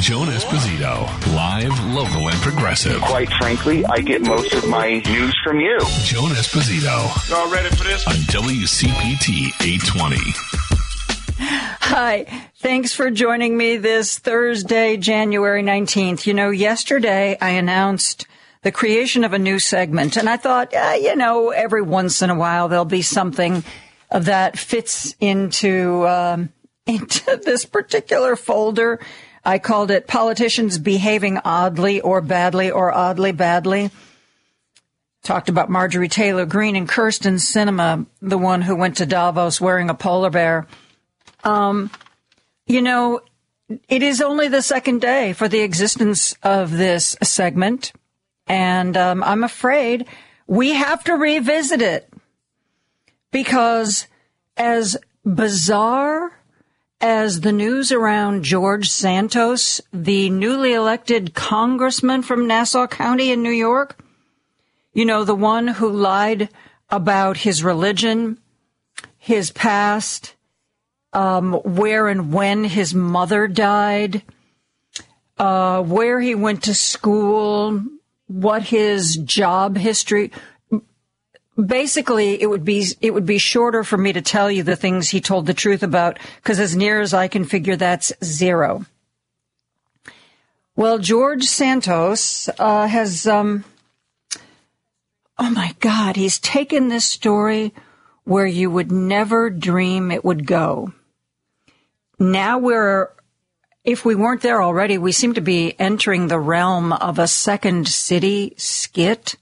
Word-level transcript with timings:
Joan 0.00 0.26
Esposito, 0.26 1.06
live, 1.36 1.94
local, 1.94 2.28
and 2.28 2.36
progressive. 2.40 3.00
Quite 3.00 3.30
frankly, 3.34 3.86
I 3.86 4.00
get 4.00 4.22
most 4.22 4.52
of 4.52 4.68
my 4.68 4.98
news 4.98 5.34
from 5.44 5.60
you. 5.60 5.78
Joan 6.02 6.30
Esposito. 6.30 7.30
Y'all 7.30 7.48
ready 7.50 7.68
for 7.76 7.84
this? 7.84 8.04
On 8.08 8.14
WCPT 8.14 9.52
820. 9.62 10.16
Hi. 11.38 12.26
Thanks 12.56 12.92
for 12.92 13.08
joining 13.12 13.56
me 13.56 13.76
this 13.76 14.18
Thursday, 14.18 14.96
January 14.96 15.62
19th. 15.62 16.26
You 16.26 16.34
know, 16.34 16.50
yesterday 16.50 17.38
I 17.40 17.50
announced 17.50 18.26
the 18.62 18.72
creation 18.72 19.22
of 19.22 19.32
a 19.32 19.38
new 19.38 19.60
segment 19.60 20.16
and 20.16 20.28
I 20.28 20.38
thought, 20.38 20.74
uh, 20.74 20.96
you 21.00 21.14
know, 21.14 21.50
every 21.50 21.82
once 21.82 22.20
in 22.20 22.30
a 22.30 22.34
while 22.34 22.68
there'll 22.68 22.84
be 22.84 23.02
something 23.02 23.62
that 24.10 24.58
fits 24.58 25.14
into, 25.20 26.04
um, 26.08 26.48
into 26.86 27.40
this 27.44 27.64
particular 27.64 28.34
folder. 28.34 28.98
I 29.44 29.58
called 29.58 29.90
it 29.90 30.06
politicians 30.06 30.78
behaving 30.78 31.38
oddly 31.44 32.00
or 32.00 32.20
badly 32.20 32.70
or 32.70 32.92
oddly 32.92 33.32
badly. 33.32 33.90
Talked 35.22 35.48
about 35.48 35.70
Marjorie 35.70 36.08
Taylor 36.08 36.46
Greene 36.46 36.76
and 36.76 36.88
Kyrsten 36.88 37.34
Sinema, 37.34 38.06
the 38.20 38.38
one 38.38 38.62
who 38.62 38.76
went 38.76 38.96
to 38.98 39.06
Davos 39.06 39.60
wearing 39.60 39.90
a 39.90 39.94
polar 39.94 40.30
bear. 40.30 40.66
Um, 41.44 41.90
you 42.66 42.80
know, 42.80 43.20
it 43.88 44.02
is 44.02 44.20
only 44.20 44.48
the 44.48 44.62
second 44.62 45.00
day 45.00 45.32
for 45.32 45.48
the 45.48 45.60
existence 45.60 46.34
of 46.42 46.70
this 46.70 47.16
segment. 47.22 47.92
And 48.46 48.96
um, 48.96 49.22
I'm 49.22 49.44
afraid 49.44 50.06
we 50.46 50.74
have 50.74 51.04
to 51.04 51.14
revisit 51.14 51.80
it 51.80 52.10
because 53.30 54.06
as 54.56 54.96
bizarre 55.24 56.38
as 57.00 57.40
the 57.40 57.52
news 57.52 57.92
around 57.92 58.44
George 58.44 58.88
Santos, 58.88 59.80
the 59.92 60.30
newly 60.30 60.72
elected 60.72 61.34
congressman 61.34 62.22
from 62.22 62.46
Nassau 62.46 62.86
County 62.86 63.30
in 63.30 63.42
New 63.42 63.50
York, 63.50 63.98
you 64.92 65.04
know, 65.04 65.24
the 65.24 65.34
one 65.34 65.66
who 65.66 65.90
lied 65.90 66.48
about 66.88 67.38
his 67.38 67.64
religion, 67.64 68.38
his 69.18 69.50
past, 69.50 70.34
um, 71.12 71.52
where 71.52 72.08
and 72.08 72.32
when 72.32 72.64
his 72.64 72.94
mother 72.94 73.48
died, 73.48 74.22
uh, 75.38 75.82
where 75.82 76.20
he 76.20 76.34
went 76.34 76.62
to 76.64 76.74
school, 76.74 77.82
what 78.26 78.62
his 78.62 79.16
job 79.16 79.76
history, 79.76 80.30
basically 81.62 82.40
it 82.40 82.46
would 82.46 82.64
be 82.64 82.86
it 83.00 83.12
would 83.12 83.26
be 83.26 83.38
shorter 83.38 83.84
for 83.84 83.96
me 83.96 84.12
to 84.12 84.22
tell 84.22 84.50
you 84.50 84.62
the 84.62 84.76
things 84.76 85.08
he 85.08 85.20
told 85.20 85.46
the 85.46 85.54
truth 85.54 85.82
about 85.82 86.18
because 86.36 86.58
as 86.58 86.74
near 86.74 87.00
as 87.00 87.14
I 87.14 87.28
can 87.28 87.44
figure 87.44 87.76
that's 87.76 88.12
zero. 88.22 88.86
Well, 90.76 90.98
George 90.98 91.44
Santos 91.44 92.48
uh, 92.58 92.88
has 92.88 93.26
um, 93.26 93.64
oh 95.38 95.50
my 95.50 95.74
god, 95.80 96.16
he's 96.16 96.38
taken 96.38 96.88
this 96.88 97.04
story 97.04 97.72
where 98.24 98.46
you 98.46 98.70
would 98.70 98.90
never 98.90 99.50
dream 99.50 100.10
it 100.10 100.24
would 100.24 100.46
go. 100.46 100.92
Now 102.18 102.58
we're 102.58 103.10
if 103.84 104.04
we 104.04 104.14
weren't 104.14 104.40
there 104.40 104.62
already, 104.62 104.96
we 104.96 105.12
seem 105.12 105.34
to 105.34 105.42
be 105.42 105.78
entering 105.78 106.26
the 106.26 106.40
realm 106.40 106.92
of 106.92 107.18
a 107.18 107.28
second 107.28 107.86
city 107.86 108.54
skit 108.56 109.36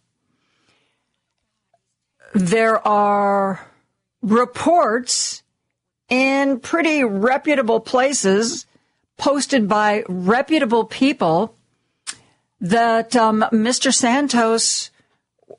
there 2.32 2.86
are 2.86 3.66
reports 4.22 5.42
in 6.08 6.60
pretty 6.60 7.04
reputable 7.04 7.80
places 7.80 8.66
posted 9.16 9.68
by 9.68 10.04
reputable 10.08 10.84
people 10.84 11.56
that 12.60 13.14
um, 13.16 13.44
Mr. 13.52 13.92
Santos 13.92 14.90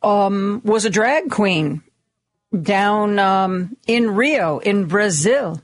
um, 0.02 0.62
was 0.64 0.86
a 0.86 0.90
drag 0.90 1.30
queen 1.30 1.82
down 2.62 3.20
um, 3.20 3.78
in 3.88 4.16
Rio, 4.16 4.60
in 4.60 4.86
Brazil. 4.86 5.62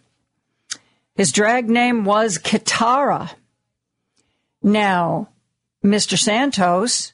His 1.15 1.31
drag 1.31 1.69
name 1.69 2.05
was 2.05 2.37
Kitara. 2.37 3.31
Now, 4.61 5.29
Mr. 5.83 6.17
Santos 6.17 7.13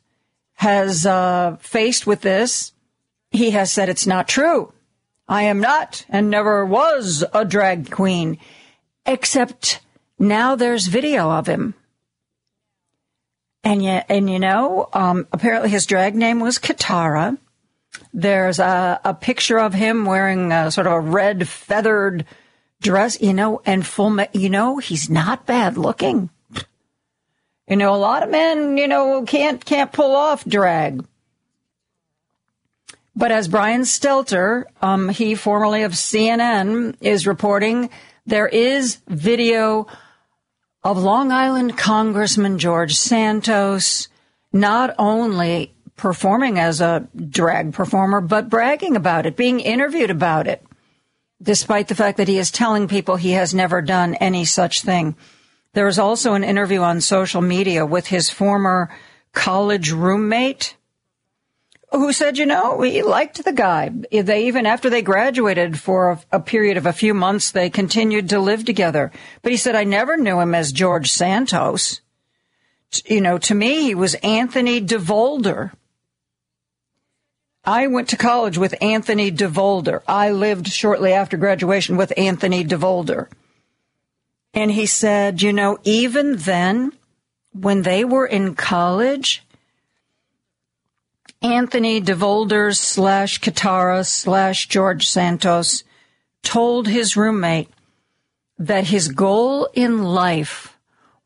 has 0.56 1.06
uh, 1.06 1.58
faced 1.60 2.08
with 2.08 2.22
this 2.22 2.72
he 3.36 3.52
has 3.52 3.72
said 3.72 3.90
it's 3.90 4.08
not 4.08 4.28
true. 4.28 4.72
I 5.28 5.44
am 5.44 5.60
not 5.60 6.06
and 6.10 6.30
never 6.30 6.66
was 6.66 7.24
a 7.34 7.46
drag 7.46 7.92
queen, 7.92 8.38
except 9.06 9.82
now 10.20 10.56
there's 10.56 10.88
video 10.88 11.30
of 11.32 11.48
him. 11.48 11.74
And 13.64 13.84
yet, 13.84 14.06
and 14.10 14.30
you 14.30 14.38
know, 14.38 14.88
um, 14.94 15.28
apparently 15.32 15.70
his 15.70 15.88
drag 15.88 16.16
name 16.16 16.40
was 16.40 16.60
Kitara. 16.60 17.38
There's 18.14 18.60
a, 18.60 19.00
a 19.04 19.14
picture 19.14 19.60
of 19.60 19.74
him 19.74 20.06
wearing 20.06 20.52
a, 20.52 20.70
sort 20.70 20.86
of 20.86 20.94
a 20.94 21.00
red 21.00 21.48
feathered 21.48 22.26
dress, 22.82 23.20
you 23.20 23.34
know, 23.34 23.62
and 23.66 23.86
full, 23.86 24.16
you 24.34 24.50
know, 24.50 24.78
he's 24.78 25.10
not 25.10 25.48
bad 25.48 25.78
looking. 25.78 26.30
You 27.68 27.78
know, 27.78 27.96
a 27.96 27.98
lot 27.98 28.22
of 28.22 28.30
men, 28.30 28.78
you 28.78 28.88
know, 28.88 29.24
can't, 29.24 29.64
can't 29.66 29.92
pull 29.92 30.16
off 30.16 30.46
drag. 30.46 31.04
But 33.16 33.32
as 33.32 33.48
Brian 33.48 33.82
Stelter, 33.82 34.66
um, 34.82 35.10
he 35.10 35.36
formerly 35.36 35.84
of 35.84 35.94
CNN, 35.94 36.96
is 37.00 37.26
reporting, 37.26 37.90
there 38.26 38.48
is 38.48 38.98
video 39.08 39.88
of 40.84 40.98
Long 40.98 41.32
Island 41.32 41.78
Congressman 41.78 42.60
George 42.60 42.96
Santos 42.96 44.10
not 44.52 44.96
only 44.98 45.74
performing 45.96 46.60
as 46.60 46.82
a 46.82 47.08
drag 47.30 47.74
performer, 47.74 48.20
but 48.20 48.50
bragging 48.50 48.96
about 48.96 49.26
it, 49.26 49.38
being 49.38 49.60
interviewed 49.62 50.12
about 50.12 50.48
it, 50.48 50.66
despite 51.42 51.88
the 51.88 51.96
fact 51.96 52.18
that 52.18 52.28
he 52.28 52.38
is 52.38 52.52
telling 52.52 52.88
people 52.88 53.16
he 53.16 53.32
has 53.32 53.54
never 53.54 53.82
done 53.82 54.16
any 54.16 54.44
such 54.44 54.82
thing. 54.82 55.16
There 55.74 55.86
was 55.86 56.00
also 56.00 56.34
an 56.34 56.44
interview 56.44 56.82
on 56.82 57.02
social 57.02 57.42
media 57.42 57.86
with 57.86 58.08
his 58.08 58.30
former 58.30 58.90
college 59.34 59.92
roommate 59.92 60.76
who 62.00 62.14
said, 62.14 62.38
you 62.38 62.46
know, 62.46 62.82
he 62.82 63.02
liked 63.02 63.44
the 63.44 63.52
guy. 63.52 63.90
They 64.12 64.48
even 64.48 64.66
after 64.66 64.90
they 64.90 65.02
graduated 65.02 65.80
for 65.80 66.12
a, 66.12 66.20
a, 66.34 66.40
period 66.40 66.78
of 66.78 66.86
a 66.86 66.94
few 66.94 67.14
months, 67.14 67.52
they 67.52 67.70
continued 67.70 68.30
to 68.30 68.40
live 68.40 68.66
together. 68.66 69.12
But 69.42 69.52
he 69.52 69.58
said, 69.58 69.76
I 69.76 69.84
never 69.84 70.18
knew 70.18 70.40
him 70.40 70.56
as 70.56 70.72
George 70.72 71.12
Santos. 71.12 72.02
You 73.06 73.22
know, 73.22 73.38
to 73.40 73.56
me, 73.56 73.84
he 73.84 73.96
was 73.96 74.16
Anthony 74.16 74.82
DeVolder. 74.82 75.72
I 77.64 77.88
went 77.88 78.10
to 78.10 78.18
college 78.18 78.58
with 78.58 78.76
Anthony 78.82 79.32
DeVolder. 79.32 80.02
I 80.08 80.32
lived 80.32 80.68
shortly 80.68 81.14
after 81.14 81.36
graduation 81.36 81.98
with 81.98 82.14
Anthony 82.16 82.64
DeVolder. 82.64 83.28
And 84.54 84.72
he 84.72 84.86
said, 84.86 85.42
you 85.42 85.52
know, 85.52 85.80
even 85.84 86.38
then, 86.38 86.94
when 87.54 87.82
they 87.82 88.06
were 88.06 88.26
in 88.26 88.56
college, 88.56 89.45
Anthony 91.46 92.02
DeVolder 92.02 92.76
slash 92.76 93.40
Kitara 93.40 94.04
slash 94.04 94.68
George 94.68 95.08
Santos 95.08 95.84
told 96.42 96.88
his 96.88 97.16
roommate 97.16 97.70
that 98.58 98.86
his 98.86 99.10
goal 99.10 99.70
in 99.76 100.04
life 100.04 100.76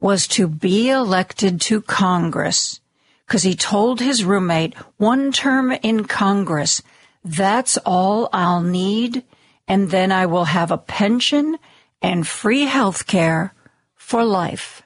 was 0.02 0.28
to 0.28 0.50
be 0.50 0.90
elected 0.90 1.62
to 1.62 1.80
Congress 1.80 2.82
because 3.26 3.44
he 3.44 3.56
told 3.56 4.02
his 4.02 4.26
roommate 4.26 4.74
one 4.98 5.32
term 5.32 5.72
in 5.72 6.04
Congress, 6.04 6.84
that's 7.24 7.78
all 7.86 8.28
I'll 8.34 8.62
need. 8.62 9.24
And 9.70 9.90
then 9.90 10.12
I 10.12 10.26
will 10.26 10.46
have 10.46 10.70
a 10.70 10.78
pension 10.78 11.58
and 12.02 12.28
free 12.28 12.64
health 12.64 13.08
care 13.08 13.54
for 13.96 14.26
life. 14.26 14.82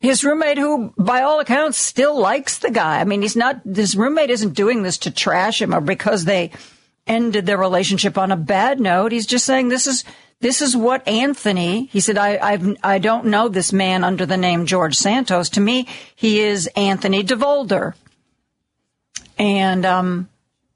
His 0.00 0.24
roommate, 0.24 0.58
who 0.58 0.92
by 0.98 1.22
all 1.22 1.40
accounts 1.40 1.78
still 1.78 2.18
likes 2.18 2.58
the 2.58 2.70
guy. 2.70 3.00
I 3.00 3.04
mean, 3.04 3.22
he's 3.22 3.36
not, 3.36 3.62
his 3.64 3.96
roommate 3.96 4.30
isn't 4.30 4.54
doing 4.54 4.82
this 4.82 4.98
to 4.98 5.10
trash 5.10 5.60
him 5.60 5.74
or 5.74 5.80
because 5.80 6.24
they 6.24 6.52
ended 7.06 7.46
their 7.46 7.56
relationship 7.56 8.18
on 8.18 8.30
a 8.30 8.36
bad 8.36 8.78
note. 8.78 9.12
He's 9.12 9.26
just 9.26 9.46
saying 9.46 9.68
this 9.68 9.86
is, 9.86 10.04
this 10.40 10.60
is 10.60 10.76
what 10.76 11.06
Anthony, 11.08 11.86
he 11.86 12.00
said, 12.00 12.18
I, 12.18 12.38
I've, 12.38 12.76
I 12.82 12.98
don't 12.98 13.26
know 13.26 13.48
this 13.48 13.72
man 13.72 14.04
under 14.04 14.26
the 14.26 14.36
name 14.36 14.66
George 14.66 14.96
Santos. 14.96 15.48
To 15.50 15.60
me, 15.60 15.88
he 16.14 16.40
is 16.40 16.66
Anthony 16.76 17.24
DeVolder. 17.24 17.94
And, 19.38 19.86
um, 19.86 20.28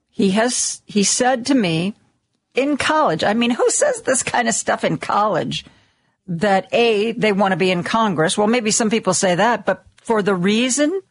he 0.09 0.33
has, 0.33 0.83
he 0.87 1.03
said 1.03 1.47
to 1.47 1.55
me 1.55 1.95
in 2.55 2.77
college, 2.77 3.25
I 3.25 3.35
mean, 3.35 3.51
who 3.51 3.71
says 3.71 4.03
this 4.03 4.23
kind 4.23 4.49
of 4.49 4.55
stuff 4.55 4.85
in 4.85 4.99
college? 4.99 5.65
That 6.31 6.73
A, 6.73 7.11
they 7.11 7.33
want 7.33 7.53
to 7.53 7.57
be 7.57 7.73
in 7.73 7.83
Congress. 7.83 8.39
Well, 8.39 8.47
maybe 8.47 8.71
some 8.71 8.89
people 8.89 9.15
say 9.15 9.35
that, 9.35 9.67
but 9.67 9.85
for 9.97 10.23
the 10.23 10.35
reason 10.35 11.03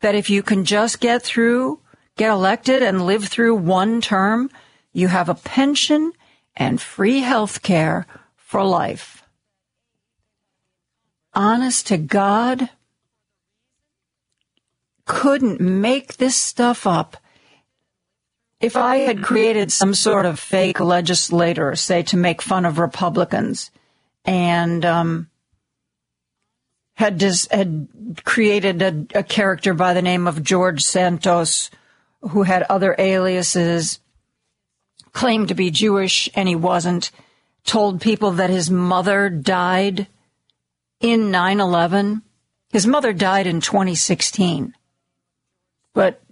that 0.00 0.14
if 0.14 0.30
you 0.30 0.42
can 0.42 0.64
just 0.64 1.00
get 1.00 1.22
through, 1.22 1.80
get 2.16 2.30
elected 2.30 2.82
and 2.82 3.04
live 3.04 3.26
through 3.26 3.56
one 3.56 4.00
term, 4.00 4.50
you 4.92 5.08
have 5.08 5.28
a 5.28 5.34
pension 5.34 6.12
and 6.56 6.80
free 6.80 7.20
health 7.20 7.62
care 7.62 8.06
for 8.36 8.64
life. 8.64 9.22
honest 11.34 11.86
to 11.86 11.96
God, 11.96 12.68
couldn't 15.06 15.60
make 15.60 16.16
this 16.18 16.36
stuff 16.36 16.86
up. 16.86 17.16
If 18.60 18.76
I 18.76 18.98
had 18.98 19.24
created 19.24 19.72
some 19.72 19.94
sort 19.94 20.26
of 20.26 20.38
fake 20.38 20.78
legislator, 20.78 21.74
say 21.74 22.02
to 22.04 22.16
make 22.16 22.40
fun 22.40 22.64
of 22.64 22.78
Republicans, 22.78 23.71
and 24.24 24.84
um, 24.84 25.30
had 26.94 27.18
dis- 27.18 27.48
had 27.50 27.88
created 28.24 28.82
a, 28.82 29.18
a 29.18 29.22
character 29.22 29.74
by 29.74 29.94
the 29.94 30.02
name 30.02 30.26
of 30.26 30.42
George 30.42 30.82
Santos, 30.82 31.70
who 32.20 32.44
had 32.44 32.62
other 32.64 32.94
aliases, 32.98 34.00
claimed 35.12 35.48
to 35.48 35.54
be 35.54 35.70
Jewish 35.70 36.28
and 36.34 36.48
he 36.48 36.54
wasn't, 36.54 37.10
told 37.64 38.00
people 38.00 38.32
that 38.32 38.50
his 38.50 38.70
mother 38.70 39.28
died 39.28 40.06
in 41.00 41.30
9-11. 41.30 42.22
His 42.70 42.86
mother 42.86 43.12
died 43.12 43.46
in 43.46 43.60
2016. 43.60 44.74
But 45.94 46.22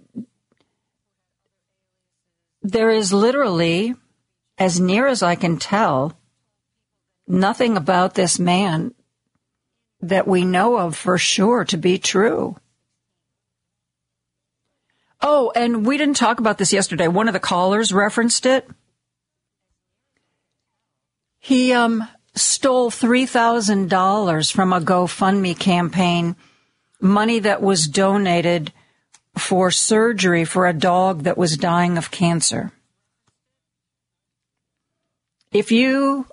there 2.61 2.89
is 2.89 3.13
literally, 3.13 3.95
as 4.57 4.79
near 4.79 5.07
as 5.07 5.21
I 5.21 5.35
can 5.35 5.57
tell, 5.57 6.17
nothing 7.31 7.77
about 7.77 8.13
this 8.13 8.37
man 8.37 8.93
that 10.01 10.27
we 10.27 10.43
know 10.43 10.77
of 10.77 10.95
for 10.95 11.17
sure 11.17 11.63
to 11.65 11.77
be 11.77 11.97
true. 11.97 12.57
Oh, 15.21 15.51
and 15.55 15.85
we 15.85 15.97
didn't 15.97 16.17
talk 16.17 16.39
about 16.39 16.57
this 16.57 16.73
yesterday. 16.73 17.07
One 17.07 17.27
of 17.27 17.33
the 17.33 17.39
callers 17.39 17.93
referenced 17.93 18.45
it. 18.45 18.67
He 21.39 21.73
um, 21.73 22.07
stole 22.35 22.91
$3,000 22.91 24.51
from 24.51 24.73
a 24.73 24.81
GoFundMe 24.81 25.57
campaign, 25.57 26.35
money 26.99 27.39
that 27.39 27.61
was 27.61 27.87
donated 27.87 28.71
for 29.37 29.71
surgery 29.71 30.43
for 30.43 30.67
a 30.67 30.73
dog 30.73 31.23
that 31.23 31.37
was 31.37 31.57
dying 31.57 31.97
of 31.97 32.11
cancer. 32.11 32.71
If 35.51 35.71
you, 35.71 36.25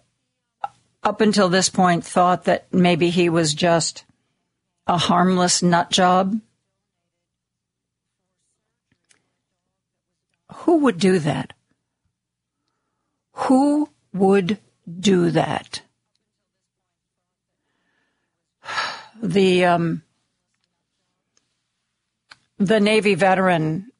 up 1.08 1.22
until 1.22 1.48
this 1.48 1.70
point, 1.70 2.04
thought 2.04 2.44
that 2.44 2.66
maybe 2.70 3.08
he 3.08 3.30
was 3.30 3.54
just 3.54 4.04
a 4.86 4.98
harmless 4.98 5.62
nut 5.62 5.90
job, 5.90 6.38
who 10.52 10.76
would 10.76 10.98
do 10.98 11.18
that? 11.18 11.54
Who 13.32 13.88
would 14.12 14.58
do 15.00 15.30
that? 15.30 15.82
The 19.20 19.64
um, 19.64 20.04
the 22.56 22.78
Navy 22.78 23.16
veteran 23.16 23.90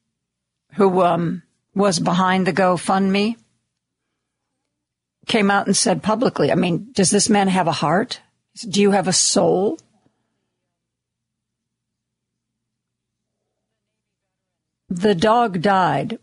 who 0.75 1.03
um, 1.03 1.43
was 1.75 1.99
behind 1.99 2.47
the 2.47 2.53
GoFundMe 2.53 3.35
came 5.29 5.51
out 5.51 5.67
and 5.67 5.77
said 5.77 6.03
publicly, 6.03 6.51
I 6.51 6.55
mean, 6.55 6.91
does 6.93 7.11
this 7.11 7.29
man 7.29 7.49
have 7.49 7.69
a 7.69 7.73
heart? 7.73 8.21
Do 8.69 8.81
you 8.81 8.91
have 8.91 9.07
a 9.07 9.13
soul? 9.13 9.79
The 14.89 15.15
dog 15.15 15.61
died. 15.61 16.19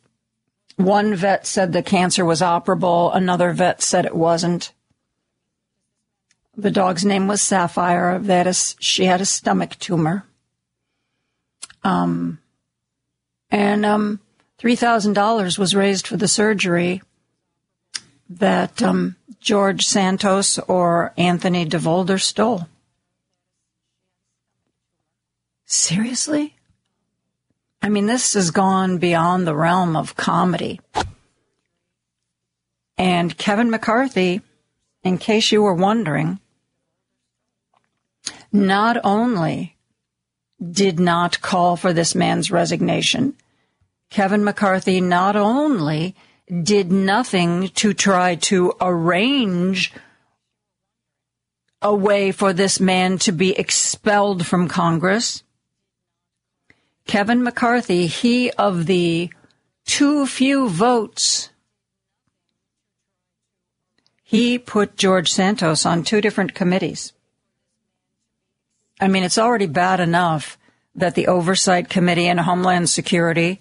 One 0.75 1.15
vet 1.15 1.47
said 1.47 1.71
the 1.71 1.83
cancer 1.83 2.25
was 2.25 2.41
operable. 2.41 3.15
Another 3.15 3.53
vet 3.53 3.81
said 3.81 4.05
it 4.05 4.15
wasn't. 4.15 4.73
The 6.57 6.71
dog's 6.71 7.05
name 7.05 7.27
was 7.27 7.41
Sapphire. 7.41 8.19
That 8.19 8.47
is, 8.47 8.75
she 8.79 9.05
had 9.05 9.21
a 9.21 9.25
stomach 9.25 9.77
tumor. 9.79 10.25
Um, 11.83 12.39
and 13.51 13.85
um, 13.85 14.19
$3,000 14.59 15.57
was 15.59 15.75
raised 15.75 16.07
for 16.07 16.17
the 16.17 16.27
surgery 16.27 17.01
that 18.29 18.81
um, 18.81 19.15
George 19.39 19.85
Santos 19.85 20.57
or 20.59 21.13
Anthony 21.17 21.65
DeVolder 21.65 22.19
stole. 22.21 22.67
Seriously? 25.65 26.55
I 27.81 27.89
mean, 27.89 28.05
this 28.07 28.33
has 28.33 28.51
gone 28.51 28.97
beyond 28.97 29.45
the 29.45 29.55
realm 29.55 29.95
of 29.95 30.15
comedy. 30.15 30.79
And 32.97 33.37
Kevin 33.37 33.69
McCarthy, 33.69 34.41
in 35.03 35.17
case 35.17 35.51
you 35.51 35.61
were 35.61 35.73
wondering, 35.73 36.39
not 38.51 38.97
only 39.03 39.75
did 40.71 40.99
not 40.99 41.41
call 41.41 41.75
for 41.75 41.93
this 41.93 42.15
man's 42.15 42.49
resignation. 42.49 43.35
Kevin 44.09 44.43
McCarthy 44.43 45.01
not 45.01 45.35
only 45.35 46.15
did 46.47 46.91
nothing 46.91 47.69
to 47.69 47.93
try 47.93 48.35
to 48.35 48.73
arrange 48.79 49.93
a 51.81 51.93
way 51.93 52.31
for 52.31 52.53
this 52.53 52.79
man 52.79 53.17
to 53.19 53.31
be 53.31 53.57
expelled 53.57 54.45
from 54.45 54.67
Congress. 54.67 55.43
Kevin 57.05 57.43
McCarthy, 57.43 58.07
he 58.07 58.49
of 58.51 58.85
the 58.85 59.29
too 59.85 60.25
few 60.25 60.69
votes, 60.69 61.49
he 64.23 64.57
put 64.57 64.97
George 64.97 65.31
Santos 65.31 65.85
on 65.85 66.03
two 66.03 66.21
different 66.21 66.55
committees. 66.55 67.13
I 68.99 69.07
mean, 69.07 69.23
it's 69.23 69.37
already 69.37 69.67
bad 69.67 69.99
enough 69.99 70.57
that 70.95 71.15
the 71.15 71.27
Oversight 71.27 71.89
Committee 71.89 72.27
and 72.27 72.39
Homeland 72.39 72.89
Security 72.89 73.59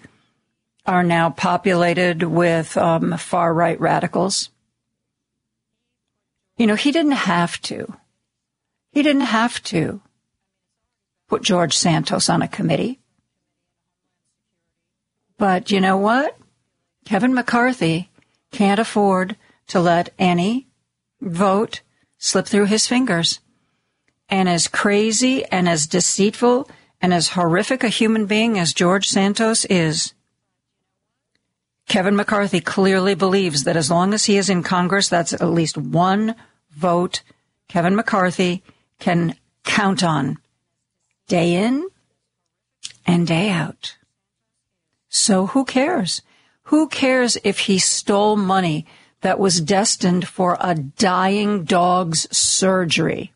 are 0.86 1.02
now 1.02 1.30
populated 1.30 2.22
with 2.22 2.76
um, 2.76 3.16
far 3.16 3.54
right 3.54 3.80
radicals. 3.80 4.50
You 6.56 6.66
know, 6.66 6.74
he 6.74 6.92
didn't 6.92 7.12
have 7.12 7.60
to. 7.62 7.94
He 8.92 9.02
didn't 9.02 9.22
have 9.22 9.62
to 9.64 10.00
put 11.28 11.42
George 11.42 11.76
Santos 11.76 12.28
on 12.28 12.42
a 12.42 12.48
committee. 12.48 13.00
But 15.36 15.70
you 15.70 15.80
know 15.80 15.96
what? 15.96 16.36
Kevin 17.04 17.34
McCarthy 17.34 18.10
can't 18.52 18.78
afford 18.78 19.36
to 19.68 19.80
let 19.80 20.12
any 20.18 20.68
vote 21.20 21.80
slip 22.18 22.46
through 22.46 22.66
his 22.66 22.86
fingers 22.86 23.40
and 24.28 24.48
as 24.48 24.68
crazy 24.68 25.44
and 25.46 25.68
as 25.68 25.86
deceitful 25.86 26.68
and 27.00 27.12
as 27.12 27.30
horrific 27.30 27.84
a 27.84 27.88
human 27.88 28.26
being 28.26 28.58
as 28.58 28.72
George 28.72 29.08
Santos 29.08 29.64
is, 29.66 30.14
Kevin 31.86 32.16
McCarthy 32.16 32.60
clearly 32.60 33.14
believes 33.14 33.64
that 33.64 33.76
as 33.76 33.90
long 33.90 34.14
as 34.14 34.24
he 34.24 34.36
is 34.36 34.48
in 34.48 34.62
Congress, 34.62 35.08
that's 35.08 35.32
at 35.32 35.42
least 35.42 35.76
one 35.76 36.34
vote 36.70 37.22
Kevin 37.68 37.94
McCarthy 37.94 38.62
can 38.98 39.36
count 39.64 40.02
on 40.02 40.38
day 41.28 41.54
in 41.54 41.88
and 43.06 43.26
day 43.26 43.50
out. 43.50 43.96
So 45.08 45.46
who 45.48 45.64
cares? 45.64 46.22
Who 46.64 46.88
cares 46.88 47.36
if 47.44 47.60
he 47.60 47.78
stole 47.78 48.36
money 48.36 48.86
that 49.20 49.38
was 49.38 49.60
destined 49.60 50.26
for 50.26 50.56
a 50.60 50.74
dying 50.74 51.64
dog's 51.64 52.26
surgery? 52.36 53.34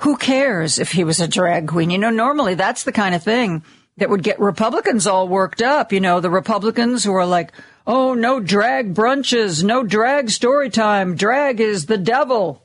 who 0.00 0.16
cares 0.16 0.78
if 0.78 0.92
he 0.92 1.04
was 1.04 1.20
a 1.20 1.28
drag 1.28 1.68
queen? 1.68 1.90
You 1.90 1.98
know, 1.98 2.10
normally 2.10 2.54
that's 2.54 2.84
the 2.84 2.92
kind 2.92 3.14
of 3.14 3.22
thing 3.22 3.62
that 4.00 4.08
would 4.08 4.22
get 4.22 4.40
Republicans 4.40 5.06
all 5.06 5.28
worked 5.28 5.60
up. 5.60 5.92
You 5.92 6.00
know, 6.00 6.20
the 6.20 6.30
Republicans 6.30 7.04
who 7.04 7.12
are 7.12 7.26
like, 7.26 7.52
oh, 7.86 8.14
no 8.14 8.40
drag 8.40 8.94
brunches, 8.94 9.62
no 9.62 9.84
drag 9.84 10.30
story 10.30 10.70
time. 10.70 11.16
Drag 11.16 11.60
is 11.60 11.84
the 11.84 11.98
devil. 11.98 12.64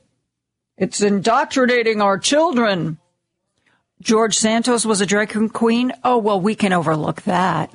It's 0.78 1.02
indoctrinating 1.02 2.02
our 2.02 2.18
children. 2.18 2.98
George 4.02 4.38
Santos 4.38 4.86
was 4.86 5.02
a 5.02 5.06
drag 5.06 5.52
queen. 5.52 5.92
Oh, 6.06 6.18
well, 6.18 6.40
we 6.40 6.56
can 6.56 6.72
overlook 6.72 7.22
that. 7.24 7.70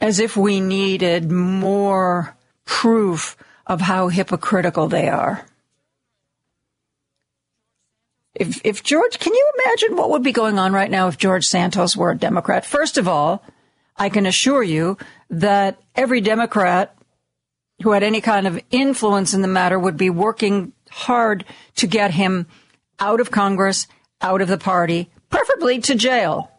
As 0.00 0.20
if 0.20 0.36
we 0.36 0.60
needed 0.60 1.30
more 1.30 2.36
proof 2.64 3.36
of 3.66 3.80
how 3.80 4.08
hypocritical 4.08 4.86
they 4.86 5.08
are. 5.08 5.44
If, 8.34 8.60
if 8.64 8.82
George, 8.82 9.18
can 9.18 9.34
you 9.34 9.52
imagine 9.58 9.96
what 9.96 10.10
would 10.10 10.22
be 10.22 10.32
going 10.32 10.58
on 10.58 10.72
right 10.72 10.90
now 10.90 11.08
if 11.08 11.18
George 11.18 11.46
Santos 11.46 11.96
were 11.96 12.10
a 12.10 12.16
Democrat? 12.16 12.64
First 12.64 12.96
of 12.96 13.06
all, 13.06 13.44
I 13.96 14.08
can 14.08 14.24
assure 14.24 14.62
you 14.62 14.96
that 15.28 15.78
every 15.94 16.20
Democrat 16.20 16.96
who 17.82 17.92
had 17.92 18.02
any 18.02 18.20
kind 18.20 18.46
of 18.46 18.60
influence 18.70 19.34
in 19.34 19.42
the 19.42 19.48
matter 19.48 19.78
would 19.78 19.96
be 19.96 20.08
working 20.08 20.72
hard 20.90 21.44
to 21.76 21.86
get 21.86 22.12
him 22.12 22.46
out 22.98 23.20
of 23.20 23.30
Congress, 23.30 23.86
out 24.20 24.40
of 24.40 24.48
the 24.48 24.58
party, 24.58 25.10
preferably 25.28 25.80
to 25.80 25.94
jail. 25.94 26.50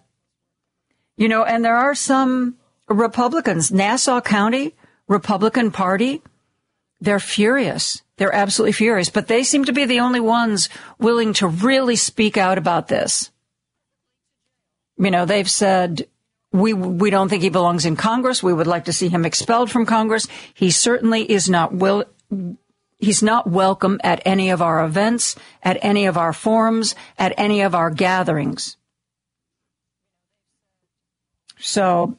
You 1.18 1.28
know, 1.28 1.44
and 1.44 1.64
there 1.64 1.76
are 1.76 1.96
some 1.96 2.58
Republicans, 2.88 3.72
Nassau 3.72 4.22
County 4.22 4.76
Republican 5.08 5.72
Party, 5.72 6.22
they're 7.02 7.20
furious 7.20 8.03
They're 8.18 8.34
absolutely 8.34 8.74
furious, 8.74 9.10
but 9.10 9.28
they 9.28 9.44
seem 9.44 9.66
to 9.66 9.74
be 9.74 9.86
the 9.86 10.00
only 10.00 10.20
ones 10.20 10.70
willing 11.00 11.34
to 11.34 11.48
really 11.48 11.96
speak 11.96 12.38
out 12.38 12.58
about 12.58 12.88
this. 12.88 13.32
You 14.98 15.10
know, 15.10 15.26
they've 15.26 15.50
said, 15.50 16.08
we, 16.52 16.74
we 16.74 17.10
don't 17.10 17.30
think 17.30 17.42
he 17.42 17.50
belongs 17.50 17.86
in 17.86 17.96
Congress. 17.96 18.44
We 18.44 18.54
would 18.54 18.68
like 18.68 18.86
to 18.86 18.94
see 18.94 19.10
him 19.10 19.26
expelled 19.26 19.72
from 19.72 19.88
Congress. 19.88 20.28
He 20.54 20.70
certainly 20.70 21.30
is 21.30 21.50
not 21.50 21.74
will, 21.74 22.06
he's 23.00 23.24
not 23.24 23.50
welcome 23.50 24.00
at 24.04 24.22
any 24.26 24.52
of 24.52 24.62
our 24.62 24.86
events, 24.86 25.36
at 25.64 25.80
any 25.82 26.06
of 26.06 26.16
our 26.16 26.32
forums, 26.32 26.94
at 27.18 27.34
any 27.38 27.62
of 27.62 27.74
our 27.74 27.90
gatherings. 27.90 28.78
So 31.60 32.18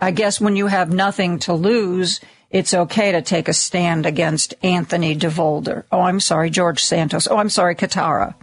I 0.00 0.10
guess 0.10 0.40
when 0.40 0.56
you 0.56 0.68
have 0.68 0.90
nothing 0.90 1.38
to 1.40 1.52
lose, 1.52 2.20
it's 2.50 2.74
okay 2.74 3.12
to 3.12 3.22
take 3.22 3.48
a 3.48 3.52
stand 3.52 4.06
against 4.06 4.54
Anthony 4.62 5.16
DeVolder. 5.16 5.84
Oh, 5.90 6.00
I'm 6.00 6.20
sorry, 6.20 6.50
George 6.50 6.82
Santos. 6.82 7.26
Oh, 7.28 7.36
I'm 7.36 7.50
sorry, 7.50 7.74
Kitara. 7.74 8.34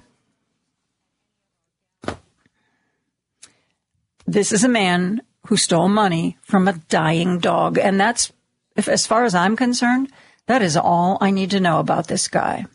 This 4.26 4.52
is 4.52 4.64
a 4.64 4.70
man 4.70 5.22
who 5.48 5.58
stole 5.58 5.90
money 5.90 6.38
from 6.42 6.68
a 6.68 6.74
dying 6.90 7.40
dog. 7.40 7.78
And 7.78 8.00
that's, 8.00 8.32
if, 8.76 8.88
as 8.88 9.06
far 9.06 9.26
as 9.26 9.36
I'm 9.36 9.56
concerned, 9.56 10.12
that 10.46 10.62
is 10.62 10.78
all 10.78 11.18
I 11.22 11.32
need 11.32 11.52
to 11.52 11.60
know 11.60 11.80
about 11.80 12.08
this 12.08 12.28
guy. 12.28 12.66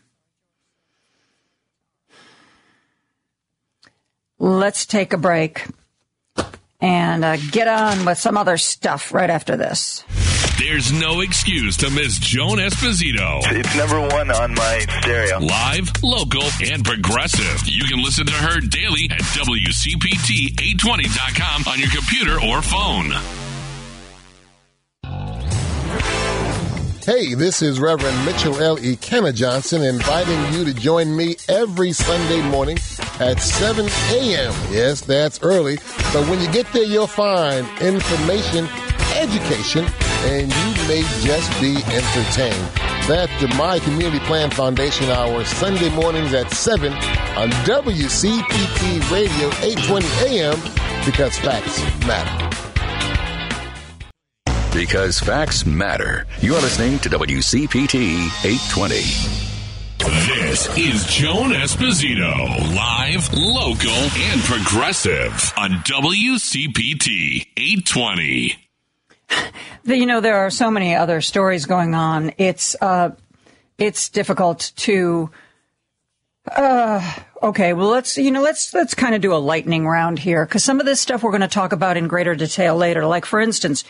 Let's 4.37 4.85
take 4.85 5.13
a 5.13 5.17
break 5.17 5.65
and 6.79 7.25
uh, 7.25 7.37
get 7.51 7.67
on 7.67 8.05
with 8.05 8.17
some 8.17 8.37
other 8.37 8.57
stuff 8.57 9.13
right 9.13 9.29
after 9.29 9.57
this. 9.57 10.03
There's 10.59 10.91
no 10.91 11.21
excuse 11.21 11.77
to 11.77 11.89
miss 11.89 12.19
Joan 12.19 12.57
Esposito. 12.57 13.39
It's 13.45 13.73
number 13.77 14.01
one 14.01 14.29
on 14.29 14.53
my 14.53 14.85
stereo. 15.01 15.39
Live, 15.39 15.89
local, 16.03 16.43
and 16.61 16.83
progressive. 16.83 17.61
You 17.65 17.85
can 17.85 18.03
listen 18.03 18.25
to 18.25 18.33
her 18.33 18.59
daily 18.59 19.07
at 19.09 19.21
WCPT820.com 19.21 21.63
on 21.71 21.79
your 21.79 21.89
computer 21.89 22.41
or 22.45 22.61
phone. 22.61 23.11
Hey, 27.05 27.33
this 27.33 27.61
is 27.61 27.79
Reverend 27.79 28.25
Mitchell 28.25 28.61
L. 28.61 28.77
E. 28.77 28.97
Kenna 28.97 29.31
Johnson 29.31 29.81
inviting 29.81 30.53
you 30.53 30.65
to 30.65 30.73
join 30.73 31.15
me 31.15 31.37
every 31.47 31.93
Sunday 31.93 32.41
morning 32.49 32.77
at 33.19 33.39
7 33.39 33.85
a.m. 33.85 34.53
Yes, 34.71 34.99
that's 35.01 35.41
early. 35.41 35.77
But 36.13 36.27
when 36.29 36.39
you 36.41 36.51
get 36.51 36.71
there, 36.73 36.83
you'll 36.83 37.07
find 37.07 37.65
information, 37.81 38.67
education, 39.15 39.85
and 40.25 40.51
you 40.51 40.87
may 40.87 41.01
just 41.21 41.49
be 41.59 41.75
entertained. 41.93 42.69
That's 43.07 43.41
the 43.41 43.47
My 43.57 43.79
Community 43.79 44.19
Plan 44.25 44.51
Foundation 44.51 45.09
Hour, 45.09 45.43
Sunday 45.45 45.89
mornings 45.95 46.33
at 46.33 46.51
7 46.51 46.93
on 46.93 47.49
WCPT 47.65 49.11
Radio 49.11 49.47
820 49.63 50.05
AM 50.27 50.59
because 51.05 51.37
facts 51.39 51.81
matter. 52.05 52.45
Because 54.73 55.19
facts 55.19 55.65
matter. 55.65 56.27
You're 56.41 56.61
listening 56.61 56.99
to 56.99 57.09
WCPT 57.09 58.27
820. 58.45 59.39
This 59.99 60.77
is 60.77 61.05
Joan 61.05 61.51
Esposito, 61.51 62.31
live, 62.75 63.33
local, 63.33 63.91
and 63.91 64.41
progressive 64.41 65.53
on 65.57 65.71
WCPT 65.83 67.47
820. 67.57 68.68
You 69.83 70.05
know, 70.05 70.21
there 70.21 70.37
are 70.37 70.49
so 70.49 70.69
many 70.69 70.93
other 70.95 71.21
stories 71.21 71.65
going 71.65 71.95
on. 71.95 72.33
It's 72.37 72.75
uh, 72.81 73.11
it's 73.77 74.09
difficult 74.09 74.71
to. 74.77 75.31
Uh, 76.49 77.13
okay, 77.41 77.73
well, 77.73 77.89
let's 77.89 78.17
you 78.17 78.31
know, 78.31 78.41
let's 78.41 78.73
let's 78.73 78.93
kind 78.93 79.15
of 79.15 79.21
do 79.21 79.33
a 79.33 79.37
lightning 79.37 79.87
round 79.87 80.19
here 80.19 80.45
because 80.45 80.63
some 80.63 80.79
of 80.79 80.85
this 80.85 80.99
stuff 80.99 81.23
we're 81.23 81.31
going 81.31 81.41
to 81.41 81.47
talk 81.47 81.71
about 81.71 81.97
in 81.97 82.07
greater 82.07 82.35
detail 82.35 82.75
later. 82.75 83.05
Like, 83.05 83.25
for 83.25 83.39
instance, 83.39 83.83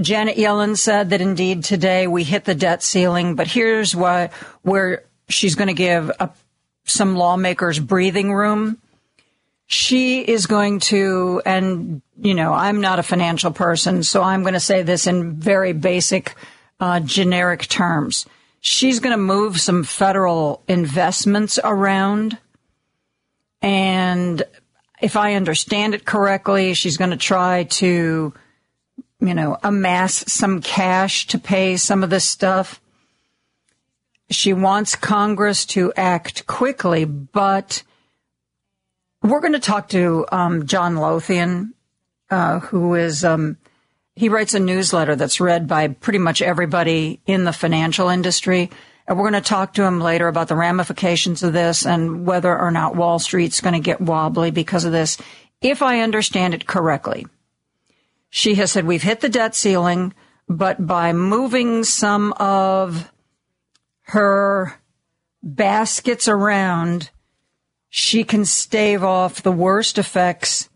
Janet 0.00 0.36
Yellen 0.36 0.76
said 0.76 1.10
that 1.10 1.20
indeed 1.20 1.64
today 1.64 2.06
we 2.06 2.24
hit 2.24 2.44
the 2.44 2.54
debt 2.54 2.82
ceiling, 2.82 3.34
but 3.34 3.46
here's 3.46 3.94
why 3.94 4.30
where 4.62 5.04
she's 5.28 5.54
going 5.54 5.68
to 5.68 5.74
give 5.74 6.10
a, 6.20 6.30
some 6.84 7.16
lawmakers 7.16 7.78
breathing 7.78 8.32
room. 8.32 8.78
She 9.66 10.20
is 10.20 10.46
going 10.46 10.80
to, 10.80 11.40
and 11.46 12.02
you 12.20 12.34
know, 12.34 12.52
I'm 12.52 12.80
not 12.80 12.98
a 12.98 13.02
financial 13.02 13.50
person, 13.50 14.02
so 14.02 14.22
I'm 14.22 14.42
going 14.42 14.54
to 14.54 14.60
say 14.60 14.82
this 14.82 15.06
in 15.06 15.34
very 15.34 15.72
basic, 15.72 16.34
uh, 16.80 17.00
generic 17.00 17.66
terms. 17.66 18.26
She's 18.60 19.00
going 19.00 19.12
to 19.12 19.22
move 19.22 19.60
some 19.60 19.84
federal 19.84 20.62
investments 20.68 21.58
around. 21.62 22.38
And 23.62 24.42
if 25.00 25.16
I 25.16 25.34
understand 25.34 25.94
it 25.94 26.04
correctly, 26.04 26.74
she's 26.74 26.96
going 26.96 27.10
to 27.10 27.16
try 27.16 27.64
to, 27.64 28.32
you 29.20 29.34
know, 29.34 29.58
amass 29.62 30.32
some 30.32 30.60
cash 30.60 31.26
to 31.28 31.38
pay 31.38 31.76
some 31.76 32.02
of 32.02 32.10
this 32.10 32.24
stuff. 32.24 32.80
She 34.30 34.52
wants 34.52 34.96
Congress 34.96 35.66
to 35.66 35.92
act 35.96 36.46
quickly, 36.46 37.04
but 37.04 37.82
we're 39.24 39.40
going 39.40 39.54
to 39.54 39.58
talk 39.58 39.88
to 39.88 40.26
um, 40.30 40.66
John 40.66 40.96
Lothian, 40.96 41.72
uh, 42.30 42.60
who 42.60 42.94
is 42.94 43.24
um, 43.24 43.56
he 44.14 44.28
writes 44.28 44.54
a 44.54 44.60
newsletter 44.60 45.16
that's 45.16 45.40
read 45.40 45.66
by 45.66 45.88
pretty 45.88 46.18
much 46.18 46.42
everybody 46.42 47.20
in 47.26 47.44
the 47.44 47.52
financial 47.52 48.10
industry. 48.10 48.70
And 49.06 49.18
we're 49.18 49.30
going 49.30 49.42
to 49.42 49.48
talk 49.48 49.74
to 49.74 49.82
him 49.82 50.00
later 50.00 50.28
about 50.28 50.48
the 50.48 50.56
ramifications 50.56 51.42
of 51.42 51.52
this 51.52 51.84
and 51.86 52.26
whether 52.26 52.56
or 52.56 52.70
not 52.70 52.96
Wall 52.96 53.18
Street's 53.18 53.60
going 53.60 53.74
to 53.74 53.80
get 53.80 54.00
wobbly 54.00 54.50
because 54.50 54.84
of 54.84 54.92
this. 54.92 55.18
If 55.60 55.82
I 55.82 56.00
understand 56.00 56.54
it 56.54 56.66
correctly, 56.66 57.26
she 58.28 58.54
has 58.56 58.72
said 58.72 58.86
we've 58.86 59.02
hit 59.02 59.20
the 59.20 59.28
debt 59.28 59.54
ceiling, 59.54 60.12
but 60.48 60.86
by 60.86 61.12
moving 61.12 61.84
some 61.84 62.32
of 62.34 63.10
her 64.08 64.78
baskets 65.42 66.28
around, 66.28 67.10
she 67.96 68.24
can 68.24 68.44
stave 68.44 69.04
off 69.04 69.44
the 69.44 69.52
worst 69.52 69.98
effects 69.98 70.68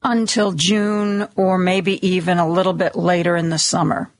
until 0.00 0.52
June 0.52 1.26
or 1.34 1.58
maybe 1.58 2.06
even 2.06 2.38
a 2.38 2.48
little 2.48 2.72
bit 2.72 2.94
later 2.94 3.34
in 3.34 3.48
the 3.48 3.58
summer. 3.58 4.12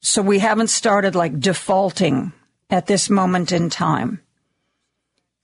So 0.00 0.22
we 0.22 0.38
haven't 0.38 0.68
started 0.68 1.14
like 1.14 1.38
defaulting 1.38 2.32
at 2.70 2.86
this 2.86 3.10
moment 3.10 3.52
in 3.52 3.68
time. 3.68 4.22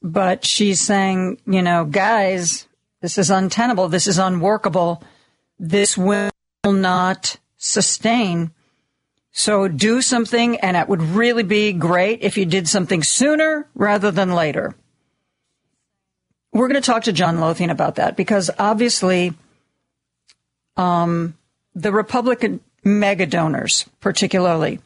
But 0.00 0.47
she's 0.47 0.81
saying, 0.81 1.43
you 1.47 1.61
know, 1.61 1.85
guys, 1.85 2.67
this 3.02 3.19
is 3.19 3.28
untenable. 3.28 3.90
This 3.90 4.07
is 4.07 4.17
unworkable. 4.17 5.02
This 5.59 5.99
will 5.99 6.31
not 6.64 7.37
sustain. 7.59 8.52
So 9.38 9.68
do 9.68 10.02
something, 10.02 10.57
and 10.59 10.76
it 10.76 10.88
would 10.88 11.00
really 11.00 11.45
be 11.45 11.73
great 11.73 12.23
if 12.23 12.37
you 12.37 12.45
did 12.45 12.66
something 12.66 13.04
sooner 13.04 13.68
rather 13.76 14.11
than 14.11 14.35
later. 14.35 14.75
We're 16.52 16.66
going 16.66 16.83
to 16.83 16.85
talk 16.85 17.04
to 17.04 17.12
John 17.12 17.38
Lothian 17.38 17.71
about 17.71 17.95
that 17.95 18.16
because 18.16 18.50
obviously, 18.59 19.35
um, 20.76 21.38
the 21.73 21.92
Republican 21.92 22.59
mega 22.83 23.26
donors, 23.26 23.88
particularly, 24.00 24.80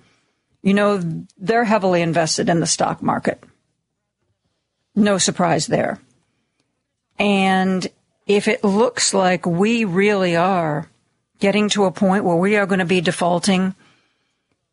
you 0.61 0.75
know, 0.75 1.01
they're 1.39 1.65
heavily 1.65 2.03
invested 2.03 2.51
in 2.51 2.61
the 2.61 2.67
stock 2.67 3.03
market. 3.03 3.43
No 4.95 5.17
surprise 5.17 5.67
there. 5.67 5.99
And 7.19 7.89
if 8.27 8.49
it 8.49 8.65
looks 8.65 9.15
like 9.15 9.47
we 9.47 9.87
really 9.87 10.37
are 10.37 10.91
getting 11.39 11.71
to 11.71 11.87
a 11.87 11.91
point 11.91 12.25
where 12.25 12.37
we 12.37 12.57
are 12.57 12.67
going 12.67 12.81
to 12.81 12.85
be 12.85 13.01
defaulting 13.01 13.75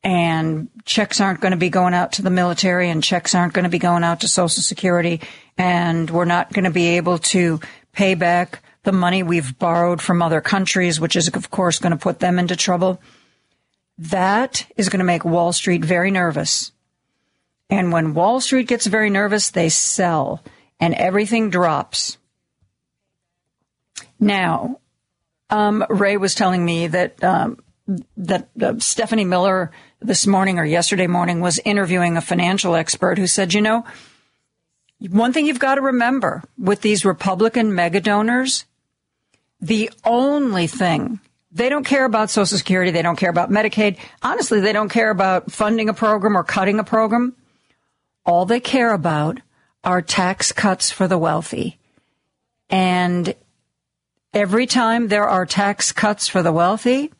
and 0.04 0.70
checks 0.86 1.20
aren't 1.20 1.42
going 1.42 1.52
to 1.52 1.58
be 1.58 1.70
going 1.70 1.94
out 1.94 2.14
to 2.14 2.22
the 2.22 2.30
military 2.30 2.90
and 2.90 3.04
checks 3.04 3.36
aren't 3.36 3.54
going 3.54 3.64
to 3.64 3.70
be 3.70 3.80
going 3.80 4.04
out 4.04 4.22
to 4.22 4.28
Social 4.28 4.64
Security 4.64 5.22
and 5.58 6.10
we're 6.10 6.26
not 6.26 6.54
going 6.54 6.64
to 6.64 6.72
be 6.72 6.98
able 6.98 7.18
to 7.18 7.60
pay 7.92 8.16
back 8.16 8.64
the 8.84 8.92
money 8.94 9.24
we've 9.24 9.58
borrowed 9.60 10.02
from 10.02 10.22
other 10.22 10.40
countries, 10.40 11.00
which 11.00 11.16
is 11.16 11.28
of 11.28 11.52
course 11.52 11.80
going 11.80 11.92
to 11.92 11.98
put 11.98 12.20
them 12.20 12.40
into 12.40 12.56
trouble. 12.56 13.02
That 13.98 14.66
is 14.78 14.88
going 14.88 15.00
to 15.00 15.06
make 15.06 15.26
Wall 15.26 15.52
Street 15.52 15.84
very 15.84 16.12
nervous. 16.12 16.72
And 17.70 17.92
when 17.92 18.14
Wall 18.14 18.40
Street 18.40 18.68
gets 18.68 18.88
very 18.88 19.10
nervous, 19.10 19.52
they 19.52 19.70
sell 19.70 20.42
and 20.80 20.94
everything 20.94 21.50
drops. 21.50 22.18
Now, 24.20 24.80
um, 25.50 25.86
Ray 25.90 26.18
was 26.18 26.36
telling 26.36 26.64
me 26.64 26.88
that 26.88 27.24
um, 27.24 27.60
that 28.18 28.50
uh, 28.62 28.74
Stephanie 28.80 29.26
Miller 29.26 29.72
this 30.00 30.28
morning 30.28 30.60
or 30.60 30.66
yesterday 30.66 31.08
morning 31.08 31.42
was 31.42 31.60
interviewing 31.66 32.18
a 32.18 32.22
financial 32.22 32.76
expert 32.76 33.18
who 33.18 33.28
said, 33.28 33.54
you 33.54 33.62
know, 33.62 33.86
one 35.10 35.34
thing 35.34 35.46
you've 35.46 35.60
got 35.60 35.76
to 35.76 35.82
remember 35.82 36.44
with 36.58 36.82
these 36.82 37.06
Republican 37.06 37.74
mega 37.74 38.02
donors, 38.02 38.66
the 39.62 39.90
only 40.04 40.68
thing 40.68 41.20
They 41.52 41.70
don't 41.70 41.86
care 41.86 42.06
about 42.06 42.30
Social 42.30 42.58
Security. 42.58 42.92
They 42.92 43.02
don't 43.02 43.16
care 43.16 43.30
about 43.30 43.50
Medicaid. 43.50 43.98
Honestly, 44.22 44.60
they 44.60 44.74
don't 44.74 44.90
care 44.90 45.10
about 45.10 45.52
funding 45.52 45.90
a 45.90 45.94
program 45.94 46.38
or 46.38 46.44
cutting 46.44 46.80
a 46.80 46.84
program. 46.84 47.36
All 48.26 48.46
they 48.46 48.60
care 48.60 48.94
about 48.94 49.40
are 49.84 50.02
tax 50.02 50.52
cuts 50.52 50.92
for 50.92 51.08
the 51.08 51.18
wealthy. 51.18 51.80
And 52.70 53.34
every 54.32 54.68
time 54.68 55.08
there 55.08 55.28
are 55.28 55.46
tax 55.48 55.92
cuts 55.92 56.28
for 56.28 56.44
the 56.44 56.52
wealthy, 56.52 57.12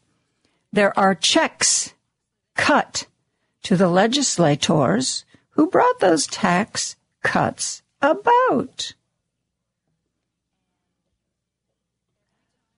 there 0.72 0.98
are 0.98 1.16
checks 1.16 1.94
cut 2.56 3.08
to 3.64 3.76
the 3.76 3.90
legislators 3.90 5.26
who 5.52 5.70
brought 5.70 6.00
those 6.00 6.28
tax 6.28 6.96
cuts 7.24 7.82
about. 8.02 8.94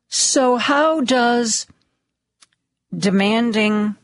So, 0.07 0.57
how 0.57 1.01
does 1.01 1.67
demanding 2.95 3.95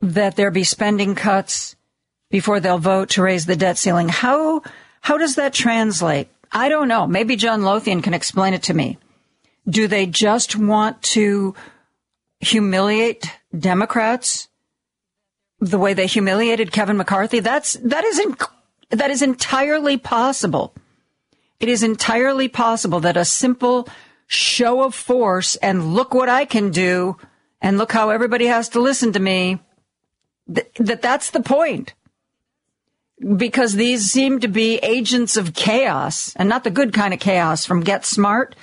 that 0.00 0.36
there 0.36 0.50
be 0.50 0.64
spending 0.64 1.14
cuts 1.14 1.76
before 2.30 2.60
they'll 2.60 2.78
vote 2.78 3.10
to 3.10 3.22
raise 3.22 3.46
the 3.46 3.56
debt 3.56 3.78
ceiling, 3.78 4.08
how, 4.08 4.62
how 5.00 5.16
does 5.16 5.36
that 5.36 5.54
translate? 5.54 6.28
I 6.52 6.68
don't 6.68 6.88
know. 6.88 7.06
Maybe 7.06 7.36
John 7.36 7.62
Lothian 7.62 8.02
can 8.02 8.14
explain 8.14 8.54
it 8.54 8.64
to 8.64 8.74
me. 8.74 8.98
Do 9.68 9.88
they 9.88 10.06
just 10.06 10.56
want 10.56 11.02
to 11.14 11.54
humiliate 12.44 13.26
Democrats 13.56 14.48
the 15.60 15.78
way 15.78 15.94
they 15.94 16.06
humiliated 16.06 16.72
Kevin 16.72 16.96
McCarthy? 16.96 17.40
That's, 17.40 17.74
that 17.74 18.04
is, 18.04 18.18
in, 18.18 18.36
that 18.90 19.10
is 19.10 19.22
entirely 19.22 19.96
possible. 19.96 20.74
It 21.60 21.68
is 21.68 21.82
entirely 21.82 22.48
possible 22.48 23.00
that 23.00 23.16
a 23.16 23.24
simple 23.24 23.88
show 24.26 24.82
of 24.82 24.94
force 24.94 25.56
and 25.56 25.94
look 25.94 26.14
what 26.14 26.28
I 26.28 26.44
can 26.44 26.70
do 26.70 27.16
and 27.60 27.78
look 27.78 27.92
how 27.92 28.10
everybody 28.10 28.46
has 28.46 28.68
to 28.70 28.80
listen 28.80 29.12
to 29.12 29.20
me. 29.20 29.60
Th- 30.52 30.70
that 30.76 31.02
that's 31.02 31.30
the 31.30 31.40
point. 31.40 31.94
Because 33.36 33.74
these 33.74 34.10
seem 34.10 34.40
to 34.40 34.48
be 34.48 34.76
agents 34.78 35.36
of 35.36 35.54
chaos 35.54 36.34
and 36.36 36.48
not 36.48 36.64
the 36.64 36.70
good 36.70 36.92
kind 36.92 37.14
of 37.14 37.20
chaos 37.20 37.64
from 37.64 37.82
Get 37.82 38.04
Smart. 38.04 38.56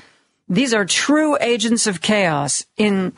These 0.49 0.73
are 0.73 0.85
true 0.85 1.37
agents 1.39 1.87
of 1.87 2.01
chaos 2.01 2.65
in, 2.77 3.13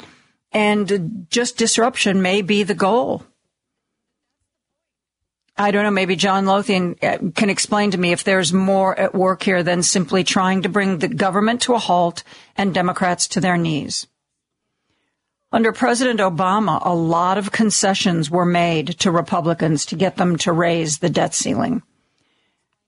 and 0.54 1.28
just 1.30 1.58
disruption 1.58 2.22
may 2.22 2.42
be 2.42 2.64
the 2.64 2.76
goal. 2.76 3.24
I 5.56 5.70
don't 5.70 5.84
know, 5.84 5.92
maybe 5.92 6.16
John 6.16 6.46
Lothian 6.46 6.96
uh, 7.04 7.18
can 7.36 7.50
explain 7.50 7.92
to 7.92 7.98
me 7.98 8.12
if 8.12 8.24
there's 8.24 8.52
more 8.52 8.98
at 9.00 9.14
work 9.14 9.44
here 9.44 9.62
than 9.62 9.84
simply 9.84 10.24
trying 10.24 10.64
to 10.64 10.70
bring 10.70 10.98
the 10.98 11.08
government 11.08 11.62
to 11.64 11.76
a 11.76 11.80
halt 11.80 12.24
and 12.58 12.74
Democrats 12.74 13.28
to 13.30 13.42
their 13.42 13.58
knees. 13.58 14.08
Under 15.52 15.72
President 15.72 16.20
Obama, 16.20 16.82
a 16.84 16.96
lot 16.96 17.38
of 17.38 17.52
concessions 17.52 18.32
were 18.32 18.46
made 18.46 19.00
to 19.00 19.12
Republicans 19.12 19.86
to 19.86 19.96
get 19.96 20.16
them 20.16 20.38
to 20.38 20.52
raise 20.52 20.98
the 20.98 21.12
debt 21.12 21.36
ceiling. 21.36 21.84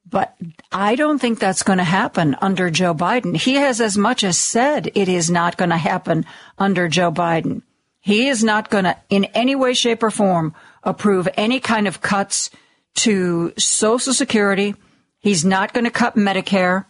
But 0.07 0.35
I 0.71 0.95
don't 0.95 1.19
think 1.19 1.39
that's 1.39 1.63
going 1.63 1.79
to 1.79 1.83
happen 1.83 2.35
under 2.39 2.69
Joe 2.69 2.93
Biden. 2.93 3.35
He 3.35 3.55
has 3.55 3.81
as 3.81 3.97
much 3.97 4.24
as 4.24 4.38
said 4.38 4.91
it 4.93 5.09
is 5.09 5.31
not 5.31 5.57
going 5.57 5.71
to 5.71 5.77
happen 5.77 6.25
under 6.57 6.88
Joe 6.88 7.12
Biden. 7.12 7.63
He 8.01 8.27
is 8.27 8.43
not 8.43 8.69
going 8.69 8.83
to, 8.83 8.95
in 9.09 9.25
any 9.25 9.55
way, 9.55 9.74
shape, 9.74 10.03
or 10.03 10.12
form, 10.12 10.53
approve 10.83 11.27
any 11.35 11.59
kind 11.59 11.88
of 11.88 12.01
cuts 12.01 12.51
to 12.97 13.51
Social 13.57 14.13
Security. 14.13 14.75
He's 15.19 15.43
not 15.43 15.74
going 15.74 15.85
to 15.85 15.91
cut 15.91 16.15
Medicare. 16.15 16.85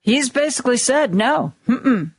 He's 0.00 0.30
basically 0.30 0.78
said 0.78 1.14
no. 1.14 1.52
Mm-mm. 1.68 2.12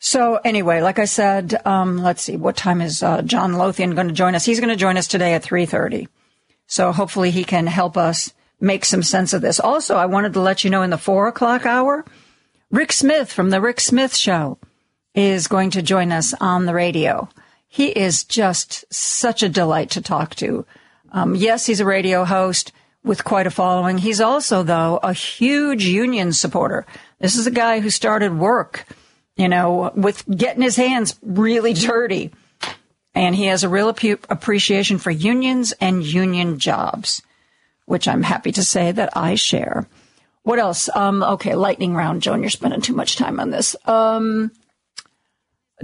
So 0.00 0.36
anyway, 0.42 0.80
like 0.80 0.98
I 0.98 1.04
said, 1.04 1.60
um, 1.66 1.98
let's 1.98 2.22
see, 2.22 2.36
what 2.36 2.56
time 2.56 2.80
is 2.80 3.02
uh, 3.02 3.20
John 3.20 3.52
Lothian 3.52 3.94
going 3.94 4.08
to 4.08 4.14
join 4.14 4.34
us? 4.34 4.46
He's 4.46 4.60
going 4.60 4.70
to 4.70 4.76
join 4.76 4.96
us 4.96 5.08
today 5.08 5.34
at 5.34 5.42
three 5.42 5.66
thirty. 5.66 6.08
So 6.68 6.92
hopefully 6.92 7.32
he 7.32 7.42
can 7.42 7.66
help 7.66 7.96
us 7.96 8.32
make 8.60 8.84
some 8.84 9.02
sense 9.02 9.32
of 9.32 9.42
this. 9.42 9.58
Also, 9.58 9.96
I 9.96 10.06
wanted 10.06 10.34
to 10.34 10.40
let 10.40 10.62
you 10.62 10.70
know 10.70 10.82
in 10.82 10.90
the 10.90 10.98
four 10.98 11.26
o'clock 11.26 11.66
hour, 11.66 12.04
Rick 12.70 12.92
Smith 12.92 13.32
from 13.32 13.50
the 13.50 13.60
Rick 13.60 13.80
Smith 13.80 14.14
Show 14.14 14.58
is 15.14 15.48
going 15.48 15.70
to 15.70 15.82
join 15.82 16.12
us 16.12 16.34
on 16.40 16.66
the 16.66 16.74
radio. 16.74 17.28
He 17.66 17.88
is 17.88 18.24
just 18.24 18.84
such 18.92 19.42
a 19.42 19.48
delight 19.48 19.90
to 19.90 20.02
talk 20.02 20.34
to. 20.36 20.66
Um, 21.10 21.34
yes, 21.34 21.66
he's 21.66 21.80
a 21.80 21.86
radio 21.86 22.24
host 22.24 22.72
with 23.02 23.24
quite 23.24 23.46
a 23.46 23.50
following. 23.50 23.98
He's 23.98 24.20
also, 24.20 24.62
though, 24.62 24.98
a 25.02 25.12
huge 25.12 25.86
union 25.86 26.32
supporter. 26.32 26.84
This 27.18 27.36
is 27.36 27.46
a 27.46 27.50
guy 27.50 27.80
who 27.80 27.90
started 27.90 28.38
work, 28.38 28.84
you 29.36 29.48
know, 29.48 29.90
with 29.94 30.24
getting 30.28 30.62
his 30.62 30.76
hands 30.76 31.18
really 31.22 31.72
dirty. 31.72 32.32
And 33.18 33.34
he 33.34 33.46
has 33.46 33.64
a 33.64 33.68
real 33.68 33.88
ap- 33.88 34.30
appreciation 34.30 34.98
for 34.98 35.10
unions 35.10 35.74
and 35.80 36.04
union 36.04 36.60
jobs, 36.60 37.20
which 37.84 38.06
I'm 38.06 38.22
happy 38.22 38.52
to 38.52 38.62
say 38.62 38.92
that 38.92 39.16
I 39.16 39.34
share. 39.34 39.88
What 40.44 40.60
else? 40.60 40.88
Um, 40.94 41.24
okay, 41.24 41.56
lightning 41.56 41.94
round, 41.96 42.22
Joan. 42.22 42.42
You're 42.42 42.50
spending 42.50 42.80
too 42.80 42.92
much 42.94 43.16
time 43.16 43.40
on 43.40 43.50
this. 43.50 43.74
Um, 43.86 44.52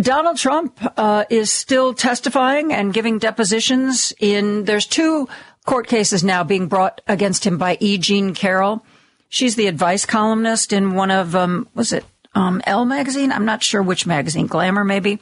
Donald 0.01 0.37
Trump 0.37 0.79
uh, 0.97 1.25
is 1.29 1.51
still 1.51 1.93
testifying 1.93 2.73
and 2.73 2.95
giving 2.95 3.19
depositions 3.19 4.13
in. 4.21 4.65
There's 4.65 4.87
two 4.87 5.29
court 5.67 5.89
cases 5.89 6.23
now 6.23 6.45
being 6.45 6.69
brought 6.69 7.01
against 7.09 7.45
him 7.45 7.59
by 7.59 7.77
E. 7.81 7.99
Jean 7.99 8.33
Carroll. 8.33 8.87
She's 9.29 9.57
the 9.57 9.67
advice 9.67 10.07
columnist 10.07 10.73
in 10.73 10.95
one 10.95 11.11
of 11.11 11.35
um, 11.35 11.67
was 11.75 11.93
it 11.93 12.05
um, 12.37 12.63
Elle 12.65 12.85
magazine? 12.85 13.33
I'm 13.33 13.45
not 13.45 13.65
sure 13.65 13.83
which 13.83 14.07
magazine, 14.07 14.47
Glamour 14.47 14.85
maybe. 14.85 15.19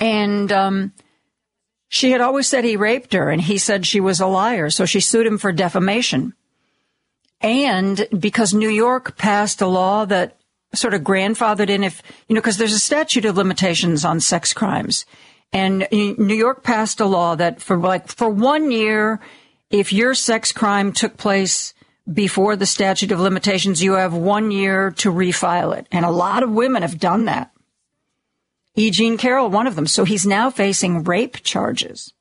And 0.00 0.50
um, 0.50 0.92
she 1.88 2.10
had 2.10 2.20
always 2.20 2.48
said 2.48 2.64
he 2.64 2.76
raped 2.76 3.12
her, 3.12 3.30
and 3.30 3.42
he 3.42 3.58
said 3.58 3.86
she 3.86 4.00
was 4.00 4.18
a 4.18 4.26
liar, 4.26 4.70
so 4.70 4.86
she 4.86 5.00
sued 5.00 5.26
him 5.26 5.38
for 5.38 5.52
defamation. 5.52 6.34
And 7.40 8.06
because 8.18 8.52
New 8.52 8.68
York 8.68 9.16
passed 9.16 9.60
a 9.60 9.66
law 9.66 10.04
that 10.06 10.36
sort 10.74 10.94
of 10.94 11.02
grandfathered 11.02 11.68
in 11.68 11.82
if, 11.82 12.02
you 12.28 12.34
know, 12.34 12.40
because 12.40 12.58
there's 12.58 12.72
a 12.72 12.78
statute 12.78 13.24
of 13.24 13.36
limitations 13.36 14.04
on 14.04 14.20
sex 14.20 14.52
crimes. 14.52 15.04
And 15.52 15.86
New 15.90 16.34
York 16.34 16.62
passed 16.62 17.00
a 17.00 17.06
law 17.06 17.34
that 17.34 17.60
for 17.60 17.76
like, 17.76 18.08
for 18.08 18.28
one 18.28 18.70
year, 18.70 19.20
if 19.70 19.92
your 19.92 20.14
sex 20.14 20.52
crime 20.52 20.92
took 20.92 21.16
place 21.16 21.74
before 22.12 22.56
the 22.56 22.66
statute 22.66 23.10
of 23.10 23.20
limitations, 23.20 23.82
you 23.82 23.94
have 23.94 24.14
one 24.14 24.50
year 24.50 24.92
to 24.92 25.10
refile 25.10 25.76
it. 25.76 25.86
And 25.90 26.04
a 26.04 26.10
lot 26.10 26.42
of 26.42 26.50
women 26.50 26.82
have 26.82 27.00
done 27.00 27.24
that. 27.24 27.50
E. 28.74 28.90
Jean 28.90 29.16
Carroll, 29.16 29.50
one 29.50 29.66
of 29.66 29.76
them. 29.76 29.86
So 29.86 30.04
he's 30.04 30.26
now 30.26 30.50
facing 30.50 31.04
rape 31.04 31.42
charges. 31.42 32.12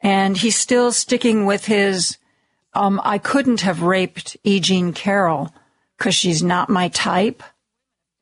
And 0.00 0.36
he's 0.36 0.56
still 0.56 0.92
sticking 0.92 1.46
with 1.46 1.66
his, 1.66 2.18
um, 2.74 3.00
I 3.02 3.18
couldn't 3.18 3.62
have 3.62 3.82
raped 3.82 4.36
E. 4.44 4.60
Jean 4.60 4.92
Carroll 4.92 5.52
because 5.96 6.14
she's 6.14 6.42
not 6.42 6.68
my 6.68 6.88
type. 6.88 7.42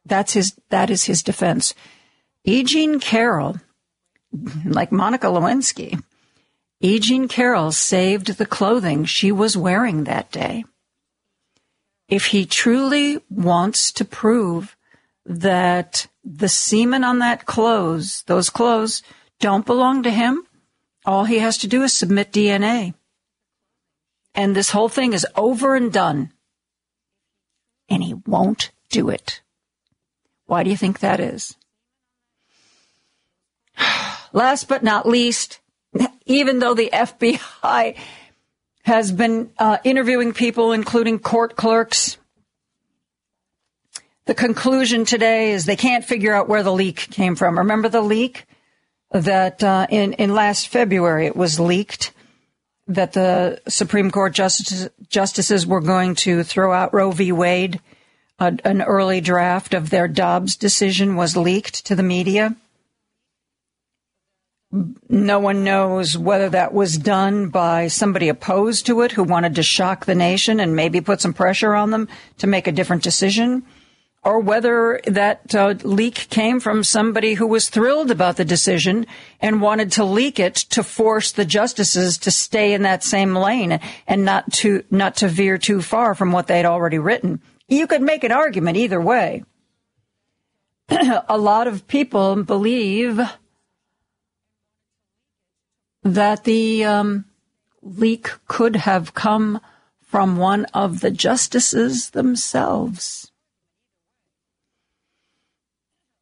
That's 0.07 0.33
his, 0.33 0.55
that 0.71 0.91
is 0.91 1.05
his 1.05 1.23
defense. 1.23 1.75
E. 2.45 2.63
Jean 2.63 3.01
Carroll, 3.01 3.57
like 4.65 4.93
Monica 4.93 5.27
Lewinsky, 5.27 6.03
E. 6.81 6.99
Jean 6.99 7.29
Carroll 7.29 7.73
saved 7.73 8.37
the 8.37 8.47
clothing 8.47 9.05
she 9.05 9.33
was 9.33 9.57
wearing 9.57 10.05
that 10.05 10.31
day. 10.31 10.65
If 12.09 12.27
he 12.27 12.45
truly 12.45 13.23
wants 13.31 13.91
to 13.93 14.05
prove 14.05 14.77
that 15.25 16.07
the 16.25 16.49
semen 16.49 17.05
on 17.05 17.19
that 17.19 17.47
clothes, 17.47 18.23
those 18.27 18.51
clothes 18.51 19.03
don't 19.41 19.67
belong 19.67 20.03
to 20.03 20.11
him, 20.11 20.47
all 21.05 21.25
he 21.25 21.39
has 21.39 21.59
to 21.59 21.67
do 21.67 21.83
is 21.83 21.93
submit 21.93 22.33
DNA. 22.33 22.95
And 24.35 24.57
this 24.57 24.71
whole 24.71 24.89
thing 24.89 25.13
is 25.13 25.27
over 25.37 25.77
and 25.77 25.93
done 25.93 26.33
and 27.89 28.03
he 28.03 28.15
won't 28.27 28.71
do 28.91 29.09
it. 29.09 29.41
Why 30.47 30.63
do 30.63 30.71
you 30.71 30.77
think 30.77 31.01
that 31.01 31.21
is? 31.21 31.57
Last 34.33 34.69
but 34.69 34.83
not 34.83 35.07
least, 35.07 35.61
even 36.27 36.59
though 36.59 36.75
the 36.75 36.91
FBI 36.93 37.97
has 38.85 39.13
been 39.13 39.51
uh, 39.59 39.79
interviewing 39.85 40.33
people, 40.33 40.73
including 40.73 41.19
court 41.19 41.57
clerks, 41.57 42.19
the 44.27 44.35
conclusion 44.35 45.05
today 45.05 45.53
is 45.53 45.65
they 45.65 45.77
can't 45.77 46.05
figure 46.05 46.35
out 46.35 46.49
where 46.49 46.63
the 46.63 46.73
leak 46.73 47.09
came 47.11 47.37
from. 47.37 47.59
Remember 47.59 47.89
the 47.89 48.03
leak 48.03 48.47
that 49.11 49.63
uh, 49.63 49.87
in 49.91 50.15
in 50.15 50.35
last 50.35 50.69
February 50.69 51.27
it 51.27 51.37
was 51.37 51.61
leaked 51.61 52.13
that 52.87 53.13
the 53.13 53.61
Supreme 53.69 54.11
Court 54.11 54.33
justices, 54.33 54.91
justices 55.09 55.67
were 55.67 55.81
going 55.81 56.15
to 56.17 56.43
throw 56.43 56.73
out 56.73 56.93
Roe 56.93 57.11
v. 57.11 57.33
Wade. 57.33 57.81
A, 58.39 58.53
an 58.65 58.83
early 58.83 59.21
draft 59.21 59.75
of 59.75 59.91
their 59.91 60.09
Dobbs 60.09 60.57
decision 60.57 61.15
was 61.15 61.37
leaked 61.37 61.87
to 61.87 61.95
the 61.95 62.03
media. 62.03 62.57
No 65.09 65.39
one 65.39 65.63
knows 65.63 66.19
whether 66.19 66.49
that 66.51 66.75
was 66.75 66.99
done 66.99 67.49
by 67.49 67.87
somebody 67.87 68.29
opposed 68.29 68.87
to 68.87 69.03
it 69.03 69.13
who 69.13 69.23
wanted 69.23 69.55
to 69.55 69.63
shock 69.63 70.05
the 70.05 70.17
nation 70.17 70.59
and 70.59 70.75
maybe 70.75 71.01
put 71.01 71.21
some 71.21 71.33
pressure 71.33 71.75
on 71.75 71.93
them 71.93 72.09
to 72.39 72.49
make 72.49 72.67
a 72.67 72.73
different 72.73 73.05
decision, 73.05 73.63
or 74.25 74.41
whether 74.41 75.01
that 75.07 75.55
uh, 75.55 75.75
leak 75.83 76.29
came 76.31 76.59
from 76.59 76.83
somebody 76.83 77.35
who 77.35 77.47
was 77.47 77.69
thrilled 77.69 78.11
about 78.11 78.37
the 78.37 78.45
decision 78.45 79.07
and 79.41 79.61
wanted 79.61 79.93
to 79.93 80.05
leak 80.05 80.39
it 80.39 80.55
to 80.55 80.83
force 80.83 81.33
the 81.33 81.45
justices 81.45 82.17
to 82.19 82.31
stay 82.31 82.73
in 82.73 82.83
that 82.83 83.05
same 83.05 83.35
lane 83.35 83.79
and 84.07 84.25
not 84.25 84.51
to 84.53 84.83
not 84.91 85.17
to 85.17 85.29
veer 85.29 85.59
too 85.59 85.83
far 85.83 86.15
from 86.15 86.33
what 86.33 86.47
they'd 86.47 86.65
already 86.65 86.99
written. 86.99 87.41
You 87.69 87.87
could 87.87 88.03
make 88.03 88.25
an 88.25 88.33
argument 88.33 88.77
either 88.77 89.01
way. 89.01 89.45
a 90.89 91.39
lot 91.39 91.67
of 91.67 91.87
people 91.87 92.43
believe 92.43 93.21
that 96.03 96.45
the 96.45 96.85
um, 96.85 97.25
leak 97.83 98.31
could 98.47 98.77
have 98.77 99.15
come 99.15 99.61
from 100.03 100.37
one 100.37 100.65
of 100.67 101.01
the 101.01 101.11
justices 101.11 102.11
themselves. 102.11 103.33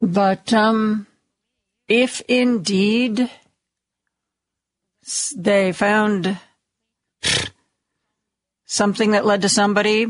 But 0.03 0.53
um, 0.53 1.07
if 1.87 2.21
indeed 2.23 3.31
they 5.37 5.71
found 5.71 6.39
something 8.67 9.13
that 9.13 9.25
led 9.25 9.43
to 9.43 9.49
somebody, 9.49 10.07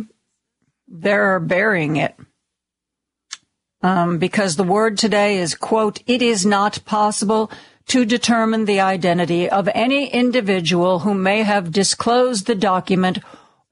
they're 0.88 1.38
burying 1.40 1.96
it. 1.96 2.16
Um, 3.82 4.16
because 4.16 4.56
the 4.56 4.64
word 4.64 4.96
today 4.96 5.36
is, 5.36 5.54
quote, 5.54 6.02
it 6.06 6.22
is 6.22 6.46
not 6.46 6.82
possible 6.86 7.50
to 7.88 8.06
determine 8.06 8.64
the 8.64 8.80
identity 8.80 9.50
of 9.50 9.68
any 9.74 10.06
individual 10.06 11.00
who 11.00 11.12
may 11.12 11.42
have 11.42 11.70
disclosed 11.70 12.46
the 12.46 12.54
document 12.54 13.18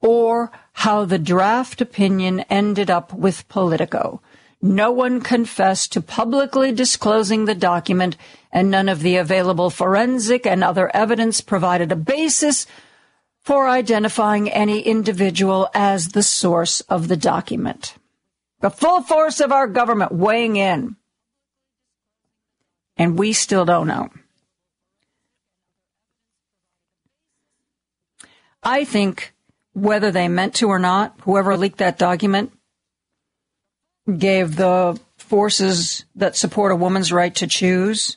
or 0.03 0.51
how 0.73 1.07
the 1.07 1.19
draft 1.19 1.81
opinion 1.81 2.41
ended 2.51 2.91
up 2.91 3.15
with 3.15 3.49
Politico. 3.49 4.21
No 4.63 4.93
one 4.93 5.21
confessed 5.21 5.93
to 5.93 6.03
publicly 6.03 6.73
disclosing 6.73 7.45
the 7.45 7.55
document, 7.55 8.17
and 8.53 8.71
none 8.71 8.89
of 8.89 9.01
the 9.01 9.17
available 9.17 9.71
forensic 9.71 10.47
and 10.47 10.63
other 10.63 10.95
evidence 10.95 11.41
provided 11.41 11.91
a 11.93 11.97
basis 11.97 12.67
for 13.41 13.69
identifying 13.69 14.51
any 14.51 14.81
individual 14.81 15.69
as 15.73 16.09
the 16.09 16.23
source 16.23 16.83
of 16.83 17.09
the 17.09 17.17
document. 17.17 17.95
The 18.61 18.71
full 18.71 19.03
force 19.03 19.41
of 19.41 19.51
our 19.51 19.67
government 19.67 20.13
weighing 20.13 20.57
in 20.57 20.97
and 23.01 23.19
we 23.19 23.33
still 23.33 23.65
don't 23.65 23.87
know. 23.87 24.11
I 28.63 28.85
think 28.85 29.33
whether 29.73 30.11
they 30.11 30.29
meant 30.29 30.57
to 30.57 30.69
or 30.69 30.79
not, 30.79 31.15
whoever 31.23 31.57
leaked 31.57 31.79
that 31.79 31.99
document 31.99 32.53
gave 34.19 34.57
the 34.57 34.99
forces 35.17 36.05
that 36.15 36.37
support 36.37 36.73
a 36.73 36.77
woman's 36.77 37.13
right 37.13 37.35
to 37.37 37.47
choose 37.47 38.17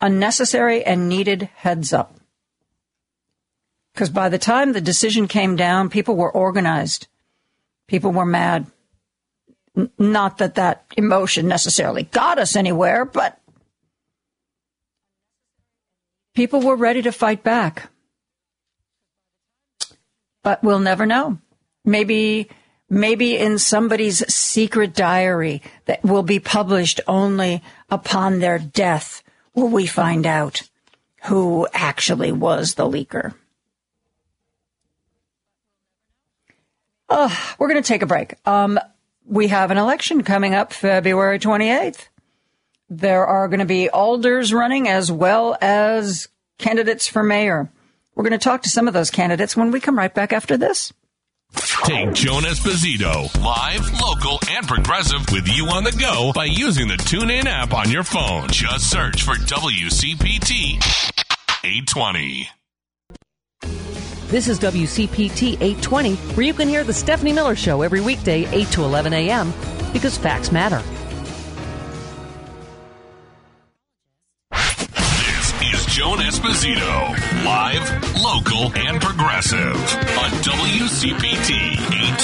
a 0.00 0.08
necessary 0.08 0.84
and 0.84 1.08
needed 1.08 1.42
heads 1.54 1.92
up. 1.92 2.14
Because 3.94 4.10
by 4.10 4.28
the 4.28 4.38
time 4.38 4.72
the 4.72 4.80
decision 4.80 5.26
came 5.26 5.56
down, 5.56 5.88
people 5.88 6.16
were 6.16 6.30
organized. 6.30 7.08
People 7.86 8.12
were 8.12 8.26
mad. 8.26 8.66
Not 9.98 10.38
that 10.38 10.56
that 10.56 10.84
emotion 10.96 11.48
necessarily 11.48 12.02
got 12.04 12.38
us 12.38 12.56
anywhere, 12.56 13.04
but 13.04 13.40
people 16.34 16.60
were 16.60 16.76
ready 16.76 17.02
to 17.02 17.12
fight 17.12 17.42
back. 17.42 17.90
But 20.42 20.62
we'll 20.62 20.78
never 20.78 21.06
know. 21.06 21.38
Maybe, 21.84 22.50
maybe 22.88 23.36
in 23.36 23.58
somebody's 23.58 24.26
secret 24.32 24.94
diary 24.94 25.62
that 25.86 26.02
will 26.04 26.22
be 26.22 26.38
published 26.38 27.00
only 27.06 27.62
upon 27.90 28.38
their 28.38 28.58
death 28.58 29.22
will 29.54 29.68
we 29.68 29.86
find 29.86 30.26
out 30.26 30.62
who 31.24 31.66
actually 31.72 32.30
was 32.30 32.74
the 32.74 32.84
leaker. 32.84 33.34
Oh, 37.08 37.54
we're 37.58 37.68
going 37.68 37.82
to 37.82 37.86
take 37.86 38.02
a 38.02 38.06
break. 38.06 38.34
Um, 38.46 38.78
we 39.24 39.48
have 39.48 39.70
an 39.70 39.78
election 39.78 40.22
coming 40.22 40.54
up 40.54 40.72
February 40.72 41.38
28th. 41.38 42.08
There 42.88 43.26
are 43.26 43.48
going 43.48 43.60
to 43.60 43.66
be 43.66 43.88
alders 43.88 44.52
running 44.52 44.88
as 44.88 45.10
well 45.10 45.56
as 45.60 46.28
candidates 46.58 47.08
for 47.08 47.22
mayor. 47.22 47.70
We're 48.14 48.24
going 48.24 48.38
to 48.38 48.38
talk 48.38 48.62
to 48.62 48.68
some 48.68 48.88
of 48.88 48.94
those 48.94 49.10
candidates 49.10 49.56
when 49.56 49.72
we 49.72 49.80
come 49.80 49.98
right 49.98 50.12
back 50.12 50.32
after 50.32 50.56
this. 50.56 50.92
Take 51.84 52.12
Joan 52.14 52.42
Esposito, 52.42 53.32
live, 53.42 54.00
local, 54.00 54.38
and 54.50 54.66
progressive 54.66 55.20
with 55.32 55.46
you 55.48 55.66
on 55.68 55.84
the 55.84 55.92
go 55.92 56.32
by 56.34 56.46
using 56.46 56.88
the 56.88 56.96
TuneIn 56.96 57.44
app 57.44 57.72
on 57.72 57.90
your 57.90 58.02
phone. 58.02 58.48
Just 58.48 58.90
search 58.90 59.22
for 59.22 59.34
WCPT 59.34 60.76
820. 61.64 62.48
This 64.28 64.48
is 64.48 64.58
WCPT 64.58 65.52
820, 65.54 66.16
where 66.34 66.46
you 66.46 66.52
can 66.52 66.68
hear 66.68 66.82
the 66.82 66.92
Stephanie 66.92 67.32
Miller 67.32 67.54
Show 67.54 67.82
every 67.82 68.00
weekday, 68.00 68.46
8 68.46 68.66
to 68.72 68.82
11 68.82 69.12
a.m., 69.12 69.52
because 69.92 70.18
facts 70.18 70.50
matter. 70.50 70.82
Joan 75.96 76.18
Esposito, 76.18 77.16
live, 77.46 77.88
local, 78.22 78.70
and 78.76 79.00
progressive 79.00 79.76
on 80.18 80.30
WCPT 80.44 81.72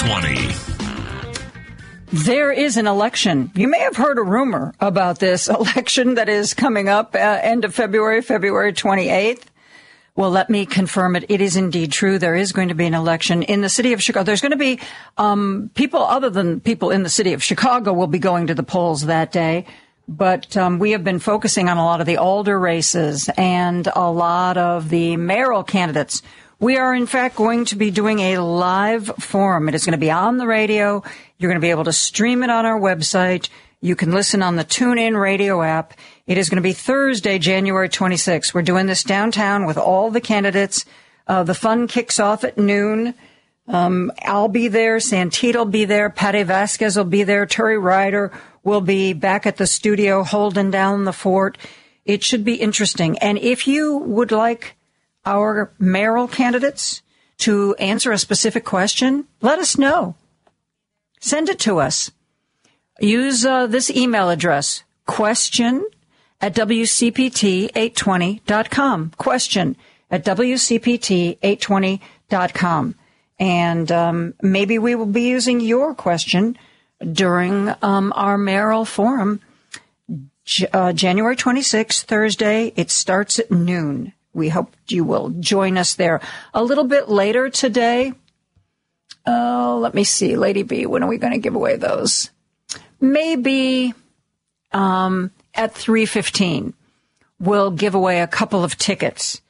820. 0.05 2.23
There 2.23 2.51
is 2.51 2.77
an 2.77 2.85
election. 2.85 3.51
You 3.55 3.67
may 3.67 3.79
have 3.79 3.95
heard 3.95 4.19
a 4.19 4.21
rumor 4.21 4.75
about 4.79 5.17
this 5.17 5.47
election 5.49 6.13
that 6.13 6.29
is 6.29 6.53
coming 6.53 6.87
up 6.87 7.15
uh, 7.15 7.17
end 7.17 7.65
of 7.65 7.73
February, 7.73 8.21
February 8.21 8.73
28th. 8.73 9.41
Well, 10.15 10.29
let 10.29 10.51
me 10.51 10.67
confirm 10.67 11.15
it. 11.15 11.25
It 11.27 11.41
is 11.41 11.55
indeed 11.55 11.91
true. 11.91 12.19
There 12.19 12.35
is 12.35 12.51
going 12.51 12.67
to 12.67 12.75
be 12.75 12.85
an 12.85 12.93
election 12.93 13.41
in 13.41 13.61
the 13.61 13.69
city 13.69 13.93
of 13.93 14.03
Chicago. 14.03 14.23
There's 14.23 14.41
going 14.41 14.51
to 14.51 14.55
be 14.55 14.79
um, 15.17 15.71
people 15.73 16.03
other 16.03 16.29
than 16.29 16.59
people 16.59 16.91
in 16.91 17.01
the 17.01 17.09
city 17.09 17.33
of 17.33 17.43
Chicago 17.43 17.91
will 17.91 18.05
be 18.05 18.19
going 18.19 18.45
to 18.45 18.53
the 18.53 18.61
polls 18.61 19.07
that 19.07 19.31
day. 19.31 19.65
But 20.07 20.55
um, 20.57 20.79
we 20.79 20.91
have 20.91 21.03
been 21.03 21.19
focusing 21.19 21.69
on 21.69 21.77
a 21.77 21.85
lot 21.85 22.01
of 22.01 22.07
the 22.07 22.17
alder 22.17 22.59
races 22.59 23.29
and 23.37 23.87
a 23.95 24.11
lot 24.11 24.57
of 24.57 24.89
the 24.89 25.15
mayoral 25.17 25.63
candidates. 25.63 26.21
We 26.59 26.77
are, 26.77 26.93
in 26.93 27.07
fact, 27.07 27.35
going 27.35 27.65
to 27.65 27.75
be 27.75 27.91
doing 27.91 28.19
a 28.19 28.37
live 28.39 29.07
forum. 29.19 29.69
It 29.69 29.75
is 29.75 29.85
going 29.85 29.93
to 29.93 29.97
be 29.97 30.11
on 30.11 30.37
the 30.37 30.47
radio. 30.47 31.03
You're 31.37 31.49
going 31.49 31.59
to 31.59 31.65
be 31.65 31.71
able 31.71 31.85
to 31.85 31.93
stream 31.93 32.43
it 32.43 32.49
on 32.49 32.65
our 32.65 32.79
website. 32.79 33.49
You 33.81 33.95
can 33.95 34.11
listen 34.11 34.41
on 34.41 34.55
the 34.55 34.63
TuneIn 34.63 35.19
radio 35.19 35.61
app. 35.61 35.93
It 36.25 36.37
is 36.37 36.49
going 36.49 36.55
to 36.55 36.61
be 36.61 36.73
Thursday, 36.73 37.37
January 37.37 37.89
26th. 37.89 38.53
We're 38.53 38.61
doing 38.61 38.85
this 38.85 39.03
downtown 39.03 39.65
with 39.65 39.77
all 39.77 40.09
the 40.09 40.21
candidates. 40.21 40.85
Uh, 41.27 41.43
the 41.43 41.53
fun 41.53 41.87
kicks 41.87 42.19
off 42.19 42.45
at 42.45 42.57
noon. 42.57 43.13
Um, 43.67 44.11
I'll 44.21 44.49
be 44.49 44.67
there. 44.67 44.97
Santita 44.97 45.55
will 45.55 45.65
be 45.65 45.85
there. 45.85 46.09
Patty 46.09 46.43
Vasquez 46.43 46.97
will 46.97 47.05
be 47.05 47.23
there. 47.23 47.45
Terry 47.45 47.77
Ryder 47.77 48.31
will 48.63 48.81
be 48.81 49.13
back 49.13 49.45
at 49.45 49.55
the 49.57 49.67
studio 49.67 50.23
holding 50.23 50.71
down 50.71 51.05
the 51.05 51.13
fort. 51.13 51.57
It 52.05 52.23
should 52.23 52.43
be 52.43 52.55
interesting. 52.55 53.17
And 53.19 53.37
if 53.37 53.67
you 53.67 53.97
would 53.97 54.31
like 54.31 54.75
our 55.25 55.71
mayoral 55.79 56.27
candidates 56.27 57.01
to 57.39 57.73
answer 57.75 58.11
a 58.11 58.17
specific 58.17 58.65
question, 58.65 59.25
let 59.41 59.59
us 59.59 59.77
know. 59.77 60.15
Send 61.19 61.49
it 61.49 61.59
to 61.59 61.77
us. 61.79 62.09
Use 62.99 63.45
uh, 63.45 63.67
this 63.67 63.89
email 63.89 64.29
address, 64.29 64.83
question 65.05 65.85
at 66.41 66.53
WCPT820.com. 66.55 69.11
Question 69.17 69.77
at 70.11 70.25
WCPT820.com. 70.25 72.95
And 73.43 73.91
um, 73.91 74.35
maybe 74.41 74.79
we 74.79 74.95
will 74.95 75.05
be 75.05 75.23
using 75.23 75.59
your 75.59 75.93
question 75.93 76.57
during 77.11 77.75
um, 77.81 78.13
our 78.15 78.37
mayoral 78.37 78.85
forum 78.85 79.41
uh, 80.71 80.93
January 80.93 81.35
26th, 81.35 82.03
Thursday. 82.03 82.71
It 82.77 82.89
starts 82.89 83.39
at 83.39 83.51
noon. 83.51 84.13
We 84.33 84.47
hope 84.47 84.73
you 84.87 85.03
will 85.03 85.31
join 85.41 85.77
us 85.77 85.95
there. 85.95 86.21
A 86.53 86.63
little 86.63 86.85
bit 86.85 87.09
later 87.09 87.49
today, 87.49 88.13
oh, 89.25 89.77
let 89.81 89.93
me 89.93 90.05
see, 90.05 90.37
Lady 90.37 90.63
B, 90.63 90.85
when 90.85 91.03
are 91.03 91.09
we 91.09 91.17
going 91.17 91.33
to 91.33 91.39
give 91.39 91.55
away 91.55 91.75
those? 91.75 92.31
Maybe 93.01 93.93
um, 94.71 95.31
at 95.53 95.73
3.15, 95.73 96.71
we'll 97.41 97.71
give 97.71 97.93
away 97.93 98.21
a 98.21 98.27
couple 98.27 98.63
of 98.63 98.77
tickets. 98.77 99.41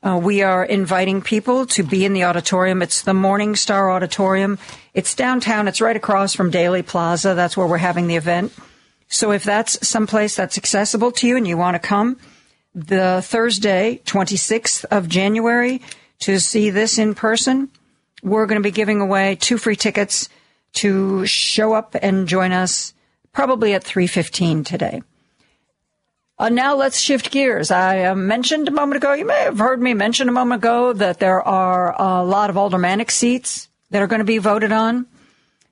Uh, 0.00 0.20
we 0.22 0.42
are 0.42 0.64
inviting 0.64 1.20
people 1.20 1.66
to 1.66 1.82
be 1.82 2.04
in 2.04 2.12
the 2.12 2.24
auditorium. 2.24 2.82
It's 2.82 3.02
the 3.02 3.12
Morningstar 3.12 3.92
Auditorium. 3.92 4.58
It's 4.94 5.14
downtown. 5.14 5.66
It's 5.66 5.80
right 5.80 5.96
across 5.96 6.34
from 6.34 6.50
Daley 6.50 6.82
Plaza. 6.82 7.34
That's 7.34 7.56
where 7.56 7.66
we're 7.66 7.78
having 7.78 8.06
the 8.06 8.16
event. 8.16 8.52
So 9.08 9.32
if 9.32 9.42
that's 9.42 9.86
someplace 9.86 10.36
that's 10.36 10.56
accessible 10.56 11.10
to 11.12 11.26
you 11.26 11.36
and 11.36 11.48
you 11.48 11.56
want 11.56 11.74
to 11.74 11.80
come, 11.80 12.16
the 12.74 13.20
Thursday, 13.24 14.00
26th 14.04 14.84
of 14.84 15.08
January, 15.08 15.82
to 16.20 16.38
see 16.38 16.70
this 16.70 16.98
in 16.98 17.14
person. 17.14 17.68
We're 18.22 18.46
going 18.46 18.60
to 18.60 18.66
be 18.66 18.72
giving 18.72 19.00
away 19.00 19.36
two 19.36 19.58
free 19.58 19.76
tickets 19.76 20.28
to 20.74 21.26
show 21.26 21.72
up 21.72 21.96
and 22.00 22.28
join 22.28 22.52
us 22.52 22.94
probably 23.32 23.74
at 23.74 23.84
3:15 23.84 24.64
today. 24.64 25.02
Uh, 26.38 26.48
now 26.48 26.76
let's 26.76 27.00
shift 27.00 27.32
gears. 27.32 27.72
I 27.72 28.04
uh, 28.04 28.14
mentioned 28.14 28.68
a 28.68 28.70
moment 28.70 29.02
ago, 29.02 29.12
you 29.12 29.26
may 29.26 29.40
have 29.40 29.58
heard 29.58 29.82
me 29.82 29.92
mention 29.92 30.28
a 30.28 30.32
moment 30.32 30.60
ago 30.60 30.92
that 30.92 31.18
there 31.18 31.42
are 31.42 32.00
a 32.00 32.24
lot 32.24 32.48
of 32.48 32.56
aldermanic 32.56 33.10
seats 33.10 33.68
that 33.90 34.02
are 34.02 34.06
going 34.06 34.20
to 34.20 34.24
be 34.24 34.38
voted 34.38 34.70
on. 34.70 35.06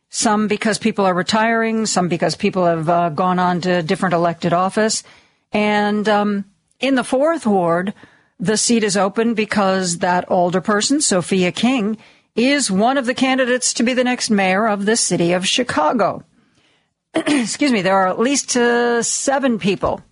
Some 0.08 0.48
because 0.48 0.78
people 0.78 1.04
are 1.04 1.14
retiring, 1.14 1.86
some 1.86 2.08
because 2.08 2.34
people 2.34 2.64
have 2.64 2.88
uh, 2.88 3.10
gone 3.10 3.38
on 3.38 3.60
to 3.60 3.82
different 3.82 4.14
elected 4.14 4.52
office. 4.52 5.04
And 5.52 6.08
um, 6.08 6.44
in 6.80 6.96
the 6.96 7.04
fourth 7.04 7.46
ward, 7.46 7.94
the 8.40 8.56
seat 8.56 8.82
is 8.82 8.96
open 8.96 9.34
because 9.34 9.98
that 9.98 10.28
alderperson, 10.28 11.00
Sophia 11.00 11.52
King, 11.52 11.96
is 12.34 12.72
one 12.72 12.98
of 12.98 13.06
the 13.06 13.14
candidates 13.14 13.72
to 13.74 13.84
be 13.84 13.94
the 13.94 14.04
next 14.04 14.30
mayor 14.30 14.66
of 14.66 14.84
the 14.84 14.96
city 14.96 15.32
of 15.32 15.46
Chicago. 15.46 16.24
Excuse 17.14 17.70
me, 17.70 17.82
there 17.82 17.96
are 17.96 18.08
at 18.08 18.18
least 18.18 18.56
uh, 18.56 19.00
seven 19.00 19.60
people 19.60 20.02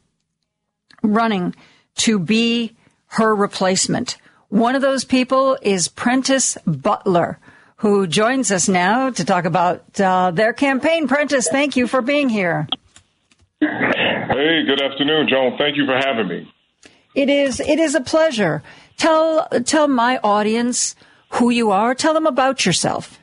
running 1.04 1.54
to 1.96 2.18
be 2.18 2.74
her 3.08 3.34
replacement. 3.34 4.16
One 4.48 4.74
of 4.74 4.82
those 4.82 5.04
people 5.04 5.56
is 5.62 5.88
Prentice 5.88 6.58
Butler, 6.66 7.38
who 7.76 8.06
joins 8.06 8.50
us 8.50 8.68
now 8.68 9.10
to 9.10 9.24
talk 9.24 9.44
about 9.44 10.00
uh, 10.00 10.30
their 10.30 10.52
campaign. 10.52 11.06
Prentice, 11.06 11.48
thank 11.48 11.76
you 11.76 11.86
for 11.86 12.02
being 12.02 12.28
here. 12.28 12.66
Hey, 13.60 14.64
good 14.66 14.80
afternoon, 14.80 15.28
Joan. 15.28 15.56
Thank 15.58 15.76
you 15.76 15.86
for 15.86 15.96
having 15.96 16.28
me. 16.28 16.50
It 17.14 17.28
is 17.28 17.60
it 17.60 17.78
is 17.78 17.94
a 17.94 18.00
pleasure. 18.00 18.62
Tell 18.96 19.48
tell 19.64 19.86
my 19.86 20.18
audience 20.24 20.96
who 21.30 21.50
you 21.50 21.70
are. 21.70 21.94
Tell 21.94 22.14
them 22.14 22.26
about 22.26 22.66
yourself. 22.66 23.18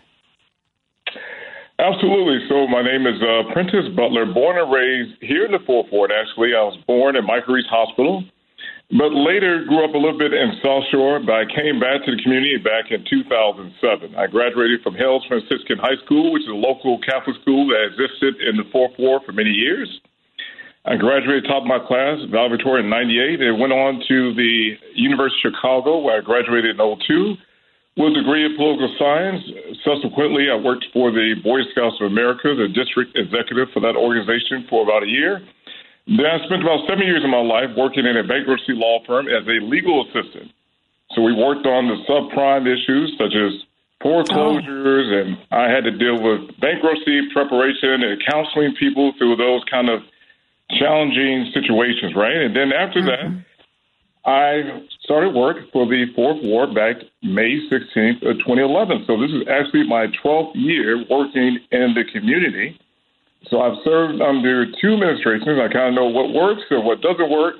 Absolutely. 1.81 2.45
So 2.45 2.69
my 2.69 2.85
name 2.85 3.09
is 3.09 3.17
uh, 3.17 3.49
Prentice 3.57 3.89
Butler, 3.97 4.29
born 4.29 4.61
and 4.61 4.69
raised 4.69 5.17
here 5.17 5.49
in 5.49 5.51
the 5.51 5.65
Fourth 5.65 5.89
Ward. 5.89 6.13
Actually, 6.13 6.53
I 6.53 6.61
was 6.61 6.77
born 6.85 7.17
at 7.17 7.25
Michael 7.25 7.57
Reese 7.57 7.65
Hospital, 7.73 8.21
but 8.93 9.09
later 9.09 9.65
grew 9.65 9.81
up 9.81 9.97
a 9.97 9.97
little 9.97 10.17
bit 10.17 10.29
in 10.29 10.61
South 10.61 10.85
Shore. 10.93 11.17
But 11.17 11.41
I 11.41 11.45
came 11.49 11.81
back 11.81 12.05
to 12.05 12.13
the 12.13 12.21
community 12.21 12.61
back 12.61 12.93
in 12.93 13.01
2007. 13.09 14.13
I 14.13 14.29
graduated 14.29 14.85
from 14.85 14.93
Hales 14.93 15.25
Franciscan 15.25 15.81
High 15.81 15.97
School, 16.05 16.29
which 16.29 16.45
is 16.45 16.53
a 16.53 16.61
local 16.61 17.01
Catholic 17.01 17.41
school 17.41 17.65
that 17.73 17.89
existed 17.89 18.37
in 18.45 18.61
the 18.61 18.69
Fourth 18.69 18.93
Ward 19.01 19.25
for 19.25 19.33
many 19.33 19.49
years. 19.49 19.89
I 20.85 21.01
graduated 21.01 21.49
top 21.49 21.65
of 21.65 21.69
my 21.69 21.81
class, 21.81 22.21
valedictorian 22.29 22.85
in 22.85 22.93
98, 22.93 23.41
and 23.41 23.57
went 23.57 23.73
on 23.73 24.05
to 24.05 24.37
the 24.37 24.77
University 24.93 25.49
of 25.49 25.57
Chicago, 25.57 25.97
where 26.05 26.21
I 26.21 26.21
graduated 26.21 26.77
in 26.77 26.77
02 26.77 27.41
with 27.97 28.15
a 28.15 28.23
degree 28.23 28.45
in 28.45 28.55
political 28.55 28.87
science. 28.97 29.43
Subsequently, 29.83 30.47
I 30.49 30.55
worked 30.55 30.85
for 30.93 31.11
the 31.11 31.35
Boy 31.43 31.59
Scouts 31.71 31.97
of 31.99 32.07
America, 32.07 32.55
the 32.55 32.71
district 32.71 33.17
executive 33.17 33.69
for 33.73 33.81
that 33.81 33.95
organization 33.95 34.65
for 34.69 34.83
about 34.83 35.03
a 35.03 35.11
year. 35.11 35.41
Then 36.07 36.25
I 36.25 36.39
spent 36.45 36.63
about 36.63 36.87
seven 36.87 37.05
years 37.05 37.23
of 37.23 37.29
my 37.29 37.43
life 37.43 37.69
working 37.77 38.05
in 38.05 38.17
a 38.17 38.23
bankruptcy 38.23 38.73
law 38.73 39.03
firm 39.05 39.27
as 39.27 39.45
a 39.45 39.59
legal 39.63 40.07
assistant. 40.07 40.51
So 41.13 41.21
we 41.21 41.35
worked 41.35 41.67
on 41.67 41.91
the 41.91 41.99
subprime 42.07 42.65
issues 42.65 43.13
such 43.19 43.35
as 43.35 43.51
foreclosures, 44.01 45.07
oh. 45.11 45.19
and 45.19 45.37
I 45.51 45.69
had 45.69 45.83
to 45.83 45.91
deal 45.91 46.17
with 46.17 46.59
bankruptcy 46.59 47.29
preparation 47.33 48.01
and 48.01 48.23
counseling 48.25 48.73
people 48.79 49.13
through 49.17 49.35
those 49.35 49.61
kind 49.69 49.89
of 49.89 50.01
challenging 50.79 51.51
situations, 51.53 52.15
right? 52.15 52.47
And 52.47 52.55
then 52.55 52.71
after 52.71 52.99
mm-hmm. 52.99 53.35
that, 53.35 53.45
I 54.25 54.85
started 55.01 55.33
work 55.33 55.57
for 55.73 55.87
the 55.87 56.05
Fourth 56.15 56.37
Ward 56.43 56.75
back 56.75 56.97
May 57.23 57.57
16th 57.71 58.21
of 58.21 58.37
2011. 58.45 59.05
So 59.07 59.17
this 59.17 59.31
is 59.31 59.47
actually 59.49 59.87
my 59.87 60.07
12th 60.23 60.53
year 60.53 61.03
working 61.09 61.57
in 61.71 61.95
the 61.97 62.05
community. 62.13 62.77
So 63.49 63.61
I've 63.61 63.81
served 63.83 64.21
under 64.21 64.69
two 64.79 64.93
administrations. 64.93 65.57
I 65.57 65.73
kind 65.73 65.89
of 65.89 65.93
know 65.95 66.05
what 66.05 66.33
works 66.33 66.61
and 66.69 66.85
what 66.85 67.01
doesn't 67.01 67.31
work. 67.31 67.55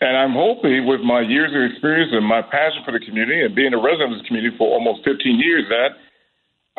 And 0.00 0.16
I'm 0.16 0.32
hoping 0.32 0.86
with 0.86 1.00
my 1.00 1.20
years 1.20 1.50
of 1.50 1.60
experience 1.72 2.12
and 2.14 2.24
my 2.24 2.40
passion 2.40 2.82
for 2.86 2.92
the 2.92 3.02
community 3.02 3.42
and 3.42 3.54
being 3.54 3.74
a 3.74 3.82
resident 3.82 4.14
of 4.14 4.18
this 4.18 4.26
community 4.28 4.56
for 4.56 4.70
almost 4.70 5.02
15 5.04 5.40
years 5.42 5.66
that 5.68 5.98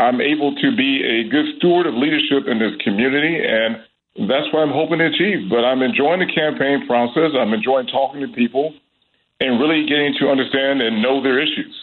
I'm 0.01 0.21
able 0.21 0.55
to 0.55 0.75
be 0.75 1.03
a 1.03 1.29
good 1.29 1.57
steward 1.57 1.85
of 1.85 1.93
leadership 1.93 2.47
in 2.47 2.57
this 2.57 2.79
community. 2.81 3.43
And 3.43 3.83
that's 4.25 4.47
what 4.55 4.63
I'm 4.63 4.71
hoping 4.71 5.03
to 5.03 5.11
achieve. 5.11 5.51
But 5.51 5.67
I'm 5.67 5.83
enjoying 5.83 6.23
the 6.23 6.31
campaign 6.31 6.87
process. 6.87 7.35
I'm 7.35 7.53
enjoying 7.53 7.87
talking 7.87 8.21
to 8.21 8.31
people 8.31 8.73
and 9.41 9.59
really 9.59 9.85
getting 9.87 10.13
to 10.19 10.29
understand 10.29 10.81
and 10.81 11.01
know 11.01 11.21
their 11.21 11.39
issues. 11.39 11.75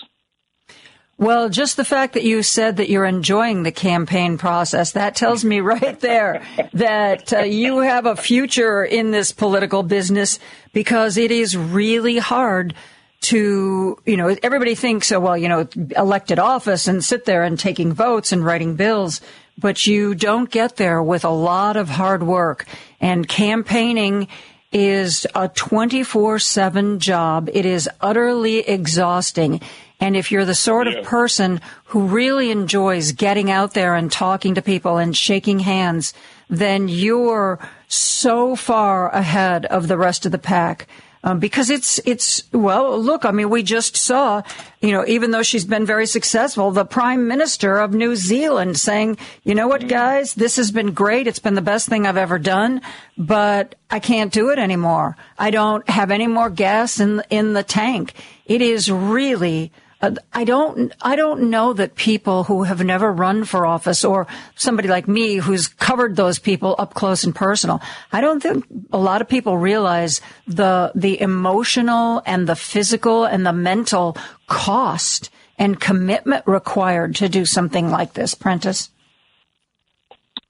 Well, 1.19 1.49
just 1.49 1.77
the 1.77 1.85
fact 1.85 2.15
that 2.15 2.23
you 2.23 2.45
said 2.45 2.77
that 2.77 2.89
you're 2.89 3.05
enjoying 3.05 3.65
the 3.65 3.73
campaign 3.73 4.39
process, 4.39 4.93
that 4.93 5.17
tells 5.17 5.45
me 5.45 5.59
right 5.61 5.99
there 5.99 6.47
that 6.73 7.33
uh, 7.33 7.41
you 7.41 7.79
have 7.79 8.07
a 8.07 8.15
future 8.15 8.85
in 8.85 9.11
this 9.11 9.33
political 9.33 9.83
business 9.83 10.39
because 10.73 11.17
it 11.17 11.33
is 11.33 11.57
really 11.57 12.19
hard 12.19 12.75
to, 13.21 13.99
you 14.07 14.17
know, 14.17 14.37
everybody 14.45 14.77
thinks, 14.77 15.11
oh, 15.11 15.19
well, 15.19 15.37
you 15.37 15.49
know, 15.49 15.67
elected 15.97 16.39
office 16.39 16.87
and 16.87 17.05
sit 17.05 17.25
there 17.25 17.43
and 17.43 17.59
taking 17.59 17.93
votes 17.93 18.31
and 18.31 18.45
writing 18.45 18.77
bills, 18.77 19.21
but 19.59 19.89
you 19.89 20.15
don't 20.15 20.49
get 20.53 20.77
there 20.77 21.03
with 21.03 21.25
a 21.25 21.31
lot 21.31 21.77
of 21.77 21.89
hard 21.89 22.23
work 22.23 22.65
and 23.01 23.27
campaigning 23.27 24.29
is 24.73 25.27
a 25.35 25.49
24-7 25.49 26.99
job. 26.99 27.49
It 27.53 27.65
is 27.65 27.89
utterly 28.01 28.59
exhausting. 28.59 29.61
And 30.01 30.17
if 30.17 30.31
you're 30.31 30.45
the 30.45 30.55
sort 30.55 30.87
yeah. 30.87 30.99
of 30.99 31.05
person 31.05 31.61
who 31.87 32.07
really 32.07 32.51
enjoys 32.51 33.13
getting 33.13 33.51
out 33.51 33.75
there 33.75 33.95
and 33.95 34.13
talking 34.13 34.55
to 34.55 34.63
people 34.63 34.99
and 34.99 35.17
shaking 35.17 35.61
hands, 35.61 36.15
then 36.49 36.89
you're 36.89 37.59
so 37.89 38.55
far 38.57 39.11
ahead 39.11 39.65
of 39.67 39.89
the 39.89 39.99
rest 39.99 40.27
of 40.27 40.33
the 40.33 40.39
pack. 40.39 40.87
Um, 41.29 41.41
because 41.41 41.69
it's 41.69 42.01
it's 42.07 42.43
well 42.55 42.99
look 42.99 43.27
i 43.27 43.31
mean 43.33 43.51
we 43.51 43.63
just 43.63 43.99
saw 43.99 44.41
you 44.81 44.93
know 44.93 45.05
even 45.07 45.31
though 45.31 45.43
she's 45.43 45.67
been 45.67 45.85
very 45.85 46.07
successful 46.07 46.71
the 46.71 46.87
prime 46.87 47.29
minister 47.29 47.77
of 47.77 47.93
new 47.93 48.17
zealand 48.17 48.79
saying 48.79 49.19
you 49.45 49.55
know 49.55 49.69
what 49.69 49.89
guys? 49.89 50.33
This 50.33 50.57
has 50.57 50.71
been 50.71 50.93
great. 50.93 51.27
It's 51.27 51.39
been 51.39 51.55
the 51.55 51.61
best 51.61 51.87
thing 51.87 52.07
i've 52.07 52.17
ever 52.17 52.39
done 52.39 52.81
but 53.19 53.75
i 53.91 53.99
can't 53.99 54.33
do 54.33 54.49
it 54.49 54.59
anymore. 54.59 55.19
I 55.39 55.51
don't 55.51 55.87
have 55.91 56.11
any 56.11 56.27
more 56.27 56.49
gas 56.49 56.99
in 56.99 57.23
in 57.29 57.53
the 57.53 57.63
tank. 57.63 58.15
It 58.47 58.63
is 58.63 58.91
really 58.91 59.71
uh, 60.01 60.13
I 60.33 60.45
don't, 60.45 60.93
I 61.03 61.17
don't 61.17 61.51
know 61.51 61.73
that 61.73 61.97
people 61.97 62.45
who 62.45 62.63
have 62.63 62.85
never 62.85 63.11
run 63.13 63.45
for 63.45 63.67
office 63.67 64.05
or 64.05 64.29
somebody 64.55 64.89
like 64.89 65.09
me 65.09 65.37
who's 65.37 65.67
covered 65.67 66.15
those 66.15 66.39
people 66.39 66.77
up 66.79 66.95
close 66.95 67.25
and 67.25 67.35
personal. 67.35 67.81
I 68.13 68.21
don't 68.21 68.41
think 68.41 68.65
a 68.93 68.99
lot 68.99 69.21
of 69.21 69.29
people 69.29 69.59
realize 69.59 70.21
the, 70.47 70.93
the 70.95 71.21
emotional 71.21 72.23
and 72.27 72.47
the 72.47 72.55
physical 72.55 73.25
and 73.25 73.45
the 73.45 73.53
mental 73.53 74.17
cost 74.47 75.31
and 75.59 75.81
commitment 75.81 76.47
required 76.47 77.17
to 77.17 77.29
do 77.29 77.45
something 77.45 77.91
like 77.91 78.13
this, 78.13 78.35
Prentice. 78.35 78.91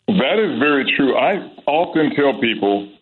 That 0.08 0.38
is 0.38 0.58
very 0.58 0.92
true. 0.94 1.16
I 1.16 1.36
often 1.66 2.14
tell 2.14 2.38
people 2.40 2.92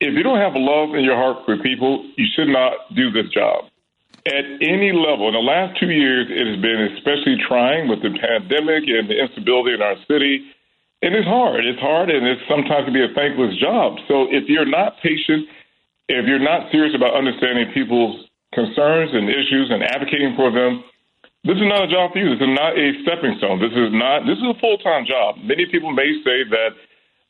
if 0.00 0.12
you 0.14 0.22
don't 0.24 0.38
have 0.38 0.52
love 0.56 0.96
in 0.96 1.04
your 1.04 1.16
heart 1.16 1.44
for 1.46 1.56
people, 1.58 2.04
you 2.16 2.26
should 2.34 2.48
not 2.48 2.72
do 2.96 3.12
this 3.12 3.32
job 3.32 3.66
at 4.26 4.44
any 4.64 4.92
level. 4.92 5.28
In 5.28 5.36
the 5.36 5.44
last 5.44 5.78
two 5.78 5.92
years, 5.92 6.28
it 6.32 6.46
has 6.48 6.60
been 6.60 6.96
especially 6.96 7.36
trying 7.46 7.88
with 7.88 8.00
the 8.00 8.12
pandemic 8.16 8.88
and 8.88 9.08
the 9.08 9.20
instability 9.20 9.74
in 9.76 9.82
our 9.82 9.96
city. 10.08 10.48
And 11.04 11.12
it's 11.12 11.28
hard. 11.28 11.68
It's 11.68 11.80
hard, 11.80 12.08
and 12.08 12.24
it 12.24 12.38
sometimes 12.48 12.88
can 12.88 12.96
be 12.96 13.04
a 13.04 13.12
thankless 13.12 13.52
job. 13.60 14.00
So 14.08 14.24
if 14.32 14.48
you're 14.48 14.64
not 14.64 14.96
patient, 15.04 15.44
if 16.08 16.24
you're 16.24 16.40
not 16.40 16.72
serious 16.72 16.96
about 16.96 17.12
understanding 17.12 17.68
people's 17.76 18.24
concerns 18.56 19.12
and 19.12 19.28
issues 19.28 19.68
and 19.68 19.84
advocating 19.84 20.32
for 20.36 20.48
them, 20.48 20.84
this 21.44 21.60
is 21.60 21.68
not 21.68 21.84
a 21.84 21.90
job 21.92 22.16
for 22.16 22.18
you. 22.24 22.32
This 22.32 22.40
is 22.40 22.56
not 22.56 22.72
a 22.72 22.96
stepping 23.04 23.36
stone. 23.36 23.60
This 23.60 23.76
is 23.76 23.92
not. 23.92 24.24
This 24.24 24.40
is 24.40 24.48
a 24.48 24.56
full 24.56 24.80
time 24.80 25.04
job. 25.04 25.36
Many 25.44 25.68
people 25.68 25.92
may 25.92 26.08
say 26.24 26.48
that 26.48 26.72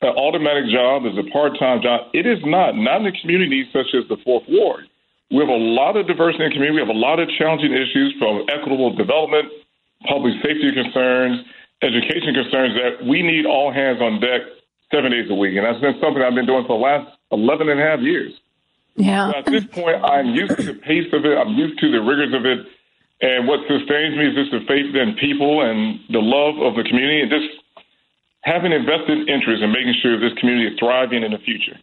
an 0.07 0.15
aldermanic 0.15 0.71
job 0.71 1.03
is 1.03 1.19
a 1.19 1.27
part 1.35 1.59
time 1.59 1.83
job. 1.83 2.07
It 2.15 2.23
is 2.23 2.39
not. 2.47 2.79
Not 2.79 3.03
in 3.03 3.11
a 3.11 3.15
community 3.19 3.67
such 3.75 3.91
as 3.91 4.07
the 4.07 4.15
Fourth 4.23 4.47
Ward. 4.47 4.87
We 5.31 5.37
have 5.37 5.49
a 5.49 5.57
lot 5.57 5.97
of 5.97 6.07
diversity 6.07 6.43
in 6.43 6.49
the 6.49 6.53
community. 6.53 6.81
We 6.81 6.85
have 6.85 6.95
a 6.95 6.99
lot 6.99 7.19
of 7.19 7.29
challenging 7.37 7.73
issues 7.73 8.13
from 8.19 8.45
equitable 8.49 8.95
development, 8.95 9.49
public 10.07 10.33
safety 10.43 10.71
concerns, 10.71 11.41
education 11.81 12.33
concerns 12.33 12.73
that 12.77 13.05
we 13.05 13.21
need 13.21 13.45
all 13.45 13.73
hands 13.73 14.01
on 14.01 14.21
deck 14.21 14.41
seven 14.93 15.11
days 15.11 15.29
a 15.29 15.35
week. 15.35 15.57
And 15.57 15.65
that's 15.65 15.81
been 15.81 15.97
something 15.99 16.21
I've 16.21 16.35
been 16.35 16.45
doing 16.45 16.65
for 16.67 16.77
the 16.77 16.83
last 16.83 17.09
11 17.31 17.69
and 17.69 17.79
a 17.79 17.83
half 17.83 17.99
years. 18.01 18.33
Yeah. 18.95 19.31
So 19.31 19.37
at 19.39 19.45
this 19.45 19.65
point, 19.65 20.03
I'm 20.03 20.33
used 20.33 20.55
to 20.57 20.63
the 20.63 20.77
pace 20.77 21.11
of 21.11 21.25
it. 21.25 21.35
I'm 21.37 21.53
used 21.55 21.79
to 21.79 21.91
the 21.91 21.99
rigors 21.99 22.33
of 22.33 22.45
it. 22.45 22.65
And 23.21 23.47
what 23.47 23.61
sustains 23.67 24.15
me 24.15 24.27
is 24.29 24.35
just 24.35 24.51
the 24.51 24.61
faith 24.67 24.93
in 24.93 25.15
people 25.19 25.61
and 25.61 25.99
the 26.09 26.19
love 26.19 26.61
of 26.61 26.75
the 26.75 26.83
community 26.83 27.21
and 27.21 27.31
just 27.31 27.49
having 28.41 28.71
invested 28.71 29.27
interest 29.27 29.63
in 29.63 29.71
making 29.71 29.95
sure 30.01 30.19
this 30.19 30.37
community 30.39 30.71
is 30.71 30.79
thriving 30.79 31.23
in 31.23 31.31
the 31.31 31.39
future. 31.39 31.79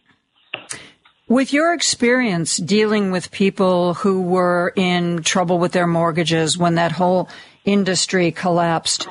With 1.33 1.51
your 1.51 1.73
experience 1.73 2.57
dealing 2.57 3.09
with 3.09 3.31
people 3.31 3.95
who 3.95 4.21
were 4.21 4.71
in 4.75 5.23
trouble 5.23 5.57
with 5.57 5.71
their 5.71 5.87
mortgages 5.87 6.59
when 6.59 6.75
that 6.75 6.91
whole 6.91 7.27
industry 7.65 8.31
collapsed, 8.31 9.07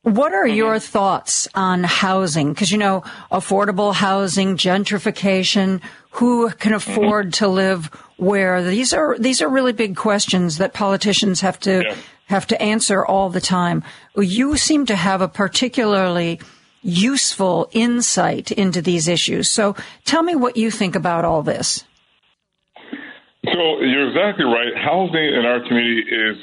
what 0.00 0.32
are 0.32 0.46
your 0.46 0.76
mm-hmm. 0.76 0.92
thoughts 0.92 1.46
on 1.54 1.84
housing? 1.84 2.54
Because, 2.54 2.72
you 2.72 2.78
know, 2.78 3.02
affordable 3.30 3.92
housing, 3.92 4.56
gentrification, 4.56 5.82
who 6.12 6.48
can 6.52 6.72
mm-hmm. 6.72 6.90
afford 6.90 7.34
to 7.34 7.48
live 7.48 7.90
where? 8.16 8.62
These 8.64 8.94
are, 8.94 9.18
these 9.18 9.42
are 9.42 9.48
really 9.50 9.74
big 9.74 9.94
questions 9.94 10.56
that 10.56 10.72
politicians 10.72 11.42
have 11.42 11.60
to, 11.60 11.82
Yeah. 11.84 11.96
have 12.28 12.46
to 12.46 12.62
answer 12.62 13.04
all 13.04 13.28
the 13.28 13.42
time. 13.42 13.84
You 14.16 14.56
seem 14.56 14.86
to 14.86 14.96
have 14.96 15.20
a 15.20 15.28
particularly 15.28 16.40
useful 16.82 17.68
insight 17.72 18.50
into 18.52 18.82
these 18.82 19.08
issues. 19.08 19.48
So 19.48 19.74
tell 20.04 20.22
me 20.22 20.34
what 20.34 20.56
you 20.56 20.70
think 20.70 20.94
about 20.94 21.24
all 21.24 21.42
this. 21.42 21.84
So 23.44 23.80
you're 23.80 24.08
exactly 24.08 24.44
right. 24.44 24.76
Housing 24.76 25.34
in 25.34 25.44
our 25.46 25.60
community 25.66 26.02
is 26.02 26.36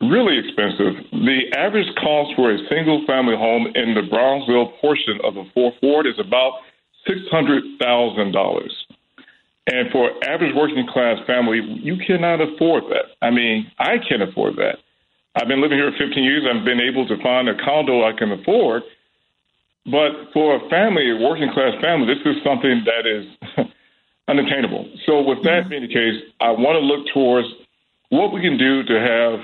really 0.00 0.38
expensive. 0.38 0.94
The 1.12 1.40
average 1.56 1.88
cost 1.96 2.34
for 2.36 2.52
a 2.52 2.58
single 2.68 3.04
family 3.06 3.36
home 3.36 3.66
in 3.74 3.94
the 3.94 4.02
Bronzeville 4.02 4.78
portion 4.80 5.20
of 5.24 5.34
the 5.34 5.44
Fourth 5.54 5.74
ward 5.82 6.06
is 6.06 6.18
about 6.18 6.60
$600,000. 7.08 8.68
And 9.70 9.90
for 9.92 10.10
average 10.24 10.54
working 10.54 10.86
class 10.90 11.18
family, 11.26 11.60
you 11.60 11.96
cannot 12.06 12.40
afford 12.40 12.84
that. 12.84 13.16
I 13.20 13.30
mean, 13.30 13.70
I 13.78 13.96
can't 14.08 14.22
afford 14.22 14.56
that. 14.56 14.78
I've 15.36 15.48
been 15.48 15.60
living 15.60 15.78
here 15.78 15.92
15 15.92 16.24
years. 16.24 16.44
I've 16.48 16.64
been 16.64 16.80
able 16.80 17.06
to 17.06 17.22
find 17.22 17.48
a 17.48 17.54
condo 17.64 18.02
I 18.02 18.12
can 18.16 18.32
afford. 18.32 18.82
But 19.90 20.32
for 20.32 20.56
a 20.56 20.68
family, 20.68 21.10
a 21.10 21.16
working 21.16 21.50
class 21.52 21.72
family, 21.80 22.12
this 22.12 22.20
is 22.24 22.36
something 22.44 22.84
that 22.84 23.08
is 23.08 23.24
unattainable. 24.28 24.84
So, 25.06 25.22
with 25.22 25.42
that 25.44 25.68
being 25.70 25.82
the 25.82 25.92
case, 25.92 26.20
I 26.40 26.50
want 26.50 26.76
to 26.76 26.84
look 26.84 27.08
towards 27.14 27.48
what 28.10 28.32
we 28.32 28.40
can 28.40 28.58
do 28.58 28.82
to 28.84 28.94
have 29.00 29.40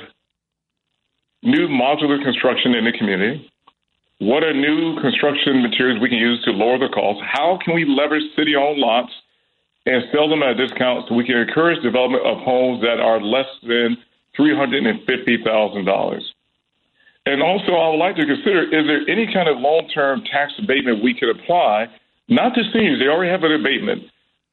new 1.43 1.69
modular 1.69 2.23
construction 2.23 2.75
in 2.75 2.85
the 2.85 2.93
community. 2.93 3.51
What 4.19 4.45
are 4.45 4.53
new 4.53 5.01
construction 5.01 5.63
materials 5.63 6.01
we 6.01 6.09
can 6.09 6.19
use 6.19 6.43
to 6.45 6.53
lower 6.53 6.79
the 6.79 6.89
cost? 6.89 7.21
How 7.25 7.59
can 7.65 7.75
we 7.75 7.85
leverage 7.85 8.25
city 8.37 8.55
owned 8.55 8.79
lots 8.79 9.13
and 9.87 10.05
sell 10.13 10.29
them 10.29 10.43
at 10.43 10.61
a 10.61 10.67
discount 10.67 11.09
so 11.09 11.15
we 11.15 11.25
can 11.25 11.37
encourage 11.37 11.83
development 11.83 12.25
of 12.25 12.39
homes 12.39 12.81
that 12.83 13.01
are 13.01 13.21
less 13.21 13.49
than 13.63 13.97
$350,000? 14.39 16.21
And 17.27 17.43
also, 17.43 17.73
I 17.73 17.89
would 17.89 17.97
like 17.97 18.17
to 18.17 18.27
consider 18.27 18.65
is 18.65 18.87
there 18.87 19.09
any 19.09 19.33
kind 19.33 19.49
of 19.49 19.59
long 19.59 19.89
term 19.95 20.23
tax 20.31 20.53
abatement 20.59 21.03
we 21.03 21.15
could 21.15 21.31
apply, 21.31 21.89
not 22.29 22.55
to 22.55 22.63
seniors, 22.73 22.99
they 22.99 23.07
already 23.07 23.31
have 23.31 23.45
an 23.45 23.53
abatement, 23.53 24.05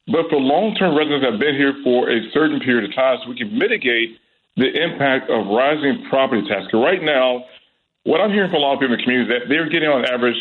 but 0.06 0.28
for 0.30 0.36
long 0.36 0.74
term 0.74 0.96
residents 0.96 1.22
that 1.24 1.32
have 1.32 1.40
been 1.40 1.54
here 1.54 1.74
for 1.84 2.10
a 2.10 2.30
certain 2.32 2.60
period 2.60 2.88
of 2.88 2.94
time 2.94 3.18
so 3.22 3.28
we 3.28 3.36
can 3.36 3.56
mitigate 3.56 4.18
the 4.56 4.68
impact 4.82 5.28
of 5.30 5.46
rising 5.48 6.04
property 6.08 6.46
tax. 6.48 6.66
'Cause 6.70 6.82
right 6.82 7.02
now, 7.02 7.44
what 8.04 8.20
I'm 8.20 8.32
hearing 8.32 8.50
from 8.50 8.60
a 8.62 8.64
lot 8.64 8.74
of 8.74 8.80
people 8.80 8.94
in 8.94 8.98
the 8.98 9.04
community 9.04 9.34
is 9.34 9.40
that 9.40 9.48
they're 9.48 9.68
getting 9.68 9.88
on 9.88 10.04
average 10.06 10.36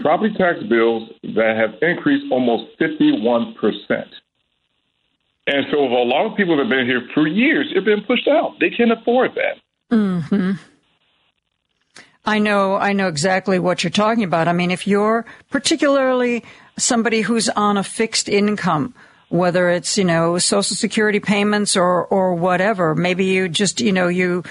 property 0.00 0.34
tax 0.34 0.62
bills 0.62 1.10
that 1.22 1.56
have 1.56 1.76
increased 1.82 2.30
almost 2.30 2.76
51%. 2.78 4.08
And 5.46 5.66
so, 5.70 5.84
a 5.84 6.04
lot 6.04 6.26
of 6.26 6.36
people 6.36 6.56
that 6.56 6.64
have 6.64 6.70
been 6.70 6.86
here 6.86 7.02
for 7.12 7.26
years 7.26 7.72
have 7.74 7.84
been 7.84 8.02
pushed 8.02 8.28
out. 8.28 8.58
They 8.60 8.70
can't 8.70 8.92
afford 8.92 9.34
that. 9.34 9.58
hmm 9.90 10.52
I 12.24 12.38
know, 12.38 12.74
I 12.76 12.92
know 12.92 13.08
exactly 13.08 13.58
what 13.58 13.82
you're 13.82 13.90
talking 13.90 14.24
about. 14.24 14.46
I 14.48 14.52
mean, 14.52 14.70
if 14.70 14.86
you're 14.86 15.24
particularly 15.50 16.44
somebody 16.76 17.22
who's 17.22 17.48
on 17.48 17.76
a 17.76 17.82
fixed 17.82 18.28
income, 18.28 18.94
whether 19.28 19.70
it's, 19.70 19.96
you 19.96 20.04
know, 20.04 20.38
social 20.38 20.76
security 20.76 21.20
payments 21.20 21.76
or, 21.76 22.04
or 22.06 22.34
whatever, 22.34 22.94
maybe 22.94 23.24
you 23.24 23.48
just, 23.48 23.80
you 23.80 23.92
know, 23.92 24.08
you, 24.08 24.42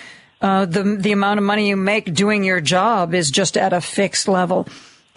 uh, 0.41 0.65
the, 0.65 0.83
the 0.99 1.11
amount 1.11 1.37
of 1.37 1.43
money 1.43 1.67
you 1.69 1.75
make 1.75 2.13
doing 2.13 2.43
your 2.43 2.61
job 2.61 3.13
is 3.13 3.29
just 3.29 3.57
at 3.57 3.73
a 3.73 3.81
fixed 3.81 4.27
level. 4.27 4.67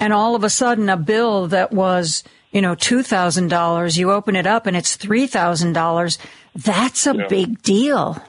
And 0.00 0.12
all 0.12 0.34
of 0.34 0.42
a 0.44 0.50
sudden 0.50 0.88
a 0.88 0.96
bill 0.96 1.46
that 1.48 1.72
was, 1.72 2.24
you 2.50 2.60
know, 2.60 2.74
$2,000, 2.74 3.96
you 3.96 4.10
open 4.10 4.34
it 4.36 4.46
up 4.46 4.66
and 4.66 4.76
it's 4.76 4.96
$3,000. 4.96 6.18
That's 6.56 7.06
a 7.06 7.14
Yeah. 7.16 7.26
big 7.28 7.62
deal. 7.62 8.20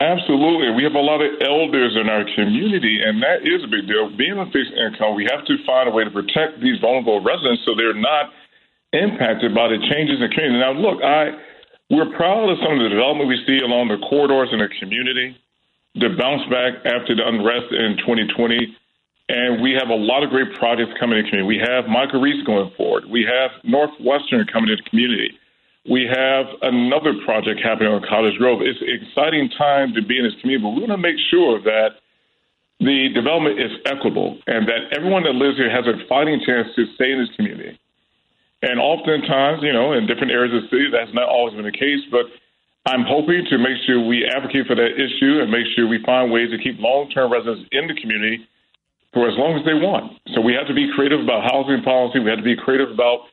Absolutely. 0.00 0.74
We 0.74 0.82
have 0.82 0.98
a 0.98 1.00
lot 1.00 1.22
of 1.22 1.30
elders 1.40 1.94
in 1.94 2.10
our 2.10 2.26
community, 2.34 2.98
and 3.00 3.22
that 3.22 3.46
is 3.46 3.62
a 3.62 3.70
big 3.70 3.86
deal. 3.86 4.10
Being 4.10 4.36
on 4.36 4.50
fixed 4.50 4.74
income, 4.74 5.14
we 5.14 5.26
have 5.30 5.46
to 5.46 5.54
find 5.64 5.88
a 5.88 5.92
way 5.92 6.04
to 6.04 6.10
protect 6.10 6.60
these 6.60 6.80
vulnerable 6.82 7.22
residents 7.22 7.62
so 7.64 7.78
they're 7.78 7.94
not 7.94 8.34
impacted 8.92 9.54
by 9.54 9.70
the 9.70 9.78
changes 9.90 10.18
in 10.18 10.26
the 10.26 10.32
community. 10.34 10.58
Now, 10.58 10.74
look, 10.74 11.02
I 11.02 11.38
we're 11.90 12.10
proud 12.16 12.48
of 12.48 12.58
some 12.64 12.74
of 12.74 12.80
the 12.80 12.88
development 12.88 13.28
we 13.28 13.38
see 13.46 13.60
along 13.60 13.88
the 13.88 14.00
corridors 14.08 14.48
in 14.52 14.58
the 14.58 14.68
community, 14.80 15.36
the 15.94 16.16
bounce 16.16 16.42
back 16.48 16.80
after 16.88 17.14
the 17.14 17.22
unrest 17.22 17.70
in 17.70 18.00
2020. 18.00 18.76
And 19.28 19.62
we 19.62 19.72
have 19.72 19.88
a 19.88 19.96
lot 19.96 20.22
of 20.22 20.30
great 20.30 20.52
projects 20.56 20.92
coming 21.00 21.18
in 21.18 21.24
the 21.24 21.30
community. 21.30 21.48
We 21.48 21.62
have 21.64 21.86
Michael 21.88 22.20
Reese 22.20 22.44
going 22.44 22.72
forward. 22.76 23.04
We 23.08 23.24
have 23.24 23.52
Northwestern 23.64 24.44
coming 24.52 24.68
to 24.68 24.76
the 24.76 24.88
community. 24.88 25.38
We 25.84 26.08
have 26.08 26.46
another 26.62 27.12
project 27.24 27.60
happening 27.60 27.92
on 27.92 28.00
Cottage 28.08 28.38
Grove. 28.38 28.62
It's 28.62 28.80
an 28.80 28.88
exciting 28.88 29.50
time 29.58 29.92
to 29.92 30.00
be 30.00 30.16
in 30.16 30.24
this 30.24 30.32
community, 30.40 30.64
but 30.64 30.72
we 30.72 30.80
want 30.80 30.96
to 30.96 31.04
make 31.04 31.20
sure 31.30 31.60
that 31.60 32.00
the 32.80 33.12
development 33.12 33.60
is 33.60 33.70
equitable 33.84 34.40
and 34.46 34.66
that 34.66 34.96
everyone 34.96 35.22
that 35.24 35.36
lives 35.36 35.60
here 35.60 35.68
has 35.68 35.84
a 35.84 36.00
fighting 36.08 36.40
chance 36.40 36.68
to 36.76 36.88
stay 36.96 37.12
in 37.12 37.20
this 37.20 37.28
community. 37.36 37.78
And 38.64 38.80
oftentimes, 38.80 39.60
you 39.60 39.76
know, 39.76 39.92
in 39.92 40.08
different 40.08 40.32
areas 40.32 40.56
of 40.56 40.64
the 40.64 40.68
city, 40.72 40.88
that's 40.88 41.12
not 41.12 41.28
always 41.28 41.52
been 41.52 41.68
the 41.68 41.76
case, 41.76 42.00
but 42.10 42.32
I'm 42.88 43.04
hoping 43.04 43.44
to 43.52 43.58
make 43.60 43.76
sure 43.84 44.00
we 44.00 44.24
advocate 44.24 44.66
for 44.66 44.76
that 44.76 44.96
issue 44.96 45.44
and 45.44 45.52
make 45.52 45.68
sure 45.76 45.84
we 45.84 46.00
find 46.04 46.32
ways 46.32 46.48
to 46.50 46.56
keep 46.56 46.80
long 46.80 47.12
term 47.12 47.28
residents 47.28 47.68
in 47.72 47.88
the 47.88 47.96
community 48.00 48.48
for 49.12 49.28
as 49.28 49.36
long 49.36 49.56
as 49.56 49.64
they 49.68 49.76
want. 49.76 50.16
So 50.32 50.40
we 50.40 50.56
have 50.56 50.66
to 50.66 50.74
be 50.74 50.88
creative 50.96 51.20
about 51.20 51.44
housing 51.44 51.84
policy. 51.84 52.24
We 52.24 52.32
have 52.32 52.40
to 52.40 52.44
be 52.44 52.56
creative 52.56 52.88
about 52.88 53.28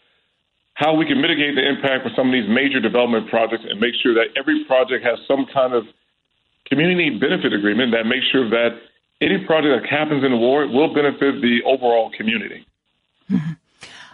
how 0.81 0.95
we 0.95 1.05
can 1.05 1.21
mitigate 1.21 1.53
the 1.53 1.61
impact 1.61 2.01
for 2.03 2.09
some 2.15 2.27
of 2.27 2.33
these 2.33 2.49
major 2.49 2.81
development 2.81 3.29
projects 3.29 3.63
and 3.69 3.79
make 3.79 3.93
sure 4.01 4.15
that 4.15 4.33
every 4.35 4.65
project 4.65 5.05
has 5.05 5.19
some 5.27 5.45
kind 5.53 5.73
of 5.73 5.85
community 6.65 7.11
benefit 7.21 7.53
agreement 7.53 7.93
that 7.93 8.05
makes 8.05 8.25
sure 8.31 8.49
that 8.49 8.81
any 9.21 9.45
project 9.45 9.83
that 9.83 9.87
happens 9.87 10.23
in 10.25 10.31
the 10.31 10.37
ward 10.37 10.71
will 10.71 10.91
benefit 10.91 11.39
the 11.39 11.61
overall 11.65 12.09
community. 12.17 12.65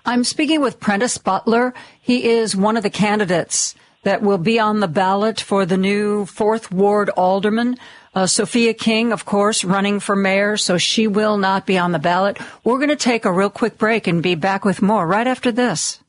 I'm 0.06 0.26
speaking 0.26 0.60
with 0.60 0.80
Prentice 0.80 1.18
Butler. 1.18 1.74
He 2.02 2.28
is 2.28 2.54
one 2.54 2.76
of 2.76 2.84
the 2.84 2.90
candidates 2.90 3.74
that 4.04 4.22
will 4.22 4.38
be 4.38 4.60
on 4.60 4.82
the 4.82 4.88
ballot 4.90 5.40
for 5.40 5.66
the 5.66 5.78
new 5.78 6.26
fourth 6.26 6.70
ward 6.70 7.10
alderman. 7.12 7.78
Uh, 8.14 8.26
Sophia 8.26 8.74
King, 8.74 9.14
of 9.14 9.26
course, 9.26 9.64
running 9.64 10.02
for 10.02 10.16
mayor, 10.16 10.58
so 10.58 10.78
she 10.78 11.08
will 11.08 11.38
not 11.38 11.66
be 11.66 11.78
on 11.78 11.94
the 11.94 12.00
ballot. 12.00 12.38
We're 12.66 12.78
going 12.78 12.90
to 12.90 12.98
take 12.98 13.24
a 13.24 13.32
real 13.32 13.50
quick 13.50 13.78
break 13.78 14.08
and 14.08 14.22
be 14.22 14.36
back 14.36 14.66
with 14.66 14.82
more 14.82 15.08
right 15.08 15.28
after 15.28 15.52
this. 15.52 16.00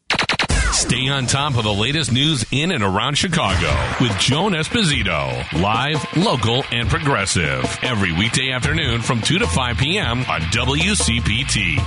Stay 0.78 1.08
on 1.08 1.26
top 1.26 1.56
of 1.56 1.64
the 1.64 1.74
latest 1.74 2.12
news 2.12 2.46
in 2.52 2.70
and 2.70 2.84
around 2.84 3.18
Chicago 3.18 3.66
with 4.00 4.16
Joan 4.20 4.52
Esposito. 4.52 5.60
Live, 5.60 6.06
local, 6.16 6.62
and 6.70 6.88
progressive. 6.88 7.64
Every 7.82 8.12
weekday 8.12 8.52
afternoon 8.52 9.00
from 9.00 9.20
2 9.20 9.40
to 9.40 9.46
5 9.48 9.76
p.m. 9.76 10.20
on 10.20 10.40
WCPT 10.52 11.78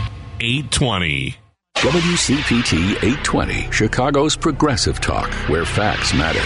820. 0.42 1.38
WCPT 1.76 2.90
820, 2.98 3.72
Chicago's 3.72 4.36
progressive 4.36 5.00
talk, 5.00 5.32
where 5.48 5.64
facts 5.64 6.14
matter. 6.14 6.44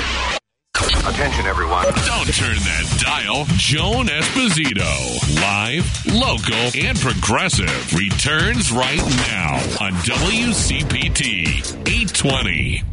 Attention, 0.85 1.45
everyone. 1.47 1.85
Don't 1.85 2.33
turn 2.33 2.57
that 2.57 2.97
dial. 3.03 3.45
Joan 3.57 4.05
Esposito. 4.05 4.85
Live, 5.41 6.05
local, 6.13 6.79
and 6.79 6.97
progressive. 6.99 7.93
Returns 7.93 8.71
right 8.71 8.99
now 9.27 9.55
on 9.81 9.93
WCPT 10.03 11.47
820. 11.87 12.83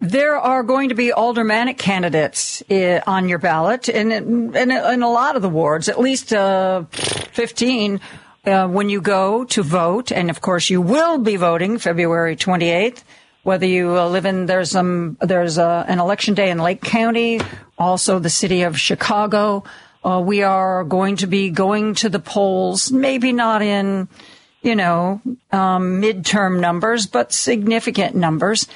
There 0.00 0.36
are 0.36 0.62
going 0.62 0.90
to 0.90 0.94
be 0.94 1.12
aldermanic 1.12 1.78
candidates 1.78 2.62
uh, 2.70 3.00
on 3.06 3.28
your 3.28 3.38
ballot 3.38 3.88
in, 3.88 4.12
in, 4.12 4.54
in 4.54 5.02
a 5.02 5.10
lot 5.10 5.36
of 5.36 5.42
the 5.42 5.48
wards, 5.48 5.88
at 5.88 5.98
least 5.98 6.32
uh, 6.32 6.84
15 6.90 8.00
uh, 8.44 8.68
when 8.68 8.90
you 8.90 9.00
go 9.00 9.44
to 9.44 9.62
vote. 9.62 10.12
And 10.12 10.28
of 10.28 10.40
course, 10.40 10.68
you 10.68 10.82
will 10.82 11.18
be 11.18 11.36
voting 11.36 11.78
February 11.78 12.36
28th. 12.36 13.02
Whether 13.42 13.66
you 13.66 13.98
uh, 13.98 14.08
live 14.08 14.26
in, 14.26 14.46
there's 14.46 14.70
some, 14.70 15.16
there's 15.20 15.56
uh, 15.56 15.84
an 15.88 15.98
election 15.98 16.34
day 16.34 16.50
in 16.50 16.58
Lake 16.58 16.82
County, 16.82 17.40
also 17.78 18.18
the 18.18 18.28
city 18.28 18.62
of 18.62 18.78
Chicago. 18.78 19.64
Uh, 20.04 20.22
we 20.24 20.42
are 20.42 20.84
going 20.84 21.16
to 21.16 21.26
be 21.26 21.50
going 21.50 21.94
to 21.96 22.08
the 22.08 22.18
polls, 22.18 22.92
maybe 22.92 23.32
not 23.32 23.62
in, 23.62 24.08
you 24.62 24.76
know, 24.76 25.22
um, 25.52 26.02
midterm 26.02 26.60
numbers, 26.60 27.06
but 27.06 27.32
significant 27.32 28.14
numbers. 28.14 28.66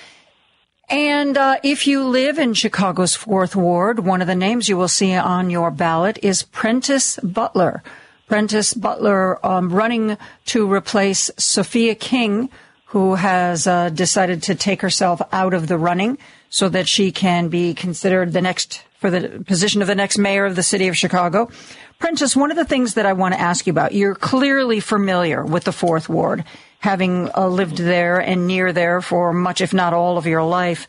And 0.88 1.36
uh, 1.36 1.56
if 1.62 1.86
you 1.86 2.04
live 2.04 2.38
in 2.38 2.54
Chicago's 2.54 3.14
fourth 3.14 3.56
ward, 3.56 4.00
one 4.00 4.20
of 4.20 4.26
the 4.26 4.34
names 4.34 4.68
you 4.68 4.76
will 4.76 4.88
see 4.88 5.14
on 5.14 5.50
your 5.50 5.70
ballot 5.70 6.18
is 6.22 6.42
Prentice 6.42 7.18
Butler. 7.22 7.82
Prentice 8.28 8.74
Butler 8.74 9.44
um, 9.44 9.70
running 9.72 10.16
to 10.46 10.70
replace 10.70 11.30
Sophia 11.36 11.94
King, 11.94 12.50
who 12.94 13.16
has 13.16 13.66
uh, 13.66 13.88
decided 13.88 14.40
to 14.40 14.54
take 14.54 14.80
herself 14.80 15.20
out 15.32 15.52
of 15.52 15.66
the 15.66 15.76
running 15.76 16.16
so 16.48 16.68
that 16.68 16.86
she 16.86 17.10
can 17.10 17.48
be 17.48 17.74
considered 17.74 18.32
the 18.32 18.40
next 18.40 18.84
for 19.00 19.10
the 19.10 19.42
position 19.44 19.82
of 19.82 19.88
the 19.88 19.96
next 19.96 20.16
mayor 20.16 20.44
of 20.44 20.54
the 20.54 20.62
city 20.62 20.86
of 20.86 20.96
Chicago. 20.96 21.50
Prentice, 21.98 22.36
one 22.36 22.52
of 22.52 22.56
the 22.56 22.64
things 22.64 22.94
that 22.94 23.04
I 23.04 23.12
want 23.14 23.34
to 23.34 23.40
ask 23.40 23.66
you 23.66 23.72
about, 23.72 23.94
you're 23.94 24.14
clearly 24.14 24.78
familiar 24.78 25.44
with 25.44 25.64
the 25.64 25.72
fourth 25.72 26.08
ward, 26.08 26.44
having 26.78 27.28
uh, 27.34 27.48
lived 27.48 27.78
there 27.78 28.20
and 28.20 28.46
near 28.46 28.72
there 28.72 29.00
for 29.00 29.32
much, 29.32 29.60
if 29.60 29.74
not 29.74 29.92
all 29.92 30.16
of 30.16 30.28
your 30.28 30.44
life. 30.44 30.86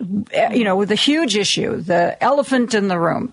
You 0.00 0.64
know, 0.64 0.84
the 0.84 0.96
huge 0.96 1.36
issue, 1.36 1.76
the 1.76 2.20
elephant 2.20 2.74
in 2.74 2.88
the 2.88 2.98
room 2.98 3.32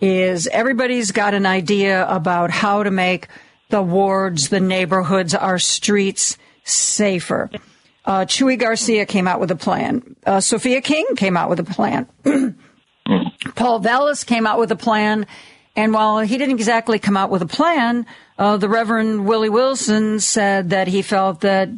is 0.00 0.46
everybody's 0.46 1.10
got 1.10 1.34
an 1.34 1.44
idea 1.44 2.08
about 2.08 2.50
how 2.50 2.84
to 2.84 2.90
make 2.90 3.28
the 3.68 3.82
wards, 3.82 4.48
the 4.48 4.60
neighborhoods, 4.60 5.34
our 5.34 5.58
streets 5.58 6.38
safer. 6.70 7.50
Uh, 8.04 8.24
Chuy 8.24 8.58
Garcia 8.58 9.06
came 9.06 9.28
out 9.28 9.40
with 9.40 9.50
a 9.50 9.56
plan. 9.56 10.16
Uh, 10.24 10.40
Sophia 10.40 10.80
King 10.80 11.06
came 11.16 11.36
out 11.36 11.50
with 11.50 11.60
a 11.60 11.64
plan. 11.64 12.06
Paul 13.54 13.78
Vallas 13.80 14.24
came 14.24 14.46
out 14.46 14.58
with 14.58 14.72
a 14.72 14.76
plan. 14.76 15.26
And 15.76 15.92
while 15.92 16.18
he 16.20 16.38
didn't 16.38 16.56
exactly 16.56 16.98
come 16.98 17.16
out 17.16 17.30
with 17.30 17.42
a 17.42 17.46
plan, 17.46 18.06
uh, 18.38 18.56
the 18.56 18.68
Reverend 18.68 19.26
Willie 19.26 19.48
Wilson 19.48 20.18
said 20.20 20.70
that 20.70 20.88
he 20.88 21.02
felt 21.02 21.42
that 21.42 21.68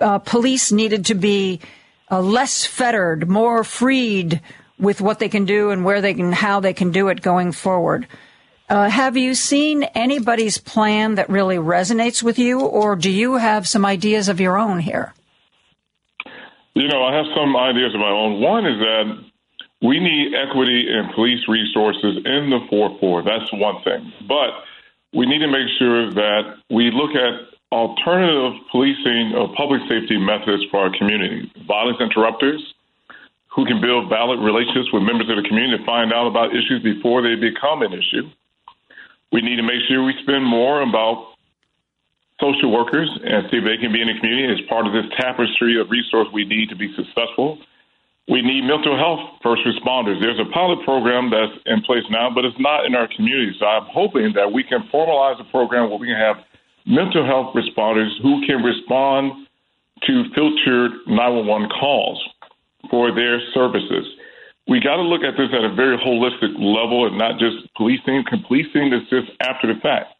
uh, 0.00 0.18
police 0.18 0.72
needed 0.72 1.06
to 1.06 1.14
be 1.14 1.60
uh, 2.10 2.20
less 2.20 2.64
fettered, 2.64 3.28
more 3.28 3.64
freed 3.64 4.40
with 4.78 5.00
what 5.00 5.18
they 5.18 5.28
can 5.28 5.44
do 5.44 5.70
and 5.70 5.84
where 5.84 6.00
they 6.00 6.14
can, 6.14 6.32
how 6.32 6.60
they 6.60 6.74
can 6.74 6.90
do 6.90 7.08
it 7.08 7.22
going 7.22 7.52
forward. 7.52 8.06
Uh, 8.68 8.90
have 8.90 9.16
you 9.16 9.34
seen 9.34 9.84
anybody's 9.94 10.58
plan 10.58 11.14
that 11.14 11.30
really 11.30 11.56
resonates 11.56 12.22
with 12.22 12.38
you, 12.38 12.60
or 12.60 12.96
do 12.96 13.10
you 13.10 13.36
have 13.36 13.68
some 13.68 13.86
ideas 13.86 14.28
of 14.28 14.40
your 14.40 14.58
own 14.58 14.80
here? 14.80 15.14
You 16.74 16.88
know, 16.88 17.04
I 17.04 17.14
have 17.16 17.26
some 17.34 17.56
ideas 17.56 17.94
of 17.94 18.00
my 18.00 18.10
own. 18.10 18.40
One 18.40 18.66
is 18.66 18.78
that 18.78 19.24
we 19.82 20.00
need 20.00 20.34
equity 20.34 20.88
in 20.90 21.08
police 21.14 21.46
resources 21.48 22.18
in 22.24 22.50
the 22.50 22.60
4 22.68 22.98
4. 22.98 23.22
That's 23.22 23.52
one 23.52 23.82
thing. 23.84 24.12
But 24.26 24.50
we 25.12 25.26
need 25.26 25.38
to 25.38 25.48
make 25.48 25.68
sure 25.78 26.12
that 26.12 26.56
we 26.68 26.90
look 26.90 27.14
at 27.14 27.48
alternative 27.70 28.60
policing 28.70 29.34
of 29.36 29.54
public 29.56 29.80
safety 29.88 30.18
methods 30.18 30.64
for 30.70 30.80
our 30.80 30.98
community. 30.98 31.50
Violence 31.66 31.98
interrupters, 32.00 32.74
who 33.56 33.64
can 33.64 33.80
build 33.80 34.10
valid 34.10 34.40
relationships 34.40 34.92
with 34.92 35.02
members 35.02 35.30
of 35.30 35.36
the 35.36 35.48
community 35.48 35.78
to 35.78 35.84
find 35.86 36.12
out 36.12 36.26
about 36.26 36.50
issues 36.50 36.82
before 36.82 37.22
they 37.22 37.36
become 37.36 37.82
an 37.82 37.92
issue. 37.92 38.28
We 39.32 39.42
need 39.42 39.56
to 39.56 39.62
make 39.62 39.82
sure 39.88 40.04
we 40.04 40.14
spend 40.22 40.44
more 40.44 40.82
about 40.82 41.34
social 42.40 42.70
workers 42.70 43.08
and 43.24 43.48
see 43.50 43.58
if 43.58 43.64
they 43.64 43.76
can 43.76 43.92
be 43.92 44.00
in 44.02 44.08
the 44.08 44.18
community 44.20 44.52
as 44.52 44.68
part 44.68 44.86
of 44.86 44.92
this 44.92 45.06
tapestry 45.16 45.80
of 45.80 45.90
resource 45.90 46.28
we 46.32 46.44
need 46.44 46.68
to 46.68 46.76
be 46.76 46.92
successful. 46.94 47.58
We 48.28 48.42
need 48.42 48.66
mental 48.66 48.98
health 48.98 49.38
first 49.42 49.62
responders. 49.62 50.20
There's 50.20 50.38
a 50.40 50.50
pilot 50.52 50.84
program 50.84 51.30
that's 51.30 51.52
in 51.66 51.80
place 51.82 52.02
now, 52.10 52.28
but 52.34 52.44
it's 52.44 52.58
not 52.58 52.84
in 52.84 52.94
our 52.94 53.08
community. 53.14 53.54
So 53.58 53.66
I'm 53.66 53.86
hoping 53.86 54.32
that 54.34 54.50
we 54.50 54.64
can 54.64 54.82
formalize 54.92 55.40
a 55.40 55.44
program 55.50 55.90
where 55.90 55.98
we 55.98 56.08
can 56.08 56.18
have 56.18 56.36
mental 56.86 57.24
health 57.24 57.54
responders 57.54 58.10
who 58.22 58.44
can 58.46 58.62
respond 58.62 59.46
to 60.06 60.24
filtered 60.34 60.92
911 61.06 61.68
calls 61.70 62.22
for 62.90 63.14
their 63.14 63.40
services. 63.54 64.06
We 64.68 64.80
got 64.80 64.96
to 64.96 65.02
look 65.02 65.22
at 65.22 65.36
this 65.36 65.48
at 65.52 65.64
a 65.64 65.74
very 65.74 65.96
holistic 65.96 66.52
level 66.58 67.06
and 67.06 67.16
not 67.16 67.38
just 67.38 67.72
policing. 67.76 68.24
Policing 68.48 68.92
is 68.92 69.08
just 69.08 69.30
after 69.40 69.72
the 69.72 69.80
fact. 69.80 70.12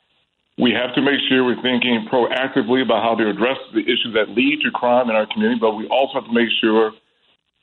We 0.58 0.72
have 0.72 0.94
to 0.94 1.02
make 1.02 1.20
sure 1.28 1.44
we're 1.44 1.60
thinking 1.60 2.06
proactively 2.10 2.82
about 2.82 3.02
how 3.02 3.14
to 3.16 3.28
address 3.28 3.58
the 3.74 3.80
issues 3.80 4.14
that 4.14 4.30
lead 4.30 4.60
to 4.62 4.70
crime 4.70 5.10
in 5.10 5.16
our 5.16 5.26
community, 5.26 5.60
but 5.60 5.72
we 5.72 5.86
also 5.88 6.20
have 6.20 6.24
to 6.24 6.32
make 6.32 6.48
sure 6.60 6.92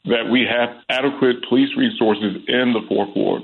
that 0.06 0.30
we 0.30 0.46
have 0.46 0.70
adequate 0.90 1.38
police 1.48 1.70
resources 1.78 2.44
in 2.48 2.74
the 2.74 2.82
fourth 2.88 3.16
ward. 3.16 3.44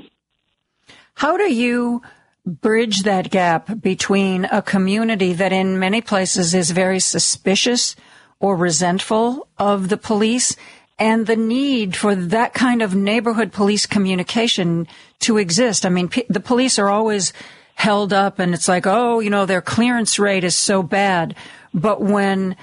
How 1.15 1.37
do 1.37 1.51
you 1.51 2.01
bridge 2.45 3.03
that 3.03 3.29
gap 3.29 3.81
between 3.81 4.45
a 4.45 4.61
community 4.61 5.33
that 5.33 5.53
in 5.53 5.79
many 5.79 6.01
places 6.01 6.53
is 6.53 6.71
very 6.71 6.99
suspicious 6.99 7.95
or 8.39 8.55
resentful 8.55 9.47
of 9.57 9.89
the 9.89 9.97
police 9.97 10.55
and 10.99 11.25
the 11.25 11.35
need 11.35 11.95
for 11.95 12.13
that 12.13 12.53
kind 12.53 12.81
of 12.81 12.93
neighborhood 12.93 13.53
police 13.53 13.85
communication 13.85 14.87
to 15.19 15.37
exist. 15.37 15.85
I 15.85 15.89
mean, 15.89 16.09
p- 16.09 16.25
the 16.29 16.41
police 16.41 16.77
are 16.77 16.89
always 16.89 17.31
held 17.75 18.11
up 18.11 18.39
and 18.39 18.53
it's 18.53 18.67
like, 18.67 18.85
oh, 18.85 19.21
you 19.21 19.29
know, 19.29 19.45
their 19.45 19.61
clearance 19.61 20.19
rate 20.19 20.43
is 20.43 20.55
so 20.55 20.83
bad. 20.83 21.35
But 21.73 22.01
when, 22.01 22.57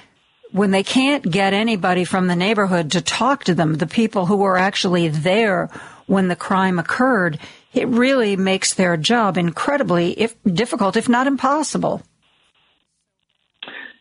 when 0.53 0.70
they 0.70 0.82
can't 0.82 1.22
get 1.22 1.55
anybody 1.55 2.05
from 2.05 2.26
the 2.26 2.37
neighborhood 2.37 2.91
to 2.93 3.01
talk 3.01 3.45
to 3.45 3.55
them, 3.55 3.76
the 3.76 3.87
people 3.87 4.26
who 4.26 4.37
were 4.37 4.59
actually 4.59 5.09
there 5.09 5.70
when 6.07 6.28
the 6.28 6.37
crime 6.37 6.78
occurred, 6.78 7.39
it 7.72 7.89
really 7.89 8.37
makes 8.37 8.74
their 8.74 8.97
job 8.99 9.39
incredibly 9.39 10.12
if, 10.20 10.37
difficult, 10.45 10.97
if 10.97 11.09
not 11.09 11.26
impossible. 11.26 12.03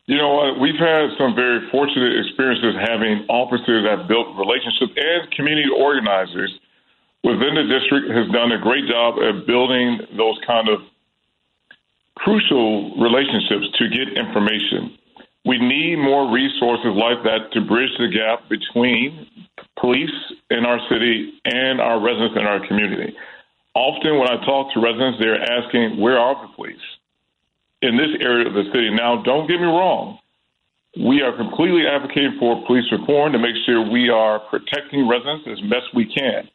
You 0.07 0.17
know 0.17 0.33
what? 0.33 0.59
We've 0.59 0.77
had 0.77 1.09
some 1.17 1.33
very 1.33 1.65
fortunate 1.71 2.13
experiences 2.25 2.75
having 2.77 3.25
officers 3.27 3.85
that 3.89 4.07
built 4.07 4.37
relationships 4.37 4.93
and 4.95 5.31
community 5.31 5.69
organizers 5.73 6.53
within 7.23 7.57
the 7.57 7.65
district 7.65 8.13
has 8.13 8.29
done 8.29 8.51
a 8.53 8.61
great 8.61 8.85
job 8.85 9.17
at 9.17 9.47
building 9.47 9.97
those 10.15 10.37
kind 10.45 10.69
of 10.69 10.81
crucial 12.15 12.93
relationships 13.01 13.65
to 13.81 13.89
get 13.89 14.13
information. 14.13 14.93
We 15.43 15.57
need 15.57 15.97
more 15.97 16.31
resources 16.31 16.93
like 16.93 17.25
that 17.25 17.51
to 17.53 17.61
bridge 17.61 17.91
the 17.97 18.07
gap 18.07 18.47
between 18.47 19.49
police 19.79 20.13
in 20.51 20.65
our 20.65 20.79
city 20.89 21.33
and 21.45 21.81
our 21.81 21.99
residents 21.99 22.37
in 22.37 22.45
our 22.45 22.65
community. 22.67 23.15
Often, 23.73 24.19
when 24.19 24.29
I 24.29 24.37
talk 24.45 24.71
to 24.73 24.79
residents, 24.79 25.17
they're 25.19 25.41
asking, 25.41 25.99
Where 25.99 26.17
are 26.17 26.47
the 26.47 26.53
police? 26.53 26.77
In 27.85 27.97
this 27.97 28.11
area 28.19 28.47
of 28.47 28.53
the 28.53 28.65
city. 28.73 28.89
Now, 28.89 29.21
don't 29.21 29.47
get 29.47 29.59
me 29.59 29.67
wrong. 29.67 30.19
We 30.97 31.21
are 31.21 31.35
completely 31.35 31.85
advocating 31.87 32.37
for 32.39 32.65
police 32.65 32.89
reform 32.91 33.33
to 33.33 33.39
make 33.39 33.55
sure 33.65 33.81
we 33.83 34.09
are 34.09 34.39
protecting 34.39 35.07
residents 35.07 35.45
as 35.47 35.59
best 35.69 35.93
we 35.93 36.05
can. 36.05 36.49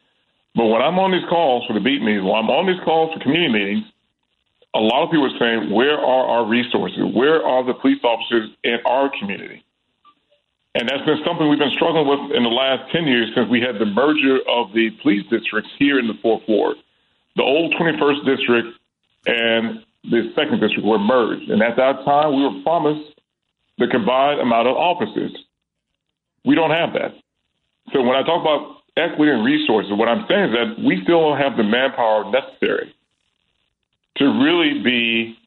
But 0.55 0.65
when 0.65 0.81
I'm 0.81 0.99
on 0.99 1.11
these 1.11 1.27
calls 1.29 1.65
for 1.67 1.73
the 1.73 1.79
beat 1.79 2.01
meetings, 2.01 2.23
when 2.23 2.35
I'm 2.35 2.49
on 2.49 2.67
these 2.67 2.81
calls 2.83 3.13
for 3.13 3.19
community 3.21 3.53
meetings, 3.53 3.85
a 4.73 4.79
lot 4.79 5.03
of 5.03 5.11
people 5.11 5.27
are 5.27 5.39
saying, 5.39 5.71
where 5.71 5.99
are 5.99 6.25
our 6.27 6.45
resources? 6.47 6.99
Where 7.13 7.45
are 7.45 7.63
the 7.63 7.73
police 7.73 7.99
officers 8.03 8.49
in 8.63 8.79
our 8.85 9.11
community? 9.19 9.63
And 10.73 10.87
that's 10.87 11.03
been 11.05 11.19
something 11.25 11.49
we've 11.49 11.59
been 11.59 11.75
struggling 11.75 12.07
with 12.07 12.35
in 12.35 12.43
the 12.43 12.49
last 12.49 12.91
10 12.91 13.05
years 13.05 13.29
since 13.35 13.49
we 13.49 13.59
had 13.59 13.75
the 13.75 13.85
merger 13.85 14.39
of 14.47 14.71
the 14.73 14.89
police 15.01 15.27
districts 15.29 15.69
here 15.77 15.99
in 15.99 16.07
the 16.07 16.15
Fourth 16.21 16.43
Ward. 16.47 16.77
The 17.35 17.43
old 17.43 17.73
21st 17.75 18.25
District 18.25 18.67
and 19.27 19.83
the 20.03 20.31
second 20.35 20.59
district 20.59 20.85
were 20.85 20.99
merged. 20.99 21.49
And 21.49 21.61
at 21.61 21.75
that 21.77 22.03
time, 22.05 22.35
we 22.35 22.43
were 22.43 22.61
promised 22.63 23.19
the 23.77 23.87
combined 23.87 24.39
amount 24.39 24.67
of 24.67 24.75
offices. 24.75 25.31
We 26.45 26.55
don't 26.55 26.71
have 26.71 26.93
that. 26.93 27.13
So 27.93 28.01
when 28.01 28.15
I 28.15 28.23
talk 28.23 28.41
about 28.41 28.81
equity 28.97 29.31
and 29.31 29.45
resources, 29.45 29.91
what 29.93 30.07
I'm 30.07 30.25
saying 30.27 30.49
is 30.49 30.55
that 30.55 30.83
we 30.83 31.01
still 31.03 31.21
don't 31.21 31.37
have 31.37 31.57
the 31.57 31.63
manpower 31.63 32.29
necessary 32.31 32.93
to 34.17 34.25
really 34.25 34.81
be 34.83 35.37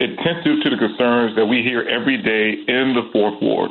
attentive 0.00 0.62
to 0.62 0.70
the 0.70 0.76
concerns 0.76 1.36
that 1.36 1.46
we 1.46 1.62
hear 1.62 1.82
every 1.82 2.16
day 2.16 2.62
in 2.66 2.94
the 2.94 3.08
fourth 3.12 3.40
ward. 3.40 3.70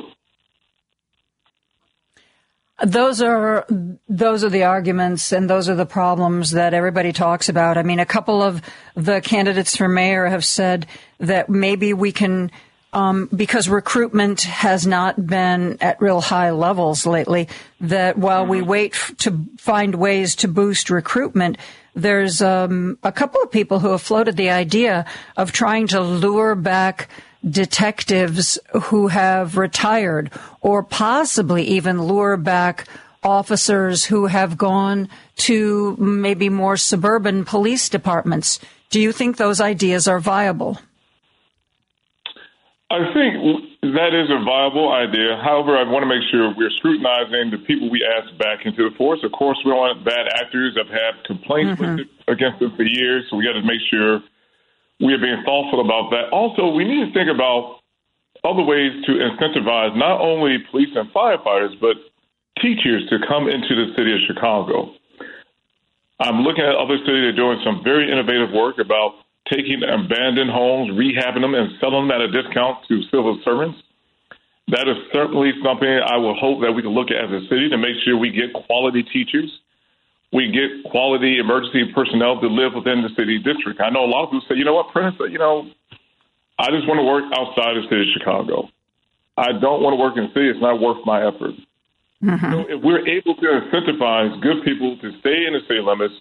Those 2.86 3.22
are 3.22 3.66
those 4.08 4.44
are 4.44 4.50
the 4.50 4.64
arguments 4.64 5.34
and 5.34 5.50
those 5.50 5.68
are 5.68 5.76
the 5.76 5.86
problems 5.86 6.52
that 6.52 6.74
everybody 6.74 7.12
talks 7.12 7.50
about. 7.50 7.78
I 7.78 7.84
mean, 7.84 8.00
a 8.00 8.06
couple 8.06 8.42
of 8.42 8.62
the 8.96 9.22
candidates 9.22 9.76
for 9.76 9.90
mayor 9.90 10.28
have 10.28 10.46
said 10.46 10.88
that 11.20 11.50
maybe 11.50 11.94
we 11.94 12.14
can, 12.14 12.52
um, 12.94 13.30
because 13.36 13.68
recruitment 13.68 14.42
has 14.42 14.88
not 14.88 15.26
been 15.28 15.78
at 15.82 16.02
real 16.02 16.22
high 16.22 16.52
levels 16.52 17.06
lately. 17.06 17.50
That 17.82 18.18
while 18.18 18.46
we 18.46 18.60
mm-hmm. 18.60 18.70
wait 18.70 18.94
f- 18.94 19.14
to 19.20 19.46
find 19.58 19.96
ways 19.96 20.36
to 20.38 20.48
boost 20.48 20.90
recruitment, 20.90 21.58
there's 21.96 22.42
um, 22.42 22.98
a 23.04 23.12
couple 23.12 23.42
of 23.42 23.52
people 23.52 23.80
who 23.80 23.92
have 23.92 24.02
floated 24.02 24.38
the 24.38 24.50
idea 24.50 25.06
of 25.38 25.52
trying 25.52 25.88
to 25.88 26.02
lure 26.02 26.56
back 26.56 27.10
detectives 27.48 28.60
who 28.84 29.08
have 29.08 29.58
retired 29.58 30.32
or 30.62 30.84
possibly 30.84 31.64
even 31.64 32.02
lure 32.02 32.38
back 32.38 32.88
officers 33.24 34.06
who 34.06 34.28
have 34.28 34.58
gone 34.58 35.10
to 35.36 35.96
maybe 35.98 36.50
more 36.50 36.78
suburban 36.78 37.46
police 37.46 37.90
departments. 37.90 38.60
Do 38.90 39.00
you 39.00 39.12
think 39.12 39.38
those 39.38 39.62
ideas 39.62 40.08
are 40.08 40.20
viable? 40.20 40.80
I 42.90 43.14
think 43.14 43.38
that 43.94 44.18
is 44.18 44.34
a 44.34 44.42
viable 44.44 44.92
idea. 44.92 45.38
However, 45.38 45.78
I 45.78 45.86
want 45.86 46.02
to 46.02 46.10
make 46.10 46.26
sure 46.32 46.50
we're 46.58 46.74
scrutinizing 46.82 47.52
the 47.54 47.62
people 47.62 47.90
we 47.90 48.02
ask 48.02 48.36
back 48.42 48.66
into 48.66 48.90
the 48.90 48.96
force. 48.98 49.20
Of 49.24 49.32
course, 49.32 49.62
we 49.64 49.70
don't 49.70 49.78
want 49.78 50.04
bad 50.04 50.26
actors 50.42 50.74
that 50.74 50.90
have 50.90 50.94
had 50.94 51.14
complaints 51.24 51.80
mm-hmm. 51.80 52.02
against 52.26 52.58
them 52.60 52.74
for 52.76 52.82
years, 52.82 53.30
so 53.30 53.38
we 53.38 53.46
got 53.46 53.54
to 53.54 53.62
make 53.62 53.82
sure 53.94 54.22
we 55.00 55.14
are 55.14 55.22
being 55.22 55.44
thoughtful 55.46 55.86
about 55.86 56.10
that. 56.12 56.34
Also, 56.34 56.74
we 56.74 56.84
need 56.84 57.06
to 57.06 57.14
think 57.14 57.30
about 57.30 57.80
other 58.44 58.64
ways 58.64 59.06
to 59.06 59.12
incentivize 59.22 59.96
not 59.96 60.20
only 60.20 60.58
police 60.72 60.90
and 60.96 61.14
firefighters, 61.14 61.80
but 61.80 61.94
teachers 62.60 63.08
to 63.10 63.20
come 63.28 63.48
into 63.48 63.76
the 63.76 63.94
city 63.96 64.14
of 64.14 64.20
Chicago. 64.26 64.94
I'm 66.20 66.42
looking 66.42 66.66
at 66.66 66.76
other 66.76 66.98
cities 66.98 67.22
that 67.22 67.32
are 67.32 67.38
doing 67.38 67.62
some 67.64 67.84
very 67.84 68.12
innovative 68.12 68.52
work 68.52 68.80
about 68.80 69.14
taking 69.50 69.82
abandoned 69.84 70.50
homes, 70.50 70.92
rehabbing 70.92 71.42
them, 71.42 71.56
and 71.56 71.72
selling 71.80 72.08
them 72.08 72.12
at 72.12 72.22
a 72.22 72.32
discount 72.32 72.86
to 72.88 73.02
civil 73.10 73.40
servants. 73.44 73.80
That 74.70 74.88
is 74.88 74.98
certainly 75.12 75.52
something 75.64 75.90
I 75.90 76.18
will 76.18 76.36
hope 76.38 76.62
that 76.62 76.72
we 76.72 76.82
can 76.82 76.92
look 76.92 77.10
at 77.10 77.26
as 77.26 77.44
a 77.44 77.48
city 77.50 77.70
to 77.70 77.78
make 77.78 77.98
sure 78.06 78.18
we 78.18 78.30
get 78.30 78.54
quality 78.54 79.02
teachers, 79.02 79.50
we 80.32 80.52
get 80.54 80.86
quality 80.92 81.40
emergency 81.40 81.92
personnel 81.94 82.40
to 82.40 82.48
live 82.48 82.74
within 82.76 83.02
the 83.02 83.10
city 83.18 83.40
district. 83.42 83.82
I 83.82 83.90
know 83.90 84.06
a 84.06 84.12
lot 84.12 84.26
of 84.26 84.30
people 84.30 84.46
say, 84.48 84.58
you 84.58 84.66
know 84.66 84.76
what, 84.76 84.94
Prentice, 84.94 85.18
you 85.32 85.40
know, 85.40 85.66
I 86.60 86.70
just 86.70 86.86
want 86.88 87.02
to 87.02 87.08
work 87.08 87.26
outside 87.34 87.78
of 87.78 87.84
the 87.84 87.90
city 87.90 88.06
of 88.06 88.14
Chicago. 88.14 88.70
I 89.38 89.58
don't 89.58 89.82
want 89.82 89.98
to 89.98 90.00
work 90.00 90.18
in 90.18 90.30
the 90.30 90.34
city. 90.38 90.50
It's 90.54 90.62
not 90.62 90.80
worth 90.80 91.02
my 91.06 91.26
effort. 91.26 91.58
Mm-hmm. 92.22 92.52
So 92.52 92.58
if 92.68 92.84
we're 92.84 93.08
able 93.08 93.34
to 93.42 93.48
incentivize 93.48 94.38
good 94.44 94.62
people 94.64 94.98
to 95.00 95.08
stay 95.24 95.48
in 95.48 95.56
the 95.56 95.64
city 95.66 95.80
limits, 95.80 96.14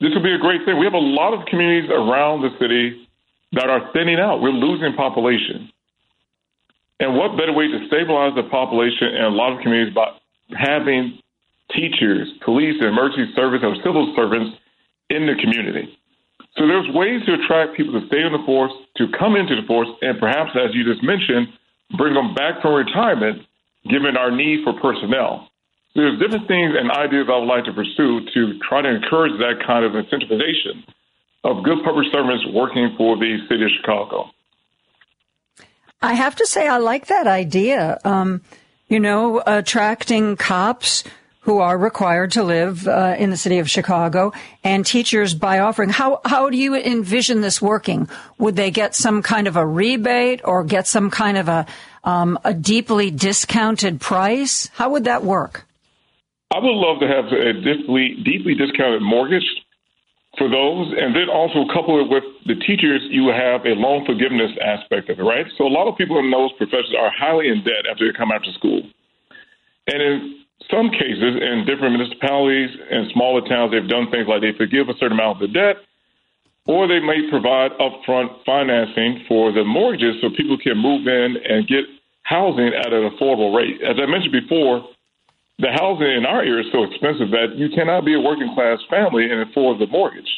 this 0.00 0.10
would 0.14 0.22
be 0.22 0.34
a 0.34 0.38
great 0.38 0.64
thing. 0.64 0.78
We 0.78 0.84
have 0.84 0.94
a 0.94 0.98
lot 0.98 1.32
of 1.32 1.46
communities 1.46 1.90
around 1.90 2.42
the 2.42 2.50
city 2.60 3.08
that 3.52 3.70
are 3.70 3.90
thinning 3.92 4.18
out. 4.18 4.40
We're 4.40 4.50
losing 4.50 4.94
population. 4.94 5.70
And 7.00 7.16
what 7.16 7.36
better 7.36 7.52
way 7.52 7.68
to 7.68 7.86
stabilize 7.86 8.34
the 8.34 8.44
population 8.44 9.14
in 9.14 9.24
a 9.24 9.28
lot 9.28 9.52
of 9.52 9.60
communities 9.62 9.94
by 9.94 10.16
having 10.56 11.18
teachers, 11.74 12.28
police, 12.44 12.76
emergency 12.80 13.32
service, 13.34 13.60
or 13.62 13.76
civil 13.84 14.12
servants 14.16 14.56
in 15.10 15.26
the 15.26 15.34
community? 15.40 15.96
So 16.56 16.66
there's 16.66 16.88
ways 16.94 17.20
to 17.26 17.34
attract 17.34 17.76
people 17.76 18.00
to 18.00 18.06
stay 18.08 18.24
in 18.24 18.32
the 18.32 18.42
force, 18.46 18.72
to 18.96 19.08
come 19.18 19.36
into 19.36 19.56
the 19.56 19.66
force, 19.66 19.88
and 20.00 20.18
perhaps, 20.18 20.52
as 20.56 20.74
you 20.74 20.84
just 20.84 21.04
mentioned, 21.04 21.48
bring 21.96 22.14
them 22.14 22.34
back 22.34 22.62
from 22.62 22.74
retirement, 22.74 23.42
given 23.88 24.16
our 24.16 24.30
need 24.30 24.64
for 24.64 24.72
personnel. 24.80 25.48
There's 25.96 26.20
different 26.20 26.46
things 26.46 26.74
and 26.78 26.90
ideas 26.90 27.26
I 27.32 27.38
would 27.38 27.46
like 27.48 27.64
to 27.64 27.72
pursue 27.72 28.20
to 28.34 28.58
try 28.68 28.82
to 28.82 28.88
encourage 28.88 29.32
that 29.40 29.64
kind 29.66 29.82
of 29.82 29.92
incentivization 29.92 30.84
of 31.42 31.64
good 31.64 31.78
public 31.84 32.06
servants 32.12 32.44
working 32.52 32.94
for 32.98 33.16
the 33.16 33.38
city 33.48 33.64
of 33.64 33.70
Chicago. 33.80 34.28
I 36.02 36.12
have 36.12 36.36
to 36.36 36.46
say, 36.46 36.68
I 36.68 36.76
like 36.76 37.06
that 37.06 37.26
idea. 37.26 37.98
Um, 38.04 38.42
you 38.88 39.00
know, 39.00 39.42
attracting 39.46 40.36
cops 40.36 41.02
who 41.40 41.60
are 41.60 41.78
required 41.78 42.32
to 42.32 42.42
live 42.42 42.86
uh, 42.86 43.14
in 43.18 43.30
the 43.30 43.36
city 43.36 43.58
of 43.58 43.70
Chicago 43.70 44.32
and 44.62 44.84
teachers 44.84 45.32
by 45.32 45.60
offering. 45.60 45.88
How, 45.88 46.20
how 46.26 46.50
do 46.50 46.58
you 46.58 46.74
envision 46.74 47.40
this 47.40 47.62
working? 47.62 48.10
Would 48.38 48.56
they 48.56 48.70
get 48.70 48.94
some 48.94 49.22
kind 49.22 49.46
of 49.46 49.56
a 49.56 49.64
rebate 49.64 50.42
or 50.44 50.62
get 50.62 50.86
some 50.86 51.08
kind 51.08 51.38
of 51.38 51.48
a, 51.48 51.64
um, 52.04 52.38
a 52.44 52.52
deeply 52.52 53.10
discounted 53.10 53.98
price? 53.98 54.68
How 54.74 54.90
would 54.90 55.04
that 55.04 55.24
work? 55.24 55.66
I 56.54 56.58
would 56.58 56.78
love 56.78 57.00
to 57.00 57.08
have 57.08 57.26
a 57.32 57.52
deeply, 57.52 58.16
deeply 58.24 58.54
discounted 58.54 59.02
mortgage 59.02 59.46
for 60.38 60.48
those, 60.48 60.92
and 60.96 61.16
then 61.16 61.28
also 61.32 61.64
couple 61.72 62.00
it 62.00 62.08
with 62.08 62.24
the 62.44 62.54
teachers, 62.66 63.00
you 63.08 63.28
have 63.28 63.64
a 63.64 63.72
loan 63.72 64.04
forgiveness 64.04 64.52
aspect 64.60 65.08
of 65.08 65.18
it, 65.18 65.22
right? 65.22 65.46
So 65.56 65.66
a 65.66 65.72
lot 65.72 65.88
of 65.88 65.96
people 65.96 66.18
in 66.18 66.30
those 66.30 66.52
professions 66.58 66.94
are 66.98 67.10
highly 67.10 67.48
in 67.48 67.64
debt 67.64 67.88
after 67.90 68.06
they 68.06 68.16
come 68.16 68.30
out 68.30 68.46
of 68.46 68.54
school. 68.54 68.82
And 69.86 70.02
in 70.02 70.44
some 70.70 70.90
cases, 70.90 71.40
in 71.40 71.64
different 71.64 71.96
municipalities 71.96 72.70
and 72.90 73.10
smaller 73.12 73.40
towns, 73.48 73.72
they've 73.72 73.88
done 73.88 74.10
things 74.10 74.28
like 74.28 74.42
they 74.42 74.52
forgive 74.56 74.88
a 74.88 74.96
certain 75.00 75.16
amount 75.16 75.40
of 75.40 75.48
the 75.48 75.52
debt, 75.52 75.76
or 76.66 76.86
they 76.86 77.00
may 77.00 77.30
provide 77.30 77.72
upfront 77.80 78.44
financing 78.44 79.24
for 79.28 79.52
the 79.52 79.64
mortgages 79.64 80.20
so 80.20 80.28
people 80.36 80.58
can 80.58 80.76
move 80.76 81.06
in 81.06 81.36
and 81.48 81.66
get 81.66 81.84
housing 82.22 82.74
at 82.74 82.92
an 82.92 83.08
affordable 83.08 83.56
rate. 83.56 83.80
As 83.80 83.96
I 84.02 84.06
mentioned 84.06 84.32
before, 84.32 84.84
the 85.58 85.72
housing 85.72 86.12
in 86.12 86.26
our 86.26 86.42
area 86.42 86.60
is 86.60 86.72
so 86.72 86.84
expensive 86.84 87.30
that 87.30 87.56
you 87.56 87.68
cannot 87.74 88.04
be 88.04 88.14
a 88.14 88.20
working 88.20 88.52
class 88.54 88.78
family 88.90 89.30
and 89.30 89.48
afford 89.48 89.80
the 89.80 89.86
mortgage. 89.86 90.28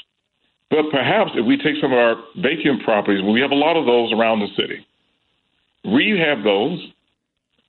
But 0.71 0.91
perhaps 0.91 1.33
if 1.35 1.45
we 1.47 1.57
take 1.57 1.81
some 1.81 1.93
of 1.93 1.99
our 1.99 2.17
vacant 2.37 2.85
properties, 2.85 3.25
we 3.25 3.41
have 3.41 3.51
a 3.51 3.59
lot 3.59 3.77
of 3.77 3.87
those 3.87 4.13
around 4.13 4.41
the 4.41 4.53
city, 4.55 4.87
rehab 5.85 6.45
those 6.45 6.79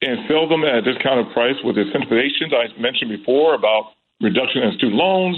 and 0.02 0.28
sell 0.28 0.48
them 0.48 0.64
at 0.64 0.76
a 0.76 0.82
discounted 0.82 1.32
price 1.34 1.56
with 1.64 1.76
the 1.76 1.84
incentivizations 1.84 2.54
I 2.54 2.80
mentioned 2.80 3.10
before 3.10 3.56
about 3.56 3.96
reduction 4.22 4.64
in 4.64 4.74
student 4.78 4.96
loans 4.96 5.38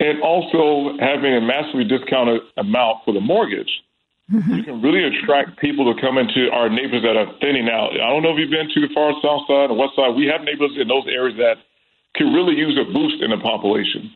and 0.00 0.22
also 0.22 0.96
having 1.00 1.34
a 1.34 1.40
massively 1.40 1.84
discounted 1.84 2.40
amount 2.56 3.04
for 3.04 3.12
the 3.12 3.20
mortgage. 3.20 3.70
You 4.30 4.62
can 4.62 4.82
really 4.82 5.04
attract 5.04 5.58
people 5.58 5.92
to 5.92 5.98
come 6.00 6.18
into 6.18 6.50
our 6.52 6.68
neighborhoods 6.68 7.04
that 7.04 7.16
are 7.16 7.32
thinning 7.40 7.68
out. 7.70 7.92
I 7.94 8.10
don't 8.12 8.22
know 8.22 8.32
if 8.32 8.38
you've 8.38 8.50
been 8.50 8.68
to 8.68 8.80
the 8.86 8.92
far 8.92 9.12
south 9.22 9.48
side 9.48 9.70
or 9.70 9.76
west 9.76 9.96
side. 9.96 10.14
We 10.14 10.26
have 10.26 10.42
neighborhoods 10.42 10.76
in 10.78 10.86
those 10.86 11.06
areas 11.08 11.38
that 11.38 11.56
can 12.14 12.34
really 12.34 12.54
use 12.54 12.78
a 12.78 12.92
boost 12.92 13.22
in 13.22 13.30
the 13.30 13.38
population. 13.38 14.12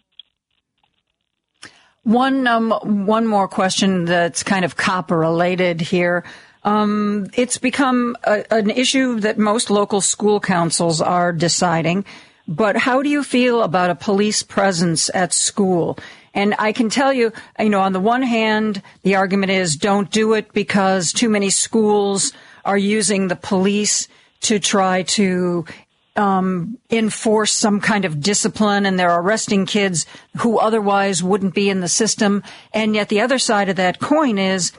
One 2.04 2.46
um, 2.46 2.72
one 3.06 3.26
more 3.26 3.48
question 3.48 4.04
that's 4.04 4.42
kind 4.42 4.64
of 4.64 4.76
copper 4.76 5.16
related 5.16 5.80
here. 5.80 6.24
Um, 6.64 7.28
it's 7.34 7.58
become 7.58 8.16
a, 8.24 8.44
an 8.52 8.70
issue 8.70 9.20
that 9.20 9.38
most 9.38 9.70
local 9.70 10.00
school 10.00 10.40
councils 10.40 11.00
are 11.00 11.32
deciding. 11.32 12.04
But 12.48 12.76
how 12.76 13.02
do 13.02 13.08
you 13.08 13.22
feel 13.22 13.62
about 13.62 13.90
a 13.90 13.94
police 13.94 14.42
presence 14.42 15.10
at 15.14 15.32
school? 15.32 15.96
And 16.34 16.54
I 16.58 16.72
can 16.72 16.88
tell 16.88 17.12
you, 17.12 17.32
you 17.58 17.68
know, 17.68 17.80
on 17.80 17.92
the 17.92 18.00
one 18.00 18.22
hand, 18.22 18.82
the 19.02 19.16
argument 19.16 19.52
is 19.52 19.76
don't 19.76 20.10
do 20.10 20.32
it 20.32 20.52
because 20.52 21.12
too 21.12 21.28
many 21.28 21.50
schools 21.50 22.32
are 22.64 22.78
using 22.78 23.28
the 23.28 23.36
police 23.36 24.08
to 24.42 24.58
try 24.58 25.02
to 25.02 25.64
um, 26.16 26.78
enforce 26.90 27.52
some 27.52 27.80
kind 27.80 28.04
of 28.04 28.20
discipline 28.20 28.84
and 28.86 28.98
they're 28.98 29.18
arresting 29.18 29.66
kids 29.66 30.06
who 30.38 30.58
otherwise 30.58 31.22
wouldn't 31.22 31.54
be 31.54 31.70
in 31.70 31.80
the 31.80 31.88
system. 31.88 32.42
And 32.72 32.94
yet 32.94 33.08
the 33.08 33.20
other 33.20 33.38
side 33.38 33.68
of 33.68 33.76
that 33.76 33.98
coin 33.98 34.38
is 34.38 34.72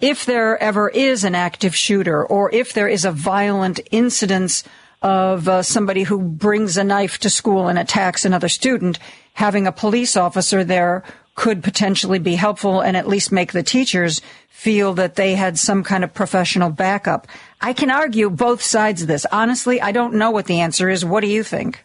if 0.00 0.24
there 0.24 0.60
ever 0.62 0.88
is 0.88 1.24
an 1.24 1.34
active 1.34 1.74
shooter 1.74 2.24
or 2.24 2.52
if 2.54 2.72
there 2.72 2.88
is 2.88 3.04
a 3.04 3.12
violent 3.12 3.80
incidence 3.90 4.64
of 5.02 5.48
uh, 5.48 5.62
somebody 5.62 6.04
who 6.04 6.20
brings 6.20 6.76
a 6.76 6.84
knife 6.84 7.18
to 7.18 7.30
school 7.30 7.68
and 7.68 7.78
attacks 7.78 8.24
another 8.24 8.48
student, 8.48 8.98
having 9.38 9.68
a 9.68 9.72
police 9.72 10.16
officer 10.16 10.64
there 10.64 11.04
could 11.36 11.62
potentially 11.62 12.18
be 12.18 12.34
helpful 12.34 12.80
and 12.80 12.96
at 12.96 13.06
least 13.06 13.30
make 13.30 13.52
the 13.52 13.62
teachers 13.62 14.20
feel 14.48 14.94
that 14.94 15.14
they 15.14 15.36
had 15.36 15.56
some 15.56 15.84
kind 15.84 16.02
of 16.02 16.12
professional 16.12 16.70
backup. 16.70 17.28
I 17.60 17.72
can 17.72 17.88
argue 17.88 18.30
both 18.30 18.60
sides 18.60 19.02
of 19.02 19.06
this. 19.06 19.24
Honestly, 19.30 19.80
I 19.80 19.92
don't 19.92 20.14
know 20.14 20.32
what 20.32 20.46
the 20.46 20.58
answer 20.58 20.90
is. 20.90 21.04
What 21.04 21.20
do 21.20 21.28
you 21.28 21.44
think? 21.44 21.84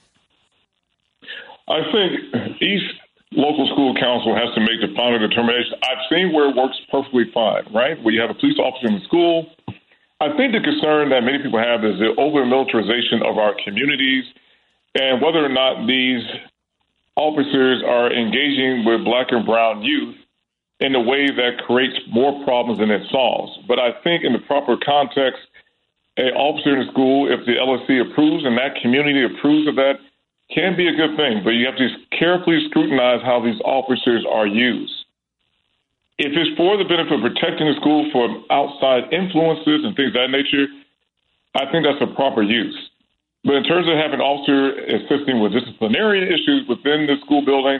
I 1.69 1.85
think 1.93 2.57
each 2.59 2.81
local 3.33 3.69
school 3.71 3.93
council 4.01 4.33
has 4.33 4.49
to 4.55 4.59
make 4.59 4.81
the 4.81 4.89
final 4.97 5.21
determination. 5.21 5.77
I've 5.83 6.09
seen 6.09 6.33
where 6.33 6.49
it 6.49 6.55
works 6.55 6.81
perfectly 6.89 7.29
fine, 7.35 7.69
right? 7.71 8.01
Where 8.01 8.15
you 8.15 8.21
have 8.21 8.31
a 8.31 8.39
police 8.41 8.57
officer 8.57 8.87
in 8.87 8.97
the 8.97 9.05
school. 9.05 9.45
I 10.19 10.35
think 10.35 10.57
the 10.57 10.65
concern 10.65 11.09
that 11.13 11.21
many 11.21 11.37
people 11.37 11.61
have 11.61 11.85
is 11.85 12.01
the 12.01 12.17
over 12.17 12.47
militarization 12.47 13.21
of 13.21 13.37
our 13.37 13.53
communities 13.63 14.25
and 14.95 15.21
whether 15.21 15.45
or 15.45 15.53
not 15.53 15.85
these 15.85 16.25
officers 17.15 17.83
are 17.85 18.11
engaging 18.11 18.85
with 18.85 19.05
black 19.05 19.27
and 19.31 19.45
brown 19.45 19.83
youth 19.83 20.15
in 20.79 20.95
a 20.95 21.01
way 21.01 21.27
that 21.27 21.63
creates 21.65 21.95
more 22.11 22.43
problems 22.43 22.79
than 22.79 22.91
it 22.91 23.07
solves. 23.11 23.57
But 23.67 23.79
I 23.79 23.91
think 24.03 24.23
in 24.23 24.33
the 24.33 24.39
proper 24.39 24.75
context, 24.77 25.39
an 26.17 26.33
officer 26.33 26.77
in 26.77 26.85
the 26.85 26.91
school, 26.91 27.31
if 27.31 27.45
the 27.45 27.55
LSC 27.55 28.01
approves 28.01 28.45
and 28.45 28.57
that 28.57 28.75
community 28.81 29.23
approves 29.23 29.67
of 29.67 29.75
that, 29.75 29.99
can 30.53 30.75
be 30.75 30.87
a 30.87 30.95
good 30.95 31.15
thing. 31.17 31.41
But 31.43 31.51
you 31.51 31.65
have 31.65 31.77
to 31.77 31.89
carefully 32.17 32.65
scrutinize 32.69 33.21
how 33.23 33.41
these 33.41 33.59
officers 33.63 34.25
are 34.29 34.45
used. 34.45 34.93
If 36.19 36.33
it's 36.37 36.55
for 36.57 36.77
the 36.77 36.85
benefit 36.85 37.13
of 37.13 37.21
protecting 37.21 37.67
the 37.67 37.75
school 37.79 38.09
from 38.11 38.45
outside 38.51 39.11
influences 39.11 39.81
and 39.83 39.95
things 39.95 40.09
of 40.09 40.13
that 40.13 40.29
nature, 40.29 40.67
I 41.55 41.71
think 41.71 41.85
that's 41.85 42.01
a 42.01 42.13
proper 42.13 42.43
use. 42.43 42.77
But 43.43 43.55
in 43.55 43.63
terms 43.63 43.87
of 43.87 43.95
having 43.95 44.19
an 44.19 44.25
officer 44.25 44.71
assisting 44.87 45.41
with 45.41 45.51
disciplinary 45.51 46.23
issues 46.23 46.67
within 46.67 47.07
the 47.07 47.15
school 47.25 47.43
building, 47.43 47.79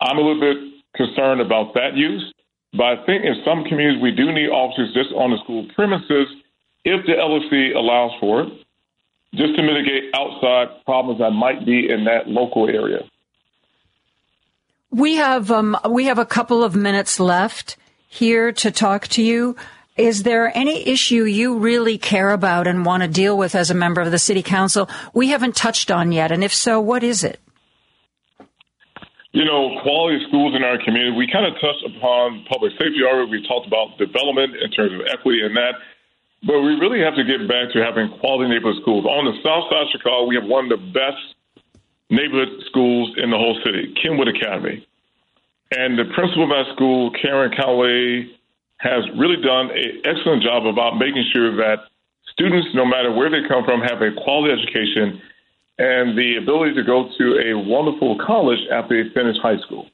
I'm 0.00 0.18
a 0.18 0.20
little 0.20 0.40
bit 0.40 0.84
concerned 0.94 1.40
about 1.40 1.74
that 1.74 1.96
use. 1.96 2.32
But 2.72 2.84
I 2.84 3.06
think 3.06 3.24
in 3.24 3.40
some 3.44 3.64
communities, 3.64 4.02
we 4.02 4.12
do 4.12 4.30
need 4.32 4.48
officers 4.48 4.92
just 4.92 5.10
on 5.16 5.30
the 5.30 5.38
school 5.42 5.66
premises 5.74 6.28
if 6.84 7.06
the 7.06 7.12
LSC 7.12 7.74
allows 7.74 8.12
for 8.20 8.42
it, 8.42 8.52
just 9.34 9.56
to 9.56 9.62
mitigate 9.62 10.12
outside 10.14 10.84
problems 10.84 11.20
that 11.20 11.30
might 11.30 11.64
be 11.64 11.88
in 11.90 12.04
that 12.04 12.28
local 12.28 12.68
area. 12.68 13.00
We 14.90 15.16
have 15.16 15.50
um, 15.50 15.76
we 15.88 16.04
have 16.04 16.18
a 16.18 16.24
couple 16.24 16.64
of 16.64 16.74
minutes 16.74 17.20
left 17.20 17.76
here 18.08 18.52
to 18.52 18.70
talk 18.70 19.08
to 19.08 19.22
you. 19.22 19.56
Is 19.98 20.22
there 20.22 20.56
any 20.56 20.86
issue 20.86 21.24
you 21.24 21.58
really 21.58 21.98
care 21.98 22.30
about 22.30 22.68
and 22.68 22.86
want 22.86 23.02
to 23.02 23.08
deal 23.08 23.36
with 23.36 23.56
as 23.56 23.68
a 23.68 23.74
member 23.74 24.00
of 24.00 24.12
the 24.12 24.18
city 24.18 24.44
council 24.44 24.88
we 25.12 25.28
haven't 25.30 25.56
touched 25.56 25.90
on 25.90 26.12
yet? 26.12 26.30
And 26.30 26.44
if 26.44 26.54
so, 26.54 26.80
what 26.80 27.02
is 27.02 27.24
it? 27.24 27.40
You 29.32 29.44
know, 29.44 29.74
quality 29.82 30.24
schools 30.28 30.54
in 30.54 30.62
our 30.62 30.78
community, 30.84 31.16
we 31.18 31.26
kind 31.26 31.44
of 31.44 31.54
touched 31.54 31.82
upon 31.84 32.46
public 32.48 32.72
safety 32.78 33.02
already. 33.02 33.42
We 33.42 33.46
talked 33.48 33.66
about 33.66 33.98
development 33.98 34.54
in 34.62 34.70
terms 34.70 34.94
of 34.94 35.00
equity 35.10 35.42
and 35.42 35.56
that. 35.56 35.74
But 36.46 36.62
we 36.62 36.78
really 36.78 37.02
have 37.02 37.16
to 37.16 37.24
get 37.24 37.48
back 37.50 37.74
to 37.74 37.82
having 37.82 38.08
quality 38.20 38.54
neighborhood 38.54 38.80
schools. 38.80 39.04
On 39.04 39.26
the 39.26 39.34
south 39.42 39.66
side 39.66 39.82
of 39.82 39.88
Chicago, 39.90 40.26
we 40.30 40.36
have 40.36 40.46
one 40.46 40.70
of 40.70 40.78
the 40.78 40.84
best 40.94 41.18
neighborhood 42.08 42.62
schools 42.70 43.18
in 43.18 43.30
the 43.30 43.36
whole 43.36 43.58
city, 43.66 43.92
Kenwood 44.00 44.28
Academy. 44.30 44.86
And 45.74 45.98
the 45.98 46.06
principal 46.14 46.44
of 46.44 46.50
that 46.54 46.70
school, 46.78 47.10
Karen 47.20 47.50
Calloway, 47.50 48.37
has 48.78 49.04
really 49.18 49.40
done 49.42 49.70
an 49.70 50.02
excellent 50.04 50.42
job 50.42 50.66
about 50.66 50.98
making 50.98 51.24
sure 51.32 51.54
that 51.56 51.90
students, 52.32 52.68
no 52.74 52.86
matter 52.86 53.12
where 53.12 53.30
they 53.30 53.46
come 53.48 53.64
from, 53.64 53.80
have 53.80 54.02
a 54.02 54.10
quality 54.22 54.54
education 54.54 55.20
and 55.78 56.18
the 56.18 56.36
ability 56.42 56.74
to 56.74 56.82
go 56.82 57.10
to 57.18 57.24
a 57.38 57.58
wonderful 57.58 58.18
college 58.24 58.58
after 58.70 59.02
they 59.02 59.10
finish 59.14 59.36
high 59.42 59.58
school. 59.66 59.86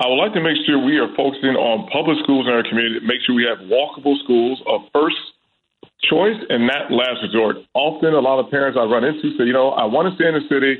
I 0.00 0.06
would 0.06 0.16
like 0.16 0.32
to 0.34 0.40
make 0.40 0.56
sure 0.66 0.78
we 0.78 0.98
are 0.98 1.10
focusing 1.16 1.58
on 1.58 1.90
public 1.90 2.18
schools 2.22 2.46
in 2.46 2.52
our 2.52 2.62
community, 2.62 3.04
make 3.04 3.18
sure 3.26 3.34
we 3.34 3.46
have 3.50 3.58
walkable 3.66 4.14
schools 4.22 4.62
of 4.66 4.82
first 4.94 5.18
choice 6.06 6.38
and 6.48 6.66
not 6.66 6.90
last 6.90 7.18
resort. 7.22 7.56
Often, 7.74 8.14
a 8.14 8.20
lot 8.20 8.38
of 8.38 8.50
parents 8.50 8.78
I 8.78 8.84
run 8.84 9.02
into 9.02 9.36
say, 9.36 9.44
you 9.44 9.52
know, 9.52 9.70
I 9.70 9.84
want 9.84 10.08
to 10.08 10.14
stay 10.14 10.28
in 10.28 10.34
the 10.34 10.46
city, 10.46 10.78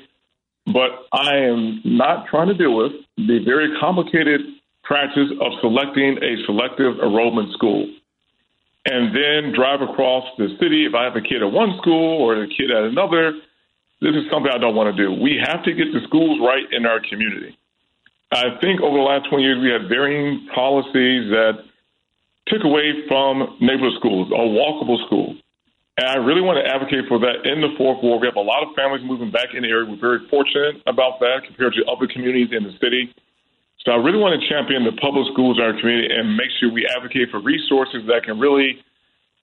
but 0.66 1.06
I 1.10 1.34
am 1.50 1.80
not 1.84 2.26
trying 2.30 2.46
to 2.48 2.54
deal 2.54 2.76
with 2.76 2.92
the 3.16 3.42
very 3.44 3.74
complicated 3.80 4.40
practice 4.88 5.28
of 5.38 5.52
selecting 5.60 6.16
a 6.24 6.32
selective 6.48 6.96
enrollment 7.04 7.52
school 7.52 7.84
and 8.86 9.12
then 9.12 9.52
drive 9.52 9.84
across 9.84 10.24
the 10.40 10.48
city. 10.56 10.88
If 10.88 10.96
I 10.96 11.04
have 11.04 11.14
a 11.14 11.20
kid 11.20 11.44
at 11.44 11.52
one 11.52 11.76
school 11.76 12.24
or 12.24 12.42
a 12.42 12.48
kid 12.48 12.72
at 12.72 12.88
another, 12.88 13.36
this 14.00 14.16
is 14.16 14.24
something 14.32 14.48
I 14.48 14.56
don't 14.56 14.74
want 14.74 14.88
to 14.88 14.96
do. 14.96 15.12
We 15.12 15.36
have 15.44 15.62
to 15.68 15.76
get 15.76 15.92
the 15.92 16.00
schools 16.08 16.40
right 16.40 16.64
in 16.72 16.86
our 16.86 17.04
community. 17.04 17.52
I 18.32 18.56
think 18.64 18.80
over 18.80 18.96
the 18.96 19.04
last 19.04 19.28
20 19.28 19.44
years, 19.44 19.60
we 19.60 19.68
had 19.68 19.92
varying 19.92 20.48
policies 20.54 21.28
that 21.36 21.68
took 22.48 22.64
away 22.64 23.04
from 23.08 23.60
neighborhood 23.60 24.00
schools, 24.00 24.32
a 24.32 24.40
walkable 24.40 25.04
school. 25.04 25.36
And 26.00 26.08
I 26.08 26.16
really 26.16 26.40
want 26.40 26.64
to 26.64 26.64
advocate 26.64 27.04
for 27.08 27.18
that 27.20 27.44
in 27.44 27.60
the 27.60 27.76
fourth 27.76 28.00
ward. 28.02 28.22
We 28.22 28.28
have 28.28 28.40
a 28.40 28.40
lot 28.40 28.62
of 28.64 28.72
families 28.72 29.04
moving 29.04 29.30
back 29.30 29.52
in 29.52 29.62
the 29.64 29.68
area. 29.68 29.84
We're 29.84 30.00
very 30.00 30.24
fortunate 30.30 30.80
about 30.86 31.20
that 31.20 31.44
compared 31.44 31.74
to 31.74 31.84
other 31.84 32.06
communities 32.06 32.56
in 32.56 32.64
the 32.64 32.72
city. 32.80 33.12
So 33.84 33.92
I 33.92 33.96
really 33.96 34.18
want 34.18 34.40
to 34.40 34.48
champion 34.48 34.84
the 34.84 34.92
public 35.00 35.26
schools 35.32 35.58
in 35.58 35.64
our 35.64 35.78
community 35.78 36.12
and 36.12 36.36
make 36.36 36.50
sure 36.58 36.70
we 36.70 36.86
advocate 36.86 37.30
for 37.30 37.40
resources 37.40 38.02
that 38.06 38.24
can 38.24 38.38
really 38.38 38.82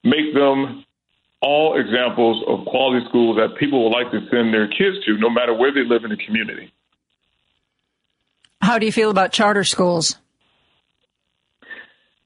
make 0.04 0.34
them 0.34 0.86
all 1.42 1.80
examples 1.80 2.44
of 2.48 2.66
quality 2.66 3.06
schools 3.10 3.38
that 3.38 3.58
people 3.60 3.84
would 3.84 3.96
like 3.96 4.12
to 4.12 4.20
send 4.32 4.54
their 4.54 4.68
kids 4.68 5.04
to, 5.06 5.18
no 5.18 5.30
matter 5.30 5.54
where 5.54 5.74
they 5.74 5.84
live 5.84 6.04
in 6.04 6.10
the 6.10 6.18
community. 6.18 6.72
How 8.62 8.80
do 8.80 8.86
you 8.86 8.92
feel 8.92 9.12
about 9.12 9.32
charter 9.32 9.64
schools? 9.64 10.18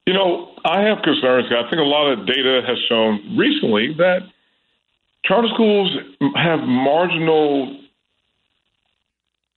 You 0.05 0.14
know, 0.14 0.55
I 0.66 0.82
have 0.82 1.03
concerns. 1.03 1.47
I 1.51 1.70
think 1.70 1.80
a 1.80 1.84
lot 1.84 2.12
of 2.12 2.26
data 2.26 2.62
has 2.66 2.78
shown 2.88 3.38
recently 3.38 3.93
that 3.97 4.22
charter 5.26 5.49
schools 5.53 5.95
have 6.36 6.62
marginal, 6.62 7.80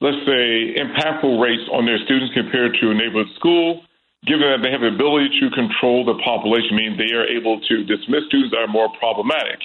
let's 0.02 0.18
say, 0.26 0.74
impactful 0.74 1.40
rates 1.40 1.62
on 1.70 1.86
their 1.86 1.98
students 2.04 2.34
compared 2.34 2.74
to 2.80 2.90
a 2.90 2.94
neighborhood 2.94 3.30
school, 3.36 3.82
given 4.26 4.50
that 4.50 4.60
they 4.62 4.70
have 4.70 4.82
the 4.82 4.90
ability 4.90 5.30
to 5.40 5.50
control 5.50 6.04
the 6.04 6.18
population, 6.22 6.76
meaning 6.76 6.98
they 6.98 7.14
are 7.14 7.26
able 7.26 7.60
to 7.60 7.84
dismiss 7.84 8.26
students 8.26 8.50
that 8.50 8.66
are 8.66 8.70
more 8.70 8.90
problematic. 8.98 9.62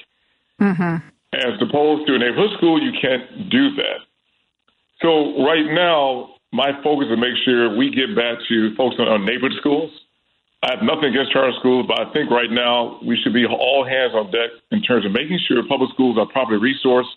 Mm-hmm. 0.62 1.02
As 1.34 1.58
opposed 1.62 2.08
to 2.08 2.16
a 2.16 2.20
neighborhood 2.20 2.56
school, 2.58 2.82
you 2.82 2.94
can't 3.02 3.50
do 3.50 3.76
that. 3.82 4.06
So 5.02 5.44
right 5.44 5.66
now, 5.66 6.38
my 6.54 6.72
focus 6.82 7.10
is 7.10 7.14
to 7.14 7.18
make 7.18 7.38
sure 7.44 7.76
we 7.76 7.90
get 7.90 8.16
back 8.16 8.38
to 8.48 8.76
focusing 8.76 9.06
on 9.06 9.26
neighborhood 9.26 9.58
schools 9.60 9.92
I 10.64 10.74
have 10.74 10.82
nothing 10.82 11.14
against 11.14 11.32
charter 11.32 11.54
schools, 11.60 11.86
but 11.88 12.02
I 12.02 12.12
think 12.14 12.32
right 12.32 12.50
now 12.50 13.00
we 13.06 13.16
should 13.22 13.34
be 13.34 13.46
all 13.46 13.86
hands 13.86 14.14
on 14.16 14.32
deck 14.32 14.50
in 14.72 14.82
terms 14.82 15.06
of 15.06 15.12
making 15.12 15.40
sure 15.48 15.62
public 15.70 15.92
schools 15.94 16.18
are 16.18 16.26
properly 16.26 16.58
resourced 16.58 17.14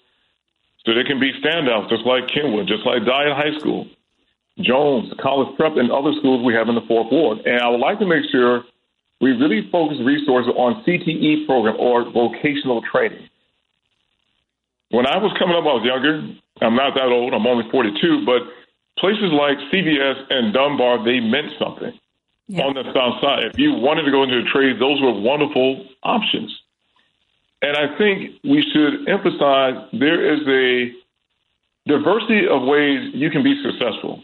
so 0.85 0.95
they 0.95 1.05
can 1.05 1.21
be 1.21 1.33
standouts, 1.43 1.89
just 1.89 2.07
like 2.07 2.29
Kenwood, 2.29 2.67
just 2.67 2.87
like 2.87 3.03
Dyett 3.03 3.37
High 3.37 3.59
School, 3.59 3.87
Jones, 4.61 5.13
College 5.21 5.57
Prep, 5.57 5.77
and 5.77 5.91
other 5.91 6.13
schools 6.19 6.45
we 6.45 6.55
have 6.55 6.69
in 6.69 6.75
the 6.75 6.87
Fourth 6.89 7.13
Ward. 7.13 7.39
And 7.45 7.61
I 7.61 7.69
would 7.69 7.81
like 7.81 7.99
to 7.99 8.07
make 8.07 8.25
sure 8.31 8.65
we 9.21 9.33
really 9.33 9.69
focus 9.71 9.99
resources 10.05 10.53
on 10.57 10.83
CTE 10.85 11.47
program 11.47 11.77
or 11.79 12.11
vocational 12.11 12.83
training. 12.91 13.29
When 14.91 15.07
I 15.07 15.19
was 15.19 15.37
coming 15.39 15.55
up, 15.55 15.63
I 15.63 15.77
was 15.77 15.85
younger. 15.85 16.27
I'm 16.61 16.75
not 16.75 16.95
that 16.95 17.13
old. 17.13 17.33
I'm 17.33 17.47
only 17.47 17.69
42, 17.71 18.25
but 18.27 18.43
places 18.99 19.31
like 19.33 19.57
CVS 19.73 20.27
and 20.31 20.53
Dunbar, 20.53 21.05
they 21.05 21.21
meant 21.21 21.53
something 21.59 21.93
yeah. 22.49 22.65
on 22.65 22.75
the 22.75 22.85
south 22.93 23.21
side. 23.23 23.45
If 23.53 23.59
you 23.59 23.73
wanted 23.75 24.03
to 24.05 24.11
go 24.11 24.25
into 24.25 24.39
a 24.39 24.45
trade, 24.51 24.81
those 24.81 25.01
were 25.01 25.13
wonderful 25.13 25.87
options. 26.03 26.51
And 27.63 27.77
I 27.77 27.97
think 27.99 28.41
we 28.43 28.65
should 28.73 29.09
emphasize 29.09 29.75
there 29.93 30.35
is 30.35 30.41
a 30.49 30.93
diversity 31.87 32.49
of 32.49 32.63
ways 32.63 33.11
you 33.15 33.31
can 33.31 33.43
be 33.43 33.61
successful. 33.63 34.23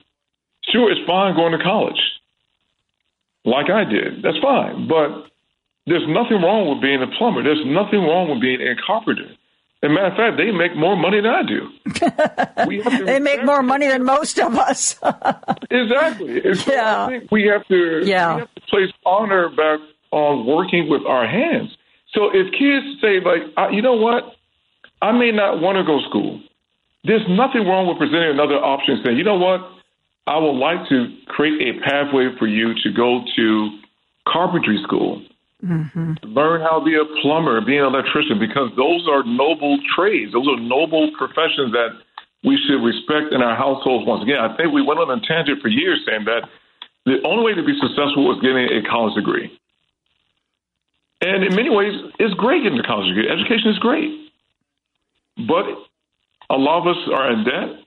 Sure, 0.73 0.91
it's 0.91 1.07
fine 1.07 1.37
going 1.37 1.53
to 1.53 1.63
college, 1.63 2.01
like 3.45 3.71
I 3.71 3.85
did. 3.85 4.23
That's 4.23 4.39
fine. 4.39 4.89
But 4.89 5.29
there's 5.87 6.07
nothing 6.09 6.43
wrong 6.43 6.69
with 6.69 6.83
being 6.83 7.03
a 7.03 7.07
plumber. 7.19 7.43
There's 7.43 7.65
nothing 7.65 8.01
wrong 8.01 8.31
with 8.31 8.41
being 8.41 8.61
a 8.61 8.75
carpenter. 8.85 9.31
As 9.83 9.91
a 9.91 9.93
matter 9.93 10.07
of 10.07 10.17
fact, 10.17 10.37
they 10.39 10.51
make 10.51 10.75
more 10.75 10.97
money 10.97 11.21
than 11.21 11.31
I 11.31 11.43
do. 11.43 13.05
they 13.05 13.21
make 13.21 13.45
more 13.45 13.63
money 13.63 13.87
than 13.87 14.05
most 14.05 14.39
of 14.39 14.57
us. 14.57 14.99
exactly. 15.71 16.55
So 16.55 16.73
yeah. 16.73 17.05
I 17.05 17.09
think 17.09 17.31
we 17.31 17.45
have 17.45 17.65
to, 17.69 18.03
yeah. 18.05 18.35
we 18.35 18.41
have 18.41 18.55
to 18.55 18.61
place 18.63 18.91
honor 19.05 19.51
back 19.51 19.81
on 20.11 20.47
working 20.47 20.89
with 20.89 21.03
our 21.07 21.27
hands. 21.27 21.77
So 22.17 22.33
if 22.33 22.49
kids 22.57 22.99
say, 23.05 23.21
like, 23.21 23.45
you 23.71 23.83
know 23.83 23.95
what, 23.95 24.25
I 25.03 25.13
may 25.13 25.31
not 25.31 25.61
want 25.61 25.77
to 25.77 25.85
go 25.85 26.01
to 26.01 26.09
school. 26.09 26.41
There's 27.05 27.23
nothing 27.29 27.69
wrong 27.69 27.87
with 27.87 27.99
presenting 27.99 28.33
another 28.33 28.57
option, 28.57 28.99
saying, 29.05 29.17
you 29.17 29.23
know 29.23 29.37
what, 29.37 29.61
I 30.27 30.39
would 30.41 30.59
like 30.59 30.89
to 30.89 31.13
create 31.29 31.77
a 31.77 31.79
pathway 31.85 32.35
for 32.41 32.49
you 32.49 32.73
to 32.83 32.89
go 32.91 33.23
to 33.37 33.79
carpentry 34.27 34.81
school 34.83 35.23
Mm-hmm. 35.65 36.37
Learn 36.37 36.61
how 36.61 36.81
to 36.81 36.85
be 36.85 36.95
a 36.95 37.07
plumber, 37.23 37.61
be 37.65 37.77
an 37.79 37.85
electrician, 37.85 38.39
because 38.39 38.69
those 38.77 39.09
are 39.09 39.25
noble 39.25 39.79
trades. 39.97 40.33
Those 40.33 40.47
are 40.49 40.61
noble 40.61 41.11
professions 41.17 41.73
that 41.73 41.97
we 42.45 42.61
should 42.67 42.85
respect 42.85 43.33
in 43.33 43.41
our 43.41 43.57
households. 43.57 44.07
Once 44.07 44.23
again, 44.23 44.39
I 44.39 44.55
think 44.57 44.73
we 44.73 44.83
went 44.83 45.01
on 45.01 45.11
a 45.11 45.21
tangent 45.27 45.63
for 45.63 45.69
years 45.69 46.05
saying 46.07 46.25
that 46.27 46.45
the 47.07 47.19
only 47.25 47.45
way 47.45 47.55
to 47.55 47.65
be 47.65 47.73
successful 47.81 48.31
is 48.37 48.41
getting 48.43 48.69
a 48.69 48.85
college 48.85 49.15
degree. 49.17 49.51
And 51.27 51.43
in 51.43 51.57
many 51.57 51.71
ways, 51.71 51.93
it's 52.21 52.35
great 52.35 52.63
getting 52.63 52.79
a 52.79 52.87
college 52.87 53.09
degree. 53.09 53.29
Education 53.29 53.71
is 53.71 53.79
great. 53.81 54.31
But 55.37 55.67
a 56.49 56.57
lot 56.57 56.83
of 56.83 56.97
us 56.97 57.03
are 57.13 57.33
in 57.33 57.45
debt. 57.45 57.85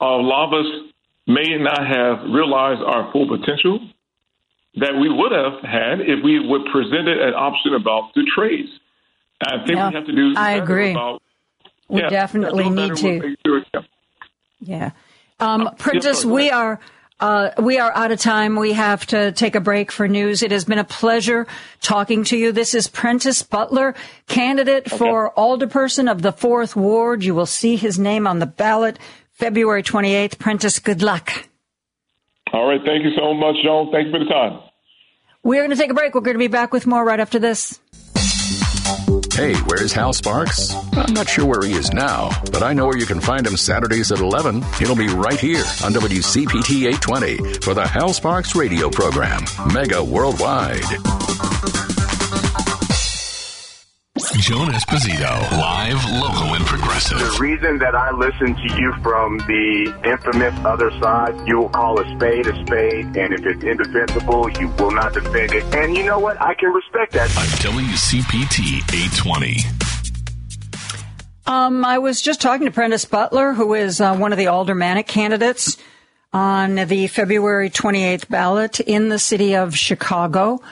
A 0.00 0.04
lot 0.04 0.48
of 0.48 0.52
us 0.60 0.92
may 1.28 1.56
not 1.56 1.86
have 1.86 2.28
realized 2.28 2.82
our 2.82 3.12
full 3.12 3.28
potential 3.28 3.78
that 4.74 4.94
we 5.00 5.08
would 5.08 5.30
have 5.30 5.62
had 5.62 6.00
if 6.00 6.24
we 6.24 6.40
would 6.40 6.62
presented 6.72 7.20
an 7.20 7.34
option 7.34 7.74
about 7.74 8.10
the 8.14 8.22
trades. 8.34 8.68
I 9.40 9.58
think 9.58 9.76
yeah, 9.76 9.88
we 9.88 9.94
have 9.94 10.06
to 10.06 10.12
do. 10.12 10.34
I 10.36 10.52
agree. 10.52 10.90
About, 10.90 11.22
we 11.88 12.00
yeah, 12.00 12.08
definitely 12.08 12.70
need 12.70 12.96
to. 12.96 13.36
Sure, 13.46 13.64
yeah. 13.72 13.80
yeah. 14.60 14.90
Um, 15.38 15.70
Prentice, 15.78 16.24
we 16.24 16.50
are. 16.50 16.80
Uh, 17.20 17.50
we 17.58 17.78
are 17.78 17.94
out 17.94 18.12
of 18.12 18.18
time. 18.18 18.56
We 18.56 18.72
have 18.72 19.04
to 19.06 19.30
take 19.32 19.54
a 19.54 19.60
break 19.60 19.92
for 19.92 20.08
news. 20.08 20.42
It 20.42 20.52
has 20.52 20.64
been 20.64 20.78
a 20.78 20.84
pleasure 20.84 21.46
talking 21.82 22.24
to 22.24 22.36
you. 22.36 22.50
This 22.50 22.74
is 22.74 22.88
Prentice 22.88 23.42
Butler, 23.42 23.94
candidate 24.26 24.86
okay. 24.86 24.96
for 24.96 25.32
alderperson 25.36 26.10
of 26.10 26.22
the 26.22 26.32
Fourth 26.32 26.74
Ward. 26.74 27.22
You 27.22 27.34
will 27.34 27.44
see 27.44 27.76
his 27.76 27.98
name 27.98 28.26
on 28.26 28.38
the 28.38 28.46
ballot 28.46 28.98
February 29.32 29.82
28th. 29.82 30.38
Prentice, 30.38 30.78
good 30.78 31.02
luck. 31.02 31.30
All 32.54 32.66
right. 32.66 32.80
Thank 32.84 33.04
you 33.04 33.12
so 33.16 33.34
much, 33.34 33.56
Joan. 33.62 33.92
Thank 33.92 34.06
you 34.06 34.12
for 34.12 34.18
the 34.20 34.30
time. 34.30 34.60
We're 35.42 35.60
going 35.60 35.70
to 35.70 35.76
take 35.76 35.90
a 35.90 35.94
break. 35.94 36.14
We're 36.14 36.22
going 36.22 36.34
to 36.34 36.38
be 36.38 36.48
back 36.48 36.72
with 36.72 36.86
more 36.86 37.04
right 37.04 37.20
after 37.20 37.38
this. 37.38 37.80
Hey, 39.32 39.54
where's 39.54 39.92
Hal 39.92 40.12
Sparks? 40.12 40.74
I'm 40.92 41.14
not 41.14 41.28
sure 41.28 41.46
where 41.46 41.62
he 41.62 41.72
is 41.72 41.92
now, 41.92 42.30
but 42.52 42.62
I 42.62 42.72
know 42.72 42.86
where 42.86 42.98
you 42.98 43.06
can 43.06 43.20
find 43.20 43.46
him 43.46 43.56
Saturdays 43.56 44.12
at 44.12 44.18
11. 44.18 44.62
He'll 44.78 44.96
be 44.96 45.08
right 45.08 45.38
here 45.40 45.64
on 45.84 45.92
WCPT 45.94 46.86
820 46.88 47.60
for 47.60 47.72
the 47.72 47.86
Hal 47.86 48.12
Sparks 48.12 48.54
radio 48.54 48.90
program, 48.90 49.42
Mega 49.72 50.02
Worldwide. 50.02 50.84
Joan 54.40 54.68
Esposito, 54.68 55.50
live, 55.52 56.02
local, 56.12 56.54
and 56.54 56.64
progressive. 56.64 57.18
The 57.18 57.38
reason 57.38 57.78
that 57.80 57.94
I 57.94 58.10
listen 58.10 58.54
to 58.54 58.80
you 58.80 58.94
from 59.02 59.36
the 59.36 59.94
infamous 60.02 60.54
other 60.64 60.90
side, 60.98 61.46
you 61.46 61.58
will 61.58 61.68
call 61.68 62.00
a 62.00 62.16
spade 62.16 62.46
a 62.46 62.66
spade, 62.66 63.04
and 63.18 63.34
if 63.34 63.44
it's 63.44 63.62
indefensible, 63.62 64.50
you 64.52 64.68
will 64.78 64.92
not 64.92 65.12
defend 65.12 65.52
it. 65.52 65.62
And 65.74 65.94
you 65.94 66.04
know 66.04 66.18
what? 66.18 66.40
I 66.40 66.54
can 66.54 66.70
respect 66.70 67.12
that. 67.12 67.28
On 67.36 67.44
WCPT 67.74 68.78
820. 68.90 69.58
Um, 71.46 71.84
I 71.84 71.98
was 71.98 72.22
just 72.22 72.40
talking 72.40 72.64
to 72.64 72.72
Prentice 72.72 73.04
Butler, 73.04 73.52
who 73.52 73.74
is 73.74 74.00
uh, 74.00 74.16
one 74.16 74.32
of 74.32 74.38
the 74.38 74.48
aldermanic 74.48 75.06
candidates 75.06 75.76
on 76.32 76.76
the 76.76 77.08
February 77.08 77.68
28th 77.68 78.28
ballot 78.30 78.80
in 78.80 79.10
the 79.10 79.18
city 79.18 79.54
of 79.54 79.76
Chicago. 79.76 80.62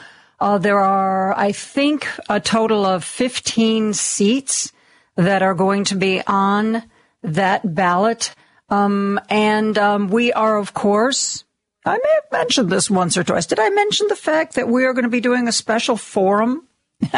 Uh, 0.41 0.59
there 0.59 0.78
are, 0.78 1.36
I 1.36 1.53
think, 1.53 2.09
a 2.28 2.41
total 2.41 2.86
of 2.86 3.05
15 3.05 3.93
seats 3.93 4.72
that 5.16 5.43
are 5.43 5.55
going 5.55 5.84
to 5.84 5.97
be 5.97 6.22
on 6.26 6.82
that 7.22 7.74
ballot. 7.74 8.34
Um, 8.68 9.20
and 9.28 9.76
um, 9.76 10.09
we 10.09 10.32
are, 10.32 10.59
of 10.59 10.74
course, 10.74 11.45
I 11.84 11.97
may 11.97 12.14
have 12.14 12.32
mentioned 12.41 12.70
this 12.70 12.91
once 12.91 13.16
or 13.16 13.24
twice. 13.24 13.47
Did 13.47 13.59
I 13.59 13.70
mention 13.70 14.07
the 14.09 14.16
fact 14.16 14.55
that 14.55 14.68
we 14.68 14.84
are 14.84 14.93
going 14.93 15.05
to 15.05 15.11
be 15.11 15.20
doing 15.20 15.49
a 15.49 15.53
special 15.53 15.97
forum? 15.97 16.68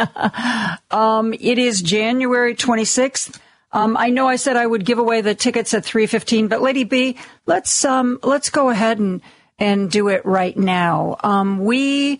um, 0.90 1.34
it 1.34 1.58
is 1.58 1.80
January 1.80 2.54
26th. 2.54 3.38
Um, 3.72 3.96
I 3.96 4.10
know 4.10 4.26
I 4.26 4.36
said 4.36 4.56
I 4.56 4.66
would 4.66 4.84
give 4.84 4.98
away 4.98 5.20
the 5.20 5.34
tickets 5.34 5.74
at 5.74 5.84
3:15, 5.84 6.48
but 6.48 6.60
Lady 6.60 6.84
B, 6.84 7.16
let's 7.46 7.84
um, 7.84 8.18
let's 8.22 8.50
go 8.50 8.68
ahead 8.68 8.98
and 8.98 9.20
and 9.58 9.90
do 9.90 10.08
it 10.08 10.24
right 10.24 10.56
now. 10.56 11.16
Um, 11.22 11.64
we 11.64 12.18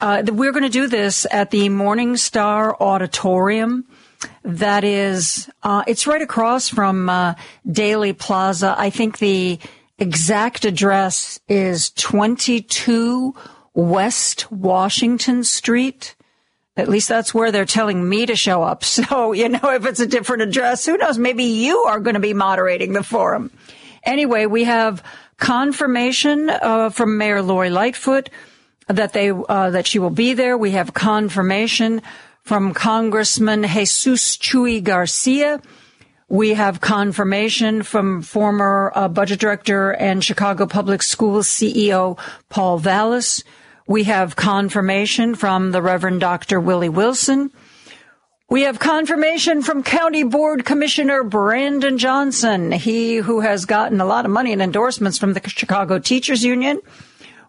uh, 0.00 0.22
we're 0.26 0.52
going 0.52 0.62
to 0.62 0.68
do 0.68 0.88
this 0.88 1.26
at 1.30 1.50
the 1.50 1.68
Morningstar 1.68 2.74
Auditorium. 2.80 3.86
That 4.42 4.84
is, 4.84 5.48
uh, 5.62 5.84
it's 5.86 6.06
right 6.06 6.22
across 6.22 6.68
from 6.68 7.08
uh, 7.08 7.34
Daley 7.70 8.12
Plaza. 8.12 8.74
I 8.76 8.90
think 8.90 9.18
the 9.18 9.58
exact 9.98 10.64
address 10.64 11.40
is 11.48 11.90
22 11.90 13.34
West 13.74 14.50
Washington 14.52 15.44
Street. 15.44 16.14
At 16.76 16.88
least 16.88 17.08
that's 17.08 17.32
where 17.32 17.50
they're 17.50 17.64
telling 17.64 18.06
me 18.06 18.26
to 18.26 18.36
show 18.36 18.62
up. 18.62 18.84
So, 18.96 19.32
you 19.32 19.48
know, 19.48 19.70
if 19.72 19.86
it's 19.86 20.00
a 20.00 20.06
different 20.06 20.42
address, 20.42 20.84
who 20.84 20.96
knows? 20.96 21.18
Maybe 21.18 21.44
you 21.44 21.78
are 21.80 22.00
going 22.00 22.14
to 22.14 22.20
be 22.20 22.34
moderating 22.34 22.92
the 22.92 23.02
forum. 23.02 23.50
Anyway, 24.02 24.46
we 24.46 24.64
have 24.64 25.02
confirmation 25.38 26.50
uh, 26.50 26.90
from 26.90 27.18
Mayor 27.18 27.42
Lori 27.42 27.70
Lightfoot 27.70 28.30
that 28.86 29.12
they 29.12 29.30
uh, 29.30 29.70
that 29.70 29.86
she 29.86 29.98
will 29.98 30.10
be 30.10 30.34
there. 30.34 30.56
We 30.56 30.72
have 30.72 30.94
confirmation 30.94 32.02
from 32.42 32.74
Congressman 32.74 33.64
Jesus 33.64 34.36
Chuy 34.36 34.82
Garcia. 34.82 35.60
We 36.28 36.54
have 36.54 36.80
confirmation 36.80 37.82
from 37.82 38.22
former 38.22 38.92
uh, 38.94 39.08
budget 39.08 39.38
director 39.38 39.92
and 39.92 40.24
Chicago 40.24 40.66
Public 40.66 41.02
Schools 41.02 41.46
CEO 41.48 42.18
Paul 42.48 42.78
Vallas. 42.78 43.44
We 43.86 44.04
have 44.04 44.34
confirmation 44.34 45.36
from 45.36 45.70
the 45.70 45.80
Reverend 45.80 46.20
Dr. 46.20 46.58
Willie 46.58 46.88
Wilson. 46.88 47.52
We 48.48 48.62
have 48.62 48.78
confirmation 48.78 49.62
from 49.62 49.82
County 49.82 50.22
Board 50.22 50.64
Commissioner 50.64 51.24
Brandon 51.24 51.98
Johnson, 51.98 52.70
he 52.70 53.16
who 53.16 53.40
has 53.40 53.64
gotten 53.64 54.00
a 54.00 54.04
lot 54.04 54.24
of 54.24 54.30
money 54.30 54.52
and 54.52 54.62
endorsements 54.62 55.18
from 55.18 55.32
the 55.32 55.48
Chicago 55.48 55.98
Teachers 55.98 56.44
Union. 56.44 56.80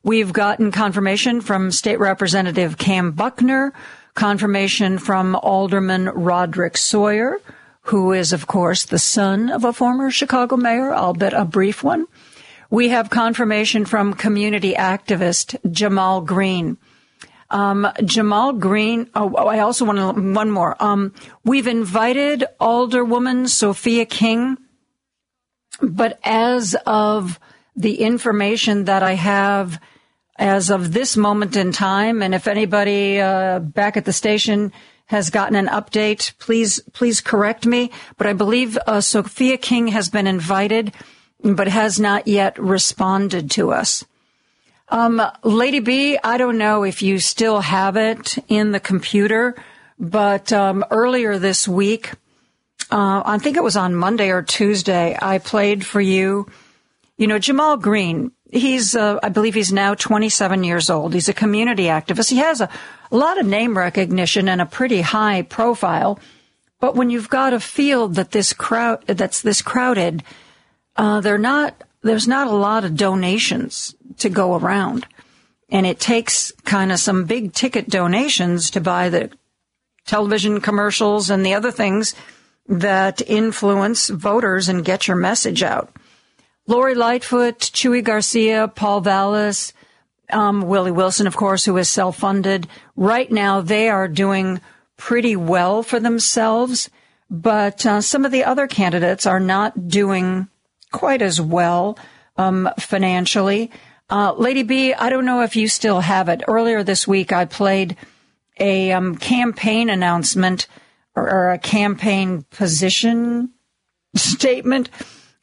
We've 0.03 0.31
gotten 0.31 0.71
confirmation 0.71 1.41
from 1.41 1.71
State 1.71 1.99
Representative 1.99 2.77
Kam 2.77 3.11
Buckner, 3.11 3.73
confirmation 4.13 4.99
from 4.99 5.35
Alderman 5.35 6.05
Roderick 6.09 6.77
Sawyer, 6.77 7.39
who 7.81 8.11
is, 8.11 8.33
of 8.33 8.47
course, 8.47 8.85
the 8.85 8.99
son 8.99 9.49
of 9.49 9.63
a 9.63 9.73
former 9.73 10.11
Chicago 10.11 10.57
mayor, 10.57 10.93
albeit 10.93 11.33
a 11.33 11.45
brief 11.45 11.83
one. 11.83 12.05
We 12.69 12.89
have 12.89 13.09
confirmation 13.09 13.85
from 13.85 14.13
community 14.13 14.73
activist 14.73 15.57
Ja'Mal 15.71 16.25
Green. 16.25 16.77
Um, 17.49 17.87
Ja'Mal 17.99 18.59
Green. 18.59 19.09
Oh, 19.15 19.33
oh 19.37 19.47
I 19.47 19.59
also 19.59 19.85
want 19.85 19.99
to, 19.99 20.21
one 20.21 20.51
more. 20.51 20.75
Um, 20.83 21.13
we've 21.45 21.67
invited 21.67 22.43
Alderwoman 22.59 23.47
Sophia 23.47 24.05
King, 24.05 24.57
but 25.81 26.19
as 26.23 26.75
of 26.85 27.39
the 27.77 28.01
information 28.01 28.85
that 28.85 29.03
I 29.03 29.13
have 29.13 29.79
as 30.37 30.69
of 30.69 30.91
this 30.91 31.15
moment 31.15 31.55
in 31.55 31.71
time, 31.71 32.21
and 32.21 32.35
if 32.35 32.47
anybody 32.47 33.21
uh, 33.21 33.59
back 33.59 33.95
at 33.95 34.03
the 34.03 34.13
station 34.13 34.73
has 35.05 35.29
gotten 35.29 35.55
an 35.55 35.67
update, 35.67 36.37
please 36.37 36.81
please 36.91 37.21
correct 37.21 37.65
me. 37.65 37.91
But 38.17 38.27
I 38.27 38.33
believe 38.33 38.77
uh, 38.85 38.99
Sophia 38.99 39.57
King 39.57 39.87
has 39.87 40.09
been 40.09 40.27
invited 40.27 40.91
but 41.43 41.67
has 41.67 41.99
not 41.99 42.27
yet 42.27 42.57
responded 42.59 43.51
to 43.51 43.71
us. 43.71 44.05
Um, 44.89 45.21
Lady 45.43 45.79
B, 45.79 46.17
I 46.23 46.37
don't 46.37 46.57
know 46.57 46.83
if 46.83 47.01
you 47.01 47.19
still 47.19 47.59
have 47.59 47.97
it 47.97 48.37
in 48.47 48.71
the 48.71 48.79
computer, 48.79 49.55
but 49.99 50.51
um, 50.53 50.85
earlier 50.89 51.37
this 51.37 51.67
week, 51.67 52.11
uh, 52.89 53.21
I 53.25 53.37
think 53.37 53.57
it 53.57 53.63
was 53.63 53.75
on 53.75 53.95
Monday 53.95 54.29
or 54.31 54.41
Tuesday, 54.41 55.17
I 55.21 55.39
played 55.39 55.85
for 55.85 55.99
you. 55.99 56.47
You 57.17 57.25
know, 57.25 57.39
Ja'Mal 57.39 57.81
Green, 57.81 58.31
he's, 58.51 58.95
uh, 58.95 59.19
I 59.23 59.29
believe 59.29 59.55
he's 59.55 59.73
now 59.73 59.95
27 59.95 60.63
years 60.63 60.89
old. 60.89 61.13
He's 61.13 61.29
a 61.29 61.33
community 61.33 61.85
activist. 61.85 62.29
He 62.29 62.37
has 62.37 62.61
a, 62.61 62.69
a 63.11 63.17
lot 63.17 63.39
of 63.39 63.45
name 63.47 63.75
recognition 63.75 64.47
and 64.47 64.61
a 64.61 64.67
pretty 64.67 65.01
high 65.01 65.41
profile. 65.41 66.19
But 66.79 66.95
when 66.95 67.09
you've 67.09 67.29
got 67.29 67.53
a 67.53 67.59
field 67.59 68.15
that 68.15 68.31
this 68.31 68.53
crowd, 68.53 69.05
that's 69.07 69.41
this 69.41 69.63
crowded, 69.63 70.23
uh, 70.95 71.21
they're 71.21 71.39
not, 71.39 71.83
there's 72.03 72.27
not 72.27 72.47
a 72.47 72.51
lot 72.51 72.85
of 72.85 72.95
donations 72.95 73.95
to 74.17 74.29
go 74.29 74.55
around. 74.55 75.07
And 75.69 75.87
it 75.87 75.99
takes 75.99 76.51
kind 76.65 76.91
of 76.91 76.99
some 76.99 77.25
big 77.25 77.51
ticket 77.53 77.89
donations 77.89 78.69
to 78.71 78.79
buy 78.79 79.09
the 79.09 79.31
television 80.05 80.61
commercials 80.61 81.31
and 81.31 81.45
the 81.45 81.55
other 81.55 81.71
things 81.71 82.13
that 82.67 83.21
influence 83.27 84.09
voters 84.09 84.69
and 84.69 84.85
get 84.85 85.07
your 85.07 85.17
message 85.17 85.63
out. 85.63 85.89
Lori 86.67 86.95
Lightfoot, 86.95 87.59
Chuy 87.59 88.03
Garcia, 88.03 88.67
Paul 88.67 89.01
Vallas, 89.01 89.71
um, 90.29 90.63
Willie 90.63 90.91
Wilson, 90.91 91.25
of 91.25 91.37
course, 91.37 91.63
who 91.63 91.77
is 91.77 91.89
self-funded. 91.89 92.67
Right 92.97 93.31
now, 93.31 93.61
they 93.61 93.87
are 93.87 94.09
doing 94.09 94.59
pretty 94.97 95.37
well 95.37 95.81
for 95.81 95.99
themselves, 95.99 96.89
but 97.29 97.85
uh, 97.85 98.01
some 98.01 98.25
of 98.25 98.31
the 98.33 98.43
other 98.43 98.67
candidates 98.67 99.25
are 99.25 99.39
not 99.39 99.87
doing 99.87 100.49
quite 100.91 101.21
as 101.21 101.39
well 101.39 101.97
um, 102.35 102.69
financially. 102.79 103.71
Uh, 104.09 104.33
Lady 104.33 104.63
B, 104.63 104.93
I 104.93 105.09
don't 105.09 105.25
know 105.25 105.41
if 105.41 105.55
you 105.55 105.69
still 105.69 106.01
have 106.01 106.27
it. 106.27 106.43
Earlier 106.47 106.83
this 106.83 107.07
week, 107.07 107.31
I 107.31 107.45
played 107.45 107.95
a 108.59 108.91
um, 108.91 109.15
campaign 109.15 109.89
announcement 109.89 110.67
or, 111.15 111.29
or 111.29 111.51
a 111.51 111.57
campaign 111.57 112.43
position 112.51 113.51
statement 114.15 114.89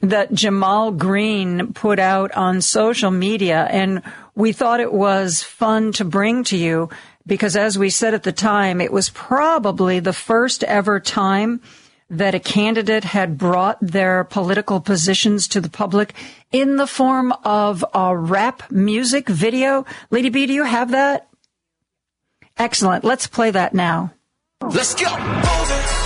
that 0.08 0.32
Ja'Mal 0.32 0.96
Green 0.96 1.72
put 1.72 1.98
out 1.98 2.32
on 2.32 2.60
social 2.60 3.10
media. 3.10 3.66
And 3.70 4.02
we 4.34 4.52
thought 4.52 4.80
it 4.80 4.92
was 4.92 5.42
fun 5.42 5.92
to 5.92 6.04
bring 6.04 6.44
to 6.44 6.56
you 6.56 6.90
because 7.26 7.56
as 7.56 7.78
we 7.78 7.90
said 7.90 8.14
at 8.14 8.22
the 8.22 8.32
time, 8.32 8.80
it 8.80 8.92
was 8.92 9.10
probably 9.10 10.00
the 10.00 10.12
first 10.12 10.62
ever 10.64 11.00
time 11.00 11.60
that 12.10 12.34
a 12.34 12.40
candidate 12.40 13.04
had 13.04 13.38
brought 13.38 13.78
their 13.80 14.24
political 14.24 14.80
positions 14.80 15.48
to 15.48 15.60
the 15.60 15.70
public 15.70 16.14
in 16.52 16.76
the 16.76 16.86
form 16.86 17.32
of 17.44 17.84
a 17.94 18.16
rap 18.16 18.70
music 18.70 19.28
video. 19.28 19.86
Lady 20.10 20.28
B, 20.28 20.46
do 20.46 20.52
you 20.52 20.64
have 20.64 20.90
that? 20.90 21.28
Excellent. 22.56 23.04
Let's 23.04 23.26
play 23.26 23.50
that 23.50 23.74
now. 23.74 24.12
Let's 24.60 24.94
go. 24.94 26.03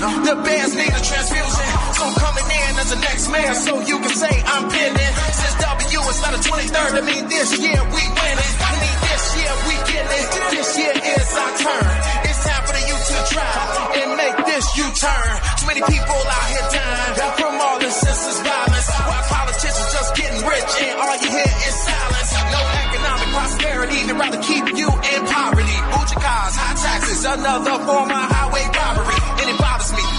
The 0.00 0.32
Bears 0.32 0.72
need 0.72 0.88
a 0.88 1.02
transfusion. 1.04 1.68
So 1.92 2.08
I'm 2.08 2.16
coming 2.16 2.48
in 2.48 2.72
as 2.80 2.88
the 2.88 3.00
next 3.04 3.28
man, 3.28 3.52
so 3.52 3.84
you 3.84 4.00
can 4.00 4.14
say 4.16 4.32
I'm 4.48 4.64
pinning. 4.72 5.12
Since 5.36 5.56
W 5.60 6.00
instead 6.08 6.32
of 6.32 6.40
23rd, 6.40 6.92
I 6.96 7.02
mean 7.04 7.28
this 7.28 7.52
year 7.60 7.76
we 7.84 8.00
winning. 8.08 8.54
I 8.64 8.72
mean 8.80 8.96
this 8.96 9.24
year 9.36 9.52
we 9.68 9.74
getting 9.92 10.24
it. 10.24 10.28
This 10.56 10.68
year 10.80 10.96
is 10.96 11.28
our 11.36 11.52
turn. 11.52 11.92
It's 12.32 12.40
time 12.48 12.62
for 12.64 12.72
the 12.80 12.84
youth 12.88 13.04
to 13.12 13.18
try 13.28 13.52
and 14.00 14.08
make 14.16 14.36
this 14.48 14.64
U-turn. 14.80 15.32
Too 15.60 15.66
many 15.68 15.84
people 15.84 16.16
out 16.16 16.46
here 16.48 16.68
dying 16.72 17.36
from 17.36 17.54
all 17.60 17.76
this 17.76 17.96
senseless 18.00 18.40
violence. 18.40 18.88
While 19.04 19.24
politicians 19.28 19.88
just 20.00 20.10
getting 20.16 20.40
rich 20.48 20.72
and 20.80 20.96
all 20.96 21.16
you 21.20 21.28
hear 21.28 21.52
is 21.68 21.76
silence. 21.76 22.30
No 22.48 22.60
economic 22.88 23.28
prosperity, 23.36 23.98
they'd 24.08 24.16
rather 24.16 24.40
keep 24.40 24.64
you 24.80 24.88
in 24.88 25.20
poverty. 25.28 25.78
Bougie 25.92 26.16
cars, 26.24 26.56
high 26.56 26.76
taxes, 26.88 27.20
another 27.28 27.76
form 27.84 28.08
of 28.08 28.24
highway 28.32 28.64
robbery. 28.72 29.09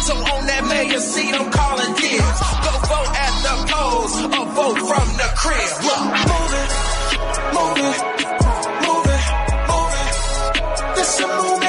So 0.02 0.16
on 0.16 0.48
that 0.48 0.66
mayor 0.66 1.00
seat, 1.00 1.34
I'm 1.36 1.52
calling 1.52 1.94
dibs. 1.94 2.40
Go 2.66 2.72
vote 2.90 3.12
at 3.22 3.34
the 3.46 3.56
polls 3.70 4.14
or 4.34 4.46
vote 4.58 4.80
from 4.90 5.08
the 5.22 5.30
crib. 5.38 5.72
Look, 5.86 6.04
move 6.26 6.54
it, 6.58 6.70
move 7.54 7.78
it, 7.86 8.00
move 8.82 9.08
it, 9.14 9.26
move 9.70 9.94
it. 10.02 10.96
This 10.96 11.20
a 11.20 11.28
movement 11.28 11.61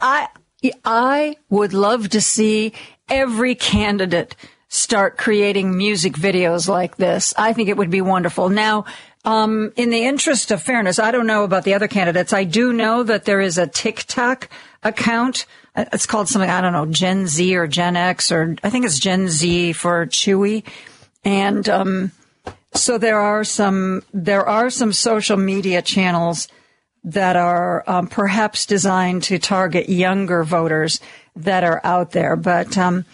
I 0.00 0.28
I 0.84 1.36
would 1.48 1.72
love 1.72 2.10
to 2.10 2.20
see 2.20 2.72
every 3.08 3.54
candidate 3.54 4.36
start 4.68 5.16
creating 5.16 5.76
music 5.76 6.12
videos 6.14 6.68
like 6.68 6.96
this. 6.96 7.34
I 7.36 7.52
think 7.52 7.68
it 7.68 7.76
would 7.76 7.90
be 7.90 8.02
wonderful. 8.02 8.50
Now, 8.50 8.84
um, 9.24 9.72
in 9.76 9.90
the 9.90 10.04
interest 10.04 10.50
of 10.50 10.62
fairness, 10.62 10.98
I 10.98 11.10
don't 11.10 11.26
know 11.26 11.44
about 11.44 11.64
the 11.64 11.74
other 11.74 11.88
candidates. 11.88 12.32
I 12.32 12.44
do 12.44 12.72
know 12.72 13.02
that 13.02 13.24
there 13.24 13.40
is 13.40 13.58
a 13.58 13.66
TikTok 13.66 14.48
account. 14.82 15.46
Uh, 15.74 15.86
It's 15.92 16.06
called 16.06 16.28
something, 16.28 16.50
I 16.50 16.60
don't 16.60 16.72
know, 16.72 16.86
Gen 16.86 17.26
Z 17.26 17.56
or 17.56 17.66
Gen 17.66 17.96
X, 17.96 18.30
or 18.30 18.56
I 18.62 18.70
think 18.70 18.84
it's 18.84 18.98
Gen 18.98 19.28
Z 19.28 19.72
for 19.72 20.06
Chuy. 20.06 20.62
And, 21.24 21.68
um, 21.68 22.12
so 22.72 22.96
there 22.96 23.18
are 23.18 23.44
some, 23.44 24.02
there 24.14 24.46
are 24.46 24.70
some 24.70 24.92
social 24.92 25.36
media 25.36 25.82
channels 25.82 26.46
that 27.04 27.36
are 27.36 27.82
um, 27.86 28.06
perhaps 28.06 28.66
designed 28.66 29.22
to 29.24 29.38
target 29.38 29.88
younger 29.88 30.44
voters 30.44 31.00
that 31.36 31.64
are 31.64 31.80
out 31.84 32.10
there. 32.10 32.36
But 32.36 32.76
um, 32.76 33.04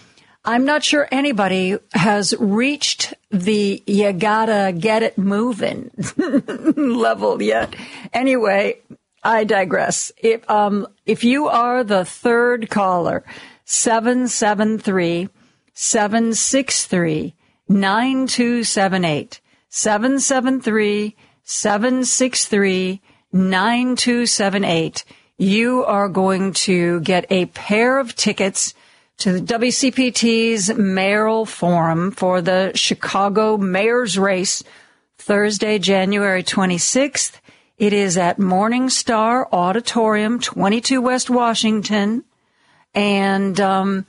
I'm 0.45 0.65
not 0.65 0.85
sure 0.85 1.09
anybody 1.11 1.77
has 1.93 2.35
reached 2.39 3.15
the 3.31 3.83
you 3.87 4.13
gotta 4.13 4.73
get 4.73 5.03
it 5.03 5.19
moving 5.19 5.91
level 6.77 7.43
yet. 7.43 7.75
Anyway, 8.13 8.79
I 9.25 9.43
digress. 9.43 10.13
If 10.17 10.49
um, 10.49 10.87
if 11.05 11.25
you 11.25 11.49
are 11.49 11.83
the 11.83 12.05
third 12.05 12.71
caller, 12.71 13.25
seven 13.65 14.29
seven 14.29 14.79
three 14.79 15.29
seven 15.75 16.33
six 16.33 16.87
three 16.87 17.35
nine 17.69 18.29
two 18.29 18.63
seven 18.63 19.05
eight 19.05 19.41
seven 19.69 20.21
seven 20.21 20.61
three 20.61 21.17
seven 21.43 22.05
six 22.05 22.47
three. 22.47 23.03
9278. 23.37 25.05
You 25.39 25.85
are 25.85 26.09
going 26.09 26.53
to 26.55 27.01
get 27.01 27.27
a 27.31 27.47
pair 27.47 27.99
of 27.99 28.15
tickets 28.15 28.75
to 29.19 29.33
the 29.33 29.41
WCPT's 29.41 30.75
mayoral 30.75 31.47
forum 31.47 32.11
for 32.11 32.41
the 32.41 32.73
Chicago 32.75 33.57
mayor's 33.57 34.19
race 34.19 34.63
Thursday, 35.19 35.79
January 35.79 36.43
26th. 36.43 37.41
It 37.79 37.93
is 37.93 38.17
at 38.17 38.39
Morningstar 38.39 39.47
Auditorium, 39.53 40.41
22 40.41 41.01
West 41.01 41.29
Washington. 41.29 42.25
And, 42.95 43.61
um, 43.61 44.07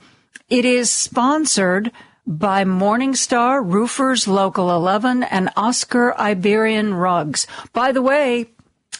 it 0.48 0.64
is 0.64 0.90
sponsored 0.90 1.92
by 2.26 2.64
Morningstar 2.64 3.62
Roofers 3.64 4.26
Local 4.26 4.70
11 4.70 5.22
and 5.24 5.50
Oscar 5.56 6.14
Isberian 6.18 6.98
Rugs. 6.98 7.46
By 7.72 7.92
the 7.92 8.02
way, 8.02 8.46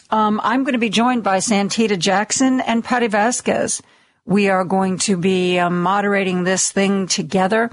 um, 0.09 0.41
I'm 0.43 0.63
going 0.63 0.73
to 0.73 0.79
be 0.79 0.89
joined 0.89 1.23
by 1.23 1.37
Santita 1.37 1.97
Jackson 1.97 2.61
and 2.61 2.83
Patti 2.83 3.07
Vasquez. 3.07 3.81
We 4.25 4.49
are 4.49 4.65
going 4.65 4.97
to 4.99 5.17
be 5.17 5.59
um, 5.59 5.81
moderating 5.81 6.43
this 6.43 6.71
thing 6.71 7.07
together. 7.07 7.69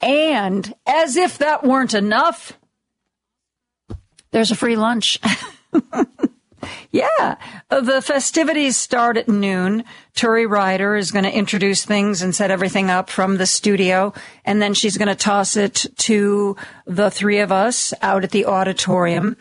And 0.00 0.72
as 0.86 1.16
if 1.16 1.38
that 1.38 1.64
weren't 1.64 1.94
enough, 1.94 2.52
there's 4.30 4.50
a 4.50 4.56
free 4.56 4.76
lunch. 4.76 5.20
yeah. 6.90 7.36
Uh, 7.70 7.80
The 7.80 8.02
festivities 8.02 8.76
start 8.76 9.16
at 9.16 9.28
noon. 9.28 9.84
Turi 10.14 10.48
Ryder 10.48 10.96
is 10.96 11.10
going 11.10 11.24
to 11.24 11.36
introduce 11.36 11.84
things 11.84 12.22
and 12.22 12.34
set 12.34 12.50
everything 12.50 12.90
up 12.90 13.10
from 13.10 13.36
the 13.36 13.46
studio. 13.46 14.12
And 14.44 14.60
then 14.60 14.74
she's 14.74 14.98
going 14.98 15.08
to 15.08 15.14
toss 15.14 15.56
it 15.56 15.86
to 15.98 16.56
the 16.86 17.10
three 17.10 17.40
of 17.40 17.50
us 17.52 17.94
out 18.02 18.24
at 18.24 18.30
the 18.30 18.46
auditorium 18.46 19.36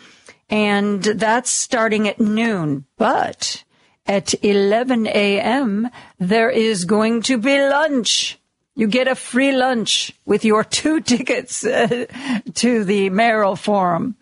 and 0.53 1.01
that's 1.01 1.49
starting 1.49 2.07
at 2.07 2.19
noon. 2.19 2.85
But 2.97 3.63
at 4.05 4.35
11 4.45 5.07
a.m., 5.07 5.89
there 6.19 6.51
is 6.51 6.85
going 6.85 7.23
to 7.23 7.39
be 7.39 7.57
lunch. 7.57 8.37
You 8.75 8.85
get 8.85 9.07
a 9.07 9.15
free 9.15 9.51
lunch 9.51 10.13
with 10.25 10.45
your 10.45 10.63
two 10.63 11.01
tickets 11.13 11.65
uh, 11.65 12.05
to 12.53 12.83
the 12.83 13.09
mayoral 13.09 13.55
forum. 13.55 14.15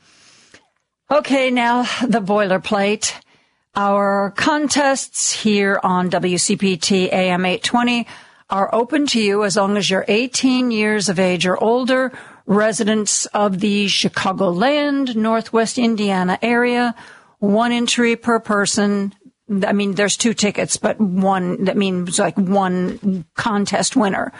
Okay, 1.11 1.51
now 1.51 1.81
the 2.07 2.21
boilerplate. 2.21 3.13
Our 3.75 4.31
contests 4.31 5.33
here 5.33 5.81
on 5.83 6.09
WCPT 6.09 7.11
AM 7.11 7.45
820 7.45 8.07
are 8.49 8.73
open 8.73 9.05
to 9.07 9.21
you 9.21 9.43
as 9.43 9.57
long 9.57 9.75
as 9.75 9.89
you're 9.89 10.05
18 10.07 10.71
years 10.71 11.09
of 11.09 11.19
age 11.19 11.45
or 11.45 11.61
older, 11.61 12.13
residents 12.45 13.25
of 13.27 13.59
the 13.59 13.85
Chicagoland, 13.85 15.15
Northwest 15.15 15.77
Indiana 15.77 16.37
area, 16.41 16.95
one 17.39 17.71
entry 17.71 18.15
per 18.15 18.39
person. 18.39 19.13
I 19.65 19.73
mean, 19.73 19.95
there's 19.95 20.17
two 20.17 20.33
tickets, 20.33 20.77
but 20.77 20.99
one, 20.99 21.65
that 21.65 21.77
means 21.77 22.19
like 22.19 22.37
one 22.37 23.25
contest 23.35 23.95
winner. 23.95 24.31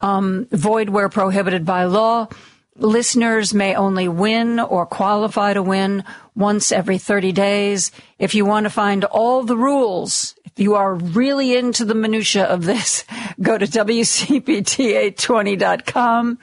Um, 0.00 0.46
void 0.50 0.88
where 0.88 1.08
prohibited 1.08 1.64
by 1.64 1.84
law. 1.84 2.28
Listeners 2.76 3.54
may 3.54 3.76
only 3.76 4.08
win 4.08 4.58
or 4.58 4.84
qualify 4.84 5.54
to 5.54 5.62
win 5.62 6.02
once 6.34 6.72
every 6.72 6.98
30 6.98 7.30
days. 7.30 7.92
If 8.18 8.34
you 8.34 8.44
want 8.44 8.64
to 8.64 8.70
find 8.70 9.04
all 9.04 9.44
the 9.44 9.56
rules, 9.56 10.34
if 10.44 10.58
you 10.58 10.74
are 10.74 10.94
really 10.94 11.56
into 11.56 11.84
the 11.84 11.94
minutia 11.94 12.42
of 12.44 12.64
this, 12.64 13.04
go 13.40 13.56
to 13.56 13.66
WCPT820.com. 13.66 16.38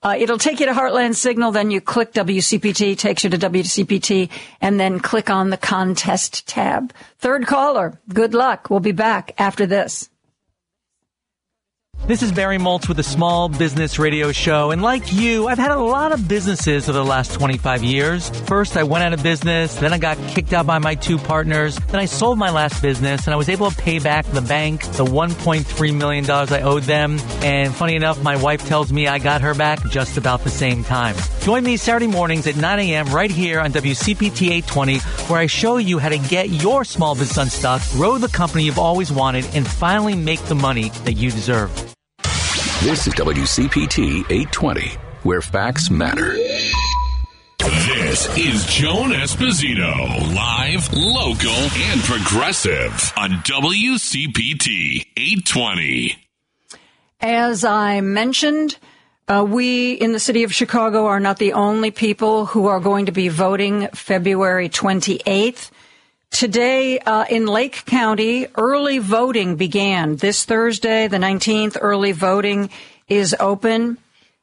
Uh, 0.00 0.14
it'll 0.16 0.38
take 0.38 0.60
you 0.60 0.66
to 0.66 0.72
Heartland 0.72 1.16
Signal, 1.16 1.50
then 1.50 1.72
you 1.72 1.80
click 1.80 2.12
WCPT, 2.12 2.96
takes 2.96 3.24
you 3.24 3.30
to 3.30 3.38
WCPT, 3.38 4.30
and 4.60 4.78
then 4.78 5.00
click 5.00 5.28
on 5.28 5.50
the 5.50 5.56
contest 5.56 6.46
tab. 6.46 6.92
Third 7.18 7.46
caller, 7.46 7.98
good 8.08 8.32
luck. 8.32 8.70
We'll 8.70 8.78
be 8.78 8.92
back 8.92 9.34
after 9.38 9.66
this. 9.66 10.08
This 12.06 12.22
is 12.22 12.32
Barry 12.32 12.56
Moltz 12.56 12.88
with 12.88 12.98
a 13.00 13.02
small 13.02 13.50
business 13.50 13.98
radio 13.98 14.32
show. 14.32 14.70
And 14.70 14.80
like 14.80 15.12
you, 15.12 15.46
I've 15.46 15.58
had 15.58 15.72
a 15.72 15.78
lot 15.78 16.12
of 16.12 16.26
businesses 16.26 16.88
over 16.88 16.96
the 16.96 17.04
last 17.04 17.34
25 17.34 17.84
years. 17.84 18.30
First, 18.46 18.78
I 18.78 18.84
went 18.84 19.04
out 19.04 19.12
of 19.12 19.22
business. 19.22 19.74
Then 19.74 19.92
I 19.92 19.98
got 19.98 20.16
kicked 20.28 20.54
out 20.54 20.66
by 20.66 20.78
my 20.78 20.94
two 20.94 21.18
partners. 21.18 21.76
Then 21.76 22.00
I 22.00 22.06
sold 22.06 22.38
my 22.38 22.48
last 22.48 22.80
business 22.80 23.26
and 23.26 23.34
I 23.34 23.36
was 23.36 23.50
able 23.50 23.70
to 23.70 23.76
pay 23.76 23.98
back 23.98 24.24
the 24.24 24.40
bank 24.40 24.84
the 24.92 25.04
$1.3 25.04 25.94
million 25.94 26.30
I 26.30 26.62
owed 26.62 26.84
them. 26.84 27.18
And 27.42 27.74
funny 27.74 27.94
enough, 27.94 28.22
my 28.22 28.36
wife 28.36 28.66
tells 28.66 28.90
me 28.90 29.06
I 29.06 29.18
got 29.18 29.42
her 29.42 29.54
back 29.54 29.84
just 29.90 30.16
about 30.16 30.44
the 30.44 30.50
same 30.50 30.84
time. 30.84 31.14
Join 31.42 31.62
me 31.62 31.76
Saturday 31.76 32.06
mornings 32.06 32.46
at 32.46 32.56
9 32.56 32.78
a.m. 32.78 33.08
right 33.08 33.30
here 33.30 33.60
on 33.60 33.70
WCPT 33.70 34.46
820, 34.46 34.98
where 35.28 35.40
I 35.40 35.46
show 35.46 35.76
you 35.76 35.98
how 35.98 36.08
to 36.08 36.18
get 36.18 36.48
your 36.48 36.84
small 36.84 37.14
business 37.14 37.36
unstuck, 37.36 37.82
grow 37.92 38.16
the 38.16 38.28
company 38.28 38.64
you've 38.64 38.78
always 38.78 39.12
wanted, 39.12 39.44
and 39.54 39.66
finally 39.66 40.14
make 40.14 40.40
the 40.44 40.54
money 40.54 40.88
that 41.04 41.12
you 41.12 41.30
deserve. 41.30 41.87
This 42.82 43.08
is 43.08 43.14
WCPT 43.14 44.20
820, 44.30 44.90
where 45.24 45.40
facts 45.40 45.90
matter. 45.90 46.34
This 47.58 48.28
is 48.38 48.64
Joan 48.66 49.10
Esposito, 49.10 50.32
live, 50.32 50.88
local, 50.94 51.50
and 51.50 52.00
progressive 52.02 53.12
on 53.16 53.30
WCPT 53.42 55.06
820. 55.16 56.16
As 57.20 57.64
I 57.64 58.00
mentioned, 58.00 58.78
uh, 59.26 59.44
we 59.44 59.94
in 59.94 60.12
the 60.12 60.20
city 60.20 60.44
of 60.44 60.54
Chicago 60.54 61.06
are 61.06 61.18
not 61.18 61.38
the 61.38 61.54
only 61.54 61.90
people 61.90 62.46
who 62.46 62.66
are 62.68 62.78
going 62.78 63.06
to 63.06 63.12
be 63.12 63.26
voting 63.26 63.88
February 63.88 64.68
28th. 64.68 65.72
Today 66.30 66.98
uh, 67.00 67.24
in 67.28 67.46
Lake 67.46 67.84
County, 67.84 68.46
early 68.56 68.98
voting 68.98 69.56
began. 69.56 70.16
This 70.16 70.44
Thursday, 70.44 71.08
the 71.08 71.16
19th, 71.16 71.76
early 71.80 72.12
voting 72.12 72.70
is 73.08 73.34
open. 73.40 73.98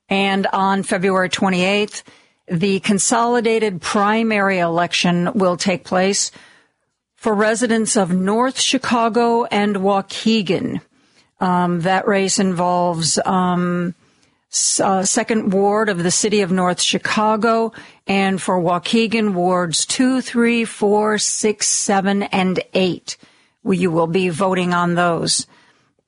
And 0.10 0.46
on 0.48 0.84
February 0.84 1.30
28th, 1.30 2.04
the 2.48 2.80
consolidated 2.82 3.82
primary 3.82 4.60
election 4.60 5.32
will 5.34 5.58
take 5.58 5.84
place 5.84 6.32
for 7.16 7.34
residents 7.34 7.96
of 7.96 8.12
North 8.12 8.60
Chicago 8.60 9.46
and 9.46 9.78
Waukegan. 9.78 10.82
Um, 11.40 11.82
that 11.82 12.08
race 12.08 12.40
involves 12.40 13.20
um, 13.26 13.96
uh, 14.80 15.04
second 15.04 15.54
ward 15.54 15.90
of 15.90 16.02
the 16.02 16.12
city 16.12 16.42
of 16.42 16.52
North 16.52 16.82
Chicago, 16.82 17.74
and 18.08 18.42
for 18.42 18.60
Waukegan 18.60 19.34
wards 19.34 19.86
two, 19.86 20.22
three, 20.22 20.66
four, 20.66 21.18
six, 21.18 21.68
seven, 21.68 22.24
and 22.24 22.60
eight. 22.74 23.18
You 23.64 23.92
will 23.92 24.08
be 24.08 24.30
voting 24.30 24.74
on 24.74 24.96
those. 24.96 25.48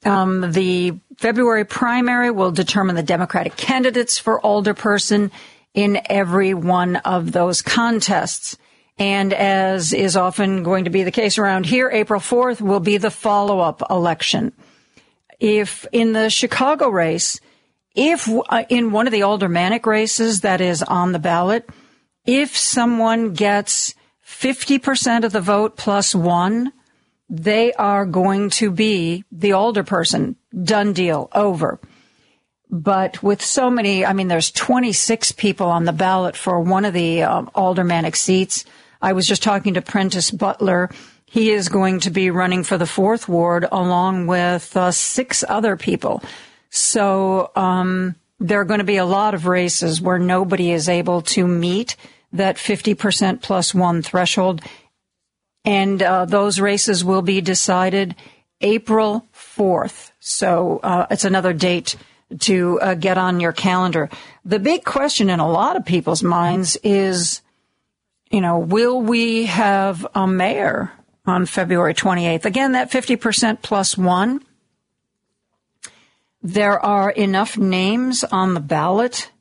Um, 0.05 0.51
the 0.51 0.93
February 1.17 1.65
primary 1.65 2.31
will 2.31 2.51
determine 2.51 2.95
the 2.95 3.03
Democratic 3.03 3.57
candidates 3.57 4.19
for 4.19 4.39
alderperson 4.41 5.31
in 5.73 5.99
every 6.05 6.53
one 6.53 6.97
of 6.97 7.31
those 7.31 7.61
contests. 7.61 8.57
And 8.99 9.33
as 9.33 9.93
is 9.93 10.15
often 10.15 10.63
going 10.63 10.85
to 10.85 10.89
be 10.89 11.03
the 11.03 11.11
case 11.11 11.37
around 11.37 11.65
here, 11.65 11.89
April 11.89 12.19
4th 12.19 12.61
will 12.61 12.79
be 12.79 12.97
the 12.97 13.11
follow-up 13.11 13.83
election. 13.89 14.53
If 15.39 15.85
in 15.91 16.13
the 16.13 16.29
Chicago 16.29 16.89
race, 16.89 17.39
if 17.97 18.29
uh, 18.29 18.63
in 18.69 18.91
one 18.91 19.07
of 19.07 19.11
the 19.11 19.23
aldermanic 19.23 19.85
races 19.85 20.41
that 20.41 20.61
is 20.61 20.83
on 20.83 21.11
the 21.11 21.19
ballot, 21.19 21.67
if 22.25 22.55
someone 22.55 23.33
gets 23.33 23.95
50% 24.25 25.23
of 25.23 25.31
the 25.31 25.41
vote 25.41 25.75
plus 25.75 26.13
one, 26.13 26.71
they 27.27 27.73
are 27.73 28.05
going 28.05 28.51
to 28.51 28.69
be 28.69 29.25
the 29.31 29.49
alderperson. 29.49 30.35
Done 30.63 30.93
deal. 30.93 31.29
Over. 31.33 31.79
But 32.69 33.23
with 33.23 33.41
so 33.41 33.69
many, 33.69 34.05
I 34.05 34.13
mean, 34.13 34.27
there's 34.27 34.51
26 34.51 35.31
people 35.31 35.67
on 35.67 35.85
the 35.85 35.93
ballot 35.93 36.35
for 36.35 36.59
one 36.59 36.85
of 36.85 36.93
the 36.93 37.23
um, 37.23 37.49
aldermanic 37.55 38.15
seats. 38.15 38.65
I 39.01 39.13
was 39.13 39.25
just 39.25 39.41
talking 39.41 39.73
to 39.73 39.81
Prentice 39.81 40.31
Butler. 40.31 40.89
He 41.25 41.51
is 41.51 41.69
going 41.69 42.01
to 42.01 42.11
be 42.11 42.29
running 42.29 42.63
for 42.63 42.77
the 42.77 42.85
fourth 42.85 43.27
ward 43.27 43.65
along 43.71 44.27
with 44.27 44.75
uh, 44.77 44.91
six 44.91 45.43
other 45.47 45.77
people. 45.77 46.21
So 46.78 47.51
um, 47.55 48.15
there 48.39 48.61
are 48.61 48.65
going 48.65 48.80
to 48.80 48.84
be 48.84 48.97
a 48.97 49.05
lot 49.05 49.34
of 49.34 49.47
races 49.47 50.01
where 50.01 50.19
nobody 50.19 50.71
is 50.71 50.88
able 50.88 51.21
to 51.23 51.47
meet 51.47 51.95
that 52.34 52.57
50% 52.57 53.41
plus 53.41 53.73
one 53.73 54.01
threshold. 54.01 54.61
And 55.65 56.01
uh, 56.01 56.25
those 56.25 56.59
races 56.59 57.03
will 57.03 57.21
be 57.21 57.41
decided 57.41 58.15
April 58.61 59.25
4th. 59.34 60.11
So 60.19 60.80
uh, 60.84 61.07
it's 61.09 61.25
another 61.25 61.53
date 61.53 61.95
to 62.39 62.80
uh, 62.82 62.93
get 62.95 63.17
on 63.17 63.39
your 63.39 63.53
calendar. 63.53 64.09
The 64.45 64.59
big 64.59 64.84
question 64.84 65.30
in 65.30 65.39
a 65.39 65.49
lot 65.49 65.75
of 65.75 65.86
people's 65.86 66.23
minds 66.23 66.75
is, 66.84 67.41
you 68.30 68.41
know, 68.41 68.59
will 68.59 69.01
we 69.01 69.45
have 69.45 70.05
a 70.13 70.28
mayor 70.28 70.91
on 71.25 71.45
February 71.45 71.93
28th? 71.93 72.45
Again, 72.45 72.73
that 72.73 72.91
50% 72.91 73.61
plus 73.61 73.97
one. 73.97 74.41
There 76.47 76.79
are 76.79 77.09
enough 77.09 77.57
names 77.57 78.23
on 78.23 78.53
the 78.53 78.59
ballot 78.59 79.31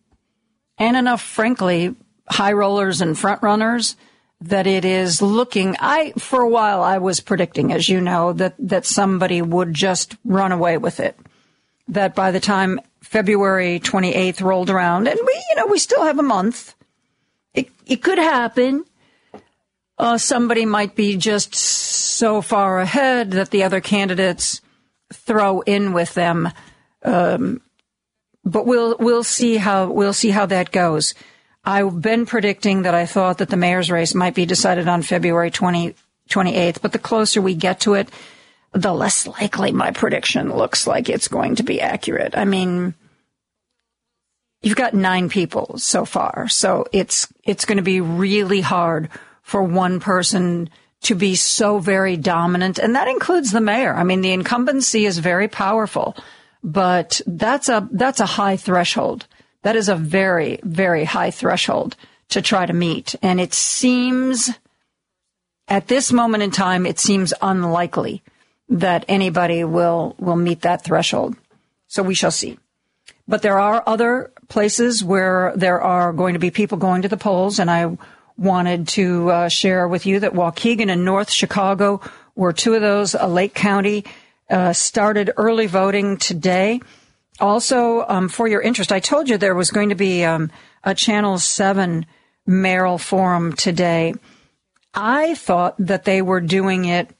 and 0.77 0.97
enough, 0.97 1.23
frankly, 1.23 1.95
high 2.29 2.53
rollers 2.53 3.01
and 3.01 3.17
front 3.17 3.43
runners 3.43 3.97
that 4.41 4.67
it 4.67 4.85
is 4.85 5.23
looking 5.23 5.77
I 5.79 6.13
for 6.19 6.43
a 6.43 6.49
while 6.49 6.83
I 6.83 6.99
was 6.99 7.21
predicting 7.21 7.73
as 7.73 7.89
you 7.89 8.01
know 8.01 8.33
that 8.35 8.55
that 8.59 8.85
somebody 8.85 9.41
would 9.41 9.73
just 9.73 10.17
run 10.25 10.53
away 10.53 10.77
with 10.79 11.01
it 11.01 11.19
that 11.89 12.15
by 12.15 12.31
the 12.31 12.41
time 12.41 12.81
February 13.01 13.79
28th 13.79 14.43
rolled 14.43 14.71
around, 14.71 15.07
and 15.07 15.19
we, 15.25 15.45
you 15.51 15.57
know, 15.57 15.67
we 15.67 15.79
still 15.79 16.05
have 16.05 16.19
a 16.19 16.25
month, 16.25 16.75
it, 17.55 17.69
it 17.87 18.03
could 18.03 18.19
happen. 18.19 18.85
Uh, 19.99 20.19
somebody 20.19 20.67
might 20.67 20.97
be 20.97 21.17
just 21.17 21.55
so 21.55 22.43
far 22.43 22.81
ahead 22.81 23.31
that 23.31 23.51
the 23.51 23.63
other 23.63 23.81
candidates 23.81 24.61
throw 25.13 25.61
in 25.61 25.93
with 25.93 26.15
them. 26.15 26.51
Um, 27.07 27.63
but 28.45 28.67
we'll 28.67 28.97
we'll 28.99 29.25
see 29.25 29.57
how 29.57 29.91
we'll 29.91 30.13
see 30.13 30.31
how 30.31 30.47
that 30.47 30.71
goes. 30.71 31.15
I've 31.65 32.01
been 32.01 32.27
predicting 32.27 32.83
that 32.83 32.95
I 32.95 33.07
thought 33.07 33.39
that 33.39 33.49
the 33.49 33.57
mayor's 33.57 33.91
race 33.91 34.15
might 34.15 34.35
be 34.35 34.47
decided 34.47 34.87
on 34.87 35.03
February 35.03 35.51
20, 35.51 35.97
28th, 36.31 36.81
but 36.81 36.93
the 36.93 37.01
closer 37.01 37.43
we 37.43 37.57
get 37.57 37.81
to 37.81 37.95
it, 37.95 38.09
the 38.71 38.95
less 38.95 39.27
likely 39.27 39.73
my 39.73 39.91
prediction 39.91 40.55
looks 40.55 40.87
like 40.87 41.09
it's 41.09 41.27
going 41.27 41.57
to 41.57 41.65
be 41.65 41.81
accurate. 41.81 42.37
I 42.37 42.45
mean, 42.45 42.95
you've 44.63 44.77
got 44.77 44.95
nine 44.95 45.29
people 45.29 45.79
so 45.79 46.05
far, 46.05 46.47
so 46.49 46.87
it's 46.93 47.27
it's 47.43 47.65
going 47.65 47.79
to 47.79 47.83
be 47.83 48.01
really 48.01 48.61
hard 48.61 49.09
for 49.43 49.63
one 49.63 49.99
person 49.99 50.71
to 51.03 51.15
be 51.15 51.35
so 51.35 51.79
very 51.79 52.17
dominant, 52.17 52.79
and 52.79 52.95
that 52.95 53.09
includes 53.09 53.51
the 53.51 53.61
mayor. 53.61 53.95
I 53.95 54.05
mean, 54.05 54.21
the 54.21 54.33
incumbency 54.33 55.05
is 55.05 55.19
very 55.19 55.49
powerful, 55.49 56.17
but 56.67 57.21
that's 57.29 57.69
a 57.69 57.89
that's 57.93 58.19
a 58.19 58.27
high 58.27 58.57
threshold. 58.57 59.27
That 59.63 59.77
is 59.77 59.89
a 59.89 59.95
very 59.95 60.59
very 60.65 61.05
high 61.05 61.31
threshold 61.31 61.97
to 62.31 62.43
try 62.43 62.67
to 62.67 62.73
meet, 62.73 63.15
and 63.23 63.41
it 63.41 63.55
seems 63.55 64.51
at 65.69 65.87
this 65.87 66.13
moment 66.13 66.43
in 66.43 66.51
time, 66.51 66.85
it 66.85 66.99
seems 66.99 67.33
unlikely 67.41 68.23
that 68.69 69.05
anybody 69.07 69.63
will 69.63 70.17
will 70.19 70.37
meet 70.37 70.63
that 70.63 70.83
threshold. 70.83 71.37
So 71.87 72.03
we 72.03 72.15
shall 72.15 72.33
see. 72.33 72.59
But 73.29 73.43
there 73.43 73.61
are 73.61 73.83
other 73.87 74.33
places 74.49 75.05
where 75.05 75.53
there 75.55 75.81
are 75.81 76.13
going 76.13 76.35
to 76.35 76.41
be 76.41 76.51
people 76.51 76.79
going 76.79 77.03
to 77.03 77.09
the 77.09 77.17
polls, 77.17 77.61
and 77.61 77.71
I 77.71 77.97
wanted 78.37 78.89
to 78.89 79.31
uh, 79.31 79.49
share 79.49 79.87
with 79.87 80.05
you 80.05 80.21
that 80.21 80.35
Waukegan 80.35 80.91
and 80.91 81.05
North 81.05 81.31
Chicago 81.31 82.01
were 82.35 82.53
two 82.53 82.75
of 82.75 82.83
those. 82.83 83.15
Uh, 83.15 83.29
Lake 83.29 83.55
County 83.55 84.05
uh, 84.51 84.73
started 84.73 85.31
early 85.37 85.67
voting 85.67 86.17
today. 86.17 86.81
Also, 87.39 88.05
um, 88.09 88.29
for 88.29 88.49
your 88.49 88.63
interest, 88.63 88.93
I 88.93 89.01
told 89.01 89.29
you 89.29 89.37
there 89.37 89.55
was 89.55 89.71
going 89.71 89.91
to 89.91 89.95
be 89.95 90.25
um, 90.25 90.51
a 90.85 90.95
Channel 90.95 91.39
7 91.39 92.07
mayoral 92.47 92.99
forum 92.99 93.53
today. 93.53 94.15
I 94.95 95.35
thought 95.35 95.75
that 95.79 96.05
they 96.05 96.23
were 96.23 96.41
doing 96.41 96.87
it 96.87 97.11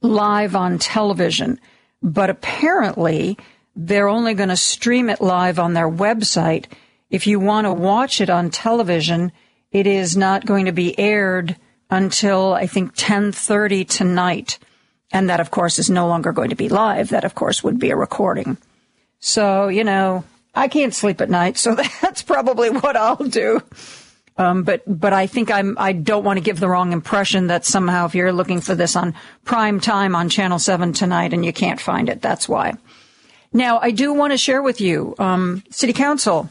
live 0.00 0.56
on 0.56 0.78
television, 0.78 1.60
but 2.02 2.30
apparently 2.30 3.38
they're 3.76 4.08
only 4.08 4.34
going 4.34 4.48
to 4.48 4.56
stream 4.56 5.08
it 5.08 5.20
live 5.20 5.58
on 5.58 5.74
their 5.74 5.88
website. 5.88 6.66
If 7.10 7.26
you 7.26 7.38
want 7.38 7.66
to 7.66 7.72
watch 7.72 8.20
it 8.20 8.30
on 8.30 8.50
television, 8.50 9.30
it 9.70 9.86
is 9.86 10.16
not 10.16 10.46
going 10.46 10.64
to 10.64 10.72
be 10.72 10.98
aired 10.98 11.56
until 11.90 12.52
I 12.52 12.66
think 12.66 12.96
10:30 12.96 13.86
tonight. 13.88 14.58
And 15.12 15.30
that 15.30 15.40
of 15.40 15.50
course 15.50 15.78
is 15.78 15.88
no 15.88 16.08
longer 16.08 16.32
going 16.32 16.50
to 16.50 16.56
be 16.56 16.68
live. 16.68 17.10
That 17.10 17.24
of 17.24 17.34
course 17.34 17.62
would 17.62 17.78
be 17.78 17.90
a 17.90 17.96
recording. 17.96 18.56
So, 19.20 19.68
you 19.68 19.84
know, 19.84 20.24
I 20.54 20.68
can't 20.68 20.94
sleep 20.94 21.20
at 21.20 21.30
night, 21.30 21.56
so 21.58 21.74
that's 22.02 22.22
probably 22.22 22.70
what 22.70 22.96
I'll 22.96 23.16
do. 23.16 23.62
Um, 24.38 24.64
but 24.64 24.82
but 24.86 25.12
I 25.12 25.26
think 25.26 25.50
I'm 25.50 25.76
I 25.78 25.92
don't 25.92 26.24
want 26.24 26.36
to 26.36 26.44
give 26.44 26.60
the 26.60 26.68
wrong 26.68 26.92
impression 26.92 27.46
that 27.46 27.64
somehow 27.64 28.06
if 28.06 28.14
you're 28.14 28.32
looking 28.32 28.60
for 28.60 28.74
this 28.74 28.94
on 28.94 29.14
prime 29.44 29.80
time 29.80 30.14
on 30.14 30.28
Channel 30.28 30.58
Seven 30.58 30.92
tonight 30.92 31.32
and 31.32 31.44
you 31.44 31.52
can't 31.52 31.80
find 31.80 32.08
it, 32.08 32.20
that's 32.20 32.48
why. 32.48 32.74
Now 33.52 33.78
I 33.78 33.92
do 33.92 34.12
want 34.12 34.32
to 34.32 34.38
share 34.38 34.62
with 34.62 34.80
you. 34.80 35.14
Um, 35.18 35.62
City 35.70 35.94
Council 35.94 36.50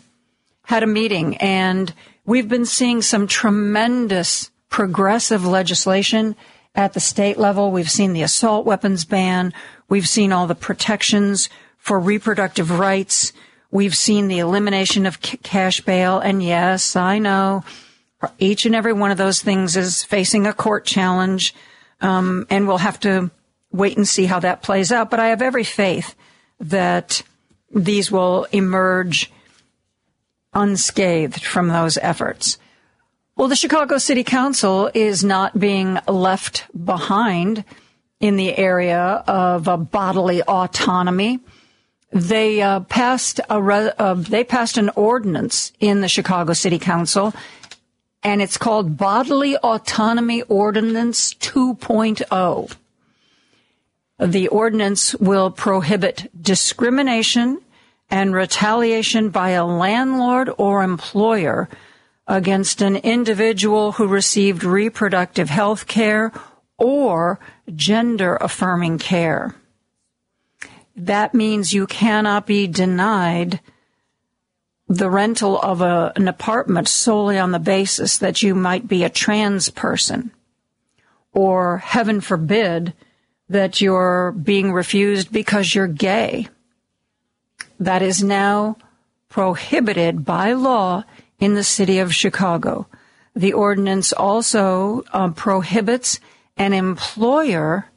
had 0.63 0.81
a 0.81 0.87
meeting 0.87 1.37
and 1.37 1.93
we've 2.25 2.49
been 2.49 2.65
seeing 2.65 3.03
some 3.03 3.27
tremendous 3.27 4.49
progressive 4.69 5.45
legislation 5.45 6.35
at 6.75 6.93
the 6.93 6.99
state 6.99 7.37
level. 7.37 7.71
We've 7.71 7.89
seen 7.89 8.13
the 8.13 8.23
assault 8.23 8.65
weapons 8.65 9.05
ban. 9.05 9.53
We've 9.87 10.07
seen 10.07 10.31
all 10.31 10.47
the 10.47 10.55
protections 10.55 11.49
for 11.77 11.99
reproductive 11.99 12.79
rights. 12.79 13.33
We've 13.71 13.95
seen 13.95 14.27
the 14.27 14.39
elimination 14.39 15.05
of 15.05 15.21
cash 15.21 15.81
bail. 15.81 16.19
And 16.19 16.43
yes, 16.43 16.95
I 16.95 17.19
know 17.19 17.63
each 18.39 18.65
and 18.65 18.75
every 18.75 18.93
one 18.93 19.11
of 19.11 19.17
those 19.17 19.41
things 19.41 19.75
is 19.75 20.03
facing 20.03 20.47
a 20.47 20.53
court 20.53 20.85
challenge. 20.85 21.53
Um, 22.01 22.45
and 22.49 22.67
we'll 22.67 22.77
have 22.77 22.99
to 23.01 23.31
wait 23.71 23.97
and 23.97 24.07
see 24.07 24.25
how 24.25 24.39
that 24.39 24.61
plays 24.61 24.91
out. 24.91 25.09
But 25.09 25.19
I 25.19 25.27
have 25.27 25.41
every 25.41 25.63
faith 25.63 26.15
that 26.59 27.21
these 27.73 28.11
will 28.11 28.45
emerge 28.51 29.31
unscathed 30.53 31.43
from 31.43 31.67
those 31.67 31.97
efforts. 31.97 32.57
Well, 33.35 33.47
the 33.49 33.55
Chicago 33.55 33.97
City 33.97 34.23
Council 34.23 34.89
is 34.93 35.23
not 35.23 35.59
being 35.59 35.99
left 36.07 36.65
behind 36.85 37.65
in 38.19 38.37
the 38.37 38.57
area 38.57 39.23
of 39.27 39.91
bodily 39.91 40.41
autonomy 40.41 41.39
they 42.15 42.61
uh, 42.61 42.79
passed 42.79 43.41
a 43.49 43.61
re- 43.61 43.91
uh, 43.99 44.13
they 44.13 44.45
passed 44.45 44.77
an 44.77 44.89
ordinance 44.95 45.73
in 45.81 45.99
the 45.99 46.07
Chicago 46.07 46.53
City 46.53 46.79
Council, 46.79 47.33
and 48.23 48.41
it's 48.41 48.57
called 48.57 48.97
Bodily 48.97 49.57
Autonomy 49.57 50.41
Ordinance 50.43 51.33
2.0. 51.33 52.75
The 54.17 54.47
ordinance 54.47 55.13
will 55.15 55.51
prohibit 55.51 56.31
discrimination 56.41 57.61
and 58.09 58.33
retaliation 58.33 59.29
by 59.29 59.49
a 59.49 59.65
landlord 59.65 60.49
or 60.57 60.83
employer 60.83 61.67
against 62.27 62.81
an 62.81 62.95
individual 62.97 63.93
who 63.93 64.07
received 64.07 64.63
reproductive 64.63 65.49
health 65.49 65.87
care 65.87 66.31
or 66.77 67.39
gender 67.75 68.35
affirming 68.37 68.97
care 68.97 69.55
that 70.95 71.33
means 71.33 71.73
you 71.73 71.87
cannot 71.87 72.45
be 72.45 72.67
denied 72.67 73.59
the 74.87 75.09
rental 75.09 75.59
of 75.59 75.81
a, 75.81 76.13
an 76.15 76.27
apartment 76.27 76.87
solely 76.87 77.37
on 77.37 77.51
the 77.51 77.59
basis 77.59 78.17
that 78.19 78.41
you 78.41 78.55
might 78.55 78.87
be 78.87 79.03
a 79.03 79.09
trans 79.09 79.69
person 79.69 80.31
or 81.33 81.79
heaven 81.79 82.21
forbid 82.21 82.93
that 83.49 83.81
you're 83.81 84.31
being 84.31 84.71
refused 84.71 85.31
because 85.31 85.75
you're 85.75 85.87
gay. 85.87 86.47
That 87.79 88.01
is 88.01 88.23
now 88.23 88.77
prohibited 89.27 90.23
by 90.23 90.53
law 90.53 91.03
in 91.39 91.53
the 91.53 91.63
city 91.63 91.99
of 91.99 92.13
Chicago. 92.13 92.87
The 93.35 93.53
ordinance 93.53 94.13
also 94.13 95.03
uh, 95.11 95.29
prohibits 95.29 96.19
an 96.57 96.73
employer 96.73 97.89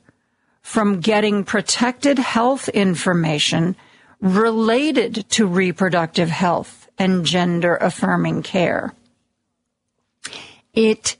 from 0.62 1.00
getting 1.00 1.44
protected 1.44 2.18
health 2.18 2.68
information 2.68 3.76
related 4.20 5.24
to 5.30 5.46
reproductive 5.46 6.28
health 6.28 6.88
and 6.98 7.24
gender 7.24 7.76
affirming 7.76 8.42
care. 8.42 8.92
It 10.74 11.16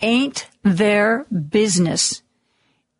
ain't 0.00 0.48
their 0.64 1.24
business 1.30 2.22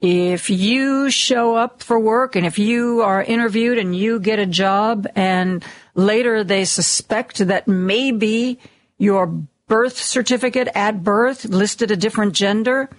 If 0.02 0.50
you 0.50 1.12
show 1.12 1.54
up 1.54 1.80
for 1.80 1.96
work 1.96 2.34
and 2.34 2.44
if 2.44 2.58
you 2.58 3.02
are 3.02 3.22
interviewed 3.22 3.78
and 3.78 3.94
you 3.94 4.18
get 4.18 4.40
a 4.40 4.46
job 4.46 5.06
and 5.14 5.64
later 5.94 6.44
they 6.44 6.64
suspect 6.64 7.38
that 7.38 7.68
maybe 7.68 8.58
your 8.98 9.26
birth 9.66 9.96
certificate 9.96 10.68
at 10.74 11.02
birth 11.02 11.44
listed 11.44 11.90
a 11.90 11.96
different 11.96 12.34
gender, 12.34 12.90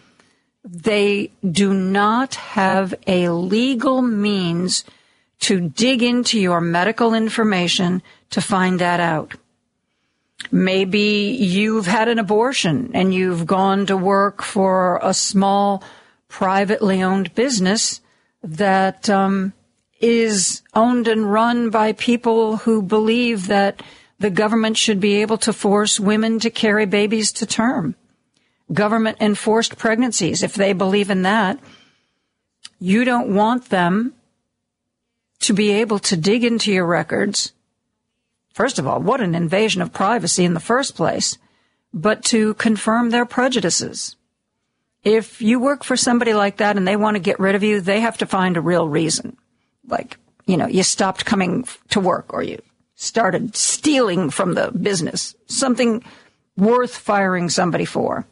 they 0.64 1.32
do 1.50 1.74
not 1.74 2.36
have 2.36 2.94
a 3.06 3.30
legal 3.30 4.02
means 4.02 4.84
to 5.40 5.70
dig 5.70 6.02
into 6.02 6.40
your 6.40 6.62
medical 6.62 7.14
information 7.14 8.02
to 8.30 8.42
find 8.42 8.80
that 8.80 9.00
out. 9.00 9.36
Maybe 10.52 11.38
you've 11.40 11.86
had 11.86 12.08
an 12.08 12.20
abortion 12.20 12.92
and 12.94 13.14
you've 13.14 13.46
gone 13.46 13.86
to 13.88 13.98
work 13.98 14.42
for 14.42 15.00
a 15.04 15.14
small 15.14 15.84
privately 16.28 17.04
owned 17.04 17.36
business 17.36 18.02
that 18.42 19.10
um, 19.10 19.54
is 20.04 20.62
owned 20.74 21.08
and 21.08 21.32
run 21.32 21.70
by 21.70 21.94
people 21.94 22.58
who 22.58 22.82
believe 22.82 23.48
that 23.48 23.82
the 24.20 24.30
government 24.30 24.78
should 24.78 25.00
be 25.00 25.22
able 25.22 25.38
to 25.38 25.54
force 25.54 25.98
women 25.98 26.40
to 26.42 26.50
carry 26.50 26.86
babies 26.86 27.32
to 27.32 27.46
term. 27.46 27.96
Government 28.72 29.18
enforced 29.22 29.78
pregnancies, 29.78 30.44
if 30.44 30.56
they 30.56 30.74
believe 30.74 31.10
in 31.10 31.22
that, 31.22 31.58
you 32.80 33.06
don't 33.06 33.34
want 33.34 33.70
them 33.70 34.14
to 35.40 35.54
be 35.54 35.72
able 35.72 36.00
to 36.00 36.18
dig 36.18 36.44
into 36.44 36.70
your 36.70 36.86
records. 36.86 37.54
First 38.54 38.80
of 38.80 38.86
all, 38.86 39.00
what 39.00 39.22
an 39.22 39.36
invasion 39.36 39.82
of 39.82 39.94
privacy 39.94 40.44
in 40.44 40.54
the 40.54 40.60
first 40.60 40.96
place, 40.96 41.38
but 41.94 42.26
to 42.26 42.56
confirm 42.56 43.10
their 43.10 43.26
prejudices. 43.26 44.18
If 45.06 45.42
you 45.42 45.60
work 45.60 45.86
for 45.86 45.96
somebody 45.96 46.34
like 46.34 46.58
that 46.58 46.76
and 46.76 46.86
they 46.86 46.98
want 46.98 47.16
to 47.16 47.22
get 47.22 47.40
rid 47.40 47.56
of 47.56 47.64
you, 47.64 47.80
they 47.80 48.02
have 48.02 48.18
to 48.18 48.26
find 48.26 48.58
a 48.58 48.62
real 48.62 48.88
reason. 48.88 49.38
Like, 49.88 50.18
you 50.46 50.58
know, 50.58 50.68
you 50.68 50.84
stopped 50.84 51.26
coming 51.26 51.66
to 51.90 52.00
work 52.00 52.34
or 52.34 52.44
you 52.44 52.62
started 52.96 53.56
stealing 53.56 54.30
from 54.30 54.54
the 54.54 54.72
business. 54.72 55.36
Something 55.48 56.04
worth 56.58 56.96
firing 56.96 57.50
somebody 57.50 57.86
for. 57.86 58.26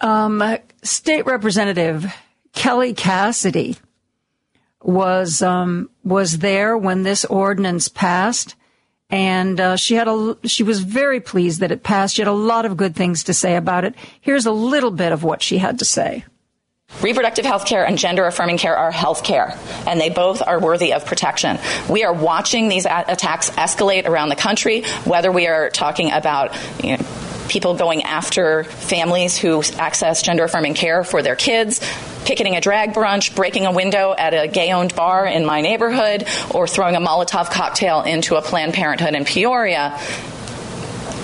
Um, 0.00 0.42
State 0.82 1.26
Representative 1.26 2.12
Kelly 2.52 2.94
Cassidy 2.94 3.76
was 4.82 5.42
um, 5.42 5.90
was 6.04 6.38
there 6.38 6.76
when 6.76 7.02
this 7.02 7.24
ordinance 7.26 7.88
passed, 7.88 8.54
and 9.10 9.60
uh, 9.60 9.76
she 9.76 9.94
had 9.94 10.08
a 10.08 10.36
she 10.44 10.62
was 10.62 10.80
very 10.80 11.20
pleased 11.20 11.60
that 11.60 11.72
it 11.72 11.82
passed. 11.82 12.14
She 12.14 12.22
had 12.22 12.28
a 12.28 12.32
lot 12.32 12.64
of 12.64 12.78
good 12.78 12.96
things 12.96 13.24
to 13.24 13.34
say 13.34 13.56
about 13.56 13.84
it. 13.84 13.94
Here's 14.20 14.46
a 14.46 14.52
little 14.52 14.90
bit 14.90 15.12
of 15.12 15.22
what 15.22 15.42
she 15.42 15.58
had 15.58 15.78
to 15.80 15.84
say. 15.84 16.24
Reproductive 17.02 17.46
health 17.46 17.64
care 17.64 17.86
and 17.86 17.96
gender 17.96 18.26
affirming 18.26 18.58
care 18.58 18.76
are 18.76 18.90
health 18.90 19.24
care, 19.24 19.56
and 19.86 19.98
they 19.98 20.10
both 20.10 20.42
are 20.46 20.60
worthy 20.60 20.92
of 20.92 21.06
protection. 21.06 21.58
We 21.88 22.04
are 22.04 22.12
watching 22.12 22.68
these 22.68 22.84
attacks 22.84 23.48
escalate 23.50 24.06
around 24.06 24.28
the 24.28 24.36
country, 24.36 24.82
whether 25.04 25.32
we 25.32 25.46
are 25.46 25.70
talking 25.70 26.12
about 26.12 26.54
you 26.84 26.98
know, 26.98 27.04
people 27.48 27.74
going 27.74 28.02
after 28.02 28.64
families 28.64 29.38
who 29.38 29.62
access 29.78 30.20
gender 30.20 30.44
affirming 30.44 30.74
care 30.74 31.02
for 31.02 31.22
their 31.22 31.36
kids, 31.36 31.80
picketing 32.26 32.56
a 32.56 32.60
drag 32.60 32.92
brunch, 32.92 33.34
breaking 33.34 33.64
a 33.64 33.72
window 33.72 34.14
at 34.16 34.34
a 34.34 34.46
gay 34.46 34.70
owned 34.70 34.94
bar 34.94 35.26
in 35.26 35.46
my 35.46 35.62
neighborhood, 35.62 36.26
or 36.50 36.68
throwing 36.68 36.96
a 36.96 37.00
Molotov 37.00 37.50
cocktail 37.50 38.02
into 38.02 38.36
a 38.36 38.42
Planned 38.42 38.74
Parenthood 38.74 39.14
in 39.14 39.24
Peoria, 39.24 39.98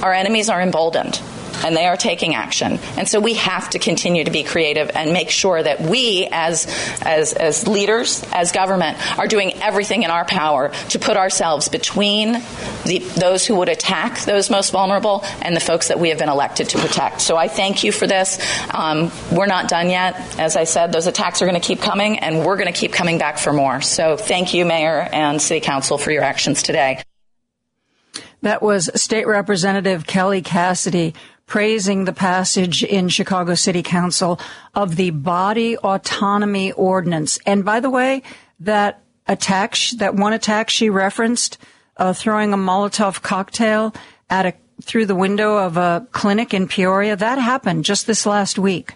our 0.02 0.14
enemies 0.14 0.48
are 0.48 0.62
emboldened 0.62 1.20
and 1.64 1.76
they 1.76 1.86
are 1.86 1.96
taking 1.96 2.34
action. 2.34 2.78
And 2.96 3.08
so 3.08 3.20
we 3.20 3.34
have 3.34 3.70
to 3.70 3.78
continue 3.78 4.24
to 4.24 4.30
be 4.30 4.42
creative 4.42 4.90
and 4.94 5.12
make 5.12 5.30
sure 5.30 5.62
that 5.62 5.80
we, 5.80 6.28
as, 6.30 6.66
as, 7.02 7.32
as 7.32 7.66
leaders, 7.66 8.24
as 8.32 8.52
government, 8.52 8.98
are 9.18 9.26
doing 9.26 9.52
everything 9.62 10.02
in 10.02 10.10
our 10.10 10.24
power 10.24 10.70
to 10.90 10.98
put 10.98 11.16
ourselves 11.16 11.68
between 11.68 12.32
the, 12.84 12.98
those 13.16 13.46
who 13.46 13.56
would 13.56 13.68
attack 13.68 14.20
those 14.20 14.50
most 14.50 14.70
vulnerable 14.70 15.22
and 15.42 15.56
the 15.56 15.60
folks 15.60 15.88
that 15.88 15.98
we 15.98 16.10
have 16.10 16.18
been 16.18 16.28
elected 16.28 16.68
to 16.70 16.78
protect. 16.78 17.20
So 17.20 17.36
I 17.36 17.48
thank 17.48 17.84
you 17.84 17.92
for 17.92 18.06
this. 18.06 18.38
Um, 18.72 19.10
we're 19.32 19.46
not 19.46 19.68
done 19.68 19.90
yet. 19.90 20.38
As 20.38 20.56
I 20.56 20.64
said, 20.64 20.92
those 20.92 21.06
attacks 21.06 21.42
are 21.42 21.46
going 21.46 21.60
to 21.60 21.66
keep 21.66 21.80
coming, 21.80 22.18
and 22.18 22.44
we're 22.44 22.56
going 22.56 22.72
to 22.72 22.78
keep 22.78 22.92
coming 22.92 23.18
back 23.18 23.38
for 23.38 23.52
more. 23.52 23.80
So 23.80 24.16
thank 24.16 24.54
you, 24.54 24.64
Mayor 24.64 25.08
and 25.12 25.40
City 25.40 25.60
Council, 25.60 25.98
for 25.98 26.10
your 26.10 26.22
actions 26.22 26.62
today. 26.62 27.02
That 28.42 28.62
was 28.62 28.90
State 29.00 29.26
Representative 29.26 30.06
Kelly 30.06 30.42
Cassidy 30.42 31.14
praising 31.46 32.04
the 32.04 32.12
passage 32.12 32.82
in 32.82 33.08
Chicago 33.08 33.54
City 33.54 33.82
Council 33.82 34.38
of 34.74 34.96
the 34.96 35.10
Body 35.10 35.76
Autonomy 35.78 36.72
Ordinance. 36.72 37.38
And 37.46 37.64
by 37.64 37.80
the 37.80 37.90
way, 37.90 38.22
that 38.60 39.02
attack, 39.26 39.76
that 39.98 40.14
one 40.14 40.32
attack 40.32 40.70
she 40.70 40.90
referenced, 40.90 41.58
uh, 41.96 42.12
throwing 42.12 42.52
a 42.52 42.56
Molotov 42.56 43.22
cocktail 43.22 43.94
at 44.28 44.46
a 44.46 44.54
through 44.82 45.06
the 45.06 45.14
window 45.14 45.56
of 45.56 45.76
a 45.76 46.06
clinic 46.12 46.52
in 46.52 46.68
Peoria, 46.68 47.16
that 47.16 47.38
happened 47.38 47.84
just 47.84 48.06
this 48.06 48.26
last 48.26 48.58
week. 48.58 48.94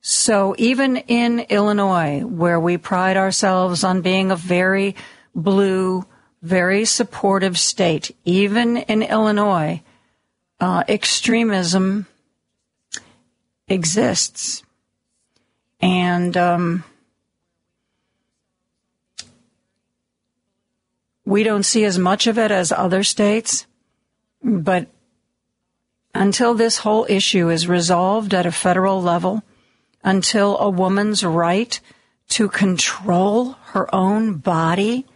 So 0.00 0.54
even 0.56 0.96
in 0.96 1.40
Illinois, 1.40 2.20
where 2.20 2.58
we 2.58 2.78
pride 2.78 3.18
ourselves 3.18 3.84
on 3.84 4.00
being 4.00 4.30
a 4.30 4.36
very 4.36 4.96
blue, 5.34 6.06
very 6.40 6.86
supportive 6.86 7.58
state, 7.58 8.16
even 8.24 8.78
in 8.78 9.02
Illinois, 9.02 9.82
uh, 10.60 10.84
extremism 10.88 12.06
exists. 13.68 14.62
And 15.80 16.36
um, 16.36 16.84
we 21.24 21.42
don't 21.42 21.62
see 21.62 21.84
as 21.84 21.98
much 21.98 22.26
of 22.26 22.38
it 22.38 22.50
as 22.50 22.70
other 22.70 23.02
states, 23.02 23.66
but 24.42 24.88
until 26.14 26.54
this 26.54 26.78
whole 26.78 27.06
issue 27.08 27.48
is 27.48 27.68
resolved 27.68 28.34
at 28.34 28.46
a 28.46 28.52
federal 28.52 29.00
level, 29.00 29.42
until 30.02 30.58
a 30.58 30.68
woman's 30.68 31.24
right 31.24 31.80
to 32.28 32.48
control 32.48 33.52
her 33.72 33.92
own 33.94 34.34
body 34.36 35.06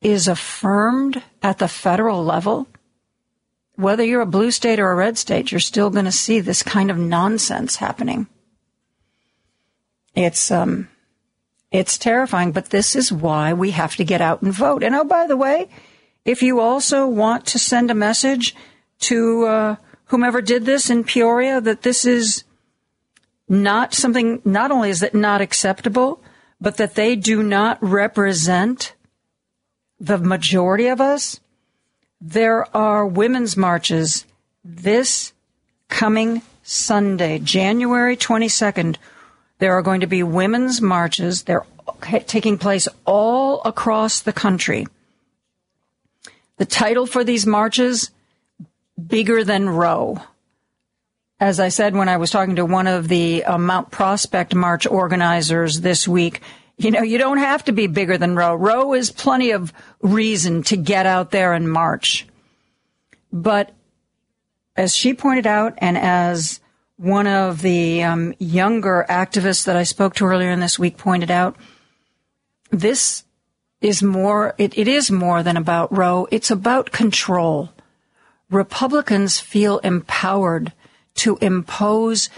is 0.00 0.28
affirmed 0.28 1.22
at 1.42 1.58
the 1.58 1.68
federal 1.68 2.24
level, 2.24 2.66
whether 3.76 4.04
you're 4.04 4.20
a 4.20 4.26
blue 4.26 4.50
state 4.50 4.78
or 4.78 4.90
a 4.90 4.94
red 4.94 5.18
state, 5.18 5.50
you're 5.50 5.60
still 5.60 5.90
going 5.90 6.04
to 6.04 6.12
see 6.12 6.40
this 6.40 6.62
kind 6.62 6.90
of 6.90 6.98
nonsense 6.98 7.76
happening. 7.76 8.28
It's 10.14 10.50
um, 10.50 10.88
it's 11.72 11.98
terrifying, 11.98 12.52
but 12.52 12.70
this 12.70 12.94
is 12.94 13.12
why 13.12 13.52
we 13.52 13.72
have 13.72 13.96
to 13.96 14.04
get 14.04 14.20
out 14.20 14.42
and 14.42 14.52
vote. 14.52 14.84
And 14.84 14.94
oh, 14.94 15.04
by 15.04 15.26
the 15.26 15.36
way, 15.36 15.68
if 16.24 16.42
you 16.42 16.60
also 16.60 17.06
want 17.06 17.46
to 17.46 17.58
send 17.58 17.90
a 17.90 17.94
message 17.94 18.54
to 19.00 19.44
uh, 19.44 19.76
whomever 20.06 20.40
did 20.40 20.64
this 20.64 20.88
in 20.88 21.02
Peoria 21.02 21.60
that 21.60 21.82
this 21.82 22.04
is 22.04 22.44
not 23.48 23.92
something, 23.92 24.40
not 24.44 24.70
only 24.70 24.90
is 24.90 25.02
it 25.02 25.14
not 25.14 25.40
acceptable, 25.40 26.22
but 26.60 26.76
that 26.76 26.94
they 26.94 27.16
do 27.16 27.42
not 27.42 27.78
represent 27.82 28.94
the 29.98 30.18
majority 30.18 30.86
of 30.86 31.00
us, 31.00 31.40
there 32.20 32.74
are 32.76 33.06
women's 33.06 33.56
marches 33.56 34.24
this 34.64 35.32
coming 35.88 36.42
Sunday, 36.62 37.38
January 37.38 38.16
22nd. 38.16 38.96
There 39.58 39.72
are 39.72 39.82
going 39.82 40.00
to 40.00 40.06
be 40.06 40.22
women's 40.22 40.80
marches. 40.80 41.42
They're 41.42 41.66
taking 42.26 42.58
place 42.58 42.88
all 43.04 43.62
across 43.62 44.20
the 44.20 44.32
country. 44.32 44.86
The 46.56 46.64
title 46.64 47.06
for 47.06 47.24
these 47.24 47.46
marches, 47.46 48.10
Bigger 49.06 49.44
Than 49.44 49.68
Roe. 49.68 50.22
As 51.40 51.60
I 51.60 51.68
said 51.68 51.94
when 51.94 52.08
I 52.08 52.16
was 52.16 52.30
talking 52.30 52.56
to 52.56 52.64
one 52.64 52.86
of 52.86 53.08
the 53.08 53.44
uh, 53.44 53.58
Mount 53.58 53.90
Prospect 53.90 54.54
March 54.54 54.86
organizers 54.86 55.80
this 55.80 56.06
week, 56.08 56.40
you 56.76 56.90
know, 56.90 57.02
you 57.02 57.18
don't 57.18 57.38
have 57.38 57.64
to 57.64 57.72
be 57.72 57.86
bigger 57.86 58.18
than 58.18 58.36
Roe. 58.36 58.54
Roe 58.54 58.94
is 58.94 59.10
plenty 59.10 59.52
of 59.52 59.72
reason 60.02 60.62
to 60.64 60.76
get 60.76 61.06
out 61.06 61.30
there 61.30 61.52
and 61.52 61.70
march. 61.70 62.26
But 63.32 63.72
as 64.76 64.94
she 64.94 65.14
pointed 65.14 65.46
out, 65.46 65.74
and 65.78 65.96
as 65.96 66.60
one 66.96 67.26
of 67.26 67.62
the 67.62 68.02
um, 68.02 68.34
younger 68.38 69.06
activists 69.08 69.64
that 69.64 69.76
I 69.76 69.84
spoke 69.84 70.14
to 70.16 70.26
earlier 70.26 70.50
in 70.50 70.60
this 70.60 70.78
week 70.78 70.96
pointed 70.96 71.30
out, 71.30 71.56
this 72.70 73.24
is 73.80 74.02
more, 74.02 74.54
it, 74.58 74.76
it 74.76 74.88
is 74.88 75.10
more 75.10 75.42
than 75.42 75.56
about 75.56 75.96
Roe. 75.96 76.26
It's 76.30 76.50
about 76.50 76.90
control. 76.90 77.70
Republicans 78.50 79.38
feel 79.38 79.78
empowered 79.78 80.72
to 81.16 81.38
impose 81.40 82.30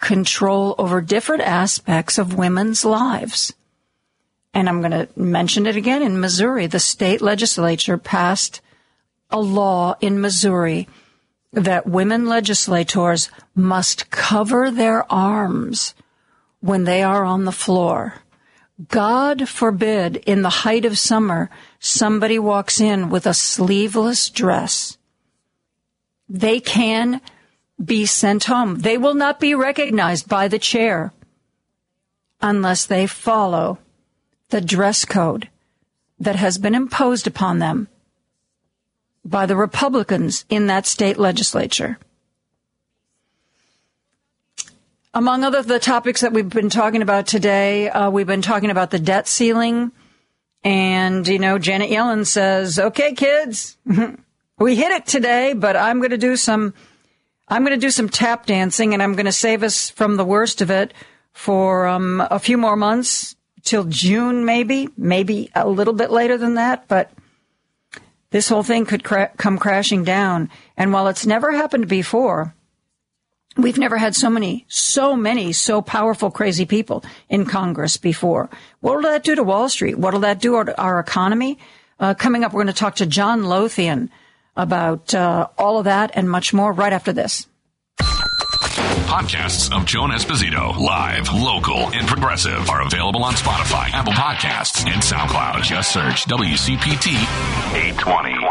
control 0.00 0.74
over 0.76 1.00
different 1.00 1.42
aspects 1.42 2.18
of 2.18 2.36
women's 2.36 2.84
lives 2.84 3.54
and 4.56 4.70
I'm 4.70 4.80
going 4.80 4.92
to 4.92 5.06
mention 5.16 5.66
it 5.66 5.76
again 5.76 6.00
in 6.02 6.18
Missouri, 6.18 6.66
the 6.66 6.80
state 6.80 7.20
legislature 7.20 7.98
passed 7.98 8.62
a 9.28 9.38
law 9.38 9.96
in 10.00 10.22
Missouri 10.22 10.88
that 11.52 11.86
women 11.86 12.24
legislators 12.24 13.28
must 13.54 14.10
cover 14.10 14.70
their 14.70 15.04
arms 15.12 15.94
when 16.60 16.84
they 16.84 17.02
are 17.02 17.22
on 17.22 17.44
the 17.44 17.52
floor. 17.52 18.14
God 18.88 19.46
forbid 19.46 20.16
in 20.24 20.40
the 20.40 20.64
height 20.64 20.86
of 20.86 20.96
summer, 20.96 21.50
somebody 21.78 22.38
walks 22.38 22.80
in 22.80 23.10
with 23.10 23.26
a 23.26 23.34
sleeveless 23.34 24.30
dress. 24.30 24.96
They 26.30 26.60
can 26.60 27.20
be 27.84 28.06
sent 28.06 28.44
home. 28.44 28.78
They 28.78 28.96
will 28.96 29.14
not 29.14 29.38
be 29.38 29.54
recognized 29.54 30.30
by 30.30 30.48
the 30.48 30.58
chair 30.58 31.12
unless 32.40 32.86
they 32.86 33.06
follow 33.06 33.80
the 34.50 34.60
dress 34.60 35.04
code 35.04 35.48
that 36.18 36.36
has 36.36 36.58
been 36.58 36.74
imposed 36.74 37.26
upon 37.26 37.58
them 37.58 37.88
by 39.24 39.46
the 39.46 39.56
Republicans 39.56 40.44
in 40.48 40.66
that 40.68 40.86
state 40.86 41.18
legislature. 41.18 41.98
Among 45.12 45.44
other 45.44 45.62
the 45.62 45.78
topics 45.78 46.20
that 46.20 46.32
we've 46.32 46.48
been 46.48 46.70
talking 46.70 47.02
about 47.02 47.26
today, 47.26 47.88
uh, 47.88 48.10
we've 48.10 48.26
been 48.26 48.42
talking 48.42 48.70
about 48.70 48.90
the 48.90 48.98
debt 48.98 49.26
ceiling. 49.26 49.90
And, 50.62 51.26
you 51.26 51.38
know, 51.38 51.58
Janet 51.58 51.90
Yellen 51.90 52.26
says, 52.26 52.78
okay, 52.78 53.14
kids, 53.14 53.78
we 54.58 54.76
hit 54.76 54.92
it 54.92 55.06
today, 55.06 55.54
but 55.54 55.76
I'm 55.76 55.98
going 55.98 56.10
to 56.10 56.18
do 56.18 56.36
some, 56.36 56.74
I'm 57.48 57.62
going 57.64 57.78
to 57.78 57.84
do 57.86 57.90
some 57.90 58.08
tap 58.08 58.46
dancing 58.46 58.92
and 58.92 59.02
I'm 59.02 59.14
going 59.14 59.26
to 59.26 59.32
save 59.32 59.62
us 59.62 59.90
from 59.90 60.16
the 60.16 60.24
worst 60.24 60.60
of 60.60 60.70
it 60.70 60.92
for 61.32 61.86
um, 61.86 62.22
a 62.30 62.38
few 62.38 62.58
more 62.58 62.76
months 62.76 63.35
till 63.66 63.84
June, 63.84 64.44
maybe, 64.46 64.88
maybe 64.96 65.50
a 65.54 65.68
little 65.68 65.92
bit 65.92 66.10
later 66.10 66.38
than 66.38 66.54
that. 66.54 66.88
But 66.88 67.10
this 68.30 68.48
whole 68.48 68.62
thing 68.62 68.86
could 68.86 69.04
cra- 69.04 69.32
come 69.36 69.58
crashing 69.58 70.04
down. 70.04 70.48
And 70.76 70.92
while 70.92 71.08
it's 71.08 71.26
never 71.26 71.52
happened 71.52 71.88
before, 71.88 72.54
We've 73.56 73.78
never 73.78 73.96
had 73.96 74.14
so 74.14 74.28
many, 74.28 74.66
so 74.68 75.16
many, 75.16 75.52
so 75.52 75.80
powerful, 75.80 76.30
crazy 76.30 76.66
people 76.66 77.02
in 77.30 77.46
Congress 77.46 77.96
before. 77.96 78.50
What 78.80 78.96
will 78.96 79.02
that 79.04 79.24
do 79.24 79.34
to 79.34 79.42
Wall 79.42 79.70
Street? 79.70 79.98
What 79.98 80.12
will 80.12 80.20
that 80.20 80.40
do 80.40 80.62
to 80.62 80.78
our 80.78 81.00
economy? 81.00 81.58
Uh, 81.98 82.12
coming 82.12 82.44
up, 82.44 82.52
we're 82.52 82.64
going 82.64 82.74
to 82.74 82.78
talk 82.78 82.96
to 82.96 83.06
John 83.06 83.44
Lothian 83.44 84.10
about 84.56 85.14
uh, 85.14 85.48
all 85.56 85.78
of 85.78 85.84
that 85.86 86.10
and 86.14 86.28
much 86.28 86.52
more 86.52 86.70
right 86.70 86.92
after 86.92 87.14
this. 87.14 87.46
Podcasts 88.76 89.76
of 89.76 89.86
Joan 89.86 90.10
Esposito, 90.10 90.76
live, 90.76 91.32
local, 91.32 91.88
and 91.92 92.06
progressive, 92.06 92.68
are 92.68 92.82
available 92.82 93.24
on 93.24 93.34
Spotify, 93.34 93.90
Apple 93.92 94.12
Podcasts, 94.12 94.86
and 94.86 95.02
SoundCloud. 95.02 95.62
Just 95.62 95.92
search 95.92 96.24
WCPT 96.26 97.14
820. 97.74 98.46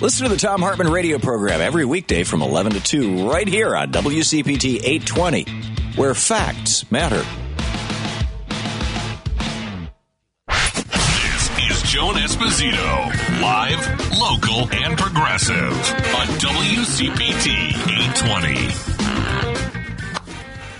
Listen 0.00 0.24
to 0.24 0.32
the 0.34 0.38
Thom 0.38 0.60
Hartmann 0.60 0.90
radio 0.90 1.18
program 1.18 1.60
every 1.60 1.84
weekday 1.84 2.24
from 2.24 2.42
11 2.42 2.72
to 2.72 2.80
2 2.82 3.30
right 3.30 3.46
here 3.46 3.76
on 3.76 3.90
WCPT 3.92 4.80
820, 4.82 5.44
where 5.96 6.14
facts 6.14 6.90
matter. 6.90 7.24
Esposito, 12.12 13.40
live, 13.40 13.80
local, 14.20 14.68
and 14.72 14.98
progressive 14.98 15.72
on 16.14 16.26
WCPT 16.38 17.70
820. 17.70 18.94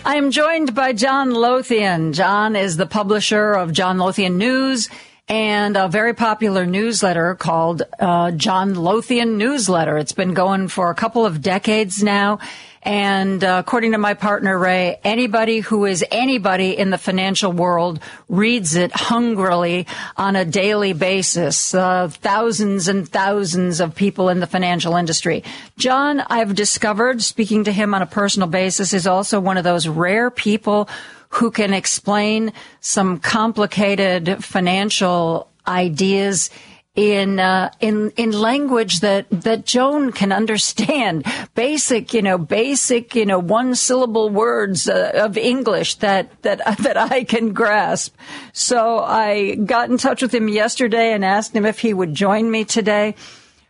I 0.05 0.17
am 0.17 0.31
joined 0.31 0.75
by 0.75 0.93
John 0.93 1.33
Lothian. 1.33 2.13
John 2.13 2.55
is 2.55 2.77
the 2.77 2.85
publisher 2.85 3.55
of 3.55 3.73
John 3.73 3.97
Lothian 3.97 4.37
News 4.37 4.91
and 5.27 5.77
a 5.77 5.89
very 5.89 6.13
popular 6.13 6.67
newsletter 6.67 7.35
called 7.35 7.83
uh, 7.99 8.31
John 8.33 8.75
Lothian 8.75 9.39
Newsletter. 9.39 9.97
It's 9.97 10.13
been 10.13 10.35
going 10.35 10.69
for 10.69 10.91
a 10.91 10.95
couple 10.95 11.25
of 11.25 11.41
decades 11.41 12.03
now. 12.03 12.39
And 12.85 13.43
uh, 13.43 13.63
according 13.65 13.93
to 13.93 13.99
my 13.99 14.13
partner 14.13 14.59
Ray, 14.59 14.99
anybody 15.03 15.61
who 15.61 15.87
is 15.87 16.05
anybody 16.11 16.77
in 16.77 16.91
the 16.91 16.99
financial 16.99 17.51
world 17.51 17.99
reads 18.29 18.77
it 18.77 18.93
hungrily 18.93 19.87
on 20.19 20.37
a 20.37 20.45
daily 20.45 20.93
basis. 20.93 21.75
Uh, 21.75 22.09
thousands 22.09 22.87
and 22.89 23.09
thousands 23.09 23.81
of 23.81 23.95
people 23.95 24.29
in 24.29 24.41
the 24.41 24.47
financial 24.47 24.97
industry. 24.97 25.43
John, 25.79 26.21
I've 26.21 26.55
discovered, 26.55 27.23
speaking 27.23 27.65
to 27.65 27.73
him 27.73 27.95
on 27.95 28.03
a 28.03 28.07
personal 28.07 28.49
basis, 28.49 28.93
is 28.93 29.07
also 29.07 29.41
one 29.41 29.57
of 29.57 29.65
those 29.65 29.89
rare 29.89 30.31
people 30.31 30.89
who 31.31 31.51
can 31.51 31.73
explain 31.73 32.53
some 32.81 33.19
complicated 33.19 34.45
financial 34.45 35.49
ideas 35.67 36.51
in 36.95 37.41
uh, 37.41 37.73
in 37.81 38.11
in 38.17 38.31
language 38.31 39.01
that 39.01 39.27
that 39.31 39.67
Joan 39.67 40.13
can 40.13 40.33
understand. 40.33 41.27
Basic, 41.55 42.15
you 42.15 42.23
know, 42.23 42.37
basic, 42.37 43.15
you 43.15 43.27
know, 43.27 43.39
one 43.39 43.75
syllable 43.75 44.29
words 44.29 44.89
uh, 44.89 45.13
of 45.15 45.37
English 45.37 45.97
that 45.97 46.31
that 46.43 46.59
that 46.79 46.97
I 46.97 47.25
can 47.25 47.53
grasp. 47.53 48.15
So 48.53 48.99
I 48.99 49.55
got 49.55 49.91
in 49.91 49.99
touch 49.99 50.23
with 50.23 50.35
him 50.35 50.49
yesterday 50.49 51.13
and 51.13 51.25
asked 51.25 51.55
him 51.55 51.65
if 51.65 51.79
he 51.79 51.95
would 51.95 52.15
join 52.15 52.51
me 52.51 52.65
today. 52.65 53.15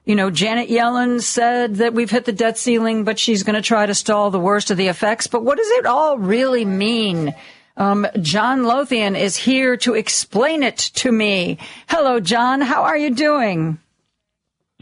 You 0.05 0.15
know, 0.15 0.31
Janet 0.31 0.69
Yellen 0.69 1.23
said 1.23 1.77
that 1.77 1.95
we've 1.95 2.11
hit 2.11 2.27
the 2.27 2.33
debt 2.33 2.59
ceiling, 2.59 3.05
but 3.05 3.19
she's 3.19 3.43
going 3.43 3.55
to 3.55 3.63
try 3.63 3.87
to 3.87 3.95
stall 3.95 4.31
the 4.31 4.39
worst 4.39 4.71
of 4.71 4.77
the 4.77 4.89
effects. 4.89 5.27
But 5.27 5.45
what 5.45 5.57
does 5.57 5.71
it 5.71 5.87
all 5.87 6.19
really 6.19 6.67
mean? 6.67 7.35
Um, 7.77 8.07
John 8.21 8.65
Lothian 8.65 9.17
is 9.17 9.37
here 9.37 9.77
to 9.79 9.95
explain 9.95 10.63
it 10.63 10.77
to 10.77 11.11
me. 11.11 11.59
Hello, 11.89 12.21
John. 12.21 12.61
How 12.61 12.85
are 12.85 12.97
you 12.97 13.11
doing? 13.11 13.79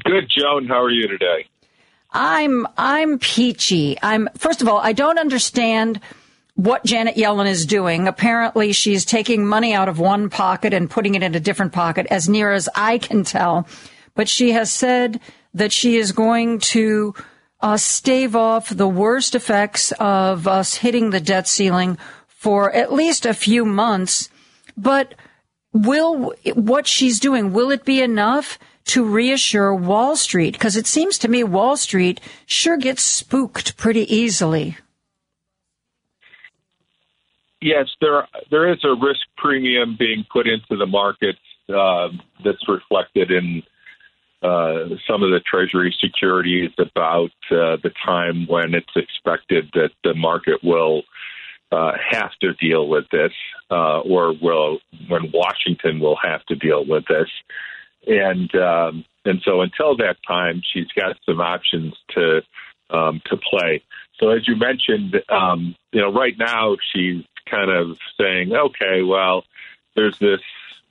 Good, 0.05 0.31
Joan. 0.37 0.67
How 0.67 0.83
are 0.83 0.91
you 0.91 1.09
today? 1.09 1.47
I'm 2.11 2.67
I'm 2.77 3.19
peachy. 3.19 3.97
I'm 4.03 4.29
first 4.37 4.61
of 4.61 4.69
all, 4.69 4.79
I 4.79 4.93
don't 4.93 5.19
understand 5.19 6.01
what 6.55 6.85
Janet 6.85 7.17
Yellen 7.17 7.49
is 7.49 7.65
doing. 7.65 8.07
Apparently, 8.07 8.73
she's 8.73 9.07
taking 9.07 9.47
money 9.47 9.73
out 9.73 9.89
of 9.89 9.99
one 9.99 10.29
pocket 10.29 10.75
and 10.75 10.91
putting 10.91 11.15
it 11.15 11.23
in 11.23 11.35
a 11.35 11.41
different 11.41 11.73
pocket, 11.73 12.07
as 12.11 12.29
near 12.29 12.53
as 12.53 12.69
I 12.75 12.99
can 12.99 13.25
tell. 13.25 13.67
But 14.15 14.29
she 14.29 14.53
has 14.53 14.71
said 14.71 15.21
that 15.55 15.73
she 15.73 15.97
is 15.97 16.13
going 16.13 16.59
to 16.59 17.15
uh, 17.61 17.79
stave 17.79 18.37
off 18.37 18.69
the 18.69 18.89
worst 18.89 19.35
effects 19.35 19.93
of 19.93 20.47
us 20.47 20.75
hitting 20.75 21.11
the 21.11 21.21
debt 21.21 21.49
ceiling 21.49 21.97
for 22.43 22.73
at 22.73 22.93
least 22.93 23.25
a 23.25 23.33
few 23.33 23.65
months. 23.65 24.29
But 24.77 25.15
will 25.73 26.35
what 26.55 26.89
she's 26.89 27.21
doing, 27.21 27.53
will 27.53 27.71
it 27.71 27.85
be 27.85 28.03
enough 28.03 28.59
to 28.87 29.05
reassure 29.05 29.73
Wall 29.73 30.17
Street? 30.17 30.55
Because 30.55 30.77
it 30.77 30.89
seems 30.89 31.19
to 31.19 31.29
me 31.29 31.45
Wall 31.45 31.77
Street 31.77 32.21
sure 32.45 32.77
gets 32.77 33.05
spooked 33.05 33.77
pretty 33.77 34.13
easily. 34.13 34.77
Yes, 37.61 37.87
there 38.01 38.27
there 38.51 38.73
is 38.73 38.81
a 38.83 38.97
risk 39.01 39.21
premium 39.37 39.95
being 39.97 40.25
put 40.33 40.49
into 40.49 40.77
the 40.77 40.87
markets 40.87 41.39
uh, 41.69 42.09
that's 42.45 42.69
reflected 42.69 43.31
in 43.31 43.63
uh, 44.43 44.97
some 45.09 45.23
of 45.23 45.31
the 45.31 45.41
Treasury 45.49 45.95
securities 46.01 46.73
about 46.77 47.31
uh, 47.53 47.79
the 47.85 47.93
time 48.05 48.49
when 48.49 48.75
it's 48.75 48.97
expected 48.97 49.71
that 49.75 49.91
the 50.03 50.15
market 50.15 50.59
will 50.65 51.05
uh, 51.73 51.93
have 52.11 52.33
to 52.43 52.53
deal 52.55 52.87
with 52.87 53.05
this, 53.11 53.33
uh, 53.71 54.01
or 54.01 54.35
will 54.41 54.79
when 55.09 55.33
Washington 55.33 56.01
will 56.01 56.19
have 56.23 56.45
to 56.47 56.55
deal 56.55 56.85
with 56.87 57.05
this, 57.09 57.29
and 58.07 58.55
um, 58.55 59.05
and 59.25 59.41
so 59.45 59.63
until 59.63 59.97
that 59.97 60.17
time, 60.27 60.61
she's 60.73 60.89
got 60.95 61.17
some 61.25 61.41
options 61.41 61.95
to 62.11 62.43
um, 62.91 63.23
to 63.27 63.37
play. 63.37 63.83
So 64.21 64.31
as 64.31 64.47
you 64.47 64.57
mentioned, 64.57 65.17
um, 65.31 65.75
you 65.93 66.01
know, 66.01 66.13
right 66.13 66.35
now 66.39 66.77
she's 66.93 67.25
kind 67.51 67.71
of 67.71 67.97
saying, 68.21 68.53
okay, 68.53 69.03
well, 69.03 69.45
there's 69.97 70.19
this 70.19 70.41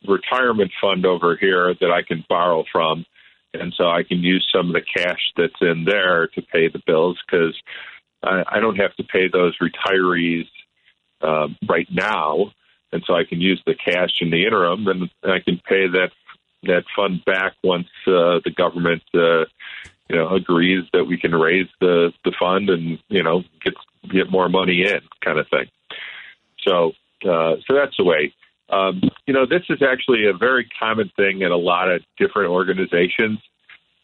retirement 0.08 0.72
fund 0.82 1.06
over 1.06 1.38
here 1.38 1.76
that 1.80 1.92
I 1.92 2.02
can 2.02 2.26
borrow 2.28 2.66
from, 2.72 3.06
and 3.54 3.72
so 3.78 3.88
I 3.88 4.02
can 4.02 4.20
use 4.20 4.48
some 4.52 4.68
of 4.68 4.74
the 4.74 4.82
cash 4.82 5.32
that's 5.38 5.62
in 5.62 5.86
there 5.86 6.28
to 6.28 6.42
pay 6.42 6.70
the 6.70 6.82
bills 6.88 7.20
because 7.26 7.56
I, 8.24 8.44
I 8.48 8.60
don't 8.60 8.78
have 8.78 8.96
to 8.96 9.04
pay 9.04 9.28
those 9.28 9.56
retirees 9.62 10.48
uh, 11.22 11.48
right 11.68 11.88
now, 11.92 12.52
and 12.92 13.04
so 13.06 13.14
I 13.14 13.24
can 13.24 13.42
use 13.42 13.62
the 13.66 13.76
cash 13.76 14.12
in 14.22 14.32
the 14.32 14.46
interim, 14.46 14.88
and 14.88 15.10
I 15.24 15.40
can 15.40 15.58
pay 15.58 15.88
that 15.88 16.10
that 16.64 16.84
fund 16.96 17.26
back 17.26 17.54
once 17.64 17.88
uh, 18.06 18.40
the 18.44 18.54
government, 18.56 19.02
uh, 19.16 19.46
you 20.10 20.16
know, 20.16 20.36
agrees 20.36 20.84
that 20.94 21.06
we 21.06 21.18
can 21.18 21.34
raise 21.34 21.68
the 21.80 22.12
the 22.24 22.34
fund 22.40 22.70
and 22.70 23.00
you 23.08 23.24
know 23.24 23.44
get 23.64 23.74
get 24.12 24.32
more 24.32 24.50
money 24.50 24.84
in, 24.84 25.02
kind 25.24 25.40
of 25.40 25.48
thing. 25.50 25.68
So, 26.68 26.92
uh, 27.24 27.56
so 27.68 27.76
that's 27.76 27.98
the 27.98 28.04
way. 28.04 28.34
Um, 28.70 29.02
you 29.26 29.34
know, 29.34 29.46
this 29.46 29.64
is 29.70 29.82
actually 29.82 30.28
a 30.28 30.34
very 30.34 30.68
common 30.80 31.12
thing 31.18 31.42
in 31.42 31.52
a 31.52 31.58
lot 31.58 31.92
of 31.92 32.02
different 32.18 32.52
organizations. 32.52 33.40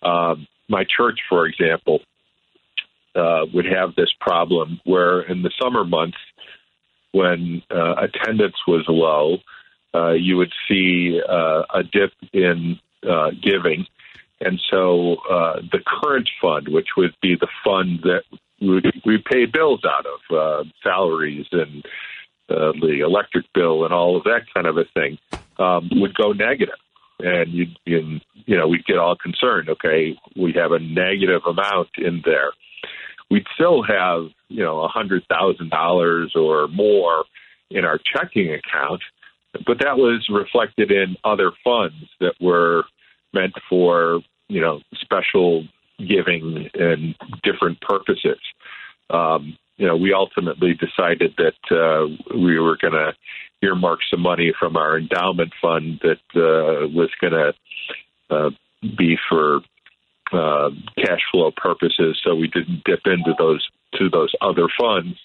Um, 0.02 0.48
my 0.68 0.84
church, 0.84 1.20
for 1.30 1.46
example, 1.46 2.02
uh, 3.16 3.46
would 3.54 3.66
have 3.66 3.96
this 3.96 4.12
problem 4.20 4.80
where 4.84 5.22
in 5.22 5.42
the 5.42 5.52
summer 5.62 5.86
months 5.86 6.18
when 7.18 7.64
uh, 7.72 7.96
attendance 7.98 8.56
was 8.68 8.86
low, 8.88 9.38
uh, 9.94 10.14
you 10.14 10.38
would 10.38 10.54
see 10.68 11.20
uh, 11.28 11.64
a 11.74 11.84
dip 11.84 12.14
in 12.34 12.80
uh, 13.08 13.32
giving. 13.42 13.86
And 14.40 14.62
so 14.70 15.16
uh, 15.30 15.62
the 15.72 15.80
current 15.86 16.30
fund, 16.42 16.68
which 16.68 16.90
would 16.96 17.16
be 17.22 17.36
the 17.36 17.48
fund 17.64 18.02
that 18.04 18.24
we 18.62 19.18
pay 19.18 19.46
bills 19.46 19.82
out 19.86 20.06
of 20.06 20.36
uh, 20.36 20.64
salaries 20.84 21.48
and 21.52 21.86
uh, 22.50 22.72
the 22.82 23.02
electric 23.06 23.46
bill 23.54 23.84
and 23.84 23.94
all 23.94 24.18
of 24.18 24.24
that 24.24 24.42
kind 24.54 24.68
of 24.68 24.78
a 24.78 24.86
thing 24.94 25.18
um, 25.60 25.90
would 25.94 26.16
go 26.16 26.32
negative, 26.32 26.80
and 27.20 27.52
you 27.52 27.66
you 27.86 28.20
you 28.46 28.56
know 28.58 28.68
we'd 28.68 28.86
get 28.86 28.98
all 28.98 29.16
concerned. 29.16 29.70
Okay, 29.70 30.18
we 30.36 30.54
have 30.54 30.72
a 30.72 30.80
negative 30.80 31.42
amount 31.46 31.90
in 31.98 32.22
there. 32.24 32.52
We'd 33.30 33.46
still 33.56 33.84
have 33.84 34.30
you 34.50 34.64
know 34.64 34.82
a 34.82 34.88
hundred 34.88 35.24
thousand 35.28 35.70
dollars 35.70 36.34
or 36.36 36.68
more 36.68 37.26
in 37.70 37.84
our 37.86 38.00
checking 38.00 38.54
account, 38.54 39.02
but 39.66 39.80
that 39.80 39.98
was 39.98 40.28
reflected 40.30 40.92
in 40.92 41.18
other 41.24 41.52
funds 41.64 41.96
that 42.20 42.36
were 42.40 42.84
meant 43.34 43.54
for 43.70 44.22
you 44.48 44.62
know 44.62 44.82
special 45.02 45.66
giving 46.00 46.70
and 46.74 47.16
different 47.44 47.82
purposes. 47.82 48.40
Um, 49.10 49.58
you 49.78 49.86
know, 49.88 49.96
we 49.96 50.14
ultimately 50.14 50.74
decided 50.74 51.36
that 51.38 51.76
uh, 51.76 52.08
we 52.36 52.60
were 52.60 52.78
going 52.78 52.94
to 52.94 53.14
earmark 53.62 54.00
some 54.10 54.22
money 54.22 54.54
from 54.60 54.76
our 54.76 54.98
endowment 54.98 55.54
fund 55.62 56.02
that 56.02 56.20
uh, 56.36 56.88
was 56.88 57.10
going 57.22 57.34
to 57.34 57.54
uh, 58.30 58.50
be 58.98 59.18
for 59.30 59.62
uh, 60.34 60.70
cash 60.98 61.22
flow 61.32 61.52
purposes, 61.56 62.20
so 62.24 62.36
we 62.36 62.48
didn't 62.48 62.84
dip 62.86 63.02
into 63.06 63.34
those 63.38 63.66
to 63.94 64.10
those 64.10 64.34
other 64.42 64.68
funds. 64.80 65.18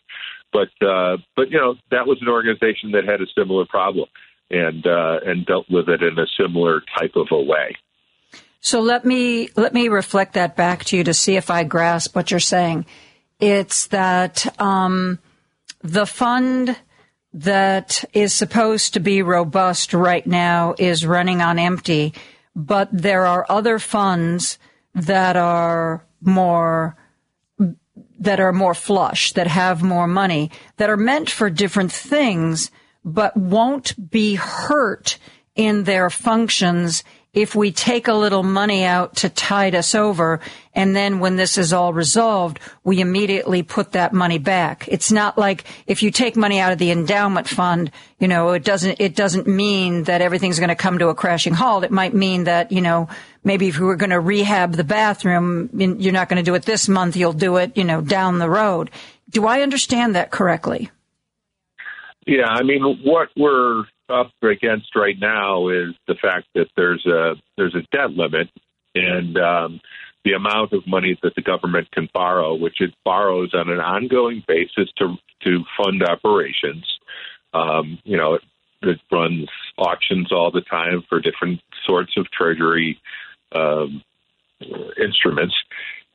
But 0.53 0.71
uh, 0.87 1.17
but 1.37 1.51
you 1.51 1.59
know 1.59 1.77
that 1.91 2.07
was 2.07 2.19
an 2.21 2.29
organization 2.29 2.93
that 2.93 3.05
had 3.05 3.21
a 3.21 3.27
similar 3.37 3.65
problem 3.67 4.09
and 4.51 4.87
uh, 4.87 5.21
and 5.25 5.47
dealt 5.47 5.69
with 5.71 5.89
it 5.89 6.03
in 6.03 6.19
a 6.19 6.27
similar 6.39 6.83
type 6.99 7.17
of 7.17 7.29
a 7.31 7.43
way. 7.43 7.77
So 8.61 8.81
let 8.81 9.05
me 9.05 9.49
let 9.57 9.75
me 9.75 9.89
reflect 9.89 10.35
that 10.35 10.57
back 10.57 10.85
to 10.87 10.97
you 10.97 11.05
to 11.05 11.15
see 11.15 11.37
if 11.37 11.51
I 11.51 11.65
grasp 11.65 12.15
what 12.15 12.31
you're 12.31 12.39
saying. 12.41 12.87
It's 13.41 13.89
that 13.89 14.61
um, 14.61 15.19
the 15.81 16.07
fund 16.07 16.77
that 17.35 18.05
is 18.13 18.33
supposed 18.33 18.95
to 18.95 19.01
be 19.01 19.23
robust 19.23 19.95
right 19.95 20.27
now 20.27 20.75
is 20.79 21.05
running 21.05 21.41
on 21.41 21.59
empty, 21.59 22.15
but 22.55 22.89
there 22.93 23.27
are 23.27 23.47
other 23.49 23.79
funds 23.79 24.59
that 24.95 25.37
are 25.37 26.07
more 26.21 26.97
that 28.19 28.39
are 28.39 28.53
more 28.53 28.75
flush, 28.75 29.33
that 29.33 29.49
have 29.49 29.83
more 29.83 30.07
money, 30.07 30.51
that 30.77 30.89
are 30.89 30.97
meant 30.97 31.29
for 31.29 31.51
different 31.51 31.91
things, 31.91 32.71
but 33.05 33.37
won't 33.37 34.11
be 34.11 34.37
hurt 34.37 35.19
in 35.57 35.83
their 35.85 36.09
functions 36.09 37.03
if 37.35 37.55
we 37.55 37.73
take 37.73 38.09
a 38.09 38.15
little 38.15 38.43
money 38.43 38.85
out 38.85 39.17
to 39.17 39.31
tide 39.31 39.75
us 39.75 39.95
over 39.95 40.39
and 40.75 40.95
then 40.95 41.19
when 41.19 41.37
this 41.37 41.57
is 41.57 41.73
all 41.73 41.95
resolved, 41.95 42.61
we 42.85 43.01
immediately 43.01 43.63
put 43.63 43.93
that 43.93 44.13
money 44.13 44.37
back. 44.37 44.87
It's 44.89 45.11
not 45.11 45.39
like 45.39 45.65
if 45.87 46.03
you 46.03 46.11
take 46.11 46.37
money 46.37 46.61
out 46.61 46.73
of 46.73 46.79
the 46.79 46.91
endowment 46.91 47.49
fund, 47.49 47.91
you 48.19 48.29
know, 48.29 48.51
it 48.51 48.65
doesn't, 48.65 49.01
it 49.01 49.17
doesn't 49.17 49.47
mean 49.47 50.05
that 50.05 50.21
everything's 50.21 50.59
going 50.59 50.69
to 50.69 50.75
come 50.75 50.99
to 50.99 51.09
a 51.09 51.15
crashing 51.15 51.55
halt. 51.55 51.85
It 51.85 51.91
might 51.91 52.13
mean 52.13 52.45
that, 52.45 52.71
you 52.71 52.83
know, 52.83 53.09
maybe 53.45 53.69
if 53.69 53.79
we 53.79 53.87
were 53.87 53.97
going 53.97 54.11
to 54.11 54.21
rehab 54.21 54.73
the 54.73 54.85
bathroom, 54.85 55.71
you're 55.73 56.13
not 56.13 56.29
going 56.29 56.43
to 56.43 56.49
do 56.49 56.55
it 56.55 56.65
this 56.65 56.87
month, 56.87 57.17
you'll 57.17 57.33
do 57.33 57.57
it, 57.57 57.77
you 57.79 57.85
know, 57.85 58.03
down 58.03 58.39
the 58.39 58.51
road. 58.51 58.91
Do 59.31 59.47
I 59.47 59.63
understand 59.63 60.17
that 60.17 60.31
correctly? 60.31 60.91
Yeah, 62.27 62.47
I 62.47 62.63
mean, 62.63 63.01
what 63.05 63.31
we're 63.37 63.85
up 64.13 64.33
against 64.43 64.95
right 64.95 65.19
now 65.19 65.69
is 65.69 65.95
the 66.07 66.15
fact 66.15 66.47
that 66.55 66.69
there's 66.77 67.05
a 67.07 67.35
there's 67.57 67.75
a 67.75 67.87
debt 67.97 68.11
limit, 68.11 68.49
and 68.95 69.37
um, 69.39 69.81
the 70.25 70.33
amount 70.33 70.73
of 70.73 70.87
money 70.87 71.19
that 71.23 71.35
the 71.35 71.43
government 71.43 71.91
can 71.91 72.09
borrow, 72.13 72.55
which 72.55 72.81
it 72.81 72.95
borrows 73.05 73.55
on 73.55 73.71
an 73.71 73.81
ongoing 73.81 74.45
basis 74.47 74.91
to 74.99 75.17
to 75.45 75.65
fund 75.77 76.03
operations. 76.03 76.87
Um, 77.55 77.99
you 78.05 78.17
know, 78.17 78.35
it, 78.35 78.43
it 78.83 79.01
runs 79.11 79.49
auctions 79.77 80.33
all 80.33 80.51
the 80.51 80.63
time 80.63 81.03
for 81.09 81.21
different 81.21 81.61
sorts 81.87 82.13
of 82.17 82.31
treasury 82.31 83.01
um, 83.55 84.03
instruments, 85.03 85.55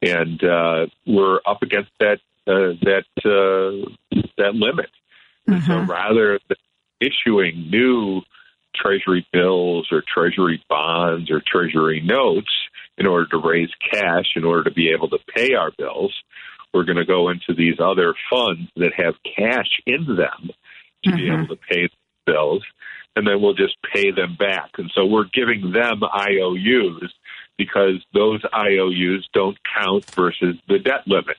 and 0.02 0.44
uh, 0.44 0.86
we're 1.06 1.40
up 1.46 1.62
against 1.62 1.92
that 2.00 2.20
uh, 2.48 2.74
that 2.82 3.06
uh, 3.26 3.90
that 4.38 4.56
limit. 4.56 4.90
Mm-hmm. 5.50 5.66
So 5.66 5.82
rather 5.82 6.40
than 6.48 6.58
issuing 7.00 7.70
new 7.70 8.22
treasury 8.76 9.26
bills 9.34 9.88
or 9.92 10.04
treasury 10.14 10.64
bonds 10.70 11.32
or 11.32 11.42
treasury 11.46 12.02
notes 12.04 12.52
in 12.98 13.06
order 13.06 13.28
to 13.28 13.38
raise 13.38 13.70
cash 13.92 14.26
in 14.36 14.44
order 14.44 14.64
to 14.64 14.72
be 14.72 14.90
able 14.90 15.10
to 15.10 15.20
pay 15.36 15.54
our 15.54 15.72
bills. 15.78 16.14
We're 16.74 16.84
going 16.84 16.98
to 16.98 17.06
go 17.06 17.30
into 17.30 17.54
these 17.56 17.80
other 17.80 18.14
funds 18.30 18.70
that 18.76 18.92
have 18.96 19.16
cash 19.36 19.70
in 19.86 20.06
them 20.06 20.50
to 21.04 21.10
mm-hmm. 21.10 21.18
be 21.18 21.32
able 21.32 21.48
to 21.48 21.62
pay 21.70 21.90
bills, 22.26 22.64
and 23.16 23.26
then 23.26 23.42
we'll 23.42 23.54
just 23.54 23.78
pay 23.94 24.12
them 24.12 24.36
back. 24.38 24.72
And 24.78 24.92
so 24.94 25.06
we're 25.06 25.30
giving 25.34 25.72
them 25.72 26.02
IOUs 26.04 27.14
because 27.58 28.04
those 28.14 28.42
IOUs 28.54 29.28
don't 29.34 29.58
count 29.76 30.06
versus 30.12 30.56
the 30.68 30.80
debt 30.80 31.08
limit. 31.08 31.38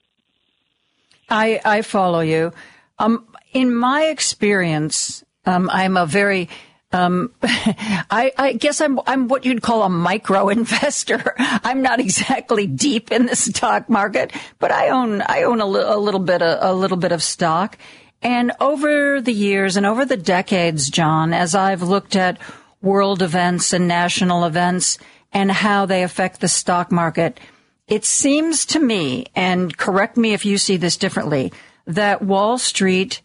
I, 1.28 1.60
I 1.64 1.82
follow 1.82 2.20
you. 2.20 2.52
Um, 2.98 3.26
in 3.52 3.74
my 3.74 4.04
experience, 4.04 5.24
um, 5.48 5.70
I'm 5.72 5.96
a 5.96 6.06
very 6.06 6.48
um, 6.90 7.32
I, 7.42 8.32
I, 8.38 8.52
guess 8.54 8.80
I'm 8.80 8.98
I'm 9.06 9.28
what 9.28 9.44
you'd 9.44 9.62
call 9.62 9.82
a 9.82 9.88
micro 9.88 10.48
investor. 10.48 11.34
I'm 11.38 11.82
not 11.82 12.00
exactly 12.00 12.66
deep 12.66 13.12
in 13.12 13.26
the 13.26 13.36
stock 13.36 13.90
market, 13.90 14.32
but 14.58 14.72
I 14.72 14.88
own 14.88 15.22
I 15.22 15.42
own 15.42 15.60
a, 15.60 15.66
li- 15.66 15.84
a 15.84 15.98
little 15.98 16.20
bit 16.20 16.40
of, 16.40 16.58
a 16.60 16.72
little 16.72 16.96
bit 16.96 17.12
of 17.12 17.22
stock. 17.22 17.76
And 18.22 18.52
over 18.58 19.20
the 19.20 19.32
years 19.32 19.76
and 19.76 19.86
over 19.86 20.04
the 20.04 20.16
decades, 20.16 20.90
John, 20.90 21.32
as 21.32 21.54
I've 21.54 21.82
looked 21.82 22.16
at 22.16 22.38
world 22.82 23.22
events 23.22 23.72
and 23.72 23.86
national 23.86 24.44
events 24.44 24.98
and 25.32 25.52
how 25.52 25.86
they 25.86 26.02
affect 26.02 26.40
the 26.40 26.48
stock 26.48 26.90
market, 26.90 27.38
it 27.86 28.04
seems 28.04 28.66
to 28.66 28.80
me, 28.80 29.26
and 29.36 29.76
correct 29.76 30.16
me 30.16 30.32
if 30.32 30.44
you 30.44 30.58
see 30.58 30.76
this 30.78 30.96
differently, 30.96 31.52
that 31.86 32.22
Wall 32.22 32.58
Street 32.58 33.20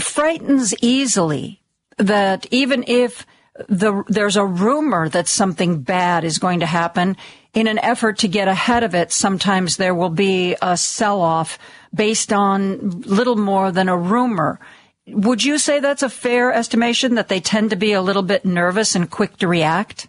frightens 0.00 0.74
easily 0.82 1.60
that 1.98 2.46
even 2.50 2.84
if 2.86 3.26
the, 3.68 4.04
there's 4.08 4.36
a 4.36 4.44
rumor 4.44 5.08
that 5.08 5.26
something 5.26 5.80
bad 5.80 6.24
is 6.24 6.38
going 6.38 6.60
to 6.60 6.66
happen, 6.66 7.16
in 7.54 7.66
an 7.66 7.78
effort 7.78 8.18
to 8.18 8.28
get 8.28 8.46
ahead 8.48 8.84
of 8.84 8.94
it, 8.94 9.10
sometimes 9.10 9.76
there 9.76 9.94
will 9.94 10.10
be 10.10 10.56
a 10.62 10.76
sell 10.76 11.20
off 11.20 11.58
based 11.94 12.32
on 12.32 13.00
little 13.00 13.36
more 13.36 13.72
than 13.72 13.88
a 13.88 13.96
rumor. 13.96 14.60
Would 15.08 15.42
you 15.42 15.58
say 15.58 15.80
that's 15.80 16.02
a 16.02 16.10
fair 16.10 16.52
estimation 16.52 17.14
that 17.14 17.28
they 17.28 17.40
tend 17.40 17.70
to 17.70 17.76
be 17.76 17.92
a 17.92 18.02
little 18.02 18.22
bit 18.22 18.44
nervous 18.44 18.94
and 18.94 19.10
quick 19.10 19.36
to 19.38 19.48
react? 19.48 20.06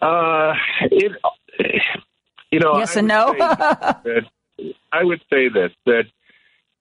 Uh, 0.00 0.54
it, 0.82 1.12
you 2.50 2.60
know, 2.60 2.78
yes 2.78 2.96
and 2.96 3.08
no. 3.08 3.34
that, 3.38 4.24
I 4.92 5.04
would 5.04 5.20
say 5.30 5.48
this 5.48 5.72
that 5.86 6.04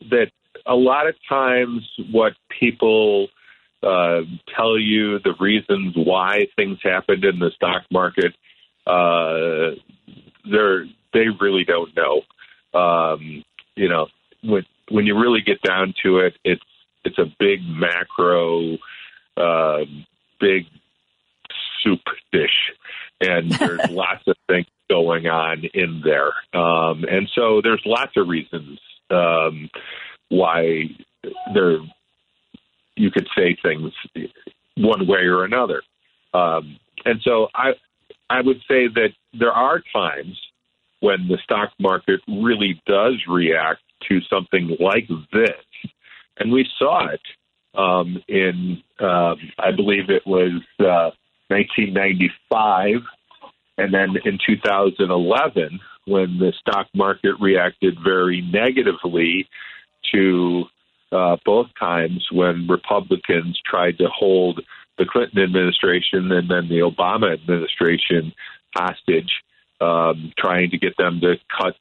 that 0.09 0.31
a 0.67 0.75
lot 0.75 1.07
of 1.07 1.15
times 1.27 1.89
what 2.11 2.33
people 2.59 3.27
uh, 3.83 4.21
tell 4.55 4.77
you 4.77 5.19
the 5.19 5.33
reasons 5.39 5.93
why 5.95 6.47
things 6.55 6.77
happened 6.83 7.23
in 7.23 7.39
the 7.39 7.51
stock 7.55 7.83
market, 7.91 8.33
uh, 8.85 9.75
they're 10.49 10.85
they 11.13 11.27
really 11.39 11.63
don't 11.63 11.95
know. 11.95 12.21
Um, 12.79 13.43
you 13.75 13.89
know, 13.89 14.07
when 14.43 14.65
when 14.89 15.05
you 15.05 15.19
really 15.19 15.41
get 15.41 15.61
down 15.61 15.93
to 16.03 16.19
it, 16.19 16.35
it's 16.43 16.61
it's 17.03 17.17
a 17.17 17.31
big 17.39 17.59
macro, 17.67 18.77
uh, 19.37 19.85
big 20.39 20.65
soup 21.81 22.01
dish, 22.31 22.71
and 23.21 23.51
there's 23.59 23.89
lots 23.89 24.23
of 24.27 24.35
things 24.47 24.67
going 24.89 25.27
on 25.27 25.63
in 25.73 26.01
there, 26.03 26.33
um, 26.59 27.03
and 27.09 27.29
so 27.33 27.61
there's 27.61 27.81
lots 27.85 28.13
of 28.17 28.27
reasons 28.27 28.79
um, 29.09 29.69
why 30.29 30.83
there 31.53 31.77
you 32.95 33.11
could 33.11 33.27
say 33.35 33.55
things 33.61 33.93
one 34.75 35.07
way 35.07 35.21
or 35.21 35.43
another. 35.43 35.81
Um, 36.33 36.77
and 37.05 37.21
so 37.23 37.47
I 37.53 37.71
I 38.29 38.41
would 38.41 38.57
say 38.67 38.87
that 38.87 39.09
there 39.33 39.51
are 39.51 39.81
times 39.93 40.39
when 40.99 41.27
the 41.27 41.37
stock 41.43 41.69
market 41.79 42.21
really 42.27 42.81
does 42.85 43.15
react 43.27 43.81
to 44.09 44.19
something 44.29 44.75
like 44.79 45.07
this, 45.31 45.91
and 46.37 46.51
we 46.51 46.67
saw 46.77 47.07
it 47.07 47.21
um, 47.75 48.21
in 48.27 48.81
um, 48.99 49.37
I 49.57 49.71
believe 49.75 50.09
it 50.09 50.25
was 50.25 50.61
uh, 50.79 51.11
1995, 51.49 53.01
and 53.77 53.93
then 53.93 54.15
in 54.25 54.39
2011 54.45 55.79
when 56.05 56.39
the 56.39 56.53
stock 56.59 56.87
market 56.95 57.35
reacted 57.39 57.97
very 58.03 58.41
negatively 58.41 59.47
to 60.13 60.65
uh, 61.11 61.37
both 61.45 61.67
times 61.79 62.27
when 62.31 62.67
Republicans 62.67 63.59
tried 63.65 63.97
to 63.97 64.07
hold 64.07 64.61
the 64.97 65.05
Clinton 65.05 65.41
administration 65.41 66.31
and 66.31 66.49
then 66.49 66.67
the 66.67 66.79
Obama 66.79 67.33
administration 67.33 68.33
hostage, 68.75 69.31
um, 69.79 70.33
trying 70.37 70.71
to 70.71 70.77
get 70.77 70.97
them 70.97 71.21
to 71.21 71.35
cut, 71.55 71.75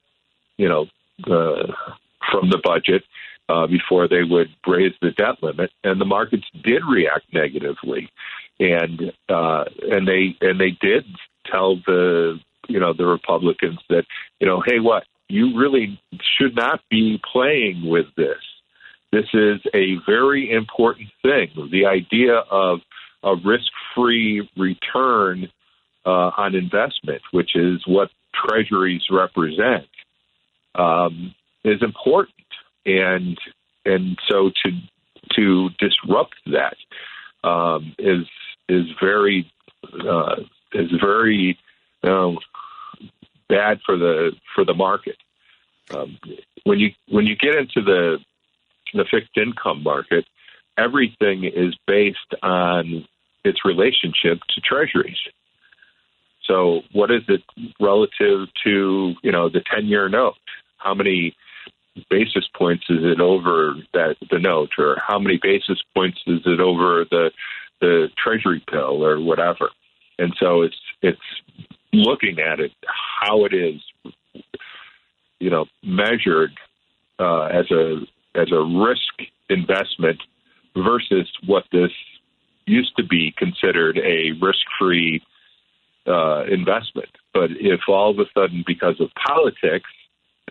you 0.56 0.68
know, 0.68 0.86
uh, 1.24 1.72
from 2.30 2.50
the 2.50 2.60
budget 2.62 3.02
uh, 3.48 3.66
before 3.66 4.08
they 4.08 4.22
would 4.22 4.48
raise 4.66 4.92
the 5.00 5.10
debt 5.12 5.42
limit, 5.42 5.70
and 5.84 6.00
the 6.00 6.04
markets 6.04 6.46
did 6.62 6.82
react 6.88 7.32
negatively, 7.32 8.10
and 8.58 9.12
uh, 9.28 9.64
and 9.90 10.06
they 10.06 10.36
and 10.40 10.60
they 10.60 10.70
did 10.70 11.04
tell 11.46 11.76
the 11.86 12.38
you 12.68 12.80
know 12.80 12.92
the 12.92 13.06
Republicans 13.06 13.78
that 13.88 14.04
you 14.40 14.46
know 14.46 14.62
hey 14.66 14.80
what 14.80 15.04
you 15.28 15.58
really 15.58 16.00
should 16.38 16.54
not 16.54 16.80
be 16.90 17.20
playing 17.32 17.88
with 17.88 18.06
this. 18.16 18.38
This 19.12 19.26
is 19.32 19.60
a 19.74 19.96
very 20.06 20.50
important 20.50 21.08
thing. 21.22 21.48
The 21.70 21.86
idea 21.86 22.34
of 22.34 22.80
a 23.22 23.34
risk-free 23.34 24.48
return 24.56 25.48
uh, 26.04 26.30
on 26.36 26.54
investment, 26.54 27.22
which 27.32 27.56
is 27.56 27.82
what 27.86 28.10
treasuries 28.34 29.02
represent, 29.10 29.88
um, 30.74 31.34
is 31.64 31.82
important. 31.82 32.34
And 32.84 33.38
and 33.84 34.18
so 34.28 34.50
to 34.64 34.70
to 35.34 35.70
disrupt 35.78 36.36
that 36.46 36.76
um, 37.42 37.94
is 37.98 38.26
is 38.68 38.86
very 39.00 39.50
uh, 40.08 40.36
is 40.72 40.90
very 41.00 41.58
um, 42.02 42.38
bad 43.48 43.80
for 43.84 43.96
the 43.96 44.32
for 44.54 44.64
the 44.64 44.74
market. 44.74 45.16
Um, 45.94 46.18
when 46.64 46.78
you 46.78 46.90
when 47.08 47.26
you 47.26 47.36
get 47.36 47.54
into 47.54 47.82
the 47.82 48.18
the 48.94 49.04
fixed 49.10 49.36
income 49.36 49.82
market, 49.82 50.24
everything 50.78 51.44
is 51.44 51.74
based 51.86 52.34
on 52.42 53.06
its 53.44 53.64
relationship 53.64 54.40
to 54.54 54.60
treasuries. 54.60 55.18
So, 56.44 56.82
what 56.92 57.10
is 57.10 57.22
it 57.28 57.42
relative 57.80 58.48
to 58.64 59.14
you 59.22 59.32
know 59.32 59.48
the 59.48 59.62
ten 59.72 59.86
year 59.86 60.08
note? 60.08 60.34
How 60.78 60.94
many 60.94 61.34
basis 62.10 62.46
points 62.54 62.84
is 62.88 63.02
it 63.02 63.20
over 63.20 63.74
that 63.94 64.16
the 64.30 64.38
note, 64.38 64.70
or 64.78 64.96
how 65.04 65.18
many 65.18 65.38
basis 65.42 65.80
points 65.94 66.18
is 66.26 66.40
it 66.44 66.60
over 66.60 67.04
the 67.10 67.30
the 67.80 68.08
treasury 68.16 68.62
bill, 68.70 69.04
or 69.04 69.20
whatever? 69.20 69.70
And 70.18 70.34
so 70.38 70.62
it's 70.62 70.80
it's 71.02 71.20
looking 71.96 72.38
at 72.38 72.60
it 72.60 72.72
how 73.20 73.44
it 73.44 73.54
is, 73.54 73.80
you 75.38 75.50
know, 75.50 75.66
measured 75.82 76.52
uh, 77.18 77.44
as 77.44 77.70
a 77.70 78.00
as 78.34 78.52
a 78.52 78.60
risk 78.60 79.30
investment 79.48 80.20
versus 80.76 81.30
what 81.46 81.64
this 81.72 81.90
used 82.66 82.96
to 82.96 83.04
be 83.04 83.32
considered 83.36 83.98
a 83.98 84.32
risk 84.40 84.66
free 84.78 85.22
uh, 86.06 86.44
investment. 86.44 87.08
But 87.32 87.50
if 87.52 87.80
all 87.88 88.10
of 88.10 88.18
a 88.18 88.26
sudden, 88.34 88.64
because 88.66 89.00
of 89.00 89.08
politics, 89.26 89.88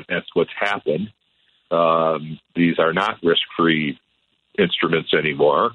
that's 0.09 0.27
what's 0.33 0.51
happened, 0.59 1.11
um, 1.71 2.39
these 2.55 2.79
are 2.79 2.93
not 2.93 3.19
risk 3.23 3.41
free 3.57 3.99
instruments 4.57 5.13
anymore, 5.13 5.71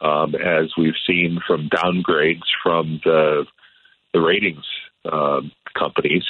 um, 0.00 0.34
as 0.34 0.72
we've 0.76 0.98
seen 1.06 1.40
from 1.46 1.68
downgrades 1.68 2.48
from 2.62 3.00
the, 3.04 3.44
the 4.12 4.20
ratings 4.20 4.64
um, 5.10 5.52
companies. 5.78 6.24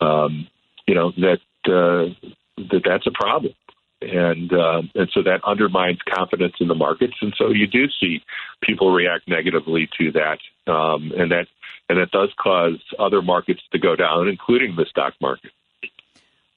Um, 0.00 0.48
you 0.86 0.94
know 0.94 1.12
that 1.12 1.40
uh, 1.66 2.30
that 2.56 2.82
that's 2.84 3.06
a 3.06 3.12
problem, 3.12 3.54
and 4.02 4.52
uh, 4.52 4.82
and 4.94 5.10
so 5.12 5.22
that 5.22 5.40
undermines 5.44 5.98
confidence 6.08 6.54
in 6.60 6.68
the 6.68 6.74
markets, 6.74 7.14
and 7.20 7.34
so 7.36 7.50
you 7.50 7.66
do 7.66 7.86
see 8.00 8.20
people 8.62 8.92
react 8.92 9.28
negatively 9.28 9.88
to 9.98 10.12
that, 10.12 10.38
um, 10.72 11.12
and 11.16 11.30
that 11.30 11.46
and 11.88 11.98
that 11.98 12.10
does 12.10 12.32
cause 12.40 12.80
other 12.98 13.22
markets 13.22 13.60
to 13.72 13.78
go 13.78 13.96
down, 13.96 14.28
including 14.28 14.76
the 14.76 14.86
stock 14.88 15.14
market. 15.20 15.50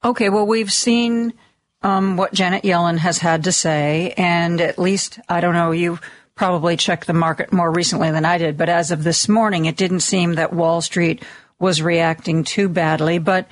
Okay, 0.03 0.29
well, 0.29 0.45
we've 0.45 0.71
seen 0.71 1.33
um, 1.81 2.17
what 2.17 2.33
Janet 2.33 2.63
Yellen 2.63 2.97
has 2.97 3.17
had 3.19 3.43
to 3.45 3.51
say, 3.51 4.13
and 4.17 4.61
at 4.61 4.79
least 4.79 5.19
I 5.29 5.41
don't 5.41 5.53
know 5.53 5.71
you 5.71 5.99
probably 6.35 6.75
checked 6.77 7.07
the 7.07 7.13
market 7.13 7.53
more 7.53 7.71
recently 7.71 8.09
than 8.11 8.25
I 8.25 8.37
did, 8.37 8.57
but 8.57 8.69
as 8.69 8.91
of 8.91 9.03
this 9.03 9.29
morning, 9.29 9.65
it 9.65 9.77
didn't 9.77 9.99
seem 9.99 10.35
that 10.35 10.53
Wall 10.53 10.81
Street 10.81 11.23
was 11.63 11.81
reacting 11.81 12.43
too 12.43 12.67
badly. 12.67 13.17
But 13.17 13.47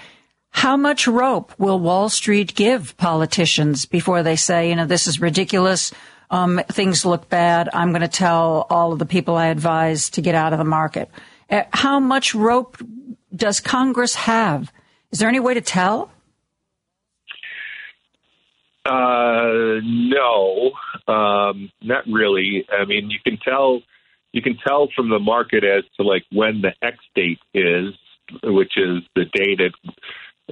how 0.52 0.76
much 0.76 1.08
rope 1.08 1.54
will 1.58 1.80
Wall 1.80 2.10
Street 2.10 2.54
give 2.54 2.96
politicians 2.98 3.86
before 3.86 4.22
they 4.22 4.36
say, 4.36 4.70
you 4.70 4.76
know, 4.76 4.86
this 4.86 5.08
is 5.08 5.22
ridiculous? 5.22 5.94
Um, 6.30 6.62
things 6.68 7.06
look 7.06 7.30
bad. 7.30 7.70
I'm 7.74 7.92
going 7.92 8.02
to 8.02 8.08
tell 8.08 8.68
all 8.70 8.92
of 8.92 9.00
the 9.00 9.06
people 9.06 9.36
I 9.38 9.48
advise 9.48 10.10
to 10.12 10.22
get 10.22 10.36
out 10.36 10.52
of 10.52 10.60
the 10.60 10.66
market. 10.66 11.10
Uh, 11.50 11.64
how 11.72 12.00
much 12.00 12.36
rope 12.36 12.78
does 13.34 13.62
Congress 13.62 14.14
have? 14.16 14.72
Is 15.12 15.20
there 15.20 15.30
any 15.30 15.40
way 15.40 15.54
to 15.54 15.62
tell? 15.62 16.12
Uh, 18.86 19.80
no, 19.84 20.72
um, 21.08 21.72
not 21.82 22.04
really. 22.08 22.66
I 22.72 22.86
mean, 22.86 23.10
you 23.10 23.20
can 23.24 23.38
tell 23.38 23.82
you 24.34 24.42
can 24.42 24.58
tell 24.66 24.88
from 24.96 25.10
the 25.10 25.20
market 25.20 25.64
as 25.64 25.84
to 25.98 26.04
like 26.04 26.24
when 26.32 26.62
the 26.62 26.74
X 26.82 26.98
date 27.16 27.40
is, 27.54 27.94
which 28.44 28.78
is 28.78 29.04
the 29.16 29.26
date 29.26 29.60
at, 29.60 29.74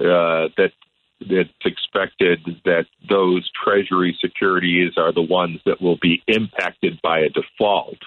uh, 0.04 0.48
that 0.56 0.72
that's 1.20 1.50
expected 1.64 2.40
that 2.64 2.86
those 3.08 3.48
Treasury 3.62 4.16
securities 4.20 4.92
are 4.96 5.12
the 5.12 5.22
ones 5.22 5.60
that 5.66 5.80
will 5.80 5.98
be 6.00 6.22
impacted 6.26 7.00
by 7.02 7.20
a 7.20 7.28
default. 7.28 7.98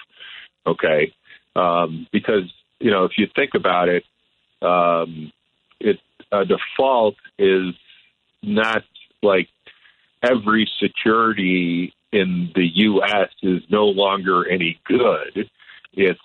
Okay, 0.66 1.12
um, 1.54 2.06
because 2.12 2.52
you 2.80 2.90
know 2.90 3.04
if 3.04 3.12
you 3.16 3.26
think 3.34 3.54
about 3.54 3.88
it, 3.88 4.04
um, 4.62 5.32
it 5.80 5.98
a 6.32 6.44
default 6.44 7.16
is 7.38 7.74
not 8.42 8.82
like 9.22 9.48
every 10.22 10.68
security 10.80 11.92
in 12.12 12.50
the 12.54 12.66
U.S. 12.74 13.28
is 13.42 13.62
no 13.68 13.86
longer 13.86 14.48
any 14.48 14.78
good. 14.84 15.50
It's 15.96 16.20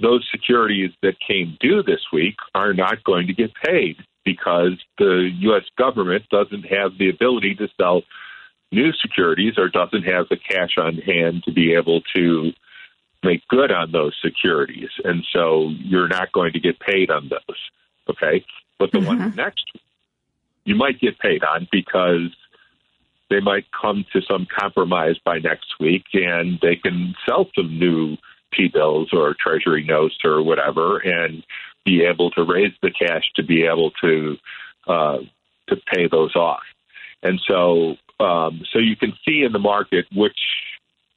those 0.00 0.28
securities 0.30 0.90
that 1.02 1.14
came 1.26 1.56
due 1.60 1.82
this 1.82 2.00
week 2.12 2.36
are 2.54 2.74
not 2.74 3.04
going 3.04 3.28
to 3.28 3.32
get 3.32 3.52
paid 3.54 3.96
because 4.24 4.72
the 4.98 5.30
U.S. 5.40 5.64
government 5.78 6.24
doesn't 6.30 6.64
have 6.64 6.98
the 6.98 7.08
ability 7.08 7.54
to 7.56 7.68
sell 7.80 8.02
new 8.70 8.92
securities 8.92 9.54
or 9.58 9.68
doesn't 9.68 10.04
have 10.04 10.28
the 10.28 10.36
cash 10.36 10.76
on 10.78 10.96
hand 10.96 11.44
to 11.44 11.52
be 11.52 11.74
able 11.74 12.00
to 12.14 12.52
make 13.22 13.46
good 13.48 13.70
on 13.70 13.92
those 13.92 14.16
securities. 14.22 14.88
And 15.04 15.24
so 15.32 15.70
you're 15.78 16.08
not 16.08 16.32
going 16.32 16.52
to 16.54 16.60
get 16.60 16.80
paid 16.80 17.10
on 17.10 17.28
those. 17.28 17.58
Okay. 18.10 18.44
But 18.78 18.90
the 18.92 18.98
mm-hmm. 18.98 19.18
ones 19.18 19.36
next, 19.36 19.64
you 20.64 20.74
might 20.74 21.00
get 21.00 21.18
paid 21.18 21.44
on 21.44 21.68
because 21.70 22.34
they 23.30 23.40
might 23.40 23.64
come 23.80 24.04
to 24.12 24.20
some 24.22 24.46
compromise 24.58 25.16
by 25.24 25.38
next 25.38 25.74
week 25.78 26.04
and 26.12 26.58
they 26.60 26.76
can 26.76 27.14
sell 27.26 27.48
some 27.54 27.78
new 27.78 28.16
T 28.56 28.68
bills 28.68 29.10
or 29.12 29.34
treasury 29.38 29.84
notes 29.84 30.16
or 30.24 30.42
whatever 30.42 30.98
and 30.98 31.44
be 31.84 32.04
able 32.04 32.30
to 32.32 32.44
raise 32.44 32.72
the 32.82 32.90
cash 32.90 33.24
to 33.36 33.42
be 33.42 33.64
able 33.64 33.90
to 34.02 34.36
uh, 34.86 35.18
to 35.68 35.76
pay 35.92 36.08
those 36.08 36.34
off. 36.36 36.62
And 37.22 37.40
so 37.46 37.96
um, 38.20 38.62
so 38.72 38.78
you 38.78 38.96
can 38.96 39.12
see 39.26 39.42
in 39.42 39.52
the 39.52 39.58
market 39.58 40.06
which 40.14 40.38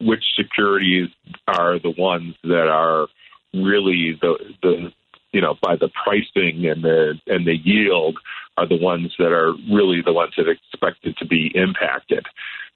which 0.01 0.23
securities 0.35 1.09
are 1.47 1.79
the 1.79 1.93
ones 1.97 2.35
that 2.43 2.67
are 2.67 3.07
really 3.53 4.17
the 4.21 4.37
the 4.61 4.91
you 5.31 5.41
know 5.41 5.55
by 5.61 5.75
the 5.75 5.89
pricing 6.03 6.65
and 6.65 6.83
the 6.83 7.19
and 7.27 7.45
the 7.45 7.55
yield 7.55 8.17
are 8.57 8.67
the 8.67 8.79
ones 8.79 9.13
that 9.19 9.31
are 9.31 9.53
really 9.71 10.01
the 10.01 10.13
ones 10.13 10.33
that 10.37 10.47
are 10.47 10.51
expected 10.51 11.17
to 11.17 11.25
be 11.25 11.51
impacted. 11.53 12.25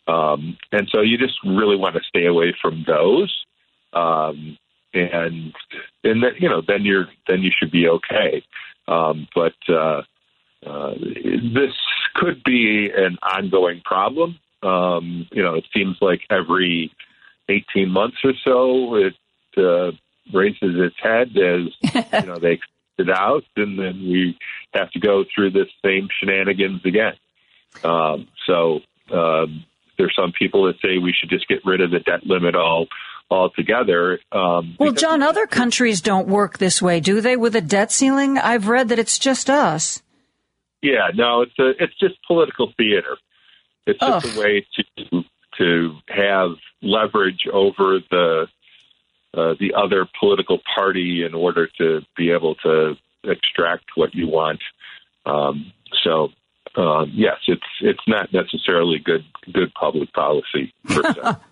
Um, 0.07 0.57
and 0.72 0.90
so 0.91 1.02
you 1.02 1.18
just 1.18 1.38
really 1.45 1.77
want 1.77 1.95
to 1.95 2.02
stay 2.07 2.26
away 2.26 2.56
from 2.61 2.84
those. 2.88 3.34
Um, 3.94 4.57
and 4.94 5.53
and 6.03 6.24
then 6.24 6.32
you 6.40 6.49
know 6.49 6.61
then 6.68 6.84
you're 6.84 7.07
then 7.28 7.41
you 7.41 7.52
should 7.57 7.72
be 7.72 7.88
okay. 7.88 8.44
Um, 8.88 9.28
but 9.36 9.53
uh, 9.68 10.02
uh, 10.66 10.94
this 10.95 11.74
could 12.16 12.44
be 12.44 12.90
an 12.95 13.18
ongoing 13.22 13.82
problem. 13.86 14.40
Um, 14.64 15.28
you 15.32 15.44
know, 15.44 15.56
it 15.56 15.66
seems 15.74 15.98
like 16.02 16.22
every 16.30 16.91
18 17.48 17.90
months 17.90 18.18
or 18.24 18.34
so 18.44 18.95
it 18.95 19.16
uh, 19.57 19.91
raises 20.34 20.76
its 20.76 20.95
head 21.02 21.30
as 21.38 22.22
you 22.22 22.28
know 22.28 22.36
they 22.41 22.60
it 22.98 23.10
out, 23.10 23.44
and 23.56 23.80
then 23.80 24.02
we 24.02 24.38
have 24.74 24.91
to 24.91 24.99
go 24.99 25.24
through 25.34 25.52
this 25.52 25.70
same 25.84 26.10
shenanigans 26.20 26.82
again. 26.84 27.14
Um, 27.84 28.28
so 28.45 28.82
um, 29.14 29.64
there's 29.98 30.16
some 30.16 30.34
people 30.38 30.66
that 30.66 30.76
say 30.84 30.98
we 30.98 31.14
should 31.18 31.30
just 31.30 31.48
get 31.48 31.66
rid 31.66 31.82
of 31.82 31.91
the 31.91 31.99
debt 31.99 32.26
limit 32.26 32.56
all 32.56 32.88
altogether. 33.30 34.19
Um, 34.31 34.76
well, 34.80 34.91
John, 34.91 35.22
other 35.22 35.45
countries 35.45 36.01
don't 36.01 36.27
work 36.27 36.57
this 36.57 36.81
way, 36.81 36.99
do 36.99 37.22
they? 37.22 37.38
With 37.38 37.56
a 37.56 37.61
debt 37.61 37.91
ceiling, 37.91 38.38
I've 38.38 38.68
read 38.68 38.89
that 38.89 38.99
it's 38.99 39.19
just 39.19 39.49
us. 39.49 40.01
Yeah, 40.81 41.10
no, 41.14 41.41
it's 41.41 41.60
a, 41.60 41.69
it's 41.84 41.97
just 41.99 42.15
political 42.26 42.73
theater. 42.77 43.18
It's 43.85 43.99
just 43.99 44.26
Ugh. 44.26 44.38
a 44.38 44.39
way 44.39 44.65
to 44.76 45.23
to 45.57 45.95
have 46.07 46.51
leverage 46.81 47.45
over 47.51 47.99
the 48.10 48.47
uh, 49.34 49.53
the 49.60 49.73
other 49.76 50.07
political 50.19 50.60
party 50.76 51.23
in 51.23 51.34
order 51.34 51.68
to 51.77 52.01
be 52.15 52.31
able 52.31 52.56
to 52.56 52.95
extract 53.23 53.85
what 53.95 54.15
you 54.15 54.27
want. 54.27 54.61
Um, 55.26 55.72
so 56.03 56.30
um, 56.76 57.11
yes, 57.14 57.38
it's 57.47 57.61
it's 57.81 58.07
not 58.07 58.31
necessarily 58.34 58.99
good 58.99 59.26
good 59.51 59.73
public 59.73 60.14
policy 60.14 60.73
per 60.85 61.14
se. 61.14 61.38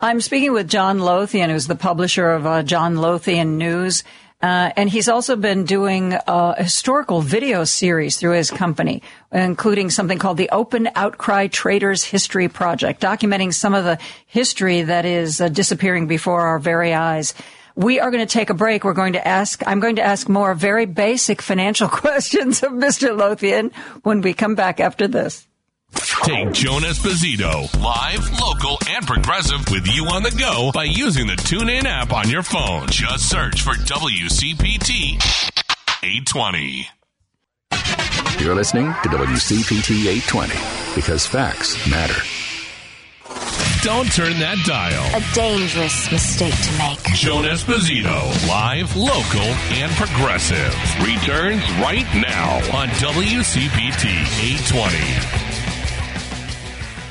I'm 0.00 0.20
speaking 0.20 0.52
with 0.52 0.68
John 0.68 0.98
Lothian, 0.98 1.50
who's 1.50 1.66
the 1.66 1.76
publisher 1.76 2.30
of 2.30 2.46
uh, 2.46 2.62
John 2.62 2.96
Lothian 2.96 3.58
News. 3.58 4.04
Uh, 4.42 4.70
and 4.76 4.90
he's 4.90 5.08
also 5.08 5.34
been 5.34 5.64
doing 5.64 6.12
a 6.12 6.62
historical 6.62 7.22
video 7.22 7.64
series 7.64 8.18
through 8.18 8.32
his 8.32 8.50
company, 8.50 9.02
including 9.32 9.88
something 9.88 10.18
called 10.18 10.36
the 10.36 10.50
Open 10.50 10.90
Outcry 10.94 11.46
Traders 11.46 12.04
History 12.04 12.48
Project, 12.48 13.00
documenting 13.00 13.52
some 13.52 13.74
of 13.74 13.84
the 13.84 13.98
history 14.26 14.82
that 14.82 15.06
is 15.06 15.40
uh, 15.40 15.48
disappearing 15.48 16.06
before 16.06 16.42
our 16.42 16.58
very 16.58 16.92
eyes. 16.92 17.32
We 17.76 17.98
are 17.98 18.10
going 18.10 18.26
to 18.26 18.32
take 18.32 18.50
a 18.50 18.54
break. 18.54 18.84
We're 18.84 18.92
going 18.92 19.14
to 19.14 19.26
ask, 19.26 19.62
I'm 19.66 19.80
going 19.80 19.96
to 19.96 20.02
ask 20.02 20.28
more 20.28 20.54
very 20.54 20.84
basic 20.84 21.40
financial 21.40 21.88
questions 22.04 22.62
of 22.62 22.72
Mr. 22.72 23.16
Lothian 23.16 23.70
when 24.02 24.20
we 24.20 24.34
come 24.34 24.54
back 24.54 24.80
after 24.80 25.08
this. 25.08 25.46
Take 25.96 26.52
Joan 26.52 26.82
Esposito, 26.82 27.72
live, 27.82 28.40
local, 28.40 28.78
and 28.88 29.06
progressive 29.06 29.60
with 29.70 29.86
you 29.86 30.06
on 30.06 30.22
the 30.22 30.30
go 30.32 30.70
by 30.72 30.84
using 30.84 31.26
the 31.26 31.34
TuneIn 31.34 31.84
app 31.84 32.12
on 32.12 32.28
your 32.28 32.42
phone. 32.42 32.86
Just 32.88 33.28
search 33.30 33.62
for 33.62 33.72
WCPT 33.72 35.14
820. 36.02 36.88
You're 38.40 38.54
listening 38.54 38.86
to 38.86 39.08
WCPT 39.08 40.06
820 40.06 40.54
because 40.94 41.26
facts 41.26 41.74
matter. 41.90 42.20
Don't 43.82 44.10
turn 44.12 44.38
that 44.40 44.58
dial. 44.66 45.04
A 45.14 45.34
dangerous 45.34 46.10
mistake 46.10 46.54
to 46.54 46.72
make. 46.78 46.98
Joan 47.14 47.44
Esposito, 47.44 48.48
live, 48.48 48.94
local, 48.96 49.46
and 49.78 49.92
progressive, 49.92 50.74
returns 51.00 51.62
right 51.80 52.06
now 52.14 52.56
on 52.76 52.88
WCPT 52.98 54.10
820. 54.74 55.55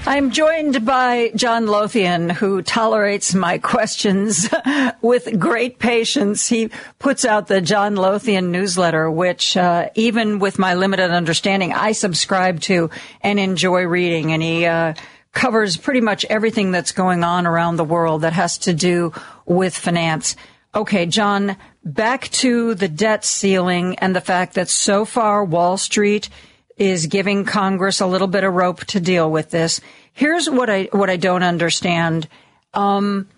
I'm 0.08 0.30
joined 0.30 0.86
by 0.86 1.32
John 1.36 1.66
Lothian, 1.66 2.30
who 2.30 2.62
tolerates 2.62 3.34
my 3.34 3.58
questions 3.58 4.48
with 5.02 5.40
great 5.40 5.80
patience. 5.80 6.48
He 6.48 6.70
puts 7.00 7.26
out 7.26 7.48
the 7.48 7.60
John 7.60 7.96
Lothian 7.96 8.52
newsletter, 8.52 9.10
which, 9.10 9.58
uh, 9.58 9.90
even 9.96 10.38
with 10.38 10.60
my 10.60 10.76
limited 10.76 11.10
understanding, 11.10 11.74
I 11.74 11.94
subscribe 11.94 12.60
to 12.62 12.92
and 13.22 13.40
enjoy 13.40 13.86
reading. 13.86 14.32
And 14.32 14.44
he 14.44 14.68
uh, 14.68 14.94
covers 15.34 15.76
pretty 15.76 16.02
much 16.02 16.24
everything 16.26 16.70
that's 16.70 16.92
going 16.92 17.24
on 17.24 17.48
around 17.48 17.78
the 17.78 17.84
world 17.84 18.22
that 18.22 18.34
has 18.34 18.60
to 18.60 18.74
do 18.74 19.12
with 19.48 19.76
finance. 19.76 20.36
Okay, 20.76 21.08
John, 21.08 21.58
back 21.84 22.30
to 22.30 22.76
the 22.76 22.88
debt 22.88 23.26
ceiling 23.26 23.98
and 23.98 24.16
the 24.16 24.22
fact 24.22 24.54
that 24.54 24.70
so 24.70 25.04
far 25.04 25.44
Wall 25.44 25.78
Street 25.78 26.30
is 26.78 27.08
giving 27.08 27.46
Congress 27.46 28.02
a 28.02 28.08
little 28.08 28.28
bit 28.28 28.44
of 28.44 28.54
rope 28.54 28.84
to 28.86 29.00
deal 29.00 29.30
with 29.30 29.50
this. 29.50 29.80
Here's 30.14 30.50
what 30.50 30.70
I 30.70 30.90
what 30.92 31.10
I 31.10 31.18
don't 31.18 31.44
understand. 31.44 32.28
Um, 32.74 33.30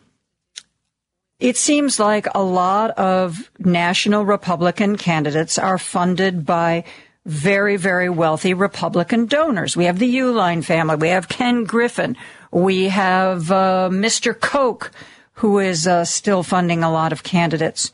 it 1.39 1.55
seems 1.55 1.99
like 1.99 2.27
a 2.33 2.41
lot 2.41 2.91
of 2.91 3.51
national 3.59 4.25
Republican 4.25 4.97
candidates 4.97 5.59
are 5.59 5.77
funded 5.77 6.45
by 6.45 6.83
very, 7.27 7.77
very 7.77 8.09
wealthy 8.09 8.53
Republican 8.53 9.27
donors. 9.27 9.77
We 9.77 9.85
have 9.85 9.99
the 9.99 10.15
Uihlein 10.15 10.63
family. 10.63 10.95
We 10.95 11.09
have 11.09 11.27
Ken 11.27 11.65
Griffin. 11.65 12.17
We 12.51 12.85
have 12.85 13.51
uh, 13.51 13.89
Mr. 13.91 14.39
Koch, 14.39 14.91
who 15.33 15.59
is 15.59 15.85
uh, 15.85 16.05
still 16.05 16.41
funding 16.41 16.83
a 16.83 16.91
lot 16.91 17.11
of 17.11 17.23
candidates. 17.23 17.91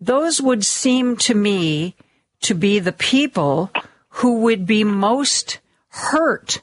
Those 0.00 0.40
would 0.40 0.64
seem 0.64 1.16
to 1.18 1.34
me 1.34 1.94
to 2.40 2.54
be 2.54 2.78
the 2.80 2.92
people 2.92 3.70
who 4.14 4.40
would 4.40 4.64
be 4.64 4.84
most 4.84 5.58
hurt 5.88 6.60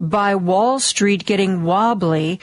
by 0.00 0.34
Wall 0.34 0.80
Street 0.80 1.24
getting 1.24 1.62
wobbly 1.62 2.40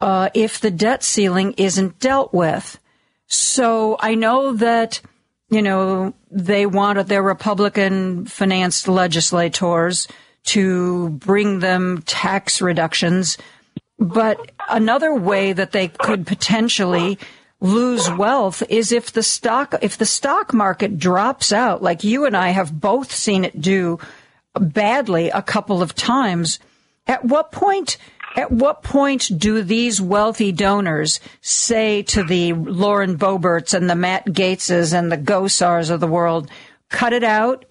uh, 0.00 0.28
if 0.34 0.60
the 0.60 0.70
debt 0.70 1.02
ceiling 1.02 1.54
isn't 1.56 1.98
dealt 1.98 2.34
with. 2.34 2.78
So 3.26 3.96
I 3.98 4.14
know 4.14 4.52
that 4.54 5.00
you 5.48 5.62
know 5.62 6.12
they 6.30 6.66
wanted 6.66 7.06
their 7.06 7.22
Republican 7.22 8.26
financed 8.26 8.86
legislators 8.86 10.06
to 10.44 11.08
bring 11.10 11.60
them 11.60 12.02
tax 12.02 12.60
reductions, 12.60 13.38
but 13.98 14.52
another 14.68 15.14
way 15.14 15.54
that 15.54 15.72
they 15.72 15.88
could 15.88 16.26
potentially 16.26 17.18
lose 17.60 18.10
wealth 18.10 18.62
is 18.68 18.92
if 18.92 19.12
the 19.12 19.22
stock 19.22 19.74
if 19.80 19.96
the 19.96 20.06
stock 20.06 20.52
market 20.52 20.98
drops 20.98 21.52
out 21.52 21.82
like 21.82 22.04
you 22.04 22.26
and 22.26 22.36
I 22.36 22.50
have 22.50 22.80
both 22.80 23.10
seen 23.10 23.44
it 23.44 23.60
do 23.60 23.98
badly 24.58 25.30
a 25.30 25.42
couple 25.42 25.80
of 25.80 25.94
times 25.94 26.58
at 27.06 27.24
what 27.24 27.52
point 27.52 27.96
at 28.36 28.52
what 28.52 28.82
point 28.82 29.30
do 29.36 29.62
these 29.62 30.00
wealthy 30.00 30.52
donors 30.52 31.20
say 31.40 32.02
to 32.02 32.22
the 32.22 32.52
Lauren 32.52 33.16
Boeberts 33.16 33.72
and 33.72 33.88
the 33.88 33.94
Matt 33.94 34.26
Gaetzes 34.26 34.92
and 34.92 35.10
the 35.10 35.16
Gosars 35.16 35.90
of 35.90 36.00
the 36.00 36.06
world, 36.06 36.50
cut 36.90 37.14
it 37.14 37.24
out? 37.24 37.64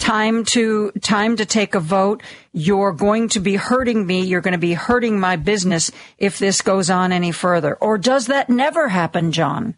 Time 0.00 0.44
to, 0.46 0.90
time 1.02 1.36
to 1.36 1.44
take 1.44 1.74
a 1.76 1.80
vote. 1.80 2.22
You're 2.52 2.92
going 2.92 3.28
to 3.28 3.40
be 3.40 3.54
hurting 3.54 4.04
me. 4.04 4.22
You're 4.22 4.40
going 4.40 4.52
to 4.52 4.58
be 4.58 4.72
hurting 4.72 5.20
my 5.20 5.36
business 5.36 5.92
if 6.18 6.38
this 6.38 6.62
goes 6.62 6.90
on 6.90 7.12
any 7.12 7.30
further. 7.30 7.76
Or 7.76 7.98
does 7.98 8.26
that 8.26 8.48
never 8.48 8.88
happen, 8.88 9.30
John? 9.30 9.76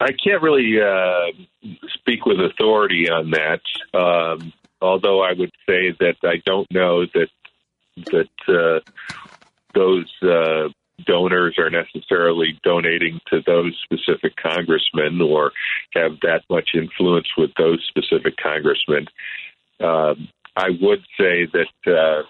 I 0.00 0.08
can't 0.12 0.42
really 0.42 0.74
uh, 0.78 1.70
speak 1.94 2.26
with 2.26 2.38
authority 2.40 3.08
on 3.08 3.30
that. 3.30 3.60
Um, 3.98 4.52
although 4.82 5.22
I 5.22 5.32
would 5.32 5.52
say 5.66 5.94
that 6.00 6.16
I 6.22 6.42
don't 6.44 6.70
know 6.70 7.06
that 7.14 7.28
that 8.12 8.28
uh, 8.46 8.80
those 9.74 10.12
uh, 10.22 10.68
donors 11.04 11.56
are 11.58 11.70
necessarily 11.70 12.58
donating 12.62 13.20
to 13.28 13.42
those 13.46 13.76
specific 13.84 14.34
congressmen 14.36 15.20
or 15.20 15.52
have 15.92 16.12
that 16.22 16.42
much 16.48 16.70
influence 16.74 17.28
with 17.36 17.50
those 17.58 17.84
specific 17.88 18.36
congressmen. 18.36 19.06
Um, 19.80 20.28
I 20.56 20.70
would 20.80 21.04
say 21.18 21.46
that 21.52 21.68
uh, 21.86 22.22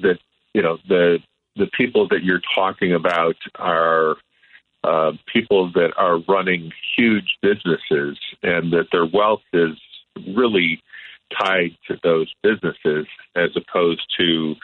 that 0.00 0.18
you 0.54 0.62
know 0.62 0.78
the 0.88 1.18
the 1.56 1.68
people 1.76 2.06
that 2.08 2.22
you're 2.22 2.42
talking 2.54 2.92
about 2.92 3.36
are 3.56 4.16
uh, 4.84 5.12
people 5.32 5.70
that 5.72 5.92
are 5.96 6.20
running 6.28 6.72
huge 6.96 7.36
businesses 7.42 8.18
and 8.42 8.72
that 8.72 8.86
their 8.92 9.06
wealth 9.06 9.42
is 9.52 9.76
really 10.36 10.82
tied 11.38 11.76
to 11.88 11.96
those 12.02 12.32
businesses 12.42 13.06
as 13.36 13.50
opposed 13.56 14.02
to 14.18 14.54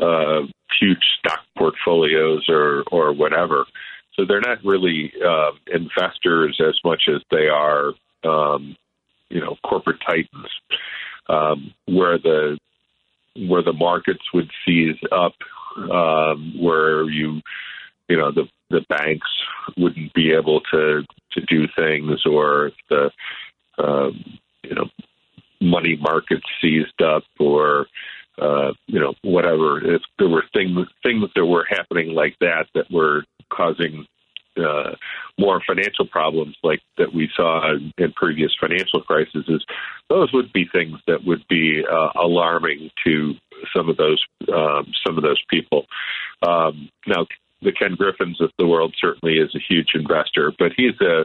uh, 0.00 0.42
huge 0.80 1.02
stock 1.18 1.40
portfolios 1.56 2.44
or 2.48 2.84
or 2.90 3.12
whatever. 3.12 3.66
So 4.14 4.24
they're 4.24 4.40
not 4.40 4.64
really 4.64 5.12
uh, 5.24 5.52
investors 5.72 6.60
as 6.60 6.74
much 6.84 7.04
as 7.08 7.22
they 7.30 7.46
are, 7.46 7.92
um, 8.24 8.76
you 9.28 9.40
know, 9.40 9.56
corporate 9.64 10.00
titans, 10.04 10.50
um, 11.28 11.72
where 11.86 12.18
the 12.18 12.58
where 13.48 13.62
the 13.62 13.72
markets 13.72 14.24
would 14.34 14.50
seize 14.66 14.98
up, 15.12 15.34
um, 15.76 16.54
where 16.60 17.08
you, 17.08 17.40
you 18.08 18.16
know, 18.16 18.32
the 18.32 18.48
the 18.70 18.84
banks 18.88 19.28
wouldn't 19.76 20.12
be 20.14 20.32
able 20.32 20.60
to 20.72 21.04
to 21.32 21.40
do 21.42 21.68
things, 21.76 22.22
or 22.26 22.72
the 22.90 23.10
um, 23.78 24.24
you 24.64 24.74
know 24.74 24.88
money 25.60 25.96
markets 26.00 26.46
seized 26.60 27.02
up 27.02 27.24
or 27.38 27.86
uh, 28.40 28.72
you 28.86 29.00
know 29.00 29.14
whatever. 29.22 29.78
If 29.94 30.02
there 30.18 30.28
were 30.28 30.44
things 30.52 30.76
things 31.02 31.24
that 31.34 31.46
were 31.46 31.66
happening 31.68 32.14
like 32.14 32.36
that 32.40 32.66
that 32.74 32.90
were 32.90 33.24
causing 33.50 34.06
uh, 34.58 34.94
more 35.38 35.62
financial 35.66 36.06
problems 36.06 36.56
like 36.62 36.80
that 36.96 37.14
we 37.14 37.30
saw 37.36 37.70
in, 37.72 37.92
in 37.96 38.12
previous 38.12 38.52
financial 38.60 39.02
crises, 39.02 39.64
those 40.08 40.32
would 40.32 40.52
be 40.52 40.66
things 40.72 40.98
that 41.06 41.24
would 41.24 41.46
be 41.48 41.84
uh, 41.90 42.08
alarming 42.20 42.90
to 43.04 43.34
some 43.74 43.88
of 43.88 43.96
those 43.96 44.22
um, 44.52 44.92
some 45.06 45.16
of 45.16 45.22
those 45.22 45.42
people. 45.50 45.86
Um, 46.42 46.90
now, 47.06 47.26
the 47.62 47.72
Ken 47.72 47.94
Griffins 47.96 48.40
of 48.40 48.50
the 48.58 48.66
world 48.66 48.94
certainly 49.00 49.36
is 49.36 49.54
a 49.54 49.60
huge 49.68 49.88
investor, 49.94 50.52
but 50.58 50.72
he's 50.76 50.94
a 51.00 51.24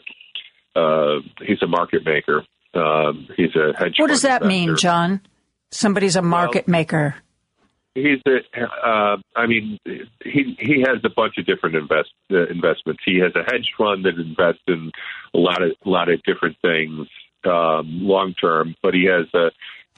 uh, 0.80 1.20
he's 1.46 1.62
a 1.62 1.68
market 1.68 2.06
maker, 2.06 2.44
um, 2.74 3.28
he's 3.38 3.56
a 3.56 3.74
hedge. 3.78 3.96
What 3.98 4.08
does 4.08 4.24
that 4.24 4.42
investor. 4.42 4.48
mean, 4.48 4.76
John? 4.78 5.22
Somebody's 5.74 6.16
a 6.16 6.22
market 6.22 6.68
well, 6.68 6.72
maker. 6.72 7.16
He's 7.96 8.20
a. 8.28 8.64
Uh, 8.64 9.18
I 9.36 9.46
mean, 9.46 9.80
he 9.86 10.56
he 10.60 10.82
has 10.88 11.00
a 11.04 11.10
bunch 11.10 11.38
of 11.38 11.46
different 11.46 11.76
invest 11.76 12.12
uh, 12.32 12.48
investments. 12.48 13.04
He 13.06 13.20
has 13.20 13.34
a 13.36 13.44
hedge 13.44 13.72
fund 13.78 14.06
that 14.06 14.16
invests 14.16 14.64
in 14.68 14.92
a 15.34 15.38
lot 15.38 15.62
of 15.62 15.72
a 15.86 15.90
lot 15.90 16.10
of 16.10 16.22
different 16.24 16.58
things 16.62 17.08
um, 17.46 18.02
long 18.02 18.34
term, 18.34 18.76
but 18.82 18.94
he 18.94 19.06
has 19.06 19.28
a, 19.34 19.52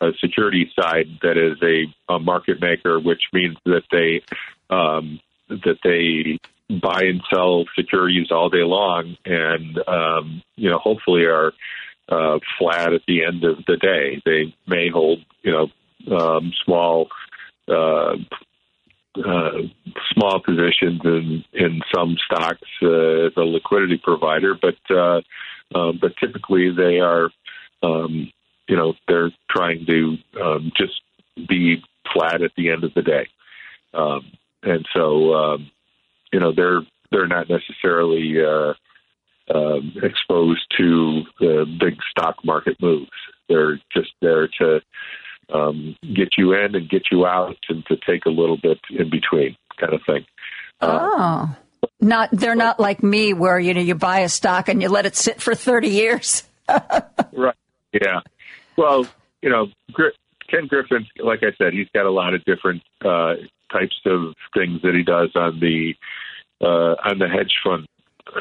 a 0.06 0.12
security 0.20 0.72
side 0.78 1.08
that 1.22 1.38
is 1.38 1.58
a, 1.62 2.14
a 2.14 2.20
market 2.20 2.60
maker, 2.62 3.00
which 3.00 3.22
means 3.34 3.56
that 3.66 3.84
they 3.92 4.22
um, 4.70 5.20
that 5.50 5.78
they 5.84 6.40
buy 6.82 7.04
and 7.04 7.22
sell 7.34 7.66
securities 7.76 8.32
all 8.32 8.50
day 8.50 8.64
long, 8.64 9.16
and 9.26 9.80
um, 9.88 10.42
you 10.56 10.70
know, 10.70 10.80
hopefully 10.80 11.24
are 11.24 11.54
uh, 12.10 12.40
flat 12.58 12.94
at 12.94 13.02
the 13.08 13.24
end 13.24 13.44
of 13.44 13.66
the 13.66 13.78
day. 13.78 14.22
They 14.26 14.56
may 14.68 14.90
hold, 14.90 15.20
you 15.42 15.52
know, 15.52 16.16
um, 16.16 16.54
small 16.64 17.08
uh, 17.68 18.16
uh, 19.18 19.62
small 20.14 20.42
positions 20.42 21.02
in 21.04 21.44
in 21.54 21.82
some 21.94 22.18
stocks 22.26 22.68
uh, 22.82 23.28
as 23.28 23.32
a 23.38 23.42
liquidity 23.42 23.98
provider, 23.98 24.56
but 24.56 24.76
uh, 24.90 25.22
uh, 25.74 25.92
but 26.00 26.16
typically 26.18 26.72
they 26.72 27.00
are, 27.00 27.30
um, 27.82 28.32
you 28.68 28.76
know, 28.76 28.94
they're 29.08 29.32
trying 29.50 29.86
to 29.86 30.18
um, 30.42 30.72
just 30.78 31.02
be 31.48 31.82
flat 32.14 32.42
at 32.42 32.52
the 32.58 32.70
end 32.70 32.84
of 32.84 32.94
the 32.94 33.02
day, 33.02 33.28
um, 33.94 34.32
and 34.64 34.86
so 34.94 35.34
um, 35.34 35.72
you 36.32 36.40
know 36.40 36.52
they're 36.52 36.82
they're 37.12 37.28
not 37.28 37.50
necessarily 37.50 38.36
uh, 38.44 38.74
um, 39.54 39.94
exposed 40.02 40.66
to 40.78 41.24
the 41.40 41.66
big 41.80 41.98
stock 42.10 42.36
market 42.44 42.78
moves. 42.82 43.12
They're 43.48 43.80
just 43.94 44.12
there 44.22 44.48
to 44.60 44.82
um, 45.54 45.96
get 46.02 46.30
you 46.38 46.54
in 46.54 46.76
and 46.76 46.90
get 46.90 47.04
you 47.12 47.26
out 47.26 47.58
and 47.70 47.86
to 47.86 47.98
take 47.98 48.26
a 48.26 48.30
little 48.30 48.58
bit 48.58 48.80
in 48.90 49.10
between 49.10 49.56
kind 49.80 49.94
of 49.94 50.02
thing. 50.06 50.26
oh. 50.82 51.56
Not 52.02 52.30
they're 52.32 52.56
not 52.56 52.80
like 52.80 53.04
me 53.04 53.34
where 53.34 53.60
you 53.60 53.74
know 53.74 53.82
you 53.82 53.94
buy 53.94 54.22
a 54.22 54.30
stock 54.30 54.70
and 54.70 54.82
you 54.82 54.90
let 54.90 55.06
it 55.06 55.16
sit 55.16 55.40
for 55.40 55.54
30 55.54 55.90
years. 55.90 56.44
right. 56.68 57.56
Yeah. 57.94 58.22
Well, 58.76 59.08
you 59.42 59.50
know, 59.50 59.68
Ken 60.50 60.68
Griffin, 60.68 61.06
like 61.24 61.42
I 61.44 61.56
said, 61.58 61.74
he's 61.74 61.88
got 61.94 62.06
a 62.06 62.12
lot 62.12 62.34
of 62.34 62.44
different 62.46 62.82
uh, 63.04 63.36
types 63.72 63.96
of 64.06 64.34
things 64.56 64.82
that 64.82 64.96
he 64.96 65.04
does 65.04 65.30
on 65.36 65.60
the 65.60 65.94
uh, 66.60 66.96
on 67.08 67.20
the 67.20 67.28
hedge 67.28 67.54
fund 67.64 67.88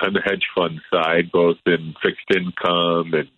on 0.03 0.13
the 0.13 0.21
hedge 0.21 0.47
fund 0.55 0.81
side, 0.93 1.31
both 1.33 1.59
in 1.67 1.95
fixed 2.03 2.31
income 2.35 3.15
and 3.15 3.29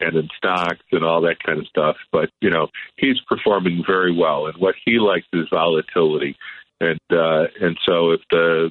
and 0.00 0.16
in 0.16 0.28
stocks 0.36 0.84
and 0.92 1.04
all 1.04 1.22
that 1.22 1.42
kind 1.44 1.58
of 1.58 1.66
stuff. 1.66 1.96
But 2.12 2.30
you 2.40 2.50
know, 2.50 2.68
he's 2.96 3.20
performing 3.28 3.82
very 3.86 4.16
well, 4.16 4.46
and 4.46 4.56
what 4.58 4.74
he 4.84 4.98
likes 4.98 5.26
is 5.32 5.48
volatility. 5.50 6.36
And 6.80 7.00
uh, 7.10 7.46
and 7.60 7.78
so 7.86 8.12
if 8.12 8.20
the 8.30 8.70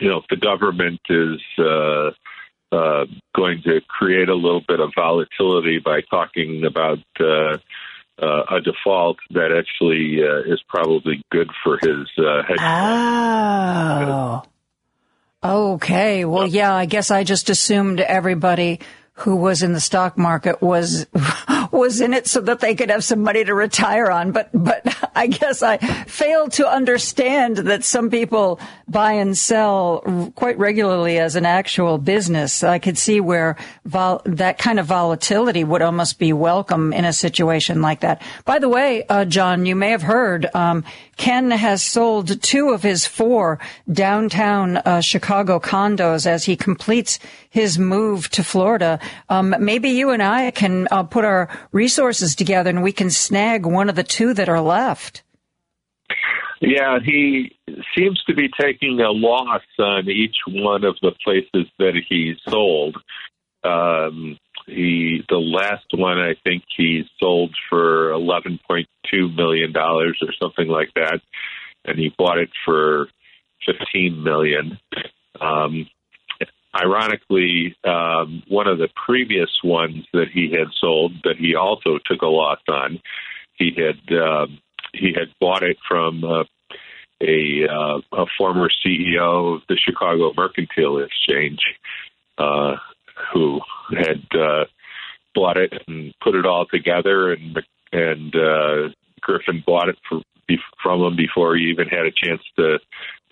you 0.00 0.08
know 0.08 0.18
if 0.18 0.24
the 0.28 0.36
government 0.36 1.00
is 1.08 1.40
uh, 1.58 2.10
uh, 2.72 3.06
going 3.34 3.62
to 3.64 3.80
create 3.88 4.28
a 4.28 4.34
little 4.34 4.62
bit 4.66 4.80
of 4.80 4.90
volatility 4.94 5.78
by 5.78 6.00
talking 6.10 6.64
about 6.64 6.98
uh, 7.20 7.58
uh, 8.20 8.42
a 8.50 8.60
default, 8.60 9.18
that 9.30 9.50
actually 9.56 10.18
uh, 10.22 10.52
is 10.52 10.62
probably 10.68 11.22
good 11.30 11.50
for 11.64 11.78
his 11.80 12.08
uh, 12.18 12.42
hedge. 12.46 12.58
Oh. 12.60 14.42
Okay. 15.42 16.26
Well, 16.26 16.46
yeah, 16.46 16.74
I 16.74 16.84
guess 16.84 17.10
I 17.10 17.24
just 17.24 17.48
assumed 17.48 18.00
everybody 18.00 18.80
who 19.14 19.36
was 19.36 19.62
in 19.62 19.72
the 19.72 19.80
stock 19.80 20.18
market 20.18 20.60
was 20.60 21.06
was 21.70 22.00
in 22.00 22.14
it 22.14 22.26
so 22.26 22.40
that 22.40 22.60
they 22.60 22.74
could 22.74 22.90
have 22.90 23.04
some 23.04 23.22
money 23.22 23.44
to 23.44 23.54
retire 23.54 24.10
on. 24.10 24.32
But 24.32 24.50
but 24.52 24.82
I 25.14 25.26
guess 25.26 25.62
I 25.62 25.78
failed 25.78 26.52
to 26.52 26.68
understand 26.68 27.58
that 27.58 27.84
some 27.84 28.10
people 28.10 28.60
buy 28.88 29.12
and 29.12 29.36
sell 29.36 30.32
quite 30.34 30.58
regularly 30.58 31.18
as 31.18 31.36
an 31.36 31.46
actual 31.46 31.98
business. 31.98 32.62
I 32.62 32.78
could 32.78 32.98
see 32.98 33.20
where 33.20 33.56
vol- 33.84 34.22
that 34.24 34.58
kind 34.58 34.80
of 34.80 34.86
volatility 34.86 35.64
would 35.64 35.82
almost 35.82 36.18
be 36.18 36.32
welcome 36.32 36.92
in 36.92 37.04
a 37.04 37.12
situation 37.12 37.82
like 37.82 38.00
that. 38.00 38.22
By 38.44 38.58
the 38.58 38.68
way 38.68 39.04
uh, 39.08 39.24
John 39.24 39.66
you 39.66 39.76
may 39.76 39.90
have 39.90 40.02
heard 40.02 40.46
um, 40.54 40.84
Ken 41.16 41.50
has 41.50 41.82
sold 41.82 42.42
two 42.42 42.70
of 42.70 42.82
his 42.82 43.06
four 43.06 43.58
downtown 43.92 44.78
uh, 44.78 45.00
Chicago 45.00 45.58
condos 45.58 46.26
as 46.26 46.44
he 46.44 46.56
completes 46.56 47.18
his 47.50 47.78
move 47.78 48.28
to 48.30 48.42
Florida. 48.42 48.98
Um, 49.28 49.54
maybe 49.58 49.90
you 49.90 50.10
and 50.10 50.22
I 50.22 50.50
can 50.52 50.88
uh, 50.90 51.02
put 51.02 51.24
our 51.24 51.48
resources 51.72 52.34
together 52.34 52.70
and 52.70 52.82
we 52.82 52.92
can 52.92 53.10
snag 53.10 53.66
one 53.66 53.88
of 53.88 53.96
the 53.96 54.04
two 54.04 54.32
that 54.34 54.48
are 54.48 54.60
left. 54.60 55.22
Yeah, 56.60 56.98
he 57.02 57.56
seems 57.96 58.22
to 58.24 58.34
be 58.34 58.48
taking 58.60 59.00
a 59.00 59.10
loss 59.10 59.62
on 59.78 60.08
each 60.08 60.36
one 60.46 60.84
of 60.84 60.96
the 61.00 61.12
places 61.24 61.70
that 61.78 61.94
he 62.08 62.34
sold. 62.48 62.96
Um, 63.64 64.38
he 64.66 65.22
the 65.28 65.36
last 65.38 65.86
one 65.94 66.18
I 66.18 66.34
think 66.44 66.64
he 66.76 67.04
sold 67.18 67.54
for 67.68 68.10
eleven 68.12 68.58
point 68.66 68.88
two 69.10 69.28
million 69.30 69.72
dollars 69.72 70.18
or 70.22 70.32
something 70.40 70.68
like 70.68 70.90
that, 70.94 71.20
and 71.84 71.98
he 71.98 72.14
bought 72.16 72.38
it 72.38 72.50
for 72.64 73.08
fifteen 73.66 74.22
million. 74.22 74.78
Um, 75.40 75.88
ironically, 76.74 77.76
um, 77.84 78.42
one 78.48 78.66
of 78.66 78.78
the 78.78 78.88
previous 79.06 79.50
ones 79.64 80.04
that 80.12 80.28
he 80.32 80.50
had 80.50 80.68
sold 80.78 81.12
that 81.24 81.36
he 81.38 81.54
also 81.54 81.98
took 82.04 82.22
a 82.22 82.26
loss 82.26 82.60
on, 82.68 83.00
he 83.54 83.72
had 83.76 84.16
uh, 84.16 84.46
he 84.92 85.12
had 85.12 85.28
bought 85.40 85.62
it 85.62 85.76
from 85.86 86.24
uh, 86.24 86.44
a 87.20 87.66
uh, 87.68 88.00
a 88.12 88.26
former 88.38 88.68
CEO 88.68 89.56
of 89.56 89.62
the 89.68 89.76
Chicago 89.76 90.32
Mercantile 90.36 90.98
Exchange. 90.98 91.60
Uh, 92.38 92.76
who 93.32 93.60
had 93.90 94.24
uh, 94.34 94.64
bought 95.34 95.56
it 95.56 95.72
and 95.86 96.14
put 96.22 96.34
it 96.34 96.46
all 96.46 96.66
together, 96.66 97.32
and 97.32 97.60
and 97.92 98.34
uh, 98.34 98.88
Griffin 99.20 99.62
bought 99.66 99.88
it 99.88 99.98
for, 100.08 100.20
from 100.82 101.02
him 101.02 101.16
before 101.16 101.56
he 101.56 101.64
even 101.64 101.88
had 101.88 102.06
a 102.06 102.12
chance 102.12 102.42
to 102.56 102.78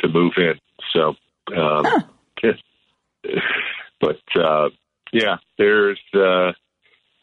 to 0.00 0.08
move 0.08 0.34
in. 0.36 0.54
So, 0.92 1.08
um, 1.56 1.84
huh. 1.84 2.52
but 4.00 4.20
uh, 4.40 4.68
yeah, 5.12 5.36
there's 5.56 6.00
uh, 6.14 6.52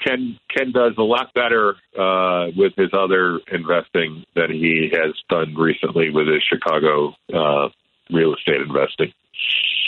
Ken. 0.04 0.40
Ken 0.56 0.72
does 0.72 0.94
a 0.98 1.04
lot 1.04 1.34
better 1.34 1.76
uh, 1.98 2.48
with 2.56 2.74
his 2.78 2.92
other 2.94 3.40
investing 3.52 4.24
than 4.36 4.52
he 4.52 4.92
has 4.94 5.14
done 5.30 5.56
recently 5.56 6.10
with 6.10 6.28
his 6.28 6.44
Chicago 6.44 7.14
uh, 7.34 7.70
real 8.12 8.34
estate 8.36 8.62
investing. 8.62 9.14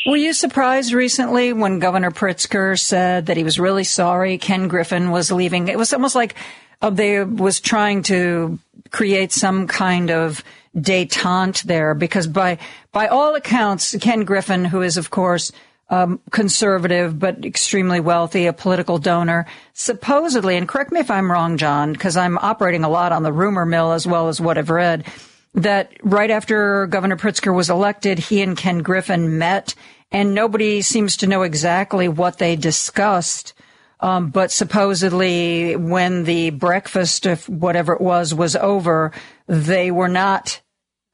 Were 0.06 0.16
you 0.16 0.34
surprised 0.34 0.94
recently 0.94 1.52
when 1.54 1.80
Governor 1.80 2.12
Pritzker 2.12 2.80
said 2.80 3.26
that 3.26 3.38
he 3.38 3.44
was 3.44 3.60
really 3.60 3.84
sorry 3.84 4.38
Ken 4.38 4.68
Griffin 4.68 5.12
was 5.12 5.32
leaving? 5.32 5.68
It 5.68 5.78
was 5.78 5.92
almost 5.92 6.16
like 6.16 6.36
uh, 6.82 6.90
they 6.90 7.24
was 7.24 7.60
trying 7.60 8.04
to 8.04 8.58
create 8.92 9.34
some 9.34 9.68
kind 9.68 10.10
of 10.10 10.44
detente 10.76 11.64
there 11.64 11.94
because 11.94 12.28
by 12.28 12.58
by 12.92 13.08
all 13.08 13.36
accounts, 13.36 13.96
Ken 14.00 14.24
Griffin, 14.24 14.64
who 14.64 14.82
is 14.82 14.98
of 14.98 15.10
course 15.10 15.52
um, 15.90 16.20
conservative 16.32 17.18
but 17.18 17.46
extremely 17.46 18.00
wealthy, 18.00 18.46
a 18.46 18.54
political 18.54 18.98
donor, 18.98 19.46
supposedly, 19.74 20.58
and 20.58 20.68
correct 20.68 20.92
me 20.92 21.00
if 21.00 21.10
I'm 21.10 21.32
wrong, 21.32 21.58
John, 21.58 21.94
because 21.94 22.18
I'm 22.18 22.38
operating 22.38 22.84
a 22.84 22.90
lot 22.90 23.12
on 23.12 23.24
the 23.24 23.34
rumor 23.34 23.66
mill 23.66 23.94
as 23.94 24.06
well 24.06 24.28
as 24.28 24.42
what 24.42 24.58
I've 24.58 24.70
read 24.70 25.06
that 25.54 25.92
right 26.04 26.30
after 26.30 26.86
Governor 26.88 27.18
Pritzker 27.18 27.54
was 27.54 27.70
elected, 27.70 28.20
he 28.20 28.42
and 28.42 28.56
Ken 28.56 28.80
Griffin 28.80 29.38
met 29.40 29.74
and 30.12 30.34
nobody 30.34 30.82
seems 30.82 31.18
to 31.18 31.28
know 31.28 31.42
exactly 31.42 32.08
what 32.08 32.38
they 32.38 32.56
discussed. 32.56 33.54
Um, 34.00 34.30
but 34.30 34.52
supposedly, 34.52 35.76
when 35.76 36.24
the 36.24 36.52
breakfast, 36.52 37.26
of 37.26 37.50
whatever 37.50 37.94
it 37.94 38.02
was, 38.02 38.34
was 38.34 38.56
over, 38.56 39.12
they 39.48 39.90
were 39.90 40.08
not, 40.08 40.62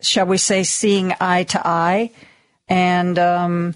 shall 0.01 0.25
we 0.25 0.37
say, 0.37 0.63
seeing 0.63 1.13
eye 1.19 1.43
to 1.43 1.65
eye. 1.65 2.11
And 2.67 3.17
um, 3.17 3.75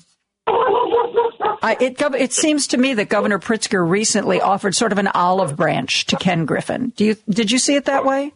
I, 1.61 1.77
it, 1.79 2.01
it 2.01 2.33
seems 2.33 2.67
to 2.67 2.77
me 2.77 2.93
that 2.95 3.09
Governor 3.09 3.39
Pritzker 3.39 3.87
recently 3.87 4.41
offered 4.41 4.75
sort 4.75 4.91
of 4.91 4.97
an 4.97 5.07
olive 5.07 5.55
branch 5.55 6.05
to 6.07 6.15
Ken 6.17 6.45
Griffin. 6.45 6.93
Do 6.95 7.05
you 7.05 7.15
did 7.29 7.51
you 7.51 7.59
see 7.59 7.75
it 7.75 7.85
that 7.85 8.05
way? 8.05 8.33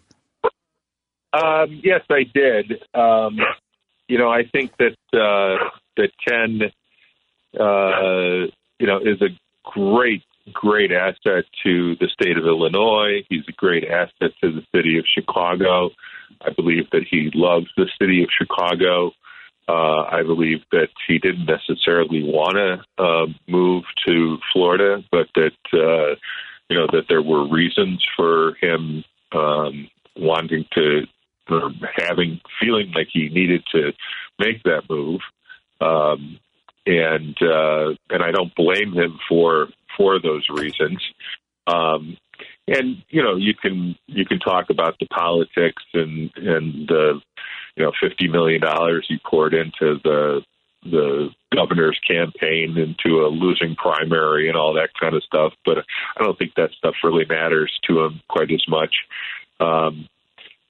Um, 1.34 1.80
yes, 1.84 2.02
I 2.10 2.24
did. 2.34 2.84
Um, 2.94 3.38
you 4.08 4.18
know, 4.18 4.30
I 4.30 4.44
think 4.52 4.72
that 4.78 4.98
uh, 5.14 5.70
that 5.98 6.10
Ken, 6.28 6.62
uh, 7.60 8.52
you 8.80 8.88
know, 8.88 9.00
is 9.00 9.22
a 9.22 9.30
great, 9.64 10.24
great 10.52 10.92
asset 10.92 11.46
to 11.64 11.96
the 11.96 12.10
state 12.12 12.38
of 12.38 12.46
Illinois. 12.46 13.24
He's 13.30 13.46
a 13.48 13.54
great 13.54 13.86
asset 13.86 14.32
to 14.44 14.52
the 14.52 14.64
city 14.76 14.98
of 14.98 15.06
Chicago. 15.08 15.92
I 16.42 16.52
believe 16.52 16.90
that 16.92 17.06
he 17.10 17.30
loves 17.34 17.68
the 17.78 17.88
city 18.00 18.24
of 18.24 18.30
Chicago. 18.38 19.12
Uh, 19.68 20.04
I 20.04 20.24
believe 20.24 20.60
that 20.72 20.90
he 21.08 21.18
didn't 21.18 21.46
necessarily 21.46 22.24
want 22.24 22.56
to 22.58 23.04
uh, 23.04 23.28
move 23.48 23.84
to 24.08 24.38
Florida, 24.52 25.04
but 25.12 25.28
that 25.36 25.58
uh, 25.74 26.16
you 26.70 26.78
know 26.78 26.88
that 26.92 27.06
there 27.08 27.22
were 27.22 27.48
reasons 27.48 28.04
for 28.16 28.56
him 28.62 29.04
um, 29.34 29.90
wanting 30.18 30.66
to 30.74 31.04
or 31.50 31.72
having 31.98 32.40
feeling 32.60 32.92
like 32.96 33.08
he 33.12 33.30
needed 33.30 33.64
to 33.74 33.92
make 34.40 34.64
that 34.64 34.84
move, 34.90 35.22
um, 35.80 36.40
and 36.86 37.38
uh, 37.42 37.90
and 38.10 38.24
I 38.24 38.32
don't 38.32 38.54
blame 38.56 38.94
him 38.94 39.20
for 39.30 39.68
for 39.98 40.20
those 40.20 40.46
reasons. 40.50 41.02
Um, 41.68 42.18
and 42.68 43.04
you 43.10 43.22
know 43.22 43.36
you 43.36 43.54
can 43.54 43.96
you 44.08 44.26
can 44.26 44.40
talk 44.40 44.70
about 44.70 44.98
the 45.00 45.08
politics 45.08 45.84
and 45.94 46.32
and 46.36 46.88
the 46.88 47.22
you 47.76 47.84
know 47.84 47.92
fifty 48.02 48.28
million 48.28 48.62
dollars 48.62 49.06
he 49.08 49.18
poured 49.26 49.54
into 49.54 50.00
the 50.04 50.42
the 50.84 51.30
governor's 51.56 52.00
campaign 52.08 52.76
into 52.78 53.22
a 53.22 53.28
losing 53.28 53.76
primary 53.76 54.48
and 54.48 54.58
all 54.58 54.74
that 54.74 54.90
kind 55.00 55.14
of 55.14 55.24
stuff. 55.24 55.54
But 55.64 55.80
I 56.18 56.24
don't 56.24 56.38
think 56.38 56.56
that 56.56 56.72
stuff 56.72 56.96
really 57.04 57.26
matters 57.26 57.72
to 57.88 58.02
him 58.02 58.22
quite 58.28 58.52
as 58.52 58.64
much. 58.68 58.96
Um, 59.60 60.08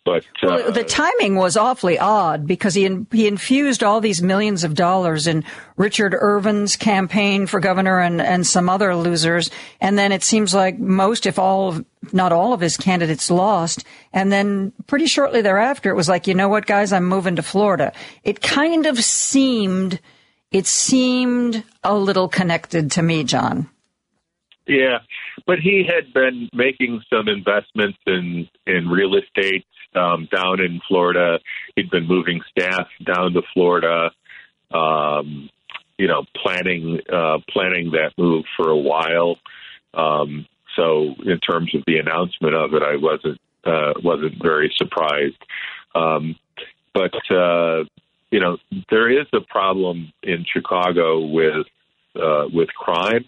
but 0.04 0.24
uh, 0.42 0.48
well, 0.48 0.72
the 0.72 0.84
timing 0.84 1.36
was 1.36 1.56
awfully 1.56 2.00
odd 2.00 2.48
because 2.48 2.74
he 2.74 2.86
in, 2.86 3.06
he 3.12 3.28
infused 3.28 3.84
all 3.84 4.02
these 4.02 4.22
millions 4.22 4.64
of 4.64 4.74
dollars 4.74 5.28
in 5.28 5.44
Richard 5.78 6.16
Irvin's 6.20 6.76
campaign 6.76 7.46
for 7.46 7.60
governor 7.60 8.00
and 8.00 8.20
and 8.20 8.46
some 8.46 8.68
other 8.68 8.96
losers, 8.96 9.52
and 9.80 10.00
then 10.00 10.12
it 10.12 10.24
seems 10.24 10.56
like 10.56 10.80
most, 10.80 11.28
if 11.28 11.38
all, 11.38 11.70
of, 11.70 11.86
not 12.12 12.32
all 12.32 12.52
of 12.54 12.62
his 12.62 12.78
candidates 12.78 13.30
lost, 13.30 13.84
and 14.12 14.32
then 14.32 14.74
pretty 14.88 15.06
shortly 15.06 15.44
thereafter, 15.44 15.92
it 15.92 15.96
was 15.96 16.10
like, 16.10 16.26
you 16.26 16.34
know 16.34 16.50
what, 16.50 16.66
guys, 16.66 16.92
I'm 16.92 17.06
moving 17.06 17.36
to 17.36 17.44
Florida. 17.44 17.94
It 18.24 18.42
kind 18.42 18.88
of 18.88 19.04
seemed, 19.04 20.00
it 20.52 20.66
seemed 20.66 21.64
a 21.84 21.96
little 21.96 22.28
connected 22.28 22.90
to 22.92 23.04
me, 23.04 23.24
John. 23.24 23.70
Yeah, 24.68 25.00
but 25.46 25.60
he 25.60 25.86
had 25.88 26.12
been 26.14 26.50
making 26.54 27.02
some 27.12 27.28
investments 27.28 27.98
in 28.08 28.48
in 28.66 28.88
real 28.88 29.16
estate 29.16 29.66
um, 29.96 30.28
down 30.32 30.62
in 30.62 30.82
Florida. 30.88 31.40
He'd 31.76 31.90
been 31.90 32.08
moving 32.08 32.42
staff 32.50 32.88
down 33.06 33.34
to 33.34 33.42
Florida. 33.54 34.12
Um, 34.74 35.50
you 35.98 36.08
know, 36.08 36.24
planning 36.36 37.00
uh, 37.14 37.38
planning 37.50 37.92
that 37.92 38.14
move 38.18 38.46
for 38.58 38.70
a 38.70 38.78
while. 38.78 39.36
Um, 39.94 40.48
so, 40.76 41.14
in 41.26 41.40
terms 41.40 41.76
of 41.76 41.84
the 41.86 41.98
announcement 41.98 42.56
of 42.56 42.74
it, 42.74 42.82
I 42.82 42.96
wasn't 42.96 43.40
uh, 43.66 43.94
wasn't 44.04 44.42
very 44.42 44.74
surprised. 44.78 45.38
Um, 45.94 46.36
but 46.94 47.14
uh, 47.30 47.84
you 48.32 48.40
know, 48.40 48.58
there 48.90 49.10
is 49.10 49.28
a 49.34 49.42
problem 49.42 50.12
in 50.24 50.46
Chicago 50.52 51.20
with 51.20 51.68
uh, 52.16 52.46
with 52.52 52.70
crime, 52.70 53.26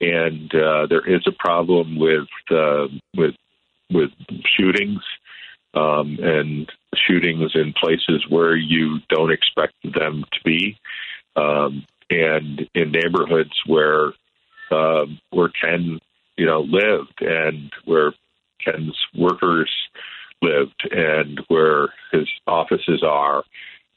and 0.00 0.54
uh, 0.54 0.86
there 0.88 1.06
is 1.06 1.22
a 1.26 1.32
problem 1.32 1.98
with 1.98 2.28
uh, 2.50 2.86
with 3.14 3.34
with 3.90 4.10
shootings 4.56 5.02
um, 5.74 6.18
and 6.20 6.70
shootings 6.94 7.52
in 7.54 7.72
places 7.72 8.24
where 8.28 8.56
you 8.56 8.98
don't 9.08 9.32
expect 9.32 9.74
them 9.82 10.24
to 10.32 10.38
be, 10.44 10.78
um, 11.36 11.84
and 12.10 12.68
in 12.74 12.92
neighborhoods 12.92 13.52
where 13.66 14.12
uh, 14.70 15.06
where 15.30 15.50
Ken, 15.60 15.98
you 16.36 16.46
know, 16.46 16.60
lived 16.60 17.20
and 17.20 17.72
where 17.84 18.12
Ken's 18.64 18.96
workers 19.14 19.70
lived 20.42 20.88
and 20.90 21.40
where 21.48 21.88
his 22.12 22.28
offices 22.46 23.02
are, 23.02 23.44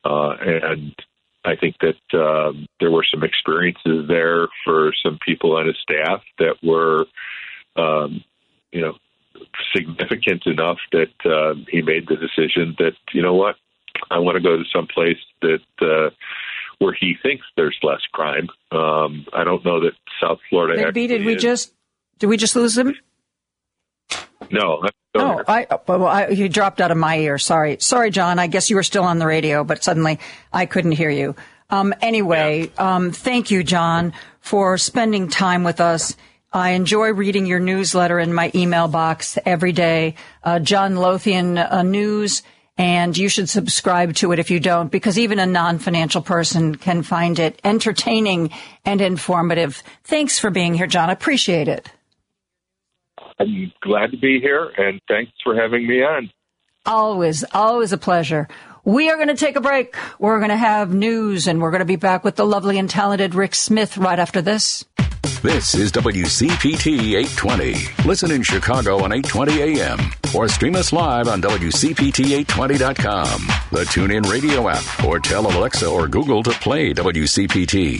uh, 0.04 0.36
and 0.40 0.96
I 1.44 1.56
think 1.56 1.76
that 1.80 2.20
um, 2.20 2.68
there 2.80 2.92
were 2.92 3.06
some 3.10 3.24
experiences 3.24 4.08
there 4.08 4.48
for 4.64 4.94
some 5.04 5.18
people 5.26 5.58
on 5.58 5.68
his 5.68 5.78
staff 5.82 6.22
that 6.38 6.58
were, 6.64 7.06
um, 7.76 8.24
you 8.72 8.82
know, 8.82 8.96
significant 9.76 10.46
enough 10.46 10.78
that 10.92 11.14
uh, 11.26 11.56
he 11.70 11.82
made 11.82 12.08
the 12.08 12.16
decision 12.16 12.76
that 12.80 12.94
you 13.14 13.22
know 13.22 13.34
what, 13.34 13.56
I 14.10 14.20
want 14.20 14.36
to 14.36 14.42
go 14.42 14.58
to 14.58 14.64
some 14.74 14.88
place 14.88 15.18
that 15.42 15.62
uh, 15.82 16.10
where 16.80 16.94
he 16.94 17.16
thinks 17.22 17.46
there's 17.56 17.78
less 17.84 18.02
crime. 18.12 18.48
Um, 18.72 19.26
I 19.34 19.44
don't 19.44 19.64
know 19.64 19.82
that 19.82 19.94
South 20.22 20.40
Florida. 20.50 20.82
Maybe 20.82 21.08
did 21.08 21.26
we 21.26 21.36
is. 21.36 21.42
just 21.42 21.74
did 22.20 22.28
we 22.28 22.38
just 22.38 22.56
lose 22.56 22.78
him? 22.78 22.96
No. 24.52 24.84
Oh, 25.14 25.44
I 25.46 25.68
well, 25.88 26.08
I, 26.08 26.28
you 26.28 26.48
dropped 26.48 26.80
out 26.80 26.90
of 26.90 26.98
my 26.98 27.18
ear. 27.18 27.38
Sorry, 27.38 27.78
sorry, 27.80 28.12
John. 28.12 28.40
I 28.40 28.48
guess 28.48 28.70
you 28.70 28.78
were 28.78 28.84
still 28.84 29.04
on 29.04 29.20
the 29.20 29.28
radio, 29.28 29.64
but 29.64 29.84
suddenly 29.84 30.20
I 30.54 30.66
couldn't 30.66 30.94
hear 30.94 31.10
you. 31.10 31.36
Um, 31.70 31.94
anyway, 32.02 32.72
um, 32.78 33.12
thank 33.12 33.52
you, 33.52 33.64
John, 33.64 34.14
for 34.40 34.78
spending 34.78 35.30
time 35.30 35.64
with 35.64 35.82
us. 35.82 36.16
I 36.54 36.72
enjoy 36.72 37.14
reading 37.14 37.46
your 37.46 37.62
newsletter 37.62 38.20
in 38.20 38.34
my 38.34 38.52
email 38.54 38.90
box 38.90 39.38
every 39.46 39.72
day, 39.72 40.16
uh, 40.44 40.60
John 40.60 40.98
Lothian 40.98 41.58
uh, 41.58 41.82
News, 41.84 42.44
and 42.78 43.18
you 43.18 43.30
should 43.30 43.50
subscribe 43.50 44.16
to 44.16 44.34
it 44.34 44.40
if 44.40 44.52
you 44.52 44.60
don't, 44.60 44.92
because 44.92 45.18
even 45.18 45.40
a 45.40 45.46
non-financial 45.46 46.22
person 46.22 46.76
can 46.76 47.04
find 47.04 47.40
it 47.40 47.58
entertaining 47.64 48.50
and 48.84 49.00
informative. 49.00 49.82
Thanks 50.04 50.40
for 50.40 50.50
being 50.50 50.74
here, 50.74 50.88
John. 50.88 51.10
I 51.10 51.14
appreciate 51.14 51.70
it. 51.70 51.90
I'm 53.40 53.72
glad 53.82 54.12
to 54.12 54.18
be 54.18 54.42
here, 54.42 54.72
and 54.78 55.00
thanks 55.08 55.32
for 55.44 55.56
having 55.56 55.88
me 55.88 56.04
on. 56.04 56.32
Always, 56.86 57.46
always 57.54 57.94
a 57.94 57.98
pleasure. 57.98 58.50
We 58.84 59.10
are 59.10 59.16
going 59.16 59.28
to 59.28 59.36
take 59.36 59.56
a 59.56 59.62
break. 59.62 59.96
We're 60.20 60.40
going 60.40 60.50
to 60.50 60.58
have 60.58 60.94
news, 60.94 61.48
and 61.48 61.62
we're 61.62 61.72
going 61.72 61.80
to 61.80 61.86
be 61.86 61.96
back 61.96 62.24
with 62.24 62.36
the 62.36 62.46
lovely 62.46 62.78
and 62.78 62.90
talented 62.90 63.36
Rick 63.36 63.56
Smith 63.56 63.98
right 63.98 64.20
after 64.20 64.42
this. 64.42 64.84
This 65.44 65.74
is 65.74 65.92
WCPT 65.92 67.16
820. 67.16 67.74
Listen 68.08 68.30
in 68.30 68.44
Chicago 68.44 69.04
on 69.04 69.12
820 69.12 69.82
AM 69.82 69.98
or 70.36 70.48
stream 70.48 70.76
us 70.76 70.94
live 70.94 71.28
on 71.28 71.42
WCPT820.com, 71.42 73.48
the 73.72 73.84
TuneIn 73.86 74.32
Radio 74.32 74.70
app, 74.70 74.84
or 75.04 75.18
tell 75.18 75.48
Alexa 75.48 75.90
or 75.90 76.08
Google 76.08 76.44
to 76.44 76.52
play 76.52 76.94
WCPT. 76.94 78.00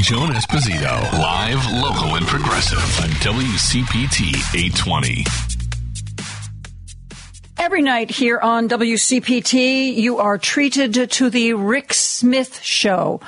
Joan 0.00 0.30
Esposito, 0.30 1.12
live, 1.12 1.64
local, 1.80 2.16
and 2.16 2.26
progressive 2.26 2.78
on 3.00 3.10
WCPT 3.20 4.34
820. 4.52 5.24
Every 7.56 7.82
night 7.82 8.10
here 8.10 8.40
on 8.40 8.68
WCPT, 8.68 9.94
you 9.94 10.18
are 10.18 10.38
treated 10.38 11.08
to 11.12 11.30
the 11.30 11.54
Rick 11.54 11.94
Smith 11.94 12.60
Show. 12.64 13.20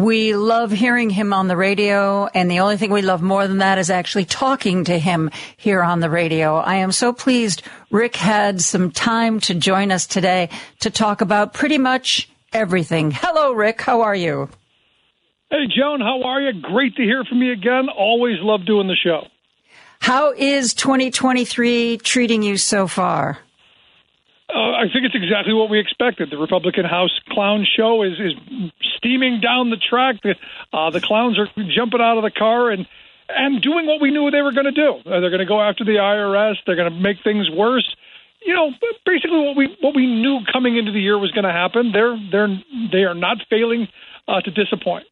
We 0.00 0.34
love 0.34 0.72
hearing 0.72 1.10
him 1.10 1.34
on 1.34 1.46
the 1.46 1.58
radio, 1.58 2.24
and 2.26 2.50
the 2.50 2.60
only 2.60 2.78
thing 2.78 2.90
we 2.90 3.02
love 3.02 3.20
more 3.20 3.46
than 3.46 3.58
that 3.58 3.76
is 3.76 3.90
actually 3.90 4.24
talking 4.24 4.84
to 4.84 4.98
him 4.98 5.30
here 5.58 5.82
on 5.82 6.00
the 6.00 6.08
radio. 6.08 6.56
I 6.56 6.76
am 6.76 6.90
so 6.90 7.12
pleased 7.12 7.62
Rick 7.90 8.16
had 8.16 8.62
some 8.62 8.92
time 8.92 9.40
to 9.40 9.54
join 9.54 9.92
us 9.92 10.06
today 10.06 10.48
to 10.78 10.88
talk 10.88 11.20
about 11.20 11.52
pretty 11.52 11.76
much 11.76 12.30
everything. 12.50 13.10
Hello, 13.10 13.52
Rick. 13.52 13.82
How 13.82 14.00
are 14.00 14.14
you? 14.14 14.48
Hey, 15.50 15.66
Joan, 15.66 16.00
how 16.00 16.22
are 16.22 16.40
you? 16.40 16.58
Great 16.62 16.96
to 16.96 17.02
hear 17.02 17.22
from 17.24 17.42
you 17.42 17.52
again. 17.52 17.90
Always 17.94 18.36
love 18.40 18.64
doing 18.64 18.88
the 18.88 18.96
show. 18.96 19.26
How 20.00 20.32
is 20.32 20.72
2023 20.72 21.98
treating 21.98 22.42
you 22.42 22.56
so 22.56 22.86
far? 22.86 23.38
Uh, 24.52 24.72
I 24.72 24.84
think 24.92 25.04
it's 25.04 25.14
exactly 25.14 25.52
what 25.52 25.70
we 25.70 25.78
expected. 25.78 26.30
The 26.30 26.38
Republican 26.38 26.84
House 26.84 27.12
clown 27.30 27.66
show 27.76 28.02
is, 28.02 28.14
is 28.18 28.32
steaming 28.96 29.40
down 29.40 29.70
the 29.70 29.76
track. 29.76 30.16
The, 30.22 30.34
uh, 30.72 30.90
the 30.90 31.00
clowns 31.00 31.38
are 31.38 31.46
jumping 31.74 32.00
out 32.00 32.16
of 32.16 32.24
the 32.24 32.30
car 32.30 32.70
and 32.70 32.86
and 33.32 33.62
doing 33.62 33.86
what 33.86 34.00
we 34.00 34.10
knew 34.10 34.28
they 34.30 34.42
were 34.42 34.52
going 34.52 34.66
to 34.66 34.72
do. 34.72 34.94
Uh, 35.06 35.20
they're 35.20 35.30
going 35.30 35.38
to 35.38 35.46
go 35.46 35.60
after 35.60 35.84
the 35.84 35.92
IRS. 35.92 36.56
They're 36.66 36.74
going 36.74 36.92
to 36.92 36.98
make 36.98 37.18
things 37.22 37.48
worse. 37.48 37.88
You 38.44 38.54
know, 38.54 38.70
basically 39.06 39.38
what 39.38 39.56
we 39.56 39.76
what 39.80 39.94
we 39.94 40.06
knew 40.06 40.40
coming 40.52 40.76
into 40.76 40.92
the 40.92 41.00
year 41.00 41.18
was 41.18 41.30
going 41.30 41.44
to 41.44 41.52
happen. 41.52 41.92
They're 41.92 42.18
they're 42.32 42.48
they 42.90 43.04
are 43.04 43.14
not 43.14 43.38
failing 43.48 43.86
uh, 44.26 44.40
to 44.40 44.50
disappoint. 44.50 45.06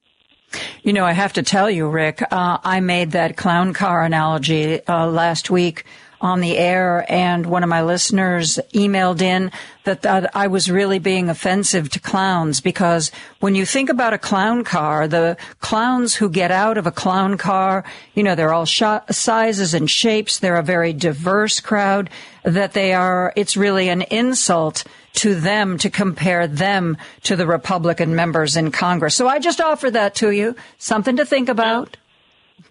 You 0.82 0.94
know, 0.94 1.04
I 1.04 1.12
have 1.12 1.34
to 1.34 1.42
tell 1.42 1.70
you, 1.70 1.88
Rick, 1.88 2.22
uh, 2.30 2.58
I 2.64 2.80
made 2.80 3.12
that 3.12 3.36
clown 3.36 3.74
car 3.74 4.02
analogy 4.02 4.84
uh, 4.86 5.06
last 5.06 5.50
week 5.50 5.84
on 6.20 6.40
the 6.40 6.56
air, 6.58 7.06
and 7.08 7.46
one 7.46 7.62
of 7.62 7.68
my 7.68 7.82
listeners 7.82 8.58
emailed 8.74 9.22
in 9.22 9.52
that, 9.84 10.02
that 10.02 10.34
I 10.34 10.48
was 10.48 10.70
really 10.70 10.98
being 10.98 11.28
offensive 11.28 11.88
to 11.90 12.00
clowns 12.00 12.60
because 12.60 13.10
when 13.40 13.54
you 13.54 13.64
think 13.64 13.88
about 13.88 14.12
a 14.12 14.18
clown 14.18 14.64
car, 14.64 15.06
the 15.06 15.36
clowns 15.60 16.14
who 16.16 16.28
get 16.28 16.50
out 16.50 16.76
of 16.76 16.86
a 16.86 16.90
clown 16.90 17.38
car, 17.38 17.84
you 18.14 18.22
know, 18.22 18.34
they're 18.34 18.52
all 18.52 18.66
sizes 18.66 19.74
and 19.74 19.90
shapes. 19.90 20.38
They're 20.38 20.56
a 20.56 20.62
very 20.62 20.92
diverse 20.92 21.60
crowd. 21.60 22.10
That 22.44 22.72
they 22.72 22.94
are, 22.94 23.32
it's 23.36 23.56
really 23.56 23.88
an 23.88 24.02
insult 24.02 24.84
to 25.14 25.34
them 25.34 25.78
to 25.78 25.90
compare 25.90 26.46
them 26.46 26.96
to 27.24 27.36
the 27.36 27.46
Republican 27.46 28.14
members 28.14 28.56
in 28.56 28.70
Congress. 28.70 29.14
So 29.14 29.28
I 29.28 29.38
just 29.38 29.60
offer 29.60 29.90
that 29.90 30.14
to 30.16 30.30
you, 30.30 30.56
something 30.78 31.16
to 31.16 31.26
think 31.26 31.48
about. 31.48 31.96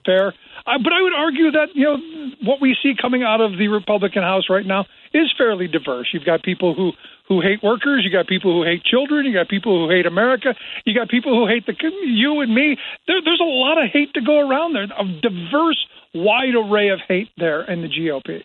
Fair. 0.06 0.34
But 0.68 0.92
I 0.92 1.02
would 1.02 1.14
argue 1.14 1.52
that 1.52 1.68
you 1.76 1.86
know 1.86 1.98
what 2.44 2.60
we 2.60 2.76
see 2.84 2.94
coming 3.00 3.24
out 3.24 3.40
of 3.40 3.58
the 3.58 3.70
Republican 3.70 4.22
House 4.22 4.50
right 4.50 4.66
now 4.66 4.86
is 5.14 5.34
fairly 5.38 5.68
diverse. 5.68 6.10
You've 6.12 6.26
got 6.26 6.44
people 6.44 6.74
who 6.74 6.92
who 7.30 7.42
hate 7.42 7.64
workers, 7.64 8.04
you 8.06 8.12
got 8.12 8.28
people 8.28 8.54
who 8.54 8.64
hate 8.64 8.84
children, 8.84 9.26
you 9.26 9.34
got 9.34 9.48
people 9.48 9.86
who 9.86 9.94
hate 9.94 10.06
America, 10.06 10.56
you 10.86 10.94
got 10.94 11.10
people 11.10 11.34
who 11.34 11.48
hate 11.48 11.66
the 11.66 11.74
you 12.06 12.42
and 12.42 12.54
me. 12.54 12.78
There, 13.08 13.22
there's 13.24 13.42
a 13.42 13.44
lot 13.44 13.82
of 13.82 13.90
hate 13.92 14.14
to 14.14 14.22
go 14.22 14.40
around 14.50 14.74
there, 14.74 14.84
a 14.84 15.06
diverse, 15.22 15.88
wide 16.14 16.56
array 16.56 16.90
of 16.90 17.00
hate 17.08 17.30
there 17.38 17.64
in 17.64 17.82
the 17.82 17.88
GOP. 17.88 18.44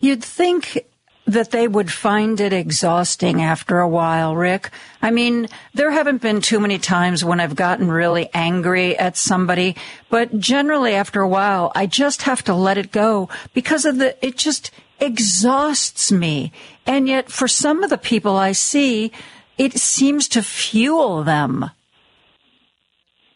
You'd 0.00 0.22
think 0.24 0.78
that 1.26 1.50
they 1.50 1.66
would 1.66 1.92
find 1.92 2.40
it 2.40 2.52
exhausting 2.52 3.42
after 3.42 3.80
a 3.80 3.88
while, 3.88 4.36
Rick. 4.36 4.70
I 5.02 5.10
mean, 5.10 5.48
there 5.74 5.90
haven't 5.90 6.22
been 6.22 6.40
too 6.40 6.60
many 6.60 6.78
times 6.78 7.24
when 7.24 7.40
I've 7.40 7.56
gotten 7.56 7.90
really 7.90 8.30
angry 8.32 8.96
at 8.96 9.16
somebody, 9.16 9.76
but 10.08 10.38
generally 10.38 10.94
after 10.94 11.20
a 11.20 11.28
while, 11.28 11.72
I 11.74 11.86
just 11.86 12.22
have 12.22 12.44
to 12.44 12.54
let 12.54 12.78
it 12.78 12.92
go 12.92 13.28
because 13.54 13.84
of 13.84 13.98
the, 13.98 14.16
it 14.24 14.36
just 14.36 14.70
exhausts 15.00 16.12
me. 16.12 16.52
And 16.86 17.08
yet 17.08 17.30
for 17.30 17.48
some 17.48 17.82
of 17.82 17.90
the 17.90 17.98
people 17.98 18.36
I 18.36 18.52
see, 18.52 19.10
it 19.58 19.72
seems 19.72 20.28
to 20.28 20.42
fuel 20.42 21.24
them. 21.24 21.70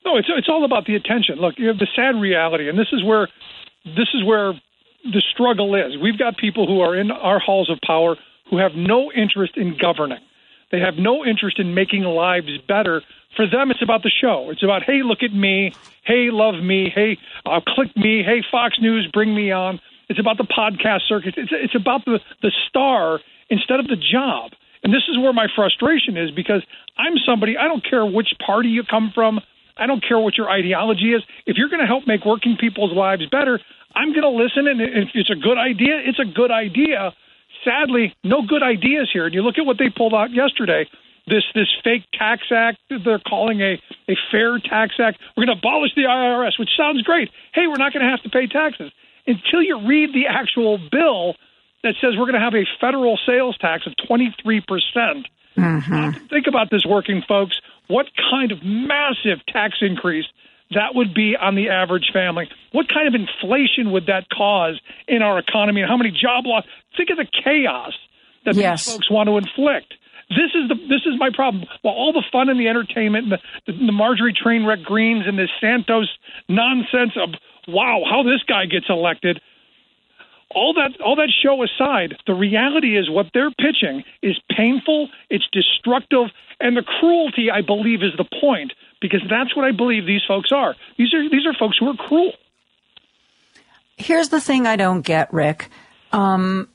No, 0.05 0.17
it's 0.17 0.29
it's 0.35 0.49
all 0.49 0.65
about 0.65 0.87
the 0.87 0.95
attention. 0.95 1.37
Look, 1.37 1.55
you 1.59 1.69
have 1.69 1.79
the 1.79 1.87
sad 1.95 2.19
reality, 2.19 2.69
and 2.69 2.79
this 2.79 2.89
is 2.93 3.05
where 3.05 3.29
this 3.85 4.09
is 4.15 4.25
where 4.25 4.55
the 5.05 5.23
struggle 5.33 5.75
is. 5.75 5.97
We've 6.01 6.19
got 6.19 6.37
people 6.37 6.67
who 6.67 6.81
are 6.81 6.97
in 6.97 7.11
our 7.11 7.39
halls 7.39 7.71
of 7.71 7.79
power 7.85 8.17
who 8.51 8.59
have 8.59 8.73
no 8.75 9.11
interest 9.13 9.57
in 9.57 9.77
governing. 9.81 10.19
They 10.71 10.81
have 10.81 10.95
no 10.97 11.25
interest 11.25 11.59
in 11.59 11.75
making 11.75 12.03
lives 12.03 12.51
better. 12.69 13.03
For 13.37 13.47
them, 13.47 13.71
it's 13.71 13.83
about 13.83 14.03
the 14.03 14.11
show. 14.11 14.51
It's 14.51 14.63
about, 14.63 14.83
hey, 14.83 15.03
look 15.03 15.23
at 15.23 15.33
me. 15.33 15.73
Hey, 16.05 16.31
love 16.31 16.63
me. 16.63 16.91
Hey, 16.95 17.19
uh, 17.47 17.61
click 17.67 17.97
me. 17.97 18.23
Hey, 18.23 18.43
Fox 18.51 18.77
News, 18.81 19.09
bring 19.13 19.35
me 19.35 19.51
on. 19.51 19.81
It's 20.09 20.19
about 20.19 20.39
the 20.39 20.45
podcast 20.45 21.03
circuit. 21.09 21.35
It's, 21.37 21.53
it's 21.53 21.75
about 21.75 22.05
the, 22.05 22.21
the 22.43 22.53
star 22.69 23.21
instead 23.49 23.81
of 23.81 23.87
the 23.87 23.97
job. 23.97 24.53
And 24.83 24.93
this 24.93 25.03
is 25.09 25.19
where 25.19 25.33
my 25.33 25.47
frustration 25.55 26.17
is 26.17 26.31
because 26.31 26.63
I'm 26.97 27.15
somebody, 27.27 27.57
I 27.57 27.65
don't 27.65 27.85
care 27.85 28.05
which 28.05 28.35
party 28.45 28.69
you 28.69 28.83
come 28.83 29.13
from. 29.15 29.41
I 29.77 29.87
don't 29.87 30.05
care 30.07 30.19
what 30.19 30.37
your 30.37 30.51
ideology 30.51 31.15
is. 31.15 31.23
If 31.47 31.57
you're 31.57 31.69
going 31.69 31.81
to 31.81 31.87
help 31.87 32.07
make 32.07 32.25
working 32.25 32.57
people's 32.59 32.93
lives 32.93 33.27
better, 33.31 33.61
I'm 33.95 34.13
going 34.13 34.23
to 34.23 34.31
listen. 34.31 34.67
And 34.67 34.81
if 34.81 35.11
it's 35.15 35.31
a 35.31 35.37
good 35.37 35.59
idea, 35.59 36.01
it's 36.05 36.19
a 36.19 36.25
good 36.25 36.51
idea. 36.51 37.13
Sadly, 37.65 38.15
no 38.25 38.43
good 38.47 38.63
ideas 38.63 39.11
here. 39.13 39.27
And 39.27 39.35
you 39.35 39.43
look 39.43 39.59
at 39.59 39.67
what 39.67 39.79
they 39.79 39.91
pulled 39.91 40.15
out 40.15 40.33
yesterday. 40.33 40.87
This 41.27 41.45
this 41.55 41.69
fake 41.85 42.05
tax 42.15 42.43
act 42.51 42.79
they're 42.89 43.21
calling 43.21 43.61
a 43.61 43.79
a 44.09 44.17
fair 44.31 44.59
tax 44.59 44.95
act. 44.99 45.21
We're 45.37 45.47
going 45.47 45.57
to 45.57 45.61
abolish 45.61 45.95
the 45.95 46.03
IRS, 46.03 46.59
which 46.59 46.71
sounds 46.77 47.03
great. 47.03 47.31
Hey, 47.55 47.67
we're 47.69 47.77
not 47.77 47.93
going 47.93 48.05
to 48.05 48.11
have 48.11 48.23
to 48.23 48.31
pay 48.31 48.47
taxes 48.47 48.91
until 49.27 49.63
you 49.63 49.87
read 49.87 50.15
the 50.15 50.27
actual 50.29 50.79
bill 50.91 51.37
that 51.85 51.95
says 52.01 52.15
we're 52.19 52.27
going 52.27 52.41
to 52.41 52.41
have 52.41 52.55
a 52.55 52.67
federal 52.81 53.19
sales 53.27 53.57
tax 53.59 53.87
of 53.87 53.95
23 54.09 54.63
percent. 54.67 55.29
Mm-hmm. 55.57 56.27
Think 56.27 56.47
about 56.47 56.71
this, 56.71 56.85
working 56.87 57.23
folks. 57.29 57.61
What 57.89 58.07
kind 58.31 58.51
of 58.51 58.63
massive 58.63 59.45
tax 59.47 59.79
increase 59.83 60.27
that 60.73 60.95
would 60.95 61.15
be 61.15 61.37
on 61.37 61.55
the 61.55 61.69
average 61.69 62.11
family? 62.13 62.49
What 62.73 62.89
kind 62.89 63.09
of 63.09 63.15
inflation 63.15 63.91
would 63.93 64.07
that 64.07 64.29
cause 64.31 64.81
in 65.09 65.23
our 65.23 65.39
economy? 65.39 65.81
And 65.81 65.91
how 65.91 65.97
many 65.97 66.11
job 66.11 66.47
loss? 66.47 66.65
Think 66.97 67.11
of 67.11 67.17
the 67.17 67.27
chaos 67.27 67.93
that 68.45 68.55
Yes. 68.55 68.85
these 68.85 68.95
folks 68.95 69.11
want 69.11 69.29
to 69.29 69.37
inflict. 69.37 69.95
This 70.31 70.55
is 70.55 70.69
the 70.69 70.77
this 70.89 71.03
is 71.07 71.19
my 71.19 71.31
problem. 71.35 71.65
While 71.83 71.95
all 71.95 72.13
the 72.13 72.23
fun 72.31 72.49
and 72.49 72.59
the 72.59 72.69
entertainment, 72.69 73.25
and 73.25 73.33
the, 73.33 73.39
the, 73.67 73.87
the 73.87 73.93
Marjorie 73.93 74.33
Trainwreck 74.33 74.85
Greens 74.85 75.25
and 75.27 75.37
this 75.37 75.51
Santos 75.61 76.09
nonsense 76.49 77.13
of 77.17 77.31
wow, 77.67 78.03
how 78.09 78.23
this 78.23 78.43
guy 78.47 78.67
gets 78.67 78.87
elected. 78.89 79.41
All 80.53 80.75
that 80.75 81.01
all 81.01 81.17
that 81.17 81.31
show 81.43 81.63
aside, 81.63 82.17
the 82.27 82.35
reality 82.35 82.97
is 82.97 83.09
what 83.11 83.27
they're 83.35 83.51
pitching 83.53 84.03
is 84.23 84.39
painful, 84.57 85.09
it's 85.31 85.47
destructive, 85.53 86.31
and 86.61 86.77
the 86.77 86.83
cruelty 86.83 87.51
I 87.51 87.63
believe 87.63 88.03
is 88.03 88.13
the 88.17 88.25
point 88.41 88.73
because 89.01 89.23
that's 89.29 89.55
what 89.57 89.65
I 89.65 89.73
believe 89.73 90.07
these 90.07 90.23
folks 90.27 90.53
are. 90.53 90.75
These 90.99 91.15
are 91.15 91.29
these 91.29 91.47
are 91.47 91.55
folks 91.59 91.79
who 91.79 91.89
are 91.89 91.97
cruel. 91.97 92.33
Here's 93.97 94.31
the 94.31 94.41
thing 94.41 94.67
I 94.67 94.77
don't 94.77 95.03
get, 95.03 95.33
Rick. 95.33 95.69
Um, 96.13 96.69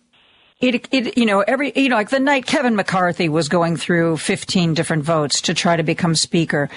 it, 0.62 0.88
it, 0.92 1.18
you 1.18 1.26
know, 1.26 1.42
every, 1.42 1.74
you 1.76 1.90
know, 1.90 1.96
like 1.96 2.10
the 2.10 2.20
night 2.20 2.46
Kevin 2.46 2.76
McCarthy 2.76 3.30
was 3.30 3.50
going 3.50 3.78
through 3.78 4.18
15 4.18 4.74
different 4.74 5.04
votes 5.04 5.42
to 5.42 5.54
try 5.54 5.76
to 5.76 5.84
become 5.84 6.16
speaker. 6.16 6.70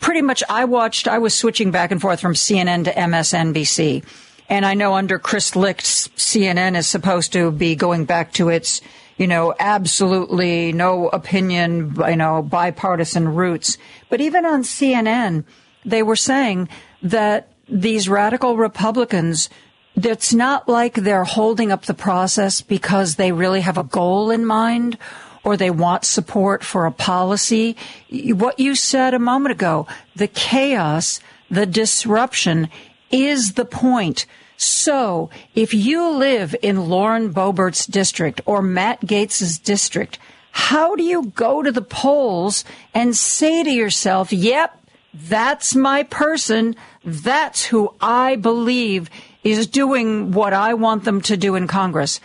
Pretty 0.00 0.20
much, 0.20 0.42
I 0.48 0.64
watched, 0.64 1.08
I 1.08 1.18
was 1.18 1.34
switching 1.34 1.70
back 1.70 1.90
and 1.90 2.00
forth 2.00 2.20
from 2.20 2.34
CNN 2.34 2.84
to 2.84 2.92
MSNBC. 2.92 4.04
And 4.48 4.66
I 4.66 4.74
know 4.74 4.94
under 4.94 5.18
Chris 5.18 5.56
Licht, 5.56 5.84
CNN 5.84 6.76
is 6.76 6.86
supposed 6.86 7.32
to 7.32 7.50
be 7.50 7.74
going 7.74 8.04
back 8.04 8.32
to 8.34 8.48
its, 8.48 8.80
you 9.18 9.26
know, 9.26 9.54
absolutely 9.58 10.72
no 10.72 11.08
opinion, 11.08 11.94
you 12.08 12.16
know, 12.16 12.40
bipartisan 12.40 13.34
roots. 13.34 13.76
But 14.08 14.20
even 14.20 14.46
on 14.46 14.62
CNN, 14.62 15.44
they 15.84 16.02
were 16.02 16.16
saying 16.16 16.68
that 17.02 17.52
these 17.68 18.08
radical 18.08 18.56
Republicans, 18.56 19.50
it's 19.96 20.32
not 20.32 20.68
like 20.68 20.94
they're 20.94 21.24
holding 21.24 21.72
up 21.72 21.84
the 21.84 21.94
process 21.94 22.60
because 22.60 23.16
they 23.16 23.32
really 23.32 23.60
have 23.60 23.76
a 23.76 23.84
goal 23.84 24.30
in 24.30 24.46
mind 24.46 24.96
or 25.42 25.56
they 25.56 25.70
want 25.70 26.04
support 26.04 26.62
for 26.62 26.86
a 26.86 26.92
policy. 26.92 27.76
What 28.10 28.60
you 28.60 28.74
said 28.74 29.14
a 29.14 29.18
moment 29.18 29.52
ago, 29.52 29.86
the 30.14 30.28
chaos, 30.28 31.20
the 31.50 31.66
disruption 31.66 32.68
is 33.10 33.54
the 33.54 33.64
point. 33.64 34.26
So 34.58 35.30
if 35.54 35.72
you 35.72 36.10
live 36.10 36.54
in 36.62 36.88
Lauren 36.88 37.32
Boebert's 37.32 37.86
district 37.86 38.40
or 38.44 38.60
Matt 38.60 39.06
Gaetz's 39.06 39.56
district, 39.58 40.18
how 40.50 40.96
do 40.96 41.04
you 41.04 41.26
go 41.36 41.62
to 41.62 41.70
the 41.70 41.80
polls 41.80 42.64
and 42.92 43.16
say 43.16 43.62
to 43.62 43.70
yourself, 43.70 44.32
yep, 44.32 44.76
that's 45.14 45.76
my 45.76 46.02
person. 46.02 46.74
That's 47.04 47.64
who 47.64 47.94
I 48.00 48.34
believe 48.34 49.08
is 49.44 49.68
doing 49.68 50.32
what 50.32 50.52
I 50.52 50.74
want 50.74 51.04
them 51.04 51.20
to 51.22 51.36
do 51.36 51.54
in 51.54 51.68
Congress. 51.68 52.20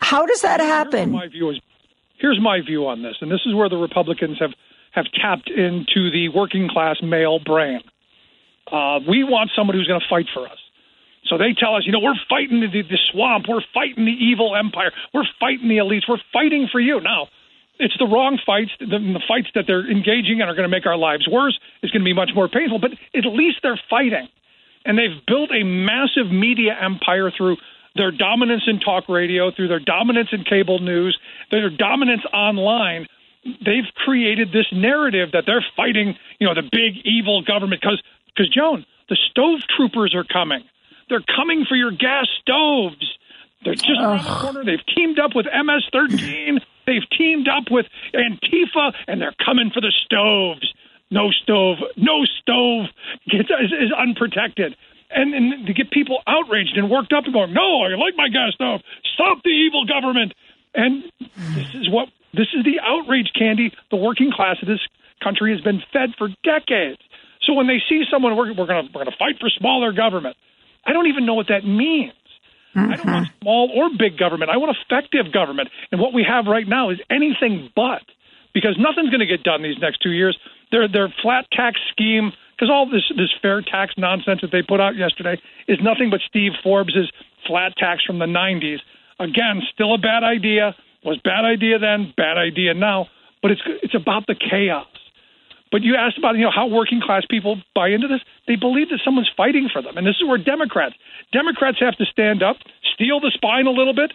How 0.00 0.26
does 0.26 0.42
that 0.42 0.60
happen? 0.60 1.12
My 1.12 1.28
view 1.28 1.48
is 1.48 1.60
here's 2.18 2.40
my 2.40 2.60
view 2.60 2.86
on 2.86 3.02
this, 3.02 3.16
and 3.22 3.30
this 3.30 3.40
is 3.46 3.54
where 3.54 3.70
the 3.70 3.76
Republicans 3.76 4.36
have 4.38 4.52
have 4.92 5.06
tapped 5.20 5.50
into 5.50 6.10
the 6.10 6.28
working 6.28 6.68
class 6.68 6.96
male 7.02 7.38
brain. 7.38 7.80
Uh, 8.70 9.00
we 9.08 9.24
want 9.24 9.50
somebody 9.56 9.78
who's 9.78 9.88
going 9.88 10.00
to 10.00 10.06
fight 10.08 10.26
for 10.32 10.46
us. 10.46 10.58
So 11.26 11.38
they 11.38 11.54
tell 11.56 11.74
us, 11.76 11.84
you 11.86 11.92
know, 11.92 12.00
we're 12.00 12.20
fighting 12.28 12.60
the, 12.60 12.82
the 12.82 12.98
swamp, 13.10 13.46
we're 13.48 13.64
fighting 13.72 14.04
the 14.04 14.12
evil 14.12 14.54
empire, 14.54 14.92
we're 15.12 15.28
fighting 15.40 15.68
the 15.68 15.78
elites, 15.78 16.08
we're 16.08 16.22
fighting 16.32 16.68
for 16.70 16.80
you. 16.80 17.00
Now, 17.00 17.28
it's 17.78 17.96
the 17.98 18.06
wrong 18.06 18.38
fights. 18.44 18.70
The, 18.78 18.86
the 18.86 19.22
fights 19.26 19.48
that 19.54 19.64
they're 19.66 19.88
engaging 19.90 20.40
in 20.40 20.42
are 20.42 20.54
going 20.54 20.68
to 20.68 20.74
make 20.74 20.86
our 20.86 20.96
lives 20.96 21.26
worse. 21.28 21.58
It's 21.82 21.90
going 21.92 22.02
to 22.02 22.04
be 22.04 22.14
much 22.14 22.30
more 22.34 22.48
painful, 22.48 22.78
but 22.78 22.92
at 22.92 23.24
least 23.26 23.58
they're 23.62 23.80
fighting. 23.90 24.28
And 24.84 24.98
they've 24.98 25.24
built 25.26 25.50
a 25.50 25.64
massive 25.64 26.30
media 26.30 26.76
empire 26.78 27.32
through 27.36 27.56
their 27.96 28.10
dominance 28.10 28.64
in 28.66 28.80
talk 28.80 29.08
radio, 29.08 29.50
through 29.50 29.68
their 29.68 29.80
dominance 29.80 30.28
in 30.32 30.44
cable 30.44 30.78
news, 30.78 31.18
their 31.50 31.70
dominance 31.70 32.22
online. 32.32 33.06
They've 33.44 33.88
created 33.96 34.52
this 34.52 34.66
narrative 34.72 35.32
that 35.32 35.44
they're 35.46 35.64
fighting, 35.76 36.14
you 36.38 36.46
know, 36.46 36.54
the 36.54 36.68
big 36.70 37.04
evil 37.04 37.42
government 37.42 37.80
because, 37.80 38.02
because 38.26 38.48
Joan, 38.50 38.84
the 39.08 39.16
stove 39.30 39.60
troopers 39.76 40.14
are 40.14 40.24
coming. 40.24 40.64
They're 41.08 41.24
coming 41.36 41.64
for 41.68 41.76
your 41.76 41.90
gas 41.90 42.26
stoves. 42.40 43.18
They're 43.64 43.74
just 43.74 44.00
around 44.00 44.24
the 44.24 44.40
corner. 44.40 44.64
They've 44.64 44.86
teamed 44.94 45.18
up 45.18 45.32
with 45.34 45.46
MS-13. 45.46 46.60
They've 46.86 47.08
teamed 47.16 47.48
up 47.48 47.70
with 47.70 47.86
Antifa, 48.12 48.92
and 49.06 49.20
they're 49.20 49.34
coming 49.44 49.70
for 49.72 49.80
the 49.80 49.92
stoves. 50.04 50.68
No 51.10 51.30
stove, 51.30 51.78
no 51.96 52.24
stove 52.24 52.86
gets, 53.30 53.48
is, 53.48 53.72
is 53.72 53.92
unprotected. 53.96 54.76
And, 55.10 55.32
and 55.32 55.66
to 55.66 55.72
get 55.72 55.90
people 55.90 56.18
outraged 56.26 56.76
and 56.76 56.90
worked 56.90 57.12
up 57.12 57.24
and 57.24 57.32
going, 57.32 57.52
no, 57.54 57.82
I 57.82 57.94
like 57.94 58.16
my 58.16 58.28
gas 58.28 58.54
stove. 58.54 58.80
Stop 59.14 59.42
the 59.44 59.50
evil 59.50 59.86
government. 59.86 60.34
And 60.74 61.04
this 61.54 61.74
is 61.74 61.88
what 61.88 62.08
this 62.32 62.48
is 62.52 62.64
the 62.64 62.80
outrage 62.82 63.30
candy 63.38 63.72
the 63.90 63.96
working 63.96 64.32
class 64.34 64.56
of 64.60 64.66
this 64.66 64.80
country 65.22 65.52
has 65.52 65.60
been 65.62 65.82
fed 65.92 66.10
for 66.18 66.28
decades. 66.42 66.98
So 67.46 67.52
when 67.52 67.68
they 67.68 67.78
see 67.88 68.02
someone 68.10 68.36
we're, 68.36 68.52
we're 68.54 68.66
going 68.66 68.86
to 68.86 68.92
we're 68.92 69.04
going 69.04 69.12
to 69.12 69.16
fight 69.16 69.38
for 69.38 69.48
smaller 69.50 69.92
government, 69.92 70.36
I 70.86 70.92
don't 70.92 71.06
even 71.06 71.26
know 71.26 71.34
what 71.34 71.48
that 71.48 71.64
means. 71.64 72.12
I 72.76 72.96
don't 72.96 73.06
want 73.06 73.26
mm-hmm. 73.26 73.38
small 73.40 73.70
or 73.74 73.90
big 73.96 74.18
government. 74.18 74.50
I 74.50 74.56
want 74.56 74.76
effective 74.76 75.32
government. 75.32 75.68
And 75.92 76.00
what 76.00 76.12
we 76.12 76.26
have 76.28 76.46
right 76.46 76.66
now 76.66 76.90
is 76.90 76.98
anything 77.08 77.70
but, 77.74 78.02
because 78.52 78.76
nothing's 78.78 79.10
going 79.10 79.20
to 79.20 79.30
get 79.30 79.44
done 79.44 79.62
these 79.62 79.78
next 79.80 80.02
two 80.02 80.10
years. 80.10 80.36
Their 80.72 80.88
their 80.88 81.12
flat 81.22 81.46
tax 81.52 81.78
scheme, 81.92 82.32
because 82.56 82.70
all 82.70 82.86
this 82.90 83.06
this 83.16 83.30
fair 83.40 83.62
tax 83.62 83.94
nonsense 83.96 84.40
that 84.42 84.50
they 84.50 84.62
put 84.62 84.80
out 84.80 84.96
yesterday 84.96 85.40
is 85.68 85.78
nothing 85.82 86.10
but 86.10 86.20
Steve 86.26 86.52
Forbes's 86.62 87.10
flat 87.46 87.76
tax 87.76 88.02
from 88.04 88.18
the 88.18 88.26
'90s. 88.26 88.78
Again, 89.20 89.62
still 89.72 89.94
a 89.94 89.98
bad 89.98 90.24
idea. 90.24 90.74
Was 91.04 91.18
bad 91.22 91.44
idea 91.44 91.78
then, 91.78 92.12
bad 92.16 92.38
idea 92.38 92.74
now. 92.74 93.06
But 93.40 93.52
it's 93.52 93.62
it's 93.82 93.94
about 93.94 94.26
the 94.26 94.34
chaos. 94.34 94.86
But 95.74 95.82
you 95.82 95.96
asked 95.96 96.16
about 96.18 96.36
you 96.36 96.44
know 96.44 96.54
how 96.54 96.68
working 96.68 97.00
class 97.00 97.24
people 97.28 97.58
buy 97.74 97.88
into 97.88 98.06
this. 98.06 98.20
They 98.46 98.54
believe 98.54 98.90
that 98.90 99.00
someone's 99.04 99.28
fighting 99.36 99.68
for 99.72 99.82
them, 99.82 99.98
and 99.98 100.06
this 100.06 100.14
is 100.22 100.24
where 100.24 100.38
Democrats 100.38 100.94
Democrats 101.32 101.78
have 101.80 101.96
to 101.96 102.04
stand 102.04 102.44
up, 102.44 102.58
steal 102.94 103.18
the 103.18 103.32
spine 103.34 103.66
a 103.66 103.72
little 103.72 103.92
bit, 103.92 104.12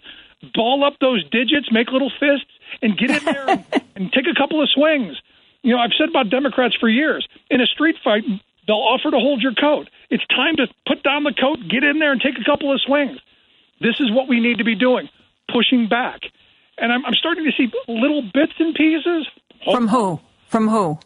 ball 0.54 0.82
up 0.82 0.96
those 1.02 1.22
digits, 1.28 1.68
make 1.70 1.92
little 1.92 2.08
fists, 2.18 2.48
and 2.80 2.96
get 2.96 3.10
in 3.10 3.24
there 3.26 3.50
and, 3.50 3.64
and 3.94 4.10
take 4.10 4.24
a 4.24 4.32
couple 4.32 4.62
of 4.62 4.70
swings. 4.70 5.20
You 5.60 5.76
know, 5.76 5.80
I've 5.82 5.92
said 5.98 6.08
about 6.08 6.30
Democrats 6.30 6.76
for 6.80 6.88
years. 6.88 7.28
In 7.50 7.60
a 7.60 7.66
street 7.66 7.96
fight, 8.02 8.24
they'll 8.66 8.76
offer 8.76 9.10
to 9.10 9.18
hold 9.20 9.42
your 9.42 9.52
coat. 9.52 9.90
It's 10.08 10.26
time 10.28 10.56
to 10.56 10.66
put 10.88 11.02
down 11.02 11.24
the 11.24 11.34
coat, 11.38 11.58
get 11.68 11.84
in 11.84 11.98
there, 11.98 12.12
and 12.12 12.22
take 12.22 12.40
a 12.40 12.44
couple 12.50 12.72
of 12.72 12.80
swings. 12.80 13.18
This 13.82 14.00
is 14.00 14.10
what 14.10 14.28
we 14.28 14.40
need 14.40 14.56
to 14.58 14.64
be 14.64 14.76
doing, 14.76 15.10
pushing 15.52 15.90
back. 15.90 16.20
And 16.78 16.90
I'm, 16.90 17.04
I'm 17.04 17.20
starting 17.20 17.44
to 17.44 17.52
see 17.52 17.68
little 17.86 18.22
bits 18.22 18.56
and 18.58 18.74
pieces. 18.74 19.28
From 19.62 19.88
who? 19.88 20.20
From 20.48 20.66
who? 20.66 20.98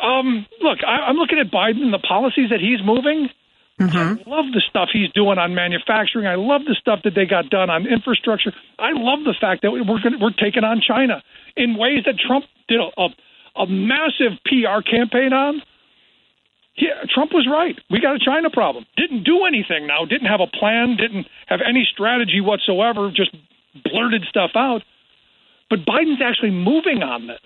Um, 0.00 0.46
look, 0.60 0.78
I, 0.86 1.08
I'm 1.08 1.16
looking 1.16 1.38
at 1.38 1.50
Biden 1.50 1.82
and 1.82 1.92
the 1.92 1.98
policies 1.98 2.50
that 2.50 2.60
he's 2.60 2.80
moving. 2.84 3.28
I 4.26 4.30
love 4.30 4.46
the 4.52 4.62
stuff 4.68 4.90
he's 4.92 5.10
doing 5.12 5.38
on 5.38 5.54
manufacturing. 5.54 6.26
I 6.26 6.36
love 6.36 6.62
the 6.66 6.76
stuff 6.78 7.00
that 7.04 7.14
they 7.14 7.26
got 7.26 7.50
done 7.50 7.70
on 7.70 7.86
infrastructure. 7.86 8.52
I 8.78 8.92
love 8.92 9.24
the 9.24 9.34
fact 9.40 9.62
that 9.62 9.72
we're 9.72 9.82
gonna, 9.84 10.18
we're 10.20 10.30
taking 10.30 10.62
on 10.62 10.80
China 10.80 11.22
in 11.56 11.76
ways 11.76 12.04
that 12.06 12.14
Trump 12.18 12.44
did 12.68 12.78
a, 12.80 12.88
a, 13.00 13.08
a 13.62 13.66
massive 13.66 14.38
PR 14.46 14.82
campaign 14.86 15.32
on. 15.32 15.62
Yeah, 16.76 17.04
Trump 17.12 17.32
was 17.32 17.46
right. 17.50 17.76
We 17.90 18.00
got 18.00 18.16
a 18.16 18.18
China 18.18 18.48
problem. 18.50 18.86
Didn't 18.96 19.24
do 19.24 19.44
anything 19.44 19.86
now. 19.86 20.04
Didn't 20.04 20.28
have 20.28 20.40
a 20.40 20.46
plan. 20.46 20.96
Didn't 20.96 21.26
have 21.46 21.60
any 21.66 21.86
strategy 21.90 22.40
whatsoever. 22.40 23.10
Just 23.10 23.34
blurted 23.84 24.24
stuff 24.28 24.52
out. 24.54 24.82
But 25.68 25.80
Biden's 25.80 26.22
actually 26.24 26.50
moving 26.52 27.02
on 27.02 27.26
this. 27.26 27.40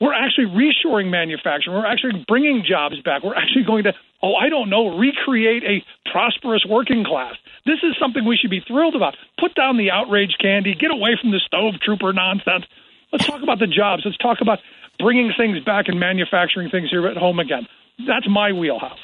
We're 0.00 0.14
actually 0.14 0.46
reshoring 0.46 1.10
manufacturing. 1.10 1.76
We're 1.76 1.86
actually 1.86 2.24
bringing 2.28 2.64
jobs 2.68 3.00
back. 3.02 3.24
We're 3.24 3.34
actually 3.34 3.64
going 3.64 3.84
to, 3.84 3.92
oh, 4.22 4.34
I 4.34 4.48
don't 4.48 4.70
know, 4.70 4.96
recreate 4.96 5.64
a 5.64 5.82
prosperous 6.10 6.64
working 6.68 7.04
class. 7.04 7.34
This 7.66 7.78
is 7.82 7.96
something 8.00 8.24
we 8.24 8.36
should 8.36 8.50
be 8.50 8.60
thrilled 8.66 8.94
about. 8.94 9.16
Put 9.40 9.54
down 9.54 9.76
the 9.76 9.90
outrage 9.90 10.36
candy. 10.40 10.74
Get 10.74 10.92
away 10.92 11.18
from 11.20 11.32
the 11.32 11.40
stove 11.44 11.74
trooper 11.82 12.12
nonsense. 12.12 12.64
Let's 13.12 13.26
talk 13.26 13.42
about 13.42 13.58
the 13.58 13.66
jobs. 13.66 14.02
Let's 14.04 14.18
talk 14.18 14.38
about 14.40 14.60
bringing 15.00 15.32
things 15.36 15.58
back 15.64 15.88
and 15.88 15.98
manufacturing 15.98 16.70
things 16.70 16.90
here 16.90 17.06
at 17.08 17.16
home 17.16 17.38
again. 17.38 17.66
That's 18.06 18.28
my 18.28 18.52
wheelhouse. 18.52 18.98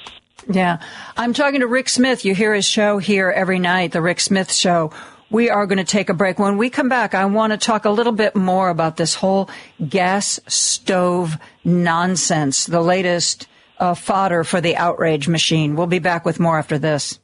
Yeah. 0.48 0.78
I'm 1.16 1.32
talking 1.32 1.60
to 1.60 1.66
Rick 1.66 1.88
Smith. 1.88 2.24
You 2.24 2.34
hear 2.34 2.54
his 2.54 2.66
show 2.66 2.98
here 2.98 3.30
every 3.30 3.58
night, 3.58 3.92
the 3.92 4.02
Rick 4.02 4.20
Smith 4.20 4.52
Show. 4.52 4.92
We 5.34 5.50
are 5.50 5.66
going 5.66 5.78
to 5.78 5.84
take 5.84 6.10
a 6.10 6.14
break. 6.14 6.38
When 6.38 6.58
we 6.58 6.70
come 6.70 6.88
back, 6.88 7.12
I 7.12 7.24
want 7.24 7.52
to 7.52 7.56
talk 7.56 7.86
a 7.86 7.90
little 7.90 8.12
bit 8.12 8.36
more 8.36 8.68
about 8.68 8.96
this 8.96 9.16
whole 9.16 9.50
gas 9.88 10.38
stove 10.46 11.36
nonsense, 11.64 12.66
the 12.66 12.80
latest 12.80 13.48
uh, 13.80 13.94
fodder 13.94 14.44
for 14.44 14.60
the 14.60 14.76
outrage 14.76 15.26
machine. 15.26 15.74
We'll 15.74 15.88
be 15.88 15.98
back 15.98 16.24
with 16.24 16.38
more 16.38 16.56
after 16.56 16.78
this. 16.78 17.18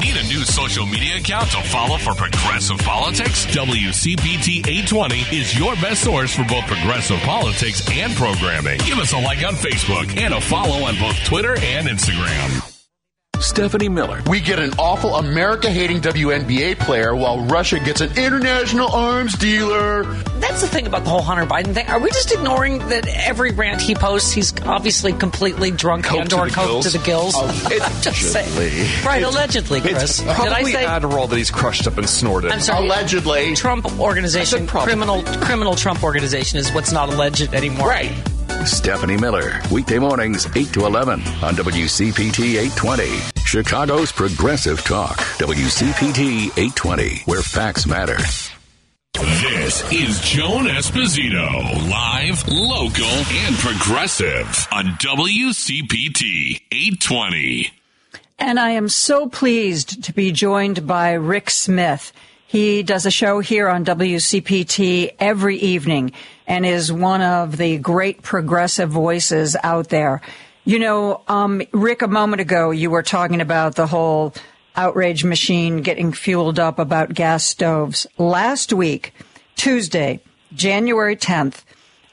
Need 0.00 0.16
a 0.16 0.24
new 0.24 0.42
social 0.42 0.86
media 0.86 1.18
account 1.18 1.48
to 1.52 1.62
follow 1.62 1.98
for 1.98 2.14
progressive 2.14 2.78
politics? 2.78 3.46
WCPT 3.46 4.66
820 4.66 5.20
is 5.30 5.56
your 5.56 5.74
best 5.76 6.02
source 6.02 6.34
for 6.34 6.42
both 6.46 6.66
progressive 6.66 7.20
politics 7.20 7.88
and 7.92 8.12
programming. 8.16 8.78
Give 8.78 8.98
us 8.98 9.12
a 9.12 9.18
like 9.18 9.44
on 9.46 9.54
Facebook 9.54 10.18
and 10.18 10.34
a 10.34 10.40
follow 10.40 10.84
on 10.84 10.98
both 10.98 11.16
Twitter 11.24 11.56
and 11.60 11.86
Instagram. 11.86 12.75
Stephanie 13.40 13.88
Miller. 13.88 14.22
We 14.28 14.40
get 14.40 14.58
an 14.58 14.72
awful 14.78 15.14
America 15.16 15.70
hating 15.70 16.00
WNBA 16.00 16.78
player 16.78 17.14
while 17.14 17.44
Russia 17.46 17.78
gets 17.78 18.00
an 18.00 18.16
international 18.18 18.88
arms 18.90 19.34
dealer. 19.34 20.04
That's 20.38 20.60
the 20.62 20.66
thing 20.66 20.86
about 20.86 21.04
the 21.04 21.10
whole 21.10 21.22
Hunter 21.22 21.46
Biden 21.46 21.74
thing. 21.74 21.86
Are 21.88 21.98
we 21.98 22.08
just 22.10 22.32
ignoring 22.32 22.78
that 22.88 23.06
every 23.08 23.52
rant 23.52 23.80
he 23.80 23.94
posts, 23.94 24.32
he's 24.32 24.52
obviously 24.62 25.12
completely 25.12 25.70
drunk 25.70 26.04
Coke 26.06 26.20
and 26.20 26.32
or 26.32 26.48
the 26.48 26.54
coke 26.54 26.82
to 26.84 26.90
the 26.90 26.98
gills? 26.98 27.34
Just 28.02 28.32
saying. 28.32 28.48
allegedly. 28.56 29.04
Right, 29.04 29.18
It's- 29.18 29.34
allegedly, 29.34 29.80
Chris. 29.80 30.02
It's 30.02 30.18
Did 30.18 30.28
I 30.28 30.34
probably 30.34 30.72
say 30.72 30.84
Adderall 30.84 31.28
that 31.28 31.36
he's 31.36 31.50
crushed 31.50 31.86
up 31.86 31.98
and 31.98 32.08
snorted. 32.08 32.52
I'm 32.52 32.60
sorry. 32.60 32.86
Allegedly. 32.86 33.54
Trump 33.54 33.98
organization, 34.00 34.66
criminal 34.66 35.22
criminal 35.22 35.74
Trump 35.76 36.02
organization 36.02 36.58
is 36.58 36.72
what's 36.72 36.92
not 36.92 37.08
alleged 37.08 37.52
anymore. 37.54 37.88
Right. 37.88 38.12
Stephanie 38.64 39.16
Miller. 39.16 39.60
Weekday 39.70 39.98
mornings, 39.98 40.46
8 40.56 40.72
to 40.72 40.86
11 40.86 41.20
on 41.42 41.54
WCPT 41.54 42.56
820. 42.58 43.35
Chicago's 43.44 44.12
Progressive 44.12 44.82
Talk. 44.84 45.16
WCPT 45.38 46.46
820, 46.56 47.22
where 47.26 47.42
facts 47.42 47.86
matter. 47.86 48.16
This 49.12 49.90
is 49.92 50.20
Joan 50.20 50.66
Esposito, 50.66 51.90
live, 51.90 52.46
local, 52.48 53.06
and 53.06 53.56
progressive 53.56 54.68
on 54.70 54.84
WCPT 54.98 56.60
820. 56.70 57.70
And 58.38 58.60
I 58.60 58.70
am 58.70 58.90
so 58.90 59.28
pleased 59.28 60.04
to 60.04 60.12
be 60.12 60.32
joined 60.32 60.86
by 60.86 61.12
Rick 61.12 61.48
Smith. 61.48 62.12
He 62.46 62.82
does 62.82 63.06
a 63.06 63.10
show 63.10 63.40
here 63.40 63.68
on 63.68 63.84
WCPT 63.84 65.14
every 65.18 65.56
evening 65.56 66.12
and 66.46 66.66
is 66.66 66.92
one 66.92 67.22
of 67.22 67.56
the 67.56 67.78
great 67.78 68.22
progressive 68.22 68.90
voices 68.90 69.56
out 69.62 69.88
there. 69.88 70.20
You 70.66 70.80
know, 70.80 71.22
um, 71.28 71.62
Rick, 71.70 72.02
a 72.02 72.08
moment 72.08 72.40
ago, 72.40 72.72
you 72.72 72.90
were 72.90 73.04
talking 73.04 73.40
about 73.40 73.76
the 73.76 73.86
whole 73.86 74.34
outrage 74.74 75.22
machine 75.22 75.80
getting 75.80 76.12
fueled 76.12 76.58
up 76.58 76.80
about 76.80 77.14
gas 77.14 77.44
stoves. 77.44 78.04
Last 78.18 78.72
week, 78.72 79.14
Tuesday, 79.54 80.20
January 80.52 81.14
10th, 81.14 81.62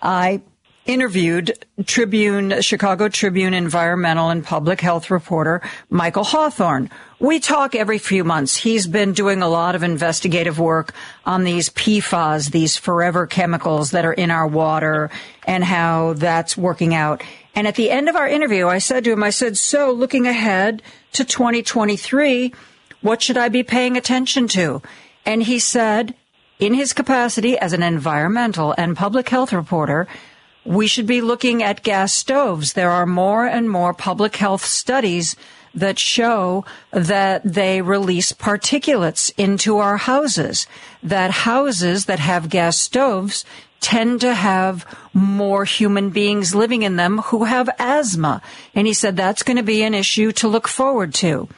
I 0.03 0.43
interviewed 0.85 1.65
Tribune, 1.87 2.61
Chicago 2.61 3.09
Tribune 3.09 3.55
environmental 3.55 4.29
and 4.29 4.43
public 4.43 4.81
health 4.81 5.09
reporter 5.09 5.59
Michael 5.89 6.23
Hawthorne. 6.23 6.91
We 7.19 7.39
talk 7.39 7.73
every 7.73 7.97
few 7.97 8.23
months. 8.23 8.55
He's 8.55 8.85
been 8.85 9.13
doing 9.13 9.41
a 9.41 9.47
lot 9.47 9.73
of 9.73 9.81
investigative 9.81 10.59
work 10.59 10.93
on 11.25 11.43
these 11.43 11.69
PFAS, 11.69 12.51
these 12.51 12.77
forever 12.77 13.25
chemicals 13.25 13.91
that 13.91 14.05
are 14.05 14.13
in 14.13 14.29
our 14.29 14.45
water 14.45 15.09
and 15.47 15.63
how 15.63 16.13
that's 16.13 16.55
working 16.55 16.93
out. 16.93 17.23
And 17.55 17.67
at 17.67 17.75
the 17.75 17.91
end 17.91 18.09
of 18.09 18.15
our 18.15 18.27
interview, 18.27 18.67
I 18.67 18.79
said 18.79 19.03
to 19.03 19.11
him, 19.11 19.23
I 19.23 19.29
said, 19.29 19.57
so 19.57 19.91
looking 19.91 20.25
ahead 20.25 20.81
to 21.13 21.23
2023, 21.23 22.53
what 23.01 23.21
should 23.21 23.37
I 23.37 23.49
be 23.49 23.63
paying 23.63 23.95
attention 23.95 24.47
to? 24.49 24.81
And 25.25 25.43
he 25.43 25.59
said, 25.59 26.15
in 26.59 26.73
his 26.73 26.93
capacity 26.93 27.57
as 27.57 27.73
an 27.73 27.83
environmental 27.83 28.73
and 28.77 28.97
public 28.97 29.29
health 29.29 29.53
reporter, 29.53 30.07
we 30.65 30.87
should 30.87 31.07
be 31.07 31.21
looking 31.21 31.61
at 31.61 31.83
gas 31.83 32.13
stoves. 32.13 32.73
There 32.73 32.91
are 32.91 33.05
more 33.05 33.45
and 33.45 33.69
more 33.69 33.93
public 33.93 34.37
health 34.37 34.63
studies 34.63 35.35
that 35.75 35.99
show 35.99 36.63
that 36.91 37.41
they 37.43 37.81
release 37.81 38.31
particulates 38.31 39.31
into 39.37 39.77
our 39.77 39.97
houses, 39.97 40.67
that 41.01 41.31
houses 41.31 42.05
that 42.05 42.19
have 42.19 42.49
gas 42.49 42.77
stoves 42.77 43.43
tend 43.83 44.21
to 44.21 44.33
have 44.33 44.85
more 45.13 45.65
human 45.65 46.09
beings 46.09 46.55
living 46.55 46.81
in 46.81 46.95
them 46.95 47.19
who 47.19 47.43
have 47.43 47.69
asthma. 47.77 48.41
And 48.73 48.87
he 48.87 48.93
said 48.93 49.15
that's 49.15 49.43
going 49.43 49.57
to 49.57 49.63
be 49.63 49.83
an 49.83 49.93
issue 49.93 50.31
to 50.33 50.47
look 50.47 50.67
forward 50.67 51.13
to. 51.15 51.49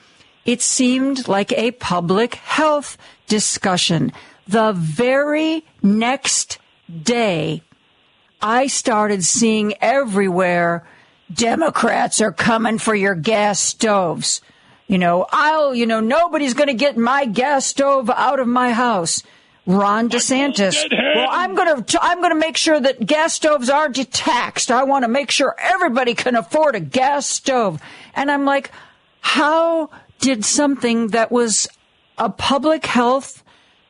It 0.43 0.61
seemed 0.61 1.27
like 1.27 1.51
a 1.53 1.71
public 1.71 2.35
health 2.35 2.97
discussion. 3.27 4.11
The 4.47 4.73
very 4.73 5.63
next 5.81 6.57
day, 6.91 7.61
I 8.41 8.67
started 8.67 9.23
seeing 9.23 9.75
everywhere 9.79 10.85
Democrats 11.31 12.21
are 12.21 12.31
coming 12.31 12.79
for 12.79 12.93
your 12.93 13.15
gas 13.15 13.59
stoves. 13.59 14.41
You 14.87 14.97
know, 14.97 15.25
I'll, 15.31 15.73
you 15.73 15.85
know, 15.85 15.99
nobody's 15.99 16.53
going 16.53 16.67
to 16.67 16.73
get 16.73 16.97
my 16.97 17.25
gas 17.25 17.65
stove 17.65 18.09
out 18.09 18.39
of 18.39 18.47
my 18.47 18.71
house. 18.71 19.23
Ron 19.65 20.09
DeSantis. 20.09 20.75
Well, 21.15 21.27
I'm 21.29 21.55
going 21.55 21.83
to, 21.83 21.99
I'm 22.01 22.19
going 22.19 22.33
to 22.33 22.39
make 22.39 22.57
sure 22.57 22.79
that 22.79 23.05
gas 23.05 23.33
stoves 23.33 23.69
aren't 23.69 24.11
taxed. 24.11 24.69
I 24.69 24.83
want 24.83 25.03
to 25.03 25.09
make 25.09 25.31
sure 25.31 25.55
everybody 25.59 26.13
can 26.13 26.35
afford 26.35 26.75
a 26.75 26.79
gas 26.79 27.25
stove. 27.25 27.81
And 28.13 28.29
I'm 28.29 28.45
like, 28.45 28.71
how 29.21 29.89
did 30.19 30.45
something 30.45 31.07
that 31.09 31.31
was 31.31 31.67
a 32.17 32.29
public 32.29 32.85
health 32.85 33.43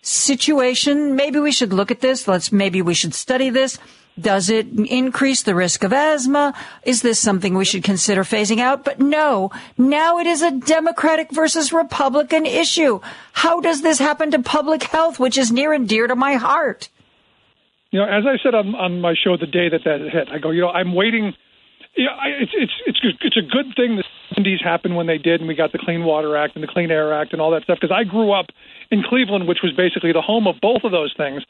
situation, 0.06 1.16
maybe 1.16 1.40
we 1.40 1.52
should 1.52 1.74
look 1.74 1.92
at 1.92 2.02
this. 2.02 2.28
Let's, 2.28 2.52
maybe 2.52 2.82
we 2.82 2.94
should 2.94 3.14
study 3.14 3.50
this. 3.50 3.80
Does 4.20 4.50
it 4.50 4.68
increase 4.68 5.44
the 5.44 5.56
risk 5.56 5.84
of 5.84 5.92
asthma? 5.92 6.54
Is 6.84 7.02
this 7.02 7.20
something 7.20 7.54
we 7.54 7.66
should 7.66 7.84
consider 7.84 8.24
phasing 8.24 8.60
out? 8.60 8.86
But 8.86 9.00
no, 9.00 9.52
now 9.78 10.20
it 10.20 10.28
is 10.28 10.42
a 10.42 10.52
Democratic 10.52 11.32
versus 11.32 11.74
Republican 11.74 12.46
issue. 12.46 13.02
How 13.34 13.60
does 13.60 13.82
this 13.82 14.00
happen 14.00 14.32
to 14.32 14.42
public 14.42 14.84
health, 14.84 15.20
which 15.20 15.38
is 15.38 15.52
near 15.52 15.74
and 15.74 15.88
dear 15.88 16.08
to 16.08 16.16
my 16.16 16.36
heart? 16.36 16.88
You 17.92 18.00
know, 18.00 18.06
as 18.06 18.24
I 18.26 18.42
said 18.42 18.56
on, 18.56 18.74
on 18.76 19.02
my 19.02 19.16
show 19.22 19.36
the 19.38 19.48
day 19.48 19.68
that 19.70 19.84
that 19.84 20.00
hit, 20.12 20.30
I 20.32 20.40
go, 20.40 20.52
you 20.52 20.62
know, 20.62 20.70
I'm 20.70 20.94
waiting. 20.94 21.34
Yeah, 21.98 22.10
I, 22.10 22.28
it's 22.42 22.52
it's 22.54 22.74
it's 22.88 23.00
it's 23.22 23.38
a 23.38 23.42
good 23.42 23.76
thing 23.76 23.98
the 23.98 24.04
70s 24.36 24.64
happened 24.64 24.96
when 24.96 25.08
they 25.08 25.18
did, 25.18 25.40
and 25.40 25.48
we 25.48 25.56
got 25.56 25.72
the 25.72 25.78
Clean 25.78 26.04
Water 26.04 26.36
Act 26.36 26.56
and 26.56 26.64
the 26.64 26.68
Clean 26.68 26.90
Air 26.90 27.14
Act 27.14 27.34
and 27.34 27.42
all 27.42 27.52
that 27.52 27.64
stuff. 27.64 27.80
Because 27.80 27.96
I 27.96 28.04
grew 28.04 28.32
up 28.32 28.48
in 28.92 29.04
Cleveland, 29.04 29.48
which 29.48 29.60
was 29.62 29.74
basically 29.76 30.12
the 30.14 30.22
home 30.22 30.48
of 30.48 30.56
both 30.62 30.84
of 30.84 30.92
those 30.92 31.14
things. 31.16 31.44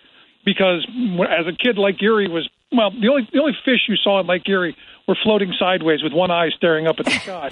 Because 0.45 0.88
as 1.27 1.47
a 1.47 1.53
kid, 1.53 1.77
Lake 1.77 2.01
Erie 2.01 2.30
was 2.30 2.47
well, 2.72 2.91
the 2.91 3.07
only 3.09 3.27
the 3.31 3.39
only 3.39 3.57
fish 3.65 3.88
you 3.88 3.95
saw 3.95 4.19
in 4.19 4.27
Lake 4.27 4.47
Erie 4.47 4.76
were 5.07 5.17
floating 5.23 5.53
sideways 5.57 6.03
with 6.03 6.13
one 6.13 6.31
eye 6.31 6.49
staring 6.55 6.88
up 6.88 6.95
at 6.99 7.05
the 7.05 7.11
sky. 7.19 7.49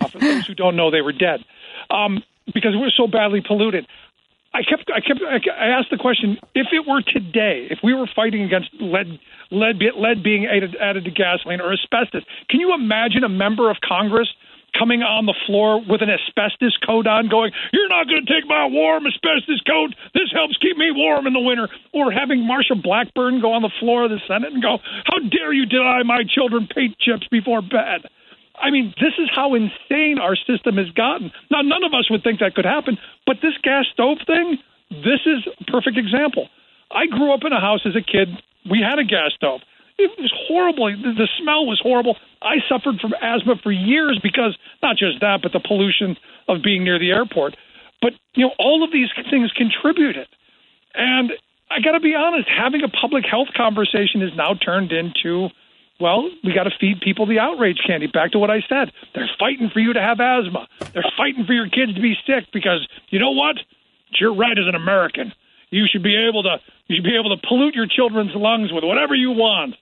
uh, 0.00 0.08
for 0.08 0.18
those 0.18 0.46
who 0.46 0.54
don't 0.54 0.76
know, 0.76 0.90
they 0.90 1.00
were 1.00 1.12
dead 1.12 1.44
um, 1.90 2.22
because 2.52 2.74
it 2.74 2.78
was 2.78 2.94
so 2.96 3.06
badly 3.06 3.42
polluted. 3.46 3.86
I 4.54 4.62
kept, 4.62 4.90
I 4.90 5.00
kept, 5.00 5.20
I 5.22 5.66
asked 5.66 5.90
the 5.90 5.98
question: 5.98 6.38
If 6.54 6.68
it 6.72 6.88
were 6.88 7.02
today, 7.02 7.68
if 7.70 7.80
we 7.82 7.92
were 7.92 8.08
fighting 8.16 8.42
against 8.42 8.70
lead, 8.80 9.18
lead, 9.50 9.82
lead 9.96 10.22
being 10.22 10.46
added, 10.46 10.74
added 10.80 11.04
to 11.04 11.10
gasoline 11.10 11.60
or 11.60 11.72
asbestos, 11.72 12.22
can 12.48 12.60
you 12.60 12.74
imagine 12.74 13.22
a 13.22 13.28
member 13.28 13.70
of 13.70 13.76
Congress 13.86 14.28
coming 14.78 15.02
on 15.02 15.26
the 15.26 15.34
floor 15.46 15.80
with 15.80 16.02
an 16.02 16.10
asbestos 16.10 16.76
coat 16.84 17.06
on, 17.06 17.28
going, 17.28 17.52
"You're 17.72 17.88
not 17.88 18.06
going 18.08 18.24
to 18.24 18.32
take 18.32 18.46
my 18.46 18.66
warm 18.66 19.06
asbestos 19.06 19.60
coat. 19.66 19.94
This 20.14 20.30
helps 20.32 20.56
keep 20.58 20.76
me 20.76 20.90
warm 20.90 21.26
in 21.26 21.32
the 21.32 21.40
winter." 21.40 21.68
Or 21.92 22.12
having 22.12 22.44
Marsha 22.44 22.80
Blackburn 22.80 23.40
go 23.40 23.52
on 23.52 23.62
the 23.62 23.72
floor 23.80 24.04
of 24.04 24.10
the 24.10 24.20
Senate 24.26 24.52
and 24.52 24.62
go, 24.62 24.80
"How 25.04 25.18
dare 25.18 25.52
you 25.52 25.66
deny 25.66 26.02
my 26.02 26.24
children 26.24 26.66
paint 26.66 26.98
chips 26.98 27.26
before 27.28 27.62
bed?" 27.62 28.06
I 28.58 28.70
mean, 28.70 28.94
this 29.00 29.12
is 29.18 29.28
how 29.34 29.54
insane 29.54 30.18
our 30.18 30.34
system 30.34 30.78
has 30.78 30.90
gotten. 30.90 31.30
Now, 31.50 31.60
none 31.60 31.84
of 31.84 31.92
us 31.92 32.08
would 32.10 32.22
think 32.24 32.40
that 32.40 32.54
could 32.54 32.64
happen, 32.64 32.98
but 33.26 33.40
this 33.42 33.52
gas 33.62 33.86
stove 33.92 34.18
thing, 34.26 34.58
this 34.90 35.20
is 35.26 35.46
a 35.60 35.64
perfect 35.64 35.98
example. 35.98 36.48
I 36.90 37.06
grew 37.06 37.32
up 37.32 37.44
in 37.44 37.52
a 37.52 37.60
house 37.60 37.84
as 37.84 37.96
a 37.96 38.00
kid. 38.00 38.28
We 38.68 38.80
had 38.80 38.98
a 38.98 39.04
gas 39.04 39.32
stove. 39.34 39.60
It 39.98 40.10
was 40.18 40.32
horrible. 40.48 40.90
The 40.90 41.12
the 41.12 41.28
smell 41.40 41.64
was 41.64 41.80
horrible. 41.82 42.16
I 42.42 42.56
suffered 42.68 43.00
from 43.00 43.14
asthma 43.20 43.56
for 43.62 43.72
years 43.72 44.20
because 44.22 44.56
not 44.82 44.96
just 44.96 45.20
that, 45.20 45.40
but 45.42 45.52
the 45.52 45.60
pollution 45.60 46.16
of 46.48 46.62
being 46.62 46.84
near 46.84 46.98
the 46.98 47.10
airport. 47.10 47.56
But 48.02 48.12
you 48.34 48.46
know, 48.46 48.52
all 48.58 48.84
of 48.84 48.92
these 48.92 49.08
things 49.30 49.50
contributed. 49.52 50.28
And 50.94 51.32
I 51.70 51.80
got 51.80 51.92
to 51.92 52.00
be 52.00 52.14
honest, 52.14 52.48
having 52.48 52.82
a 52.82 52.88
public 52.88 53.24
health 53.24 53.48
conversation 53.56 54.22
is 54.22 54.30
now 54.36 54.54
turned 54.54 54.92
into, 54.92 55.48
well, 55.98 56.30
we 56.44 56.54
got 56.54 56.64
to 56.64 56.72
feed 56.78 57.00
people 57.00 57.26
the 57.26 57.38
outrage 57.38 57.80
candy. 57.86 58.06
Back 58.06 58.32
to 58.32 58.38
what 58.38 58.50
I 58.50 58.60
said. 58.68 58.92
They're 59.14 59.30
fighting 59.38 59.70
for 59.72 59.80
you 59.80 59.92
to 59.94 60.00
have 60.00 60.20
asthma. 60.20 60.68
They're 60.92 61.10
fighting 61.16 61.44
for 61.46 61.52
your 61.52 61.68
kids 61.68 61.94
to 61.94 62.00
be 62.00 62.14
sick 62.26 62.44
because 62.52 62.86
you 63.08 63.18
know 63.18 63.32
what? 63.32 63.56
It's 64.10 64.20
your 64.20 64.34
right 64.34 64.56
as 64.56 64.66
an 64.68 64.74
American. 64.74 65.32
You 65.70 65.86
should 65.90 66.02
be 66.02 66.16
able 66.16 66.42
to 66.44 66.58
you 66.86 66.96
should 66.96 67.04
be 67.04 67.16
able 67.16 67.34
to 67.36 67.46
pollute 67.46 67.74
your 67.74 67.86
children's 67.88 68.34
lungs 68.34 68.72
with 68.72 68.84
whatever 68.84 69.14
you 69.14 69.32
want. 69.32 69.74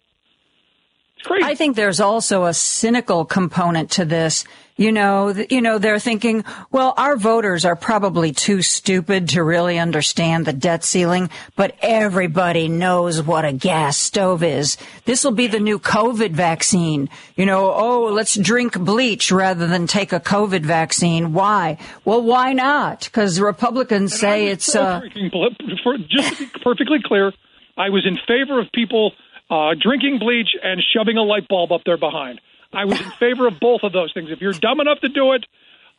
I 1.30 1.54
think 1.54 1.76
there's 1.76 2.00
also 2.00 2.44
a 2.44 2.54
cynical 2.54 3.24
component 3.24 3.90
to 3.92 4.04
this. 4.04 4.44
You 4.76 4.90
know, 4.90 5.28
you 5.50 5.60
know, 5.60 5.78
they're 5.78 6.00
thinking, 6.00 6.44
well, 6.72 6.94
our 6.96 7.16
voters 7.16 7.64
are 7.64 7.76
probably 7.76 8.32
too 8.32 8.60
stupid 8.60 9.28
to 9.30 9.44
really 9.44 9.78
understand 9.78 10.46
the 10.46 10.52
debt 10.52 10.82
ceiling, 10.82 11.30
but 11.54 11.76
everybody 11.80 12.66
knows 12.66 13.22
what 13.22 13.44
a 13.44 13.52
gas 13.52 13.96
stove 13.96 14.42
is. 14.42 14.76
This 15.04 15.22
will 15.22 15.30
be 15.30 15.46
the 15.46 15.60
new 15.60 15.78
COVID 15.78 16.32
vaccine. 16.32 17.08
You 17.36 17.46
know, 17.46 17.72
oh, 17.72 18.10
let's 18.12 18.34
drink 18.34 18.76
bleach 18.80 19.30
rather 19.30 19.68
than 19.68 19.86
take 19.86 20.12
a 20.12 20.18
COVID 20.18 20.62
vaccine. 20.62 21.32
Why? 21.32 21.78
Well, 22.04 22.22
why 22.22 22.52
not? 22.52 23.04
Because 23.04 23.40
Republicans 23.40 24.18
say 24.18 24.48
it's, 24.48 24.74
uh, 24.74 24.98
Drinking 24.98 25.30
for, 25.84 25.98
just 25.98 26.38
to 26.38 26.46
be 26.46 26.58
perfectly 26.64 26.98
clear, 27.04 27.32
I 27.76 27.90
was 27.90 28.04
in 28.04 28.18
favor 28.26 28.58
of 28.58 28.72
people 28.72 29.12
uh, 29.50 29.74
drinking 29.80 30.18
bleach 30.18 30.48
and 30.62 30.82
shoving 30.94 31.16
a 31.16 31.22
light 31.22 31.48
bulb 31.48 31.72
up 31.72 31.82
their 31.84 31.98
behind. 31.98 32.40
I 32.72 32.86
was 32.86 33.00
in 33.00 33.10
favor 33.12 33.46
of 33.46 33.60
both 33.60 33.82
of 33.82 33.92
those 33.92 34.12
things. 34.12 34.30
If 34.30 34.40
you're 34.40 34.52
dumb 34.52 34.80
enough 34.80 35.00
to 35.00 35.08
do 35.08 35.32
it, 35.32 35.44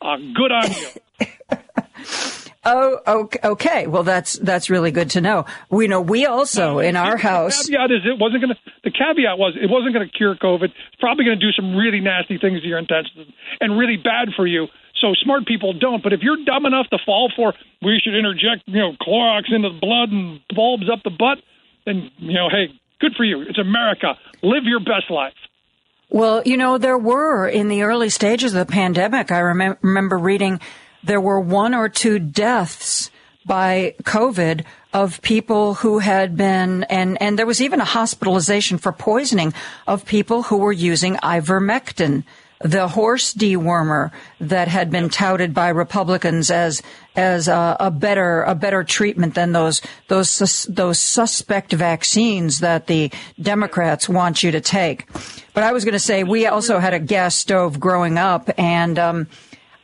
uh, 0.02 0.16
good 0.34 0.52
on 0.52 0.70
you. 0.70 2.06
Oh, 2.68 2.98
okay. 3.06 3.38
okay. 3.44 3.86
Well, 3.86 4.02
that's 4.02 4.32
that's 4.32 4.68
really 4.68 4.90
good 4.90 5.10
to 5.10 5.20
know. 5.20 5.44
We 5.70 5.86
know 5.86 6.00
we 6.00 6.26
also 6.26 6.80
in 6.80 6.96
our 6.96 7.16
house. 7.16 7.62
The 7.62 7.78
caveat 7.78 7.90
is 7.92 8.02
it 8.04 8.18
wasn't 8.18 8.42
going 8.42 8.54
to. 8.54 8.60
The 8.82 8.90
caveat 8.90 9.38
was 9.38 9.54
it 9.54 9.70
wasn't 9.70 9.94
going 9.94 10.02
to 10.02 10.10
cure 10.10 10.34
COVID. 10.34 10.64
It's 10.64 10.98
probably 10.98 11.24
going 11.24 11.38
to 11.38 11.46
do 11.46 11.52
some 11.52 11.76
really 11.76 12.00
nasty 12.00 12.38
things 12.38 12.62
to 12.62 12.66
your 12.66 12.78
intestines 12.78 13.30
and 13.60 13.78
really 13.78 13.96
bad 13.96 14.34
for 14.34 14.48
you. 14.48 14.66
So 15.00 15.14
smart 15.22 15.46
people 15.46 15.78
don't. 15.78 16.02
But 16.02 16.12
if 16.12 16.26
you're 16.26 16.42
dumb 16.44 16.66
enough 16.66 16.90
to 16.90 16.98
fall 17.06 17.30
for, 17.36 17.54
we 17.82 18.00
should 18.02 18.18
interject, 18.18 18.66
you 18.66 18.80
know, 18.82 18.98
Clorox 18.98 19.46
into 19.54 19.70
the 19.70 19.78
blood 19.78 20.10
and 20.10 20.40
bulbs 20.50 20.90
up 20.90 21.04
the 21.04 21.14
butt, 21.14 21.38
then 21.86 22.10
you 22.18 22.34
know, 22.34 22.50
hey, 22.50 22.74
good 23.00 23.14
for 23.16 23.24
you. 23.24 23.42
It's 23.42 23.58
America. 23.58 24.16
Live 24.42 24.64
your 24.64 24.80
best 24.80 25.10
life. 25.10 25.34
Well, 26.08 26.42
you 26.44 26.56
know, 26.56 26.78
there 26.78 26.98
were 26.98 27.48
in 27.48 27.68
the 27.68 27.82
early 27.82 28.10
stages 28.10 28.54
of 28.54 28.66
the 28.66 28.72
pandemic, 28.72 29.32
I 29.32 29.40
remem- 29.40 29.78
remember 29.82 30.18
reading 30.18 30.60
there 31.02 31.20
were 31.20 31.40
one 31.40 31.74
or 31.74 31.88
two 31.88 32.18
deaths 32.18 33.10
by 33.44 33.94
COVID 34.02 34.64
of 34.92 35.22
people 35.22 35.74
who 35.74 36.00
had 36.00 36.36
been, 36.36 36.82
and, 36.84 37.20
and 37.22 37.38
there 37.38 37.46
was 37.46 37.62
even 37.62 37.80
a 37.80 37.84
hospitalization 37.84 38.78
for 38.78 38.92
poisoning 38.92 39.54
of 39.86 40.04
people 40.04 40.44
who 40.44 40.56
were 40.56 40.72
using 40.72 41.14
ivermectin, 41.16 42.24
the 42.60 42.88
horse 42.88 43.34
dewormer 43.34 44.10
that 44.40 44.68
had 44.68 44.90
been 44.90 45.08
touted 45.08 45.52
by 45.52 45.68
Republicans 45.68 46.50
as, 46.50 46.82
as 47.14 47.48
a, 47.48 47.76
a 47.80 47.90
better, 47.90 48.42
a 48.42 48.54
better 48.54 48.82
treatment 48.82 49.34
than 49.34 49.52
those, 49.52 49.82
those, 50.08 50.66
those 50.68 50.98
suspect 50.98 51.72
vaccines 51.72 52.60
that 52.60 52.86
the 52.86 53.10
Democrats 53.40 54.08
want 54.08 54.42
you 54.42 54.50
to 54.50 54.60
take. 54.60 55.06
But 55.52 55.64
I 55.64 55.72
was 55.72 55.84
going 55.84 55.92
to 55.92 55.98
say, 55.98 56.24
we 56.24 56.46
also 56.46 56.78
had 56.78 56.94
a 56.94 56.98
gas 56.98 57.34
stove 57.34 57.78
growing 57.78 58.18
up 58.18 58.50
and, 58.58 58.98
um, 58.98 59.28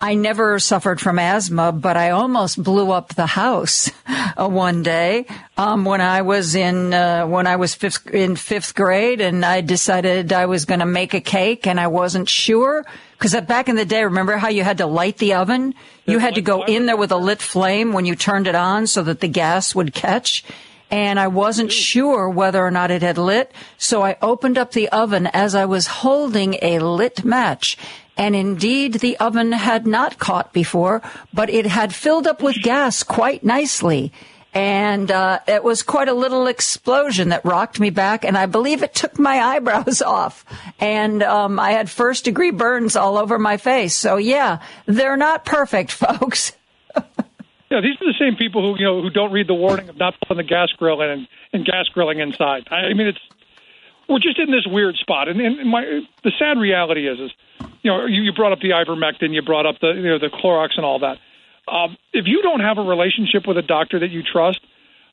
I 0.04 0.14
never 0.14 0.58
suffered 0.58 1.00
from 1.00 1.20
asthma, 1.20 1.70
but 1.70 1.96
I 1.96 2.10
almost 2.10 2.60
blew 2.60 2.90
up 2.90 3.14
the 3.14 3.24
house 3.24 3.88
uh, 4.36 4.48
one 4.48 4.82
day 4.82 5.26
um, 5.56 5.84
when 5.84 6.00
I 6.00 6.22
was 6.22 6.56
in 6.56 6.92
uh, 6.92 7.24
when 7.28 7.46
I 7.46 7.54
was 7.54 7.76
fifth, 7.76 8.08
in 8.08 8.34
fifth 8.34 8.74
grade, 8.74 9.20
and 9.20 9.44
I 9.44 9.60
decided 9.60 10.32
I 10.32 10.46
was 10.46 10.64
going 10.64 10.80
to 10.80 10.86
make 10.86 11.14
a 11.14 11.20
cake, 11.20 11.68
and 11.68 11.78
I 11.78 11.86
wasn't 11.86 12.28
sure 12.28 12.84
because 13.16 13.40
back 13.42 13.68
in 13.68 13.76
the 13.76 13.84
day, 13.84 14.02
remember 14.02 14.36
how 14.38 14.48
you 14.48 14.64
had 14.64 14.78
to 14.78 14.86
light 14.86 15.18
the 15.18 15.34
oven? 15.34 15.72
You 16.04 16.18
had 16.18 16.34
to 16.34 16.42
go 16.42 16.64
in 16.64 16.86
there 16.86 16.96
with 16.96 17.12
a 17.12 17.16
lit 17.16 17.40
flame 17.40 17.92
when 17.92 18.04
you 18.04 18.16
turned 18.16 18.48
it 18.48 18.56
on 18.56 18.88
so 18.88 19.04
that 19.04 19.20
the 19.20 19.28
gas 19.28 19.72
would 19.72 19.94
catch. 19.94 20.42
And 20.90 21.18
I 21.18 21.28
wasn't 21.28 21.72
sure 21.72 22.28
whether 22.28 22.60
or 22.60 22.70
not 22.70 22.90
it 22.90 23.00
had 23.00 23.16
lit, 23.18 23.52
so 23.78 24.02
I 24.02 24.18
opened 24.20 24.58
up 24.58 24.72
the 24.72 24.88
oven 24.88 25.28
as 25.28 25.54
I 25.54 25.64
was 25.64 25.86
holding 25.86 26.58
a 26.60 26.80
lit 26.80 27.24
match 27.24 27.78
and 28.16 28.36
indeed 28.36 28.94
the 28.94 29.16
oven 29.18 29.52
had 29.52 29.86
not 29.86 30.18
caught 30.18 30.52
before, 30.52 31.02
but 31.32 31.50
it 31.50 31.66
had 31.66 31.94
filled 31.94 32.26
up 32.26 32.42
with 32.42 32.56
gas 32.62 33.02
quite 33.02 33.42
nicely. 33.42 34.12
And 34.54 35.10
uh, 35.10 35.38
it 35.48 35.64
was 35.64 35.82
quite 35.82 36.08
a 36.08 36.12
little 36.12 36.46
explosion 36.46 37.30
that 37.30 37.42
rocked 37.44 37.80
me 37.80 37.88
back, 37.88 38.22
and 38.22 38.36
I 38.36 38.44
believe 38.44 38.82
it 38.82 38.94
took 38.94 39.18
my 39.18 39.40
eyebrows 39.42 40.02
off. 40.02 40.44
And 40.78 41.22
um, 41.22 41.58
I 41.58 41.70
had 41.72 41.88
first 41.88 42.26
degree 42.26 42.50
burns 42.50 42.94
all 42.94 43.16
over 43.16 43.38
my 43.38 43.56
face. 43.56 43.94
So 43.94 44.16
yeah, 44.16 44.60
they're 44.84 45.16
not 45.16 45.44
perfect, 45.46 45.90
folks. 45.92 46.52
Yeah, 47.72 47.80
these 47.80 47.96
are 48.02 48.12
the 48.12 48.18
same 48.20 48.36
people 48.36 48.60
who 48.60 48.78
you 48.78 48.84
know 48.84 49.00
who 49.00 49.08
don't 49.08 49.32
read 49.32 49.46
the 49.46 49.54
warning 49.54 49.88
of 49.88 49.96
not 49.96 50.12
putting 50.20 50.36
the 50.36 50.42
gas 50.42 50.68
grill 50.76 51.00
in 51.00 51.08
and, 51.08 51.28
and 51.54 51.64
gas 51.64 51.86
grilling 51.88 52.18
inside. 52.18 52.68
I, 52.70 52.90
I 52.90 52.92
mean, 52.92 53.06
it's 53.06 53.18
we're 54.10 54.18
just 54.18 54.38
in 54.38 54.50
this 54.50 54.66
weird 54.66 54.96
spot, 54.96 55.28
and, 55.28 55.40
and 55.40 55.70
my 55.70 56.02
the 56.22 56.32
sad 56.38 56.58
reality 56.58 57.08
is, 57.08 57.18
is 57.18 57.30
you 57.82 57.90
know, 57.90 58.06
you, 58.06 58.22
you 58.22 58.32
brought 58.32 58.52
up 58.52 58.60
the 58.60 58.70
ivermectin, 58.70 59.34
you 59.34 59.42
brought 59.42 59.66
up 59.66 59.76
the 59.80 59.92
you 59.92 60.08
know 60.08 60.18
the 60.18 60.28
Clorox 60.28 60.70
and 60.76 60.84
all 60.84 61.00
that. 61.00 61.18
Um, 61.68 61.96
if 62.12 62.26
you 62.26 62.42
don't 62.42 62.60
have 62.60 62.78
a 62.78 62.82
relationship 62.82 63.46
with 63.46 63.56
a 63.56 63.62
doctor 63.62 63.98
that 64.00 64.10
you 64.10 64.22
trust, 64.22 64.60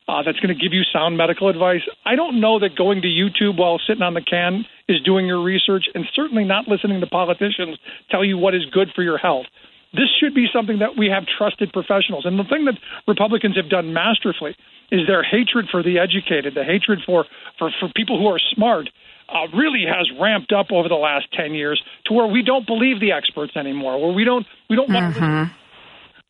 uh, 0.08 0.22
that's 0.22 0.40
going 0.40 0.56
to 0.56 0.60
give 0.60 0.72
you 0.72 0.82
sound 0.92 1.16
medical 1.16 1.48
advice, 1.48 1.82
I 2.04 2.16
don't 2.16 2.40
know 2.40 2.58
that 2.58 2.74
going 2.76 3.02
to 3.02 3.08
YouTube 3.08 3.58
while 3.58 3.78
sitting 3.86 4.02
on 4.02 4.14
the 4.14 4.20
can 4.22 4.64
is 4.88 5.00
doing 5.02 5.26
your 5.26 5.42
research, 5.42 5.84
and 5.94 6.04
certainly 6.14 6.44
not 6.44 6.66
listening 6.66 7.00
to 7.00 7.06
politicians 7.06 7.78
tell 8.10 8.24
you 8.24 8.36
what 8.36 8.54
is 8.54 8.64
good 8.72 8.88
for 8.94 9.02
your 9.02 9.18
health. 9.18 9.46
This 9.92 10.08
should 10.20 10.34
be 10.34 10.46
something 10.52 10.78
that 10.78 10.96
we 10.96 11.08
have 11.08 11.24
trusted 11.26 11.72
professionals. 11.72 12.24
And 12.24 12.38
the 12.38 12.44
thing 12.44 12.64
that 12.66 12.78
Republicans 13.08 13.56
have 13.56 13.68
done 13.68 13.92
masterfully 13.92 14.56
is 14.90 15.06
their 15.06 15.22
hatred 15.22 15.66
for 15.70 15.82
the 15.82 15.98
educated, 15.98 16.54
the 16.54 16.64
hatred 16.64 17.00
for, 17.04 17.26
for, 17.58 17.70
for 17.78 17.88
people 17.94 18.18
who 18.18 18.26
are 18.28 18.38
smart, 18.54 18.88
uh, 19.32 19.56
really 19.56 19.84
has 19.86 20.10
ramped 20.20 20.52
up 20.52 20.66
over 20.72 20.88
the 20.88 20.94
last 20.94 21.26
10 21.32 21.54
years 21.54 21.80
to 22.06 22.14
where 22.14 22.26
we 22.26 22.42
don't 22.42 22.66
believe 22.66 23.00
the 23.00 23.12
experts 23.12 23.56
anymore, 23.56 24.00
where 24.00 24.12
we 24.12 24.24
don't, 24.24 24.46
we 24.68 24.76
don't 24.76 24.90
want 24.90 25.14
to 25.14 25.20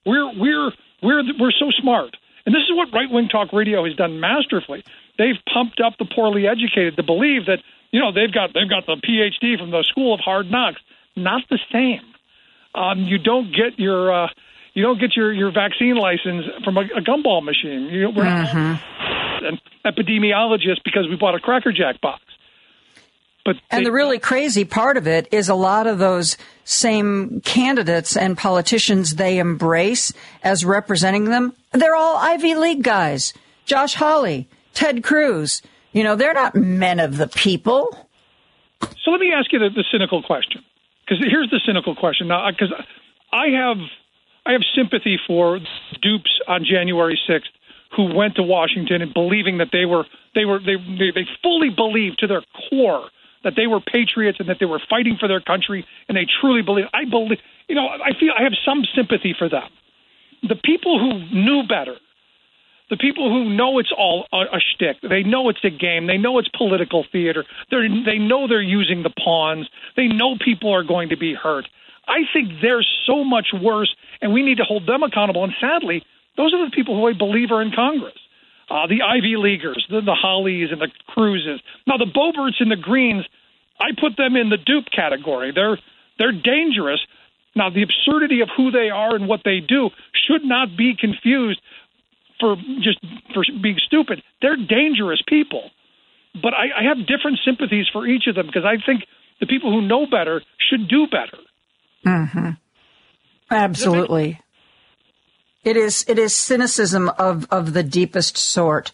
we're 0.07 0.33
we're 0.39 0.71
we're 1.03 1.23
we're 1.39 1.53
so 1.59 1.71
smart, 1.81 2.17
and 2.47 2.55
this 2.55 2.63
is 2.63 2.75
what 2.75 2.89
right 2.93 3.11
wing 3.11 3.29
talk 3.29 3.53
radio 3.53 3.85
has 3.85 3.95
done 3.97 4.21
masterfully. 4.21 4.83
They've 5.19 5.37
pumped 5.53 5.81
up 5.85 5.95
the 5.99 6.07
poorly 6.07 6.47
educated 6.47 6.97
to 6.97 7.03
believe 7.03 7.47
that 7.47 7.59
you 7.91 8.01
know 8.01 8.13
they've 8.13 8.33
got 8.33 8.51
they've 8.55 8.69
got 8.69 8.87
the 8.87 8.97
PhD 8.97 9.59
from 9.59 9.71
the 9.71 9.85
School 9.91 10.15
of 10.15 10.21
Hard 10.21 10.51
Knocks. 10.51 10.81
Not 11.17 11.43
the 11.51 11.59
same. 11.73 12.01
Um, 12.75 13.01
you 13.05 13.19
don't 13.19 13.51
get 13.51 13.79
your 13.79 14.25
uh, 14.25 14.29
you 14.73 14.83
don't 14.83 15.01
get 15.01 15.17
your, 15.17 15.33
your 15.33 15.53
vaccine 15.53 15.97
license 15.97 16.47
from 16.65 16.77
a, 16.77 16.83
a 16.97 17.03
gumball 17.03 17.45
machine. 17.45 17.89
You, 17.91 18.11
we're 18.15 18.25
not 18.25 18.55
an 19.43 19.59
epidemiologist 19.85 20.81
because 20.85 21.09
we 21.11 21.17
bought 21.17 21.35
a 21.35 21.41
Cracker 21.41 21.73
Jack 21.73 22.01
box. 22.01 22.23
But 23.45 23.57
And 23.71 23.87
the 23.87 23.93
really 23.93 24.19
crazy 24.19 24.65
part 24.65 24.97
of 24.97 25.07
it 25.07 25.29
is 25.33 25.49
a 25.49 25.55
lot 25.55 25.87
of 25.87 25.99
those 25.99 26.37
same 26.65 27.41
candidates 27.41 28.17
and 28.17 28.37
politicians 28.37 29.13
they 29.13 29.39
embrace 29.39 30.13
as 30.43 30.65
representing 30.65 31.25
them, 31.25 31.55
they're 31.73 31.95
all 31.95 32.17
Ivy 32.17 32.55
League 32.55 32.83
guys. 32.83 33.33
Josh 33.65 33.95
Hawley, 33.95 34.49
Ted 34.75 35.03
Cruz. 35.03 35.63
You 35.93 36.05
know, 36.05 36.17
they're 36.17 36.35
not 36.35 36.55
men 36.55 37.01
of 37.01 37.17
the 37.17 37.29
people. 37.29 37.89
So 39.05 39.11
let 39.11 39.21
me 39.21 39.33
ask 39.33 39.53
you 39.53 39.59
the, 39.59 39.71
the 39.71 39.85
cynical 39.91 40.23
question, 40.23 40.63
because 41.05 41.25
here's 41.29 41.51
the 41.51 41.61
cynical 41.67 41.95
question 41.95 42.29
now. 42.29 42.47
Uh, 42.47 42.53
because 42.53 42.73
I 43.33 43.49
have 43.49 43.77
I 44.47 44.53
have 44.53 44.63
sympathy 44.75 45.19
for 45.27 45.59
dupes 46.03 46.31
on 46.49 46.65
January 46.65 47.19
6th 47.29 47.51
who 47.97 48.15
went 48.15 48.37
to 48.37 48.43
Washington 48.43 49.03
and 49.03 49.13
believing 49.13 49.59
that 49.59 49.69
they 49.73 49.85
were 49.85 50.05
they 50.35 50.45
were 50.45 50.61
they 50.61 50.77
they, 50.77 51.11
they 51.15 51.27
fully 51.43 51.71
believed 51.71 52.19
to 52.21 52.27
their 52.27 52.43
core 52.69 53.09
that 53.45 53.55
they 53.57 53.67
were 53.67 53.81
patriots 53.81 54.39
and 54.41 54.49
that 54.49 54.59
they 54.61 54.67
were 54.67 54.81
fighting 54.89 55.17
for 55.19 55.29
their 55.29 55.41
country 55.41 55.87
and 56.09 56.17
they 56.17 56.27
truly 56.41 56.63
believe. 56.63 56.87
I 56.93 57.05
believe 57.09 57.39
you 57.69 57.75
know 57.75 57.87
I 57.87 58.19
feel 58.19 58.33
I 58.39 58.43
have 58.43 58.55
some 58.65 58.85
sympathy 58.95 59.35
for 59.37 59.49
them. 59.49 59.69
The 60.43 60.57
people 60.57 60.99
who 60.99 61.19
knew 61.35 61.63
better, 61.69 61.97
the 62.89 62.97
people 62.97 63.31
who 63.31 63.55
know 63.55 63.79
it's 63.79 63.93
all 63.97 64.27
a, 64.33 64.57
a 64.57 64.61
shtick, 64.61 64.97
they 65.03 65.23
know 65.23 65.49
it's 65.49 65.65
a 65.65 65.71
game, 65.71 66.07
they 66.07 66.17
know 66.17 66.39
it's 66.39 66.49
political 66.57 67.05
theater, 67.13 67.45
they 67.71 67.89
they 68.05 68.19
know 68.19 68.49
they're 68.49 68.63
using 68.63 69.03
the 69.03 69.11
pawns, 69.11 69.69
they 69.97 70.07
know 70.07 70.37
people 70.43 70.73
are 70.75 70.85
going 70.85 71.11
to 71.11 71.17
be 71.17 71.35
hurt. 71.35 71.67
I 72.09 72.27
think 72.33 72.61
they're 72.61 72.85
so 73.07 73.23
much 73.23 73.49
worse, 73.55 73.95
and 74.21 74.33
we 74.33 74.43
need 74.43 74.57
to 74.57 74.65
hold 74.65 74.87
them 74.87 75.03
accountable. 75.03 75.45
And 75.45 75.53
sadly, 75.61 76.03
those 76.37 76.53
are 76.53 76.65
the 76.65 76.73
people 76.75 76.97
who 76.97 77.07
I 77.07 77.13
believe 77.13 77.51
are 77.53 77.63
in 77.63 77.71
Congress. 77.71 78.19
Uh, 78.71 78.87
the 78.87 79.03
Ivy 79.03 79.35
Leaguers, 79.37 79.85
the, 79.91 80.01
the 80.01 80.15
Hawleys 80.15 80.71
and 80.71 80.81
the 80.81 80.89
Cruzes. 81.09 81.59
Now, 81.89 81.97
the 81.97 82.07
Boeberts 82.07 82.61
and 82.61 82.71
the 82.71 82.77
Greens, 82.77 83.25
I 83.81 83.89
put 84.01 84.17
them 84.17 84.37
in 84.37 84.49
the 84.49 84.57
dupe 84.57 84.87
category. 84.95 85.51
They're 85.53 85.79
they're 86.19 86.33
dangerous. 86.33 87.01
Now, 87.57 87.71
the 87.71 87.83
absurdity 87.83 88.43
of 88.43 88.49
who 88.57 88.71
they 88.71 88.91
are 88.91 89.17
and 89.17 89.27
what 89.27 89.41
they 89.45 89.59
do 89.59 89.91
should 90.27 90.45
not 90.45 90.77
be 90.77 90.95
confused 90.95 91.61
for 92.39 92.57
just 92.81 92.99
for 93.35 93.43
being 93.61 93.79
stupid. 93.85 94.23
They're 94.41 94.57
dangerous 94.57 95.21
people, 95.27 95.71
but 96.35 96.55
I, 96.55 96.81
I 96.81 96.83
have 96.85 97.07
different 97.07 97.41
sympathies 97.45 97.87
for 97.93 98.07
each 98.07 98.29
of 98.29 98.37
them 98.37 98.47
because 98.47 98.65
I 98.65 98.77
think 98.87 99.03
the 99.41 99.47
people 99.47 99.73
who 99.73 99.83
know 99.83 100.07
better 100.07 100.43
should 100.71 100.89
do 100.89 101.07
better. 101.07 101.43
Mm-hmm. 102.07 102.51
Absolutely. 103.51 104.41
It 105.63 105.77
is 105.77 106.05
it 106.09 106.19
is 106.19 106.35
cynicism 106.35 107.11
of, 107.19 107.47
of 107.51 107.75
the 107.75 107.83
deepest 107.83 108.37
sort. 108.37 108.93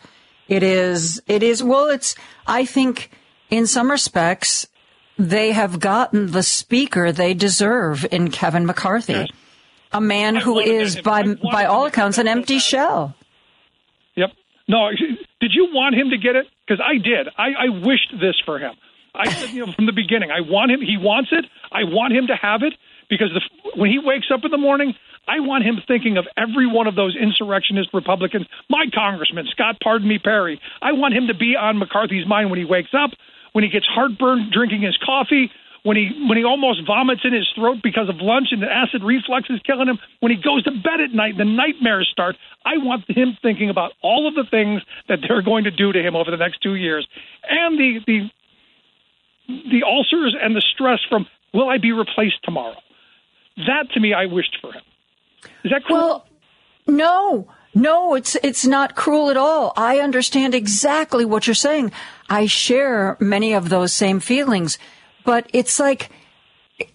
It 0.49 0.63
is 0.63 1.21
it 1.27 1.43
is 1.43 1.63
well 1.63 1.89
it's 1.89 2.17
I 2.47 2.65
think 2.65 3.11
in 3.51 3.67
some 3.67 3.91
respects 3.91 4.67
they 5.19 5.53
have 5.53 5.81
gotten 5.81 6.33
the 6.33 6.43
speaker 6.43 7.13
they 7.13 7.35
deserve 7.35 8.05
in 8.11 8.31
Kevin 8.31 8.67
McCarthy. 8.67 9.13
Yes. 9.13 9.29
A 9.93 10.01
man 10.01 10.35
who 10.35 10.59
is 10.59 11.01
by 11.01 11.23
by 11.53 11.65
all 11.65 11.87
accounts 11.87 12.19
an 12.19 12.27
empty 12.27 12.59
shell. 12.59 13.15
Yep. 14.17 14.31
No, 14.69 14.91
did 15.41 15.53
you 15.55 15.69
want 15.73 15.95
him 15.95 16.11
to 16.11 16.19
get 16.19 16.35
it? 16.35 16.47
Because 16.67 16.83
I 16.85 16.95
did. 16.95 17.29
I, 17.39 17.67
I 17.67 17.69
wished 17.87 18.13
this 18.21 18.35
for 18.45 18.59
him. 18.59 18.75
I 19.15 19.31
said, 19.31 19.51
you 19.51 19.65
know, 19.65 19.73
from 19.73 19.87
the 19.87 19.93
beginning, 19.93 20.31
I 20.31 20.41
want 20.41 20.73
him. 20.73 20.81
He 20.81 20.97
wants 20.99 21.31
it. 21.33 21.47
I 21.71 21.85
want 21.85 22.13
him 22.13 22.27
to 22.27 22.37
have 22.37 22.63
it 22.63 22.75
because 23.09 23.31
the, 23.33 23.41
when 23.79 23.91
he 23.91 23.99
wakes 23.99 24.29
up 24.33 24.41
in 24.45 24.51
the 24.51 24.59
morning, 24.59 24.95
I 25.29 25.41
want 25.41 25.65
him 25.65 25.83
thinking 25.87 26.17
of 26.19 26.27
every 26.37 26.67
one 26.67 26.87
of 26.87 26.95
those 26.95 27.17
insurrectionist 27.17 27.91
Republicans, 27.93 28.47
my 28.71 28.87
congressman, 28.95 29.47
Scott 29.51 29.77
Pardon 29.83 30.09
Me 30.09 30.19
Perry. 30.19 30.61
I 30.81 30.93
want 30.93 31.15
him 31.15 31.27
to 31.29 31.35
be 31.35 31.57
on 31.57 31.79
McCarthy's 31.79 32.27
mind 32.27 32.51
when 32.51 32.59
he 32.59 32.65
wakes 32.65 32.95
up, 32.95 33.11
when 33.53 33.65
he 33.65 33.71
gets 33.71 33.87
heartburn 33.87 34.51
drinking 34.53 34.83
his 34.83 34.97
coffee, 35.05 35.51
when 35.83 35.97
he 35.97 36.11
when 36.29 36.37
he 36.37 36.45
almost 36.45 36.85
vomits 36.87 37.23
in 37.25 37.33
his 37.33 37.47
throat 37.55 37.79
because 37.83 38.09
of 38.09 38.17
lunch 38.19 38.49
and 38.51 38.61
the 38.61 38.67
acid 38.67 39.03
reflux 39.05 39.49
is 39.51 39.61
killing 39.65 39.89
him, 39.89 39.99
when 40.19 40.31
he 40.31 40.37
goes 40.37 40.65
to 40.65 40.73
bed 40.73 41.01
at 41.03 41.15
night, 41.15 41.39
the 41.39 41.45
nightmares 41.45 42.09
start. 42.11 42.37
I 42.65 42.79
want 42.79 43.05
him 43.09 43.39
thinking 43.41 43.71
about 43.71 43.93
all 44.03 44.27
of 44.27 44.35
the 44.35 44.45
things 44.51 44.83
that 45.09 45.21
they're 45.27 45.43
going 45.43 45.65
to 45.65 45.71
do 45.71 45.93
to 45.93 46.03
him 46.03 46.17
over 46.17 46.31
the 46.31 46.37
next 46.37 46.59
two 46.61 46.75
years, 46.75 47.07
and 47.49 47.79
the 47.79 48.01
the 48.07 48.31
the 49.47 49.83
ulcers 49.87 50.35
and 50.41 50.57
the 50.57 50.63
stress 50.75 50.99
from 51.09 51.27
will 51.55 51.69
I 51.69 51.79
be 51.79 51.93
replaced 51.93 52.43
tomorrow? 52.43 52.77
That 53.57 53.91
to 53.95 54.01
me, 54.01 54.13
I 54.13 54.27
wished 54.27 54.57
for 54.61 54.73
him. 54.73 54.83
Is 55.65 55.71
that 55.71 55.85
cruel? 55.85 55.99
Well, 55.99 56.27
no. 56.87 57.49
No, 57.75 58.15
it's 58.15 58.37
it's 58.43 58.65
not 58.65 58.97
cruel 58.97 59.29
at 59.29 59.37
all. 59.37 59.75
I 59.77 59.99
understand 59.99 60.55
exactly 60.55 61.27
what 61.27 61.47
you're 61.47 61.55
saying. 61.55 61.93
I 62.31 62.47
share 62.47 63.19
many 63.21 63.53
of 63.53 63.69
those 63.69 63.93
same 63.93 64.19
feelings, 64.19 64.79
but 65.25 65.51
it's 65.53 65.79
like 65.79 66.11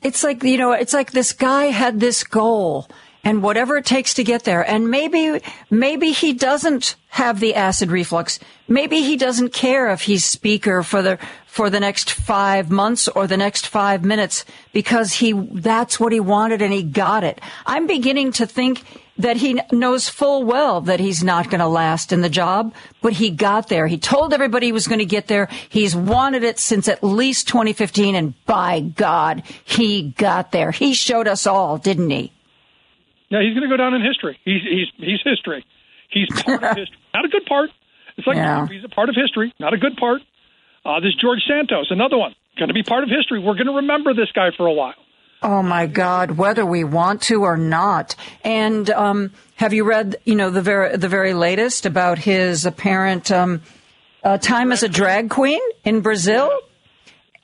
it's 0.01 0.23
like 0.23 0.41
you 0.41 0.57
know, 0.57 0.71
it's 0.71 0.93
like 0.93 1.11
this 1.11 1.33
guy 1.33 1.65
had 1.65 1.99
this 1.99 2.23
goal 2.23 2.87
and 3.23 3.43
whatever 3.43 3.77
it 3.77 3.85
takes 3.85 4.15
to 4.15 4.23
get 4.23 4.43
there. 4.43 4.67
And 4.67 4.89
maybe, 4.89 5.41
maybe 5.69 6.11
he 6.11 6.33
doesn't 6.33 6.95
have 7.09 7.39
the 7.39 7.55
acid 7.55 7.91
reflux. 7.91 8.39
Maybe 8.67 9.01
he 9.01 9.17
doesn't 9.17 9.53
care 9.53 9.91
if 9.91 10.01
he's 10.01 10.25
speaker 10.25 10.81
for 10.81 11.01
the, 11.01 11.19
for 11.45 11.69
the 11.69 11.79
next 11.79 12.11
five 12.11 12.71
months 12.71 13.07
or 13.07 13.27
the 13.27 13.37
next 13.37 13.67
five 13.67 14.03
minutes 14.03 14.45
because 14.73 15.13
he, 15.13 15.33
that's 15.33 15.99
what 15.99 16.13
he 16.13 16.19
wanted 16.19 16.61
and 16.61 16.73
he 16.73 16.83
got 16.83 17.23
it. 17.23 17.39
I'm 17.65 17.85
beginning 17.85 18.31
to 18.33 18.45
think 18.45 18.83
that 19.17 19.37
he 19.37 19.61
knows 19.71 20.09
full 20.09 20.43
well 20.43 20.81
that 20.81 20.99
he's 20.99 21.23
not 21.23 21.49
going 21.49 21.59
to 21.59 21.67
last 21.67 22.11
in 22.11 22.21
the 22.21 22.29
job, 22.29 22.73
but 23.01 23.13
he 23.13 23.29
got 23.29 23.67
there. 23.67 23.85
He 23.85 23.97
told 23.97 24.33
everybody 24.33 24.67
he 24.67 24.71
was 24.71 24.87
going 24.87 24.99
to 24.99 25.05
get 25.05 25.27
there. 25.27 25.47
He's 25.69 25.95
wanted 25.95 26.43
it 26.43 26.57
since 26.57 26.87
at 26.87 27.03
least 27.03 27.47
2015 27.47 28.15
and 28.15 28.45
by 28.45 28.79
God, 28.79 29.43
he 29.63 30.13
got 30.17 30.51
there. 30.51 30.71
He 30.71 30.93
showed 30.93 31.27
us 31.27 31.45
all, 31.45 31.77
didn't 31.77 32.09
he? 32.09 32.31
Yeah, 33.31 33.39
he's 33.41 33.55
going 33.55 33.63
to 33.63 33.71
go 33.71 33.77
down 33.77 33.93
in 33.93 34.03
history. 34.03 34.37
He's 34.43 34.61
he's 34.61 34.87
he's 34.97 35.21
history. 35.23 35.65
He's 36.09 36.27
part 36.43 36.61
of 36.61 36.77
history, 36.77 36.97
not 37.13 37.23
a 37.23 37.29
good 37.29 37.45
part. 37.45 37.69
It's 38.17 38.27
like 38.27 38.35
yeah. 38.35 38.67
he's 38.67 38.83
a 38.83 38.89
part 38.89 39.07
of 39.07 39.15
history, 39.15 39.53
not 39.57 39.73
a 39.73 39.77
good 39.77 39.95
part. 39.95 40.21
Uh, 40.85 40.99
this 40.99 41.15
George 41.15 41.39
Santos, 41.47 41.87
another 41.91 42.17
one, 42.17 42.35
going 42.57 42.67
to 42.67 42.73
be 42.73 42.83
part 42.83 43.03
of 43.03 43.09
history. 43.09 43.39
We're 43.39 43.53
going 43.53 43.67
to 43.67 43.75
remember 43.75 44.13
this 44.13 44.31
guy 44.33 44.49
for 44.57 44.67
a 44.67 44.73
while. 44.73 44.95
Oh 45.41 45.63
my 45.63 45.87
God, 45.87 46.31
whether 46.31 46.65
we 46.65 46.83
want 46.83 47.23
to 47.23 47.43
or 47.43 47.57
not. 47.57 48.15
And 48.43 48.89
um, 48.89 49.31
have 49.55 49.73
you 49.73 49.85
read, 49.85 50.17
you 50.25 50.35
know, 50.35 50.49
the 50.49 50.61
very 50.61 50.97
the 50.97 51.07
very 51.07 51.33
latest 51.33 51.85
about 51.85 52.19
his 52.19 52.65
apparent 52.65 53.31
um, 53.31 53.61
uh, 54.23 54.37
time 54.37 54.71
as 54.71 54.83
a 54.83 54.89
drag 54.89 55.29
queen 55.29 55.61
in 55.83 56.01
Brazil? 56.01 56.51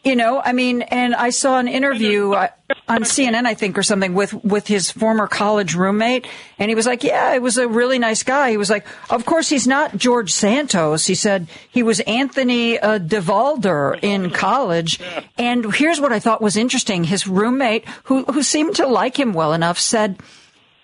You 0.08 0.16
know, 0.16 0.42
I 0.42 0.54
mean, 0.54 0.84
and 0.84 1.14
I 1.14 1.32
saw 1.32 1.60
an 1.60 1.68
interview 1.68 2.32
uh, 2.32 2.48
on 2.88 3.04
CNN, 3.04 3.46
I 3.46 3.56
think, 3.56 3.78
or 3.78 3.84
something 3.84 4.14
with, 4.14 4.34
with 4.42 4.66
his 4.66 4.90
former 4.90 5.28
college 5.28 5.76
roommate. 5.76 6.26
And 6.58 6.70
he 6.70 6.76
was 6.76 6.86
like, 6.86 7.04
yeah, 7.04 7.34
it 7.34 7.42
was 7.42 7.58
a 7.58 7.68
really 7.68 8.00
nice 8.00 8.24
guy. 8.24 8.52
He 8.52 8.56
was 8.56 8.70
like, 8.70 8.88
of 9.10 9.26
course, 9.26 9.50
he's 9.50 9.68
not 9.68 9.98
George 9.98 10.32
Santos. 10.32 11.08
He 11.08 11.14
said 11.14 11.50
he 11.70 11.84
was 11.84 12.00
Anthony 12.00 12.80
uh, 12.80 13.00
DeVolder 13.00 14.00
in 14.02 14.30
college. 14.30 15.02
And 15.38 15.76
here's 15.76 16.00
what 16.00 16.14
I 16.14 16.20
thought 16.20 16.42
was 16.42 16.56
interesting. 16.56 17.04
His 17.04 17.28
roommate, 17.28 17.84
who, 18.06 18.24
who 18.24 18.44
seemed 18.44 18.78
to 18.78 18.88
like 18.88 19.20
him 19.20 19.34
well 19.34 19.52
enough, 19.52 19.78
said, 19.78 20.22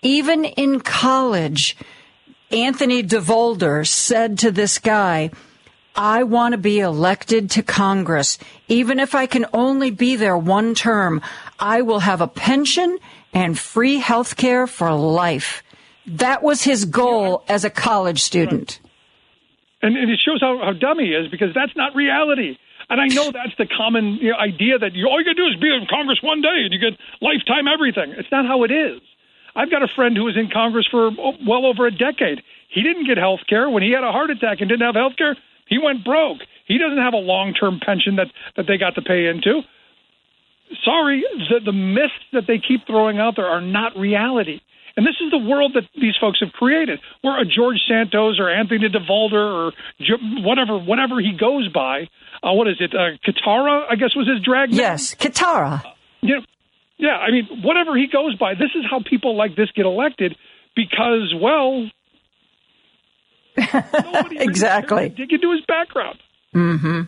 even 0.02 0.44
in 0.44 0.80
college, 0.80 1.78
Anthony 2.50 3.02
DeVolder 3.02 3.88
said 3.88 4.38
to 4.40 4.50
this 4.50 4.78
guy, 4.78 5.30
I 5.96 6.24
want 6.24 6.52
to 6.52 6.58
be 6.58 6.80
elected 6.80 7.50
to 7.52 7.62
Congress. 7.62 8.38
Even 8.68 8.98
if 8.98 9.14
I 9.14 9.26
can 9.26 9.46
only 9.52 9.90
be 9.90 10.16
there 10.16 10.36
one 10.36 10.74
term, 10.74 11.22
I 11.58 11.82
will 11.82 12.00
have 12.00 12.20
a 12.20 12.26
pension 12.26 12.98
and 13.32 13.58
free 13.58 13.98
health 13.98 14.36
care 14.36 14.66
for 14.66 14.92
life. 14.92 15.62
That 16.06 16.42
was 16.42 16.62
his 16.62 16.84
goal 16.84 17.44
as 17.48 17.64
a 17.64 17.70
college 17.70 18.22
student. 18.22 18.80
And, 19.82 19.96
it 19.96 20.18
shows 20.24 20.40
how, 20.40 20.58
how 20.58 20.72
dumb 20.72 20.98
he 20.98 21.12
is 21.12 21.30
because 21.30 21.54
that's 21.54 21.76
not 21.76 21.94
reality. 21.94 22.56
And 22.88 23.00
I 23.00 23.06
know 23.06 23.30
that's 23.30 23.56
the 23.58 23.66
common 23.66 24.18
you 24.20 24.30
know, 24.30 24.36
idea 24.36 24.78
that 24.78 24.94
you, 24.94 25.06
all 25.08 25.18
you 25.18 25.24
got 25.24 25.36
to 25.36 25.42
do 25.42 25.46
is 25.46 25.60
be 25.60 25.68
in 25.68 25.86
Congress 25.88 26.18
one 26.22 26.42
day 26.42 26.64
and 26.64 26.72
you 26.72 26.78
get 26.78 26.98
lifetime 27.20 27.68
everything. 27.68 28.14
It's 28.16 28.30
not 28.32 28.46
how 28.46 28.64
it 28.64 28.70
is. 28.70 29.00
I've 29.56 29.70
got 29.70 29.82
a 29.82 29.88
friend 29.94 30.16
who 30.16 30.24
was 30.24 30.36
in 30.36 30.50
Congress 30.50 30.86
for 30.90 31.08
oh, 31.08 31.32
well 31.46 31.64
over 31.64 31.86
a 31.86 31.90
decade. 31.90 32.42
He 32.68 32.82
didn't 32.82 33.06
get 33.06 33.16
health 33.16 33.40
care. 33.48 33.70
When 33.70 33.82
he 33.82 33.92
had 33.92 34.04
a 34.04 34.10
heart 34.10 34.30
attack 34.30 34.60
and 34.60 34.68
didn't 34.68 34.84
have 34.84 34.96
health 34.96 35.16
care, 35.16 35.36
he 35.66 35.78
went 35.78 36.04
broke. 36.04 36.38
He 36.66 36.78
doesn't 36.78 36.98
have 36.98 37.14
a 37.14 37.18
long 37.18 37.54
term 37.54 37.80
pension 37.84 38.16
that, 38.16 38.28
that 38.56 38.66
they 38.66 38.78
got 38.78 38.94
to 38.96 39.02
pay 39.02 39.26
into. 39.26 39.60
Sorry, 40.84 41.22
the, 41.50 41.60
the 41.64 41.72
myths 41.72 42.12
that 42.32 42.44
they 42.46 42.58
keep 42.58 42.86
throwing 42.86 43.18
out 43.18 43.36
there 43.36 43.46
are 43.46 43.60
not 43.60 43.96
reality. 43.96 44.60
And 44.96 45.04
this 45.04 45.16
is 45.20 45.30
the 45.30 45.38
world 45.38 45.72
that 45.74 45.82
these 46.00 46.14
folks 46.20 46.38
have 46.40 46.52
created, 46.52 47.00
where 47.22 47.40
a 47.40 47.44
George 47.44 47.78
Santos 47.88 48.38
or 48.38 48.48
Anthony 48.48 48.88
DeVolder 48.88 49.34
or 49.34 49.72
whatever, 50.42 50.78
whatever 50.78 51.20
he 51.20 51.36
goes 51.38 51.68
by, 51.68 52.08
uh, 52.42 52.52
what 52.52 52.68
is 52.68 52.76
it, 52.78 52.94
uh, 52.94 53.18
Kitara? 53.26 53.84
I 53.90 53.96
guess 53.96 54.14
was 54.14 54.28
his 54.28 54.42
drag 54.44 54.70
name. 54.70 54.78
Yes, 54.78 55.14
Kitara. 55.14 55.84
Uh, 55.84 55.88
yeah, 56.22 56.38
yeah. 56.96 57.16
I 57.16 57.32
mean, 57.32 57.62
whatever 57.62 57.96
he 57.96 58.06
goes 58.06 58.36
by, 58.36 58.54
this 58.54 58.70
is 58.76 58.84
how 58.88 59.00
people 59.00 59.36
like 59.36 59.56
this 59.56 59.68
get 59.74 59.84
elected 59.84 60.36
because, 60.76 61.34
well, 61.40 61.90
exactly. 63.56 65.08
Dig 65.10 65.32
into 65.32 65.52
his 65.52 65.60
background. 65.66 66.18
Mm-hmm. 66.54 67.00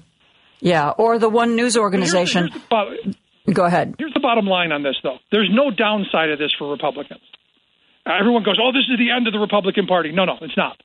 Yeah, 0.61 0.91
or 0.91 1.19
the 1.19 1.29
one 1.29 1.57
news 1.57 1.77
organization. 1.77 2.49
Here's, 2.49 2.63
here's 2.71 3.17
the, 3.47 3.53
Go 3.53 3.65
ahead. 3.65 3.95
Here's 3.99 4.15
the 4.15 4.21
bottom 4.21 4.47
line 4.47 4.73
on 4.73 4.83
this, 4.83 4.97
though. 5.03 5.19
There's 5.31 5.51
no 5.53 5.71
downside 5.71 6.31
of 6.31 6.39
this 6.39 6.53
for 6.59 6.71
Republicans. 6.71 7.21
Everyone 8.07 8.43
goes, 8.43 8.59
"Oh, 8.63 8.73
this 8.73 8.87
is 8.91 8.99
the 8.99 9.11
end 9.11 9.27
of 9.27 9.33
the 9.33 9.39
Republican 9.39 9.87
Party." 9.87 10.13
No, 10.13 10.25
no, 10.25 10.39
it's 10.41 10.57
not, 10.57 10.81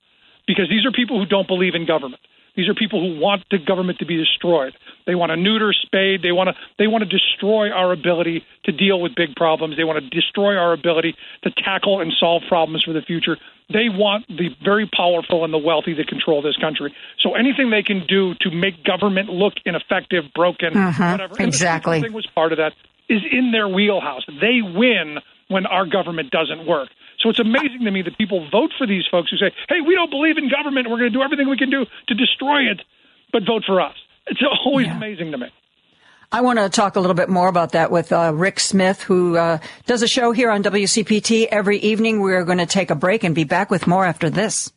because 0.48 0.70
these 0.70 0.86
are 0.86 0.92
people 0.92 1.20
who 1.20 1.26
don't 1.26 1.48
believe 1.48 1.76
in 1.76 1.86
government. 1.86 2.22
These 2.56 2.68
are 2.68 2.74
people 2.74 3.00
who 3.00 3.20
want 3.20 3.44
the 3.50 3.58
government 3.58 4.00
to 4.00 4.06
be 4.06 4.18
destroyed. 4.18 4.74
They 5.08 5.16
want 5.16 5.32
to 5.32 5.38
neuter, 5.38 5.74
spade. 5.74 6.22
They 6.22 6.32
want 6.32 6.50
to 6.50 6.56
they 6.78 6.88
want 6.88 7.04
to 7.04 7.10
destroy 7.10 7.70
our 7.70 7.92
ability 7.92 8.44
to 8.66 8.72
deal 8.72 9.00
with 9.00 9.16
big 9.16 9.36
problems. 9.36 9.78
They 9.78 9.84
want 9.84 10.04
to 10.04 10.10
destroy 10.10 10.56
our 10.56 10.74
ability 10.74 11.16
to 11.44 11.52
tackle 11.52 12.02
and 12.02 12.12
solve 12.20 12.44
problems 12.48 12.84
for 12.84 12.94
the 12.94 13.02
future. 13.02 13.38
They 13.70 13.88
want 13.88 14.28
the 14.28 14.50
very 14.64 14.90
powerful 14.94 15.46
and 15.46 15.54
the 15.54 15.58
wealthy 15.58 15.96
to 15.96 16.04
control 16.04 16.42
this 16.42 16.58
country. 16.58 16.94
So 17.20 17.36
anything 17.36 17.70
they 17.70 17.84
can 17.84 18.06
do 18.06 18.36
to 18.42 18.52
make 18.52 18.84
government 18.84 19.30
look 19.30 19.54
ineffective, 19.66 20.26
broken, 20.36 20.76
uh-huh, 20.76 21.12
whatever. 21.12 21.36
Exactly. 21.40 22.02
thing 22.02 22.14
was 22.14 22.28
part 22.36 22.52
of 22.52 22.58
that 22.58 22.74
is 23.08 23.22
in 23.32 23.52
their 23.52 23.68
wheelhouse. 23.68 24.24
They 24.28 24.62
win 24.62 25.20
when 25.48 25.66
our 25.66 25.86
government 25.86 26.32
doesn't 26.32 26.66
work. 26.66 26.90
So 27.22 27.30
it's 27.30 27.40
amazing 27.40 27.86
to 27.86 27.92
me 27.92 28.02
that 28.02 28.18
people 28.18 28.48
vote 28.52 28.72
for 28.78 28.88
these 28.88 29.04
folks 29.10 29.30
who 29.30 29.38
say, 29.38 29.54
"Hey, 29.70 29.82
we 29.86 29.96
don't 29.96 30.10
believe 30.10 30.38
in 30.38 30.50
government. 30.50 30.90
We're 30.90 30.98
going 30.98 31.12
to 31.12 31.18
do 31.18 31.24
everything 31.24 31.50
we 31.50 31.58
can 31.58 31.70
do 31.70 31.86
to 32.08 32.14
destroy 32.16 32.70
it, 32.72 32.82
but 33.32 33.44
vote 33.46 33.64
for 33.66 33.80
us." 33.82 33.96
It's 34.28 34.42
always 34.66 34.88
yeah. 34.88 34.98
amazing 34.98 35.32
to 35.32 35.38
me. 35.38 35.48
I 36.34 36.42
want 36.42 36.60
to 36.60 36.70
talk 36.70 36.96
a 36.96 37.00
little 37.02 37.14
bit 37.14 37.28
more 37.28 37.50
about 37.50 37.74
that 37.74 37.92
with 37.92 38.14
uh, 38.14 38.32
Rick 38.34 38.62
Smith, 38.62 39.04
who 39.04 39.36
uh, 39.36 39.58
does 39.86 40.02
a 40.02 40.08
show 40.08 40.32
here 40.32 40.50
on 40.50 40.64
WCPT 40.64 41.48
every 41.52 41.78
evening. 41.80 42.22
We're 42.22 42.46
going 42.46 42.60
to 42.60 42.66
take 42.66 42.90
a 42.90 42.96
break 42.96 43.26
and 43.26 43.36
be 43.36 43.44
back 43.44 43.70
with 43.70 43.86
more 43.86 44.06
after 44.06 44.30
this. 44.30 44.72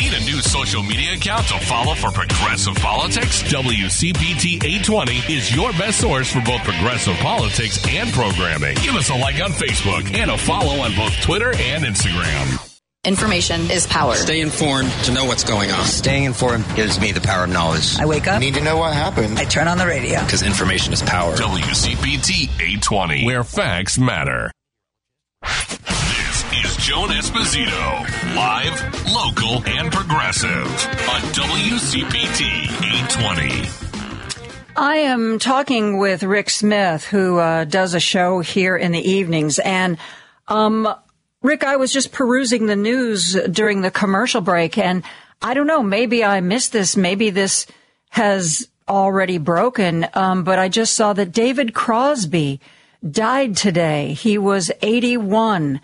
Need 0.00 0.14
a 0.14 0.20
new 0.20 0.40
social 0.40 0.82
media 0.82 1.12
account 1.12 1.46
to 1.48 1.58
follow 1.60 1.94
for 1.94 2.10
progressive 2.10 2.74
politics? 2.76 3.42
WCPT 3.42 4.54
820 4.64 5.12
is 5.30 5.54
your 5.54 5.72
best 5.72 6.00
source 6.00 6.32
for 6.32 6.40
both 6.40 6.62
progressive 6.62 7.16
politics 7.16 7.78
and 7.86 8.10
programming. 8.10 8.76
Give 8.76 8.94
us 8.94 9.10
a 9.10 9.14
like 9.14 9.42
on 9.42 9.50
Facebook 9.50 10.10
and 10.14 10.30
a 10.30 10.38
follow 10.38 10.80
on 10.80 10.96
both 10.96 11.12
Twitter 11.20 11.52
and 11.54 11.84
Instagram. 11.84 12.66
Information 13.04 13.70
is 13.70 13.86
power. 13.86 14.14
Stay 14.14 14.40
informed 14.40 14.90
to 15.04 15.12
know 15.12 15.26
what's 15.26 15.44
going 15.44 15.70
on. 15.70 15.84
Staying 15.84 16.24
informed 16.24 16.64
gives 16.76 16.98
me 16.98 17.12
the 17.12 17.20
power 17.20 17.44
of 17.44 17.50
knowledge. 17.50 17.98
I 17.98 18.06
wake 18.06 18.26
up. 18.26 18.40
Need 18.40 18.54
to 18.54 18.62
know 18.62 18.78
what 18.78 18.94
happened. 18.94 19.38
I 19.38 19.44
turn 19.44 19.68
on 19.68 19.76
the 19.76 19.86
radio. 19.86 20.20
Because 20.20 20.42
information 20.42 20.94
is 20.94 21.02
power. 21.02 21.34
WCPT 21.36 22.44
820, 22.58 23.26
where 23.26 23.44
facts 23.44 23.98
matter. 23.98 24.50
Is 26.52 26.76
Joan 26.78 27.10
Esposito, 27.10 28.34
live, 28.34 29.14
local, 29.14 29.62
and 29.68 29.92
progressive 29.92 30.48
on 30.48 31.20
WCPT 31.32 32.64
820. 33.08 33.68
I 34.76 34.96
am 34.96 35.38
talking 35.38 35.98
with 35.98 36.24
Rick 36.24 36.50
Smith, 36.50 37.06
who 37.06 37.38
uh, 37.38 37.66
does 37.66 37.94
a 37.94 38.00
show 38.00 38.40
here 38.40 38.76
in 38.76 38.90
the 38.90 38.98
evenings, 38.98 39.60
and 39.60 39.96
um, 40.48 40.92
Rick, 41.42 41.62
I 41.62 41.76
was 41.76 41.92
just 41.92 42.10
perusing 42.10 42.66
the 42.66 42.74
news 42.74 43.34
during 43.50 43.82
the 43.82 43.92
commercial 43.92 44.40
break 44.40 44.76
and 44.76 45.04
I 45.40 45.54
don't 45.54 45.68
know, 45.68 45.84
maybe 45.84 46.24
I 46.24 46.40
missed 46.40 46.72
this. 46.72 46.96
Maybe 46.96 47.30
this 47.30 47.66
has 48.10 48.68
already 48.88 49.38
broken. 49.38 50.08
Um, 50.14 50.42
but 50.42 50.58
I 50.58 50.68
just 50.68 50.94
saw 50.94 51.12
that 51.12 51.30
David 51.32 51.74
Crosby 51.74 52.60
died 53.08 53.56
today. 53.56 54.14
He 54.14 54.36
was 54.36 54.72
81. 54.82 55.80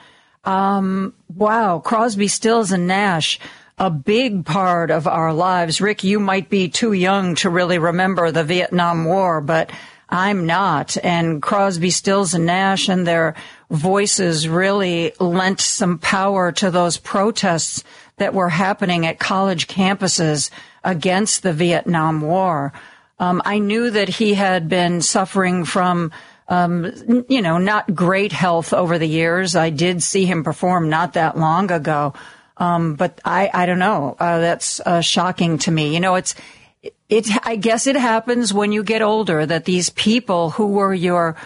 Um, 0.46 1.12
wow. 1.34 1.80
Crosby, 1.80 2.28
Stills 2.28 2.72
and 2.72 2.86
Nash, 2.86 3.38
a 3.78 3.90
big 3.90 4.46
part 4.46 4.90
of 4.90 5.06
our 5.06 5.34
lives. 5.34 5.80
Rick, 5.80 6.04
you 6.04 6.18
might 6.18 6.48
be 6.48 6.68
too 6.68 6.92
young 6.92 7.34
to 7.36 7.50
really 7.50 7.78
remember 7.78 8.30
the 8.30 8.44
Vietnam 8.44 9.04
War, 9.04 9.40
but 9.40 9.70
I'm 10.08 10.46
not. 10.46 10.96
And 11.04 11.42
Crosby, 11.42 11.90
Stills 11.90 12.32
and 12.32 12.46
Nash 12.46 12.88
and 12.88 13.06
their 13.06 13.34
voices 13.70 14.48
really 14.48 15.12
lent 15.18 15.60
some 15.60 15.98
power 15.98 16.52
to 16.52 16.70
those 16.70 16.96
protests 16.96 17.82
that 18.18 18.32
were 18.32 18.48
happening 18.48 19.04
at 19.04 19.18
college 19.18 19.66
campuses 19.66 20.50
against 20.84 21.42
the 21.42 21.52
Vietnam 21.52 22.20
War. 22.20 22.72
Um, 23.18 23.42
I 23.44 23.58
knew 23.58 23.90
that 23.90 24.08
he 24.08 24.34
had 24.34 24.68
been 24.68 25.02
suffering 25.02 25.64
from, 25.64 26.12
um, 26.48 27.24
you 27.28 27.42
know, 27.42 27.58
not 27.58 27.94
great 27.94 28.32
health 28.32 28.72
over 28.72 28.98
the 28.98 29.08
years. 29.08 29.56
I 29.56 29.70
did 29.70 30.02
see 30.02 30.26
him 30.26 30.44
perform 30.44 30.88
not 30.88 31.14
that 31.14 31.36
long 31.36 31.70
ago. 31.70 32.14
Um, 32.58 32.94
but 32.94 33.20
I, 33.22 33.50
I 33.52 33.66
don't 33.66 33.78
know. 33.78 34.16
Uh, 34.18 34.38
that's 34.38 34.80
uh, 34.80 35.02
shocking 35.02 35.58
to 35.58 35.70
me. 35.70 35.92
You 35.92 36.00
know, 36.00 36.14
it's, 36.14 36.34
it, 37.08 37.28
I 37.46 37.56
guess 37.56 37.86
it 37.86 37.96
happens 37.96 38.54
when 38.54 38.72
you 38.72 38.82
get 38.82 39.02
older 39.02 39.44
that 39.44 39.66
these 39.66 39.90
people 39.90 40.50
who 40.50 40.68
were 40.68 40.94
your 40.94 41.36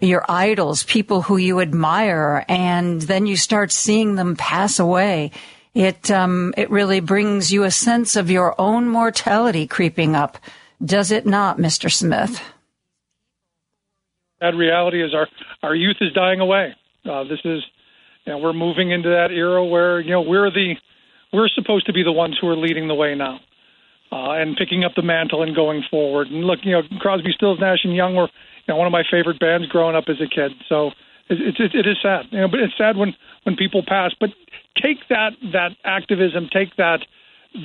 your 0.00 0.24
idols, 0.28 0.84
people 0.84 1.22
who 1.22 1.38
you 1.38 1.60
admire, 1.60 2.44
and 2.48 3.00
then 3.02 3.26
you 3.26 3.36
start 3.36 3.72
seeing 3.72 4.14
them 4.14 4.36
pass 4.36 4.78
away. 4.78 5.30
It 5.74 6.10
um, 6.10 6.52
it 6.56 6.70
really 6.70 7.00
brings 7.00 7.50
you 7.50 7.64
a 7.64 7.70
sense 7.70 8.14
of 8.14 8.30
your 8.30 8.54
own 8.60 8.88
mortality 8.88 9.66
creeping 9.66 10.14
up, 10.14 10.38
does 10.84 11.10
it 11.10 11.26
not, 11.26 11.58
Mister 11.58 11.88
Smith? 11.88 12.40
That 14.40 14.54
reality 14.54 15.02
is 15.02 15.14
our 15.14 15.28
our 15.62 15.74
youth 15.74 15.96
is 16.00 16.12
dying 16.12 16.40
away. 16.40 16.74
Uh, 17.04 17.24
this 17.24 17.40
is, 17.44 17.62
you 18.24 18.32
know, 18.32 18.38
we're 18.38 18.52
moving 18.52 18.90
into 18.90 19.08
that 19.08 19.30
era 19.30 19.64
where 19.64 20.00
you 20.00 20.10
know 20.10 20.22
we're 20.22 20.50
the 20.50 20.74
we're 21.32 21.48
supposed 21.48 21.86
to 21.86 21.92
be 21.92 22.02
the 22.02 22.12
ones 22.12 22.38
who 22.40 22.48
are 22.48 22.56
leading 22.56 22.88
the 22.88 22.94
way 22.94 23.14
now. 23.14 23.40
Uh, 24.10 24.40
and 24.40 24.56
picking 24.56 24.84
up 24.84 24.92
the 24.96 25.02
mantle 25.02 25.42
and 25.42 25.54
going 25.54 25.84
forward. 25.90 26.28
And 26.28 26.42
look, 26.42 26.60
you 26.62 26.72
know, 26.72 26.80
Crosby, 26.98 27.30
Stills, 27.34 27.58
Nash, 27.60 27.80
and 27.84 27.94
Young 27.94 28.14
were 28.14 28.30
you 28.68 28.72
know, 28.72 28.76
one 28.76 28.86
of 28.86 28.90
my 28.90 29.02
favorite 29.10 29.38
bands 29.38 29.66
growing 29.66 29.96
up 29.96 30.04
as 30.08 30.16
a 30.18 30.26
kid. 30.26 30.52
So 30.66 30.92
it, 31.28 31.60
it, 31.60 31.74
it 31.74 31.86
is 31.86 31.98
sad, 32.00 32.26
you 32.30 32.40
know, 32.40 32.48
but 32.48 32.60
it's 32.60 32.72
sad 32.78 32.96
when 32.96 33.14
when 33.42 33.56
people 33.56 33.82
pass. 33.86 34.12
But 34.18 34.30
take 34.80 34.96
that 35.08 35.32
that 35.52 35.76
activism, 35.84 36.48
take 36.52 36.76
that 36.76 37.00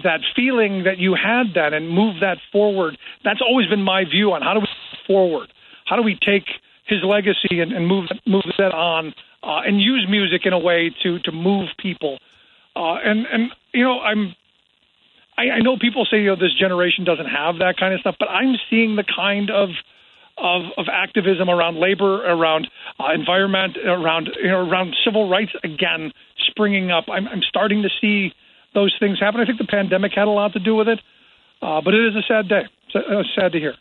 that 0.04 0.22
feeling 0.36 0.84
that 0.84 0.98
you 0.98 1.16
had 1.16 1.54
then, 1.54 1.74
and 1.74 1.90
move 1.90 2.22
that 2.22 2.38
forward. 2.52 2.98
That's 3.24 3.42
always 3.42 3.68
been 3.68 3.84
my 3.84 4.06
view 4.06 4.32
on 4.34 4.42
how 4.42 4.54
do 4.54 4.60
we 4.60 4.68
move 4.68 5.08
forward. 5.08 5.54
How 5.86 5.96
do 5.96 6.04
we 6.04 6.18
take 6.24 6.46
his 6.86 7.00
legacy 7.04 7.60
and, 7.62 7.72
and 7.72 7.88
move 7.88 8.10
move 8.26 8.44
that 8.58 8.74
on, 8.74 9.14
uh, 9.42 9.62
and 9.66 9.82
use 9.82 10.06
music 10.10 10.46
in 10.46 10.54
a 10.54 10.60
way 10.60 10.94
to 11.04 11.20
to 11.20 11.32
move 11.32 11.70
people. 11.78 12.20
Uh, 12.76 12.96
and 12.96 13.26
and 13.26 13.52
you 13.74 13.84
know, 13.84 14.00
I'm 14.00 14.36
I, 15.38 15.50
I 15.50 15.60
know 15.60 15.78
people 15.78 16.06
say 16.10 16.22
you 16.22 16.28
know 16.28 16.36
this 16.36 16.54
generation 16.54 17.06
doesn't 17.06 17.28
have 17.28 17.60
that 17.60 17.78
kind 17.78 17.94
of 17.94 18.00
stuff, 18.02 18.16
but 18.20 18.30
I'm 18.30 18.56
seeing 18.70 18.96
the 18.96 19.04
kind 19.04 19.50
of 19.50 19.70
of, 20.38 20.64
of 20.78 20.88
activism 20.92 21.48
around 21.50 21.78
labor, 21.78 22.26
around 22.26 22.68
uh, 23.00 23.12
environment, 23.14 23.78
around 23.78 24.30
you 24.42 24.50
know, 24.50 24.68
around 24.68 24.96
civil 25.06 25.30
rights 25.30 25.52
again 25.64 26.12
springing 26.48 26.92
up. 26.92 27.06
I'm, 27.08 27.28
I'm 27.28 27.42
starting 27.44 27.84
to 27.84 27.90
see 28.02 28.34
those 28.74 28.96
things 29.00 29.20
happen. 29.20 29.40
I 29.42 29.46
think 29.46 29.60
the 29.60 29.68
pandemic 29.68 30.14
had 30.14 30.28
a 30.28 30.32
lot 30.32 30.54
to 30.54 30.60
do 30.60 30.76
with 30.76 30.88
it, 30.88 31.00
uh, 31.62 31.82
but 31.82 31.94
it 31.94 32.08
is 32.08 32.16
a 32.16 32.24
sad 32.28 32.50
day. 32.50 32.64
It's 32.96 33.30
sad 33.36 33.52
to 33.54 33.60
hear. 33.60 33.76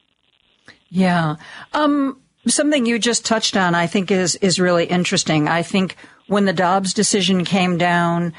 Yeah. 0.95 1.37
Um, 1.73 2.21
something 2.47 2.85
you 2.85 2.99
just 2.99 3.25
touched 3.25 3.57
on, 3.57 3.75
I 3.75 3.87
think, 3.87 4.11
is 4.11 4.37
is 4.37 4.61
really 4.61 4.85
interesting. 4.85 5.49
I 5.49 5.63
think 5.63 5.97
when 6.27 6.45
the 6.45 6.53
Dobbs 6.53 6.93
decision 6.93 7.45
came 7.45 7.79
down. 7.79 8.35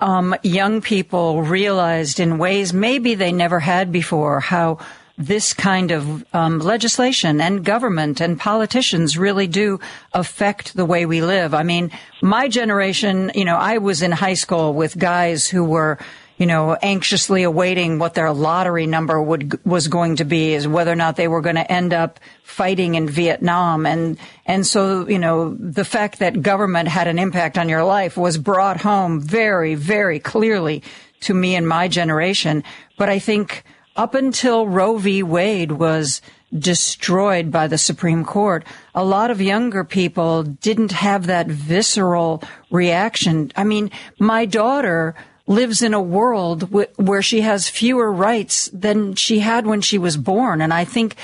Um, 0.00 0.34
young 0.42 0.82
people 0.82 1.42
realized 1.42 2.20
in 2.20 2.36
ways 2.36 2.74
maybe 2.74 3.14
they 3.14 3.32
never 3.32 3.60
had 3.60 3.90
before 3.92 4.40
how 4.40 4.78
this 5.16 5.54
kind 5.54 5.92
of 5.92 6.24
um, 6.34 6.58
legislation 6.58 7.40
and 7.40 7.64
government 7.64 8.20
and 8.20 8.38
politicians 8.38 9.16
really 9.16 9.46
do 9.46 9.78
affect 10.12 10.74
the 10.74 10.84
way 10.84 11.06
we 11.06 11.22
live. 11.22 11.54
I 11.54 11.62
mean, 11.62 11.90
my 12.20 12.48
generation, 12.48 13.30
you 13.34 13.44
know, 13.44 13.56
I 13.56 13.78
was 13.78 14.02
in 14.02 14.10
high 14.10 14.34
school 14.34 14.74
with 14.74 14.98
guys 14.98 15.48
who 15.48 15.64
were, 15.64 15.98
you 16.36 16.46
know, 16.46 16.74
anxiously 16.82 17.44
awaiting 17.44 17.98
what 17.98 18.14
their 18.14 18.32
lottery 18.32 18.86
number 18.86 19.22
would 19.22 19.64
was 19.64 19.88
going 19.88 20.16
to 20.16 20.24
be, 20.24 20.54
is 20.54 20.66
whether 20.66 20.90
or 20.90 20.96
not 20.96 21.16
they 21.16 21.28
were 21.28 21.40
going 21.40 21.56
to 21.56 21.72
end 21.72 21.92
up 21.92 22.18
fighting 22.42 22.96
in 22.96 23.08
Vietnam, 23.08 23.86
and 23.86 24.18
and 24.46 24.66
so 24.66 25.08
you 25.08 25.18
know, 25.18 25.54
the 25.54 25.84
fact 25.84 26.18
that 26.18 26.42
government 26.42 26.88
had 26.88 27.06
an 27.06 27.18
impact 27.18 27.56
on 27.56 27.68
your 27.68 27.84
life 27.84 28.16
was 28.16 28.36
brought 28.38 28.80
home 28.80 29.20
very, 29.20 29.74
very 29.74 30.18
clearly 30.18 30.82
to 31.20 31.34
me 31.34 31.54
and 31.54 31.68
my 31.68 31.88
generation. 31.88 32.64
But 32.98 33.08
I 33.08 33.18
think 33.18 33.64
up 33.96 34.14
until 34.14 34.66
Roe 34.66 34.98
v. 34.98 35.22
Wade 35.22 35.72
was 35.72 36.20
destroyed 36.56 37.50
by 37.50 37.66
the 37.66 37.78
Supreme 37.78 38.24
Court, 38.24 38.64
a 38.94 39.04
lot 39.04 39.30
of 39.30 39.40
younger 39.40 39.84
people 39.84 40.42
didn't 40.42 40.92
have 40.92 41.26
that 41.26 41.48
visceral 41.48 42.42
reaction. 42.70 43.50
I 43.56 43.64
mean, 43.64 43.90
my 44.18 44.44
daughter 44.44 45.14
lives 45.46 45.82
in 45.82 45.94
a 45.94 46.00
world 46.00 46.60
w- 46.60 46.86
where 46.96 47.22
she 47.22 47.40
has 47.42 47.68
fewer 47.68 48.10
rights 48.10 48.68
than 48.72 49.14
she 49.14 49.40
had 49.40 49.66
when 49.66 49.80
she 49.80 49.98
was 49.98 50.16
born. 50.16 50.60
And 50.60 50.72
I 50.72 50.84
think 50.84 51.16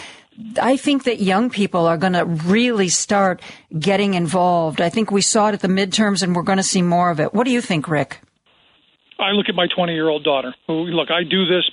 I 0.61 0.77
think 0.77 1.05
that 1.05 1.21
young 1.21 1.51
people 1.51 1.87
are 1.87 1.99
going 1.99 2.15
to 2.15 2.25
really 2.25 2.89
start 2.89 3.43
getting 3.79 4.15
involved. 4.15 4.81
I 4.81 4.89
think 4.89 5.11
we 5.11 5.21
saw 5.21 5.49
it 5.49 5.55
at 5.55 5.61
the 5.61 5.69
midterms 5.69 6.23
and 6.23 6.35
we're 6.35 6.43
going 6.43 6.59
to 6.59 6.63
see 6.63 6.81
more 6.83 7.11
of 7.11 7.21
it. 7.21 7.35
What 7.35 7.45
do 7.45 7.51
you 7.51 7.61
think, 7.61 7.89
Rick? 7.89 8.21
I 9.19 9.33
look 9.33 9.51
at 9.51 9.55
my 9.55 9.67
20 9.75 9.93
year 9.93 10.09
old 10.09 10.25
daughter. 10.25 10.55
Who, 10.67 10.85
look, 10.85 11.11
I 11.11 11.25
do 11.25 11.45
this. 11.45 11.71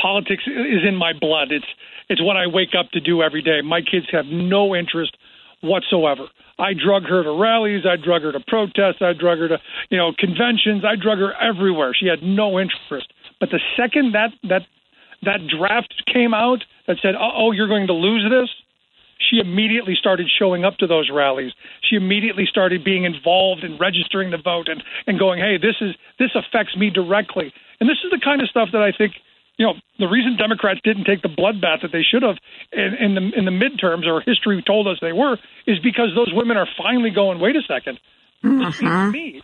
Politics 0.00 0.42
is 0.46 0.86
in 0.86 0.96
my 0.96 1.12
blood. 1.18 1.50
It's 1.50 1.66
it's 2.08 2.22
what 2.22 2.36
I 2.36 2.46
wake 2.46 2.74
up 2.78 2.90
to 2.90 3.00
do 3.00 3.22
every 3.22 3.40
day. 3.40 3.62
My 3.62 3.80
kids 3.80 4.06
have 4.12 4.26
no 4.26 4.74
interest 4.74 5.16
whatsoever. 5.62 6.26
I 6.62 6.74
drug 6.74 7.02
her 7.04 7.24
to 7.24 7.32
rallies. 7.32 7.82
I 7.84 7.96
drug 7.96 8.22
her 8.22 8.30
to 8.30 8.40
protests. 8.46 9.02
I 9.02 9.12
drug 9.12 9.38
her 9.38 9.48
to 9.48 9.58
you 9.90 9.98
know 9.98 10.12
conventions. 10.16 10.84
I 10.86 10.94
drug 10.94 11.18
her 11.18 11.34
everywhere. 11.34 11.92
She 11.98 12.06
had 12.06 12.22
no 12.22 12.60
interest. 12.60 13.12
But 13.40 13.50
the 13.50 13.60
second 13.76 14.12
that 14.14 14.30
that 14.44 14.62
that 15.22 15.40
draft 15.50 15.94
came 16.12 16.32
out 16.34 16.64
that 16.86 16.98
said, 17.02 17.14
"Oh, 17.18 17.50
you're 17.50 17.68
going 17.68 17.88
to 17.88 17.92
lose 17.92 18.24
this," 18.30 18.48
she 19.30 19.38
immediately 19.38 19.94
started 19.94 20.28
showing 20.28 20.64
up 20.64 20.76
to 20.78 20.86
those 20.86 21.10
rallies. 21.12 21.52
She 21.88 21.96
immediately 21.96 22.46
started 22.46 22.84
being 22.84 23.04
involved 23.04 23.64
in 23.64 23.78
registering 23.78 24.30
the 24.30 24.38
vote 24.38 24.68
and, 24.68 24.82
and 25.06 25.18
going, 25.18 25.40
hey, 25.40 25.56
this 25.58 25.76
is 25.80 25.94
this 26.18 26.30
affects 26.34 26.76
me 26.76 26.90
directly. 26.90 27.52
And 27.80 27.88
this 27.88 27.98
is 28.04 28.10
the 28.10 28.20
kind 28.22 28.40
of 28.40 28.48
stuff 28.48 28.68
that 28.72 28.82
I 28.82 28.92
think, 28.96 29.14
you 29.62 29.68
know, 29.68 29.74
the 30.00 30.08
reason 30.08 30.36
Democrats 30.36 30.80
didn't 30.82 31.04
take 31.04 31.22
the 31.22 31.28
bloodbath 31.28 31.82
that 31.82 31.92
they 31.92 32.02
should 32.02 32.24
have 32.24 32.34
in, 32.72 32.94
in 32.98 33.14
the 33.14 33.38
in 33.38 33.44
the 33.44 33.54
midterms 33.54 34.08
or 34.10 34.20
history 34.20 34.60
told 34.66 34.88
us 34.88 34.98
they 35.00 35.12
were 35.12 35.38
is 35.68 35.78
because 35.78 36.10
those 36.16 36.34
women 36.34 36.56
are 36.56 36.66
finally 36.76 37.10
going, 37.10 37.38
wait 37.38 37.54
a 37.54 37.62
2nd 37.62 37.96
mm-hmm. 38.42 39.10
me 39.12 39.40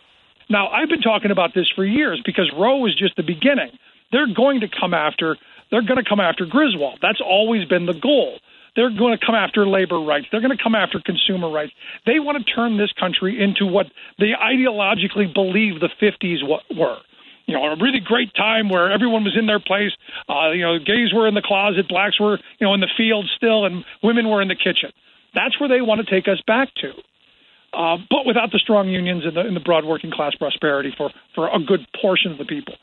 Now, 0.50 0.66
I've 0.68 0.88
been 0.88 1.02
talking 1.02 1.30
about 1.30 1.54
this 1.54 1.70
for 1.70 1.84
years 1.84 2.20
because 2.26 2.50
Roe 2.52 2.78
was 2.78 2.98
just 2.98 3.14
the 3.14 3.22
beginning. 3.22 3.70
They're 4.10 4.26
going 4.26 4.60
to 4.62 4.68
come 4.68 4.92
after. 4.92 5.36
They're 5.70 5.86
going 5.86 6.02
to 6.02 6.08
come 6.08 6.18
after 6.18 6.46
Griswold. 6.46 6.98
That's 7.00 7.20
always 7.24 7.68
been 7.68 7.86
the 7.86 7.94
goal. 7.94 8.40
They're 8.74 8.90
going 8.90 9.16
to 9.16 9.24
come 9.24 9.36
after 9.36 9.68
labor 9.68 10.00
rights. 10.00 10.26
They're 10.32 10.40
going 10.40 10.56
to 10.56 10.62
come 10.62 10.74
after 10.74 10.98
consumer 10.98 11.48
rights. 11.48 11.72
They 12.06 12.18
want 12.18 12.44
to 12.44 12.52
turn 12.52 12.76
this 12.76 12.90
country 12.98 13.38
into 13.38 13.66
what 13.66 13.86
they 14.18 14.32
ideologically 14.34 15.32
believe 15.32 15.78
the 15.78 15.90
50s 16.02 16.42
were. 16.76 16.98
You 17.48 17.54
know, 17.54 17.64
a 17.64 17.76
really 17.80 18.00
great 18.04 18.34
time 18.34 18.68
where 18.68 18.92
everyone 18.92 19.24
was 19.24 19.34
in 19.36 19.46
their 19.46 19.58
place. 19.58 19.90
Uh, 20.28 20.52
you 20.52 20.62
know, 20.62 20.78
gays 20.78 21.12
were 21.14 21.26
in 21.26 21.34
the 21.34 21.42
closet, 21.42 21.88
blacks 21.88 22.20
were, 22.20 22.38
you 22.60 22.66
know, 22.66 22.74
in 22.74 22.80
the 22.80 22.92
field 22.94 23.24
still, 23.34 23.64
and 23.64 23.84
women 24.02 24.28
were 24.28 24.42
in 24.42 24.48
the 24.48 24.54
kitchen. 24.54 24.92
That's 25.34 25.58
where 25.58 25.68
they 25.68 25.80
want 25.80 26.04
to 26.04 26.08
take 26.08 26.28
us 26.28 26.40
back 26.46 26.68
to. 26.82 26.92
Uh, 27.72 27.96
but 28.10 28.26
without 28.26 28.52
the 28.52 28.58
strong 28.58 28.88
unions 28.88 29.24
and 29.24 29.36
the, 29.36 29.40
and 29.40 29.56
the 29.56 29.60
broad 29.60 29.84
working 29.84 30.10
class 30.10 30.34
prosperity 30.34 30.92
for, 30.96 31.10
for 31.34 31.48
a 31.48 31.58
good 31.58 31.86
portion 32.00 32.32
of 32.32 32.38
the 32.38 32.44
people. 32.44 32.74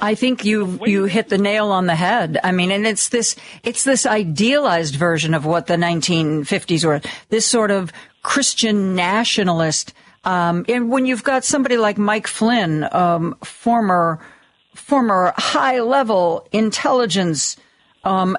I 0.00 0.14
think 0.14 0.44
you 0.44 0.78
you 0.86 1.04
hit 1.06 1.28
the 1.28 1.38
nail 1.38 1.72
on 1.72 1.86
the 1.86 1.96
head. 1.96 2.38
I 2.44 2.52
mean, 2.52 2.70
and 2.70 2.86
it's 2.86 3.08
this 3.08 3.34
it's 3.64 3.82
this 3.82 4.06
idealized 4.06 4.94
version 4.94 5.34
of 5.34 5.44
what 5.44 5.66
the 5.66 5.74
1950s 5.74 6.84
were. 6.84 7.00
This 7.30 7.44
sort 7.44 7.72
of 7.72 7.92
Christian 8.22 8.94
nationalist. 8.94 9.92
Um, 10.24 10.64
and 10.68 10.90
when 10.90 11.06
you've 11.06 11.24
got 11.24 11.44
somebody 11.44 11.76
like 11.76 11.98
Mike 11.98 12.26
Flynn, 12.26 12.86
um, 12.92 13.36
former 13.42 14.20
former 14.74 15.34
high 15.36 15.80
level 15.80 16.46
intelligence 16.52 17.56
um, 18.04 18.36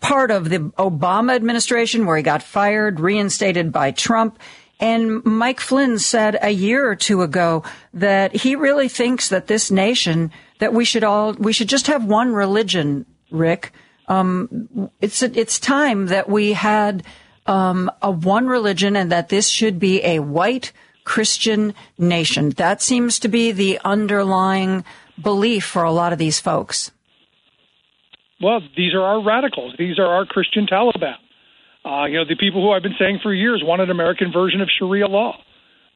part 0.00 0.30
of 0.30 0.48
the 0.48 0.58
Obama 0.78 1.34
administration, 1.34 2.04
where 2.06 2.16
he 2.16 2.22
got 2.22 2.42
fired, 2.42 3.00
reinstated 3.00 3.72
by 3.72 3.90
Trump. 3.90 4.38
And 4.80 5.24
Mike 5.24 5.60
Flynn 5.60 5.98
said 5.98 6.38
a 6.40 6.50
year 6.50 6.88
or 6.88 6.94
two 6.94 7.22
ago 7.22 7.64
that 7.94 8.34
he 8.34 8.54
really 8.54 8.88
thinks 8.88 9.28
that 9.28 9.46
this 9.46 9.70
nation 9.70 10.30
that 10.58 10.72
we 10.72 10.84
should 10.84 11.04
all 11.04 11.32
we 11.32 11.52
should 11.52 11.68
just 11.68 11.88
have 11.88 12.04
one 12.04 12.32
religion, 12.32 13.06
Rick. 13.30 13.72
Um, 14.06 14.90
it's 15.00 15.22
it's 15.22 15.58
time 15.58 16.06
that 16.06 16.28
we 16.28 16.52
had 16.52 17.02
um, 17.46 17.90
a 18.02 18.10
one 18.10 18.46
religion, 18.46 18.94
and 18.94 19.10
that 19.10 19.30
this 19.30 19.48
should 19.48 19.78
be 19.78 20.04
a 20.04 20.20
white 20.20 20.72
Christian 21.08 21.72
nation. 21.96 22.50
That 22.50 22.82
seems 22.82 23.18
to 23.20 23.28
be 23.28 23.50
the 23.50 23.80
underlying 23.82 24.84
belief 25.20 25.64
for 25.64 25.82
a 25.82 25.90
lot 25.90 26.12
of 26.12 26.18
these 26.18 26.38
folks. 26.38 26.92
Well, 28.42 28.60
these 28.76 28.92
are 28.92 29.00
our 29.00 29.24
radicals. 29.24 29.74
These 29.78 29.98
are 29.98 30.04
our 30.06 30.26
Christian 30.26 30.66
Taliban. 30.66 31.16
Uh, 31.82 32.04
you 32.04 32.18
know, 32.18 32.26
the 32.28 32.36
people 32.36 32.60
who 32.62 32.72
I've 32.72 32.82
been 32.82 32.98
saying 32.98 33.20
for 33.22 33.32
years 33.32 33.62
want 33.64 33.80
an 33.80 33.90
American 33.90 34.30
version 34.30 34.60
of 34.60 34.68
Sharia 34.78 35.06
law. 35.06 35.38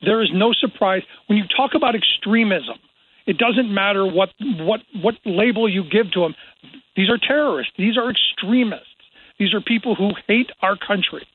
There 0.01 0.23
is 0.23 0.31
no 0.33 0.55
surprise 0.55 1.03
when 1.27 1.37
you 1.37 1.45
talk 1.55 1.73
about 1.77 1.95
extremism. 1.95 2.79
It 3.27 3.37
doesn't 3.37 3.73
matter 3.73 4.07
what 4.07 4.31
what 4.41 4.81
what 5.03 5.15
label 5.27 5.69
you 5.69 5.85
give 5.85 6.11
to 6.13 6.21
them. 6.21 6.35
These 6.97 7.11
are 7.11 7.19
terrorists. 7.19 7.75
These 7.77 7.99
are 7.99 8.11
extremists. 8.11 8.87
These 9.39 9.53
are 9.53 9.61
people 9.61 9.95
who 9.95 10.13
hate 10.27 10.51
our 10.63 10.77
country. 10.77 11.27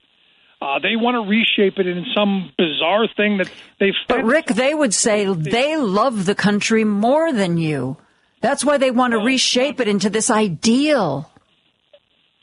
Uh, 0.59 0.79
they 0.79 0.95
want 0.95 1.15
to 1.15 1.29
reshape 1.29 1.77
it 1.77 1.85
in 1.85 2.05
some 2.15 2.51
bizarre 2.57 3.07
thing 3.15 3.37
that 3.37 3.51
they've. 3.79 3.93
But 4.07 4.23
Rick, 4.23 4.47
they 4.47 4.73
would 4.73 4.93
say 4.93 5.31
they 5.31 5.77
love 5.77 6.25
the 6.25 6.33
country 6.33 6.83
more 6.83 7.31
than 7.31 7.57
you. 7.57 7.97
That's 8.41 8.65
why 8.65 8.77
they 8.77 8.89
want 8.89 9.11
to 9.11 9.19
reshape 9.19 9.79
it 9.79 9.87
into 9.87 10.09
this 10.09 10.29
ideal. 10.29 11.29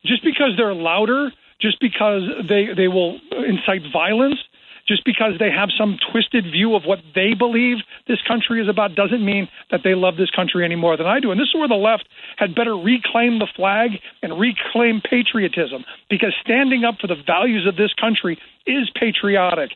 Just 0.04 0.22
because 0.22 0.52
they're 0.56 0.74
louder, 0.74 1.32
just 1.60 1.80
because 1.80 2.22
they 2.48 2.68
they 2.76 2.88
will 2.88 3.18
incite 3.32 3.82
violence, 3.92 4.38
just 4.86 5.04
because 5.04 5.32
they 5.38 5.50
have 5.50 5.70
some 5.76 5.96
twisted 6.12 6.44
view 6.44 6.74
of 6.74 6.84
what 6.84 7.00
they 7.14 7.34
believe 7.34 7.78
this 8.06 8.20
country 8.26 8.60
is 8.60 8.68
about 8.68 8.94
doesn't 8.94 9.24
mean 9.24 9.48
that 9.70 9.80
they 9.82 9.94
love 9.94 10.16
this 10.16 10.30
country 10.30 10.64
any 10.64 10.76
more 10.76 10.96
than 10.96 11.06
I 11.06 11.20
do. 11.20 11.30
And 11.30 11.40
this 11.40 11.48
is 11.48 11.54
where 11.54 11.68
the 11.68 11.74
left 11.74 12.08
had 12.36 12.54
better 12.54 12.76
reclaim 12.76 13.38
the 13.38 13.48
flag 13.56 13.92
and 14.22 14.38
reclaim 14.38 15.00
patriotism 15.00 15.84
because 16.10 16.34
standing 16.44 16.84
up 16.84 16.96
for 17.00 17.06
the 17.06 17.16
values 17.26 17.66
of 17.66 17.76
this 17.76 17.92
country 17.94 18.38
is 18.66 18.90
patriotic. 18.94 19.70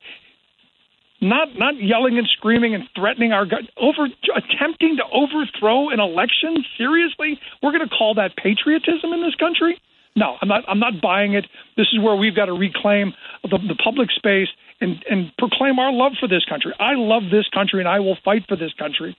Not 1.21 1.59
not 1.59 1.75
yelling 1.83 2.17
and 2.17 2.29
screaming 2.29 2.77
and 2.77 2.85
threatening 2.95 3.33
our 3.33 3.45
over 3.77 4.07
attempting 4.37 4.99
to 4.99 5.05
overthrow 5.11 5.89
an 5.89 5.99
election. 5.99 6.65
Seriously, 6.77 7.41
we're 7.61 7.73
going 7.73 7.89
to 7.89 7.93
call 7.93 8.15
that 8.15 8.37
patriotism 8.37 9.13
in 9.13 9.23
this 9.23 9.35
country? 9.35 9.81
No, 10.15 10.37
I'm 10.41 10.49
not. 10.49 10.65
I'm 10.69 10.79
not 10.79 11.01
buying 11.03 11.35
it. 11.35 11.47
This 11.77 11.89
is 11.93 11.99
where 12.01 12.15
we've 12.15 12.37
got 12.37 12.47
to 12.47 12.53
reclaim 12.53 13.15
the, 13.43 13.59
the 13.59 13.75
public 13.83 14.11
space 14.13 14.49
and, 14.81 15.05
and 15.11 15.33
proclaim 15.39 15.79
our 15.79 15.93
love 15.93 16.13
for 16.21 16.29
this 16.29 16.45
country. 16.45 16.73
I 16.79 16.95
love 16.95 17.25
this 17.31 17.49
country 17.49 17.81
and 17.81 17.89
I 17.89 18.01
will 18.01 18.17
fight 18.25 18.45
for 18.49 18.57
this 18.57 18.73
country 18.79 19.17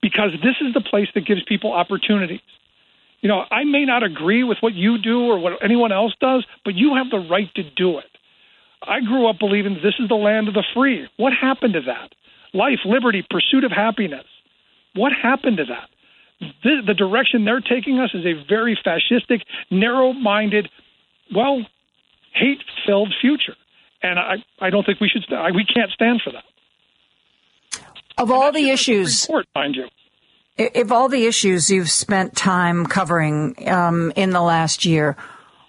because 0.00 0.30
this 0.42 0.56
is 0.60 0.74
the 0.74 0.80
place 0.80 1.08
that 1.14 1.26
gives 1.26 1.42
people 1.44 1.72
opportunities. 1.72 2.40
You 3.20 3.28
know, 3.28 3.44
I 3.50 3.64
may 3.64 3.84
not 3.84 4.02
agree 4.02 4.42
with 4.42 4.58
what 4.60 4.74
you 4.74 4.98
do 4.98 5.26
or 5.26 5.38
what 5.38 5.62
anyone 5.62 5.92
else 5.92 6.12
does, 6.20 6.44
but 6.64 6.74
you 6.74 6.96
have 6.96 7.08
the 7.10 7.24
right 7.30 7.52
to 7.54 7.62
do 7.62 7.98
it. 7.98 8.04
I 8.82 9.00
grew 9.00 9.28
up 9.28 9.38
believing 9.38 9.74
this 9.74 9.94
is 10.00 10.08
the 10.08 10.16
land 10.16 10.48
of 10.48 10.54
the 10.54 10.64
free. 10.74 11.08
What 11.16 11.32
happened 11.32 11.74
to 11.74 11.82
that? 11.82 12.14
Life, 12.52 12.80
liberty, 12.84 13.24
pursuit 13.28 13.62
of 13.62 13.70
happiness. 13.70 14.26
What 14.94 15.12
happened 15.12 15.58
to 15.58 15.64
that? 15.66 15.88
The, 16.64 16.82
the 16.84 16.94
direction 16.94 17.44
they're 17.44 17.60
taking 17.60 18.00
us 18.00 18.10
is 18.12 18.26
a 18.26 18.44
very 18.48 18.76
fascistic, 18.84 19.42
narrow 19.70 20.12
minded, 20.12 20.68
well, 21.32 21.64
hate 22.34 22.58
filled 22.84 23.14
future 23.20 23.54
and 24.02 24.18
I, 24.18 24.36
I 24.60 24.70
don't 24.70 24.84
think 24.84 25.00
we 25.00 25.08
should. 25.08 25.24
We 25.54 25.64
can't 25.64 25.90
stand 25.92 26.20
for 26.22 26.32
that. 26.32 26.44
Of 28.18 28.30
all 28.30 28.52
the 28.52 28.70
issues, 28.70 29.26
report, 29.28 29.46
mind 29.54 29.76
you, 29.76 29.88
if 30.58 30.92
all 30.92 31.08
the 31.08 31.24
issues 31.26 31.70
you've 31.70 31.90
spent 31.90 32.36
time 32.36 32.86
covering 32.86 33.68
um, 33.68 34.12
in 34.16 34.30
the 34.30 34.42
last 34.42 34.84
year, 34.84 35.16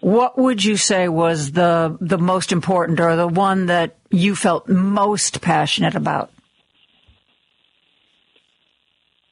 what 0.02 0.38
would 0.38 0.64
you 0.64 0.76
say 0.76 1.08
was 1.08 1.54
the 1.54 1.98
the 2.02 2.18
most 2.18 2.52
important 2.52 3.00
or 3.00 3.16
the 3.16 3.28
one 3.28 3.68
that 3.68 3.96
you 4.12 4.36
felt 4.36 4.68
most 4.68 5.42
passionate 5.42 5.96
about? 5.96 6.33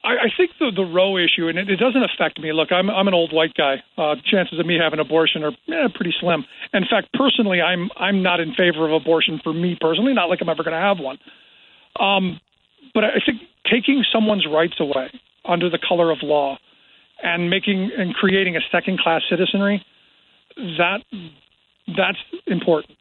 I, 0.03 0.09
I 0.09 0.29
think 0.35 0.51
the 0.59 0.71
the 0.75 0.83
Roe 0.83 1.17
issue, 1.17 1.47
and 1.47 1.57
it, 1.57 1.69
it 1.69 1.77
doesn't 1.77 2.03
affect 2.03 2.39
me. 2.39 2.51
Look, 2.53 2.71
I'm 2.71 2.89
I'm 2.89 3.07
an 3.07 3.13
old 3.13 3.33
white 3.33 3.53
guy. 3.53 3.83
Uh, 3.97 4.15
chances 4.25 4.59
of 4.59 4.65
me 4.65 4.77
having 4.81 4.99
an 4.99 5.05
abortion 5.05 5.43
are 5.43 5.51
eh, 5.69 5.87
pretty 5.93 6.13
slim. 6.19 6.45
In 6.73 6.83
fact, 6.89 7.09
personally, 7.13 7.61
I'm 7.61 7.89
I'm 7.97 8.23
not 8.23 8.39
in 8.39 8.53
favor 8.53 8.85
of 8.85 8.93
abortion 8.93 9.39
for 9.43 9.53
me 9.53 9.77
personally. 9.79 10.13
Not 10.13 10.29
like 10.29 10.39
I'm 10.41 10.49
ever 10.49 10.63
going 10.63 10.75
to 10.75 10.79
have 10.79 10.99
one. 10.99 11.19
Um, 11.99 12.39
but 12.93 13.03
I 13.03 13.19
think 13.25 13.41
taking 13.69 14.03
someone's 14.11 14.45
rights 14.47 14.75
away 14.79 15.11
under 15.45 15.69
the 15.69 15.79
color 15.79 16.11
of 16.11 16.19
law 16.23 16.57
and 17.23 17.49
making 17.49 17.91
and 17.97 18.13
creating 18.13 18.55
a 18.55 18.61
second 18.71 18.99
class 18.99 19.21
citizenry 19.29 19.85
that 20.55 20.99
that's 21.87 22.17
important. 22.47 22.97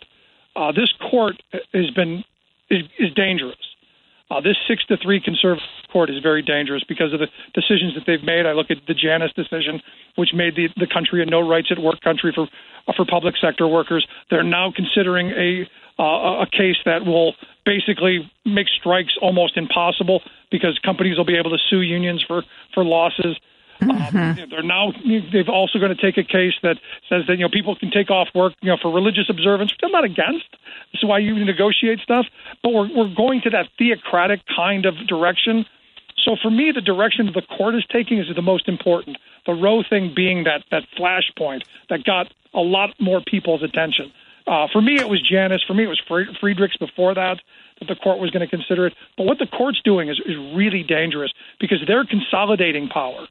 Uh, 0.56 0.72
this 0.72 0.92
court 1.10 1.42
has 1.72 1.90
been 1.90 2.24
is, 2.70 2.84
is 2.98 3.12
dangerous. 3.14 3.56
Uh, 4.30 4.40
this 4.40 4.56
six 4.68 4.84
to 4.86 4.96
three 5.02 5.20
conservative 5.20 5.66
court 5.92 6.08
is 6.08 6.22
very 6.22 6.40
dangerous 6.42 6.84
because 6.88 7.12
of 7.12 7.18
the 7.18 7.26
decisions 7.52 7.94
that 7.94 8.04
they've 8.06 8.22
made. 8.22 8.46
I 8.46 8.52
look 8.52 8.70
at 8.70 8.78
the 8.86 8.94
Janus 8.94 9.32
decision, 9.34 9.82
which 10.14 10.30
made 10.32 10.54
the, 10.54 10.68
the 10.76 10.86
country 10.86 11.22
a 11.22 11.26
no 11.26 11.40
rights 11.46 11.68
at 11.70 11.78
work 11.78 12.00
country 12.00 12.32
for 12.34 12.46
uh, 12.86 12.92
for 12.96 13.04
public 13.04 13.34
sector 13.40 13.66
workers. 13.66 14.06
They're 14.30 14.44
now 14.44 14.72
considering 14.74 15.30
a 15.30 15.68
uh, 16.00 16.42
a 16.42 16.46
case 16.46 16.76
that 16.86 17.04
will 17.04 17.34
basically 17.66 18.30
make 18.46 18.68
strikes 18.68 19.12
almost 19.20 19.56
impossible 19.56 20.22
because 20.50 20.78
companies 20.84 21.18
will 21.18 21.26
be 21.26 21.36
able 21.36 21.50
to 21.50 21.58
sue 21.68 21.82
unions 21.82 22.24
for 22.26 22.42
for 22.72 22.84
losses. 22.84 23.36
Mm-hmm. 23.80 24.16
Um, 24.16 24.48
they're 24.50 24.62
now 24.62 24.92
they've 25.32 25.48
also 25.48 25.78
going 25.78 25.94
to 25.94 26.00
take 26.00 26.18
a 26.18 26.24
case 26.24 26.54
that 26.62 26.76
says 27.08 27.22
that 27.26 27.36
you 27.36 27.44
know 27.44 27.48
people 27.48 27.76
can 27.76 27.90
take 27.90 28.10
off 28.10 28.28
work 28.34 28.54
you 28.60 28.68
know 28.68 28.76
for 28.80 28.92
religious 28.92 29.28
observance, 29.28 29.72
which 29.72 29.80
I'm 29.82 29.92
not 29.92 30.04
against. 30.04 30.50
This 30.92 31.02
is 31.02 31.04
why 31.04 31.18
you 31.18 31.34
negotiate 31.44 32.00
stuff, 32.00 32.26
but 32.62 32.72
we're 32.72 32.88
we're 32.94 33.14
going 33.14 33.40
to 33.42 33.50
that 33.50 33.68
theocratic 33.78 34.40
kind 34.54 34.86
of 34.86 34.94
direction. 35.06 35.66
So 36.24 36.36
for 36.40 36.50
me, 36.50 36.72
the 36.74 36.82
direction 36.82 37.26
that 37.26 37.34
the 37.34 37.56
court 37.56 37.74
is 37.74 37.84
taking 37.90 38.18
is 38.18 38.26
the 38.34 38.42
most 38.42 38.68
important. 38.68 39.16
The 39.46 39.52
Roe 39.52 39.82
thing 39.88 40.12
being 40.14 40.44
that 40.44 40.64
that 40.70 40.84
flashpoint 40.98 41.62
that 41.88 42.04
got 42.04 42.32
a 42.52 42.60
lot 42.60 42.90
more 42.98 43.22
people's 43.24 43.62
attention. 43.62 44.12
Uh, 44.46 44.66
for 44.72 44.82
me, 44.82 44.96
it 44.96 45.08
was 45.08 45.22
Janus. 45.22 45.62
For 45.66 45.74
me, 45.74 45.84
it 45.84 45.88
was 45.88 46.00
Friedrichs 46.40 46.76
before 46.76 47.14
that 47.14 47.40
that 47.80 47.88
the 47.88 47.94
court 47.96 48.18
was 48.18 48.30
going 48.30 48.46
to 48.46 48.50
consider 48.50 48.86
it. 48.86 48.94
But 49.16 49.24
what 49.24 49.38
the 49.38 49.46
court's 49.46 49.80
doing 49.82 50.08
is, 50.08 50.20
is 50.26 50.36
really 50.54 50.82
dangerous 50.82 51.32
because 51.58 51.78
they're 51.86 52.04
consolidating 52.04 52.88
power. 52.88 53.26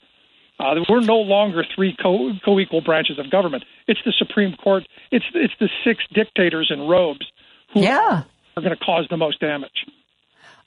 Uh, 0.59 0.75
we're 0.89 0.99
no 0.99 1.17
longer 1.17 1.63
three 1.73 1.95
co- 2.01 2.33
co-equal 2.43 2.81
branches 2.81 3.17
of 3.17 3.31
government. 3.31 3.63
It's 3.87 4.01
the 4.05 4.13
Supreme 4.17 4.55
Court. 4.61 4.83
It's 5.11 5.25
it's 5.33 5.53
the 5.59 5.69
six 5.85 6.03
dictators 6.13 6.69
in 6.73 6.81
robes 6.81 7.25
who 7.73 7.81
yeah. 7.81 8.23
are 8.57 8.61
going 8.61 8.75
to 8.75 8.83
cause 8.83 9.07
the 9.09 9.17
most 9.17 9.39
damage. 9.39 9.85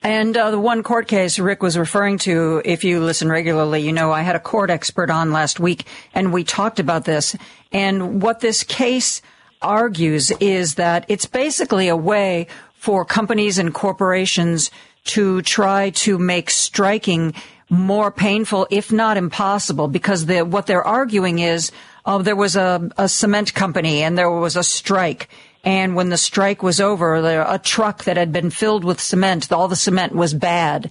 And 0.02 0.36
uh, 0.36 0.50
the 0.50 0.58
one 0.58 0.82
court 0.82 1.06
case 1.06 1.38
Rick 1.38 1.62
was 1.62 1.78
referring 1.78 2.18
to, 2.18 2.60
if 2.64 2.82
you 2.82 3.00
listen 3.00 3.28
regularly, 3.28 3.82
you 3.82 3.92
know 3.92 4.10
I 4.10 4.22
had 4.22 4.34
a 4.34 4.40
court 4.40 4.70
expert 4.70 5.10
on 5.10 5.30
last 5.30 5.60
week, 5.60 5.86
and 6.12 6.32
we 6.32 6.42
talked 6.42 6.80
about 6.80 7.04
this. 7.04 7.36
And 7.70 8.20
what 8.20 8.40
this 8.40 8.64
case 8.64 9.22
argues 9.60 10.32
is 10.32 10.74
that 10.74 11.04
it's 11.08 11.26
basically 11.26 11.86
a 11.88 11.96
way 11.96 12.48
for 12.74 13.04
companies 13.04 13.58
and 13.58 13.72
corporations 13.72 14.72
to 15.04 15.42
try 15.42 15.90
to 15.90 16.18
make 16.18 16.50
striking 16.50 17.34
more 17.72 18.10
painful, 18.10 18.66
if 18.70 18.92
not 18.92 19.16
impossible, 19.16 19.88
because 19.88 20.26
the, 20.26 20.42
what 20.42 20.66
they're 20.66 20.86
arguing 20.86 21.38
is, 21.38 21.72
oh, 22.04 22.20
there 22.20 22.36
was 22.36 22.54
a, 22.54 22.90
a 22.98 23.08
cement 23.08 23.54
company 23.54 24.02
and 24.02 24.16
there 24.16 24.30
was 24.30 24.56
a 24.56 24.62
strike. 24.62 25.30
And 25.64 25.96
when 25.96 26.10
the 26.10 26.18
strike 26.18 26.62
was 26.62 26.80
over, 26.80 27.22
there, 27.22 27.46
a 27.48 27.58
truck 27.58 28.04
that 28.04 28.18
had 28.18 28.30
been 28.30 28.50
filled 28.50 28.84
with 28.84 29.00
cement, 29.00 29.50
all 29.50 29.68
the 29.68 29.76
cement 29.76 30.14
was 30.14 30.34
bad. 30.34 30.90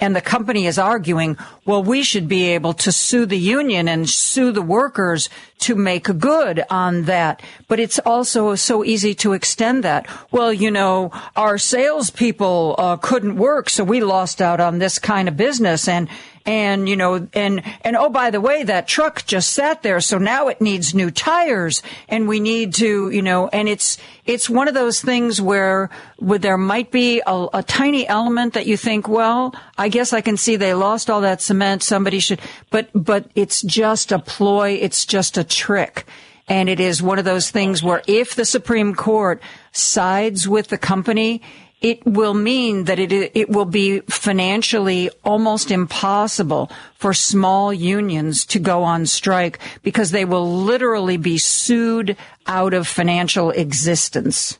And 0.00 0.16
the 0.16 0.22
company 0.22 0.66
is 0.66 0.78
arguing, 0.78 1.36
well, 1.66 1.82
we 1.82 2.02
should 2.02 2.26
be 2.26 2.48
able 2.48 2.72
to 2.74 2.90
sue 2.90 3.26
the 3.26 3.38
union 3.38 3.86
and 3.86 4.08
sue 4.08 4.50
the 4.50 4.62
workers 4.62 5.28
to 5.60 5.74
make 5.74 6.04
good 6.18 6.64
on 6.70 7.04
that. 7.04 7.42
But 7.68 7.80
it's 7.80 7.98
also 7.98 8.54
so 8.54 8.82
easy 8.82 9.14
to 9.16 9.34
extend 9.34 9.84
that. 9.84 10.06
Well, 10.32 10.52
you 10.52 10.70
know, 10.70 11.12
our 11.36 11.58
salespeople 11.58 12.76
uh, 12.78 12.96
couldn't 12.96 13.36
work, 13.36 13.68
so 13.68 13.84
we 13.84 14.00
lost 14.00 14.40
out 14.40 14.58
on 14.58 14.78
this 14.78 14.98
kind 14.98 15.28
of 15.28 15.36
business. 15.36 15.86
And 15.86 16.08
and 16.46 16.88
you 16.88 16.96
know 16.96 17.28
and 17.32 17.62
and 17.82 17.96
oh 17.96 18.08
by 18.08 18.30
the 18.30 18.40
way 18.40 18.62
that 18.62 18.88
truck 18.88 19.24
just 19.26 19.52
sat 19.52 19.82
there 19.82 20.00
so 20.00 20.18
now 20.18 20.48
it 20.48 20.60
needs 20.60 20.94
new 20.94 21.10
tires. 21.10 21.82
And 22.08 22.28
we 22.28 22.40
need 22.40 22.74
to 22.74 23.10
you 23.10 23.22
know 23.22 23.48
and 23.48 23.68
it's 23.68 23.98
it's 24.24 24.48
one 24.48 24.68
of 24.68 24.74
those 24.74 25.00
things 25.00 25.40
where 25.40 25.90
there 26.18 26.58
might 26.58 26.90
be 26.90 27.22
a, 27.26 27.46
a 27.54 27.62
tiny 27.62 28.06
element 28.06 28.54
that 28.54 28.66
you 28.66 28.76
think 28.76 29.08
well 29.08 29.54
i 29.78 29.88
guess 29.88 30.12
i 30.12 30.20
can 30.20 30.36
see 30.36 30.56
they 30.56 30.74
lost 30.74 31.10
all 31.10 31.22
that 31.22 31.40
cement 31.40 31.82
somebody 31.82 32.20
should 32.20 32.40
but 32.70 32.88
but 32.94 33.30
it's 33.34 33.62
just 33.62 34.12
a 34.12 34.18
ploy 34.18 34.72
it's 34.72 35.04
just 35.04 35.36
a 35.36 35.44
trick. 35.44 36.06
And 36.48 36.68
it 36.68 36.80
is 36.80 37.00
one 37.00 37.20
of 37.20 37.24
those 37.24 37.50
things 37.50 37.80
where 37.80 38.02
if 38.08 38.34
the 38.34 38.44
supreme 38.44 38.94
court 38.94 39.40
sides 39.72 40.48
with 40.48 40.68
the 40.68 40.78
company 40.78 41.42
it 41.80 42.04
will 42.04 42.34
mean 42.34 42.84
that 42.84 42.98
it 42.98 43.12
it 43.12 43.48
will 43.48 43.64
be 43.64 44.00
financially 44.00 45.10
almost 45.24 45.70
impossible 45.70 46.70
for 46.94 47.14
small 47.14 47.72
unions 47.72 48.44
to 48.46 48.58
go 48.58 48.82
on 48.82 49.06
strike 49.06 49.58
because 49.82 50.10
they 50.10 50.24
will 50.24 50.62
literally 50.62 51.16
be 51.16 51.38
sued 51.38 52.16
out 52.46 52.74
of 52.74 52.86
financial 52.86 53.50
existence. 53.50 54.58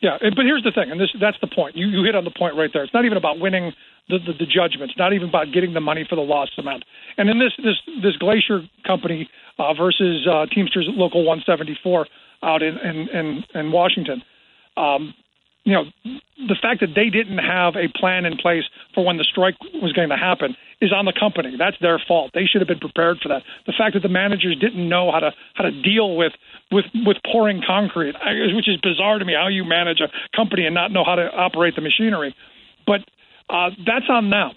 Yeah, 0.00 0.18
but 0.20 0.44
here's 0.44 0.62
the 0.62 0.72
thing, 0.72 0.90
and 0.90 1.00
this 1.00 1.10
that's 1.20 1.38
the 1.40 1.46
point. 1.46 1.76
You 1.76 1.88
you 1.88 2.04
hit 2.04 2.14
on 2.14 2.24
the 2.24 2.34
point 2.36 2.56
right 2.56 2.70
there. 2.72 2.84
It's 2.84 2.94
not 2.94 3.04
even 3.04 3.16
about 3.16 3.38
winning 3.38 3.72
the, 4.08 4.18
the, 4.18 4.32
the 4.32 4.46
judgment. 4.46 4.90
It's 4.90 4.98
not 4.98 5.12
even 5.12 5.28
about 5.28 5.52
getting 5.52 5.72
the 5.72 5.80
money 5.80 6.06
for 6.08 6.16
the 6.16 6.22
lost 6.22 6.52
cement. 6.56 6.84
And 7.16 7.28
in 7.30 7.38
this 7.38 7.52
this 7.58 7.76
this 8.02 8.16
Glacier 8.16 8.68
company 8.86 9.28
uh, 9.58 9.72
versus 9.74 10.26
uh, 10.26 10.46
Teamsters 10.54 10.88
Local 10.88 11.24
174 11.24 12.06
out 12.42 12.62
in 12.62 12.76
in 12.78 13.08
in, 13.08 13.44
in 13.54 13.72
Washington. 13.72 14.22
Um, 14.76 15.14
you 15.64 15.72
know, 15.72 15.84
the 16.36 16.56
fact 16.60 16.80
that 16.80 16.92
they 16.94 17.08
didn't 17.08 17.38
have 17.38 17.74
a 17.74 17.88
plan 17.88 18.26
in 18.26 18.36
place 18.36 18.64
for 18.94 19.04
when 19.04 19.16
the 19.16 19.24
strike 19.24 19.56
was 19.80 19.92
going 19.92 20.10
to 20.10 20.16
happen 20.16 20.56
is 20.80 20.92
on 20.92 21.06
the 21.06 21.12
company. 21.18 21.56
That's 21.58 21.76
their 21.80 21.98
fault. 22.06 22.32
They 22.34 22.44
should 22.44 22.60
have 22.60 22.68
been 22.68 22.80
prepared 22.80 23.18
for 23.22 23.28
that. 23.28 23.42
The 23.66 23.72
fact 23.72 23.94
that 23.94 24.02
the 24.02 24.12
managers 24.12 24.56
didn't 24.60 24.86
know 24.86 25.10
how 25.10 25.20
to 25.20 25.32
how 25.54 25.64
to 25.64 25.72
deal 25.82 26.16
with 26.16 26.32
with 26.70 26.84
with 27.06 27.16
pouring 27.24 27.62
concrete, 27.66 28.14
which 28.54 28.68
is 28.68 28.76
bizarre 28.82 29.18
to 29.18 29.24
me, 29.24 29.32
how 29.32 29.48
you 29.48 29.64
manage 29.64 30.00
a 30.00 30.12
company 30.36 30.66
and 30.66 30.74
not 30.74 30.92
know 30.92 31.04
how 31.04 31.14
to 31.16 31.32
operate 31.32 31.76
the 31.76 31.82
machinery. 31.82 32.36
But 32.86 33.00
uh, 33.48 33.70
that's 33.86 34.06
on 34.10 34.28
them. 34.28 34.52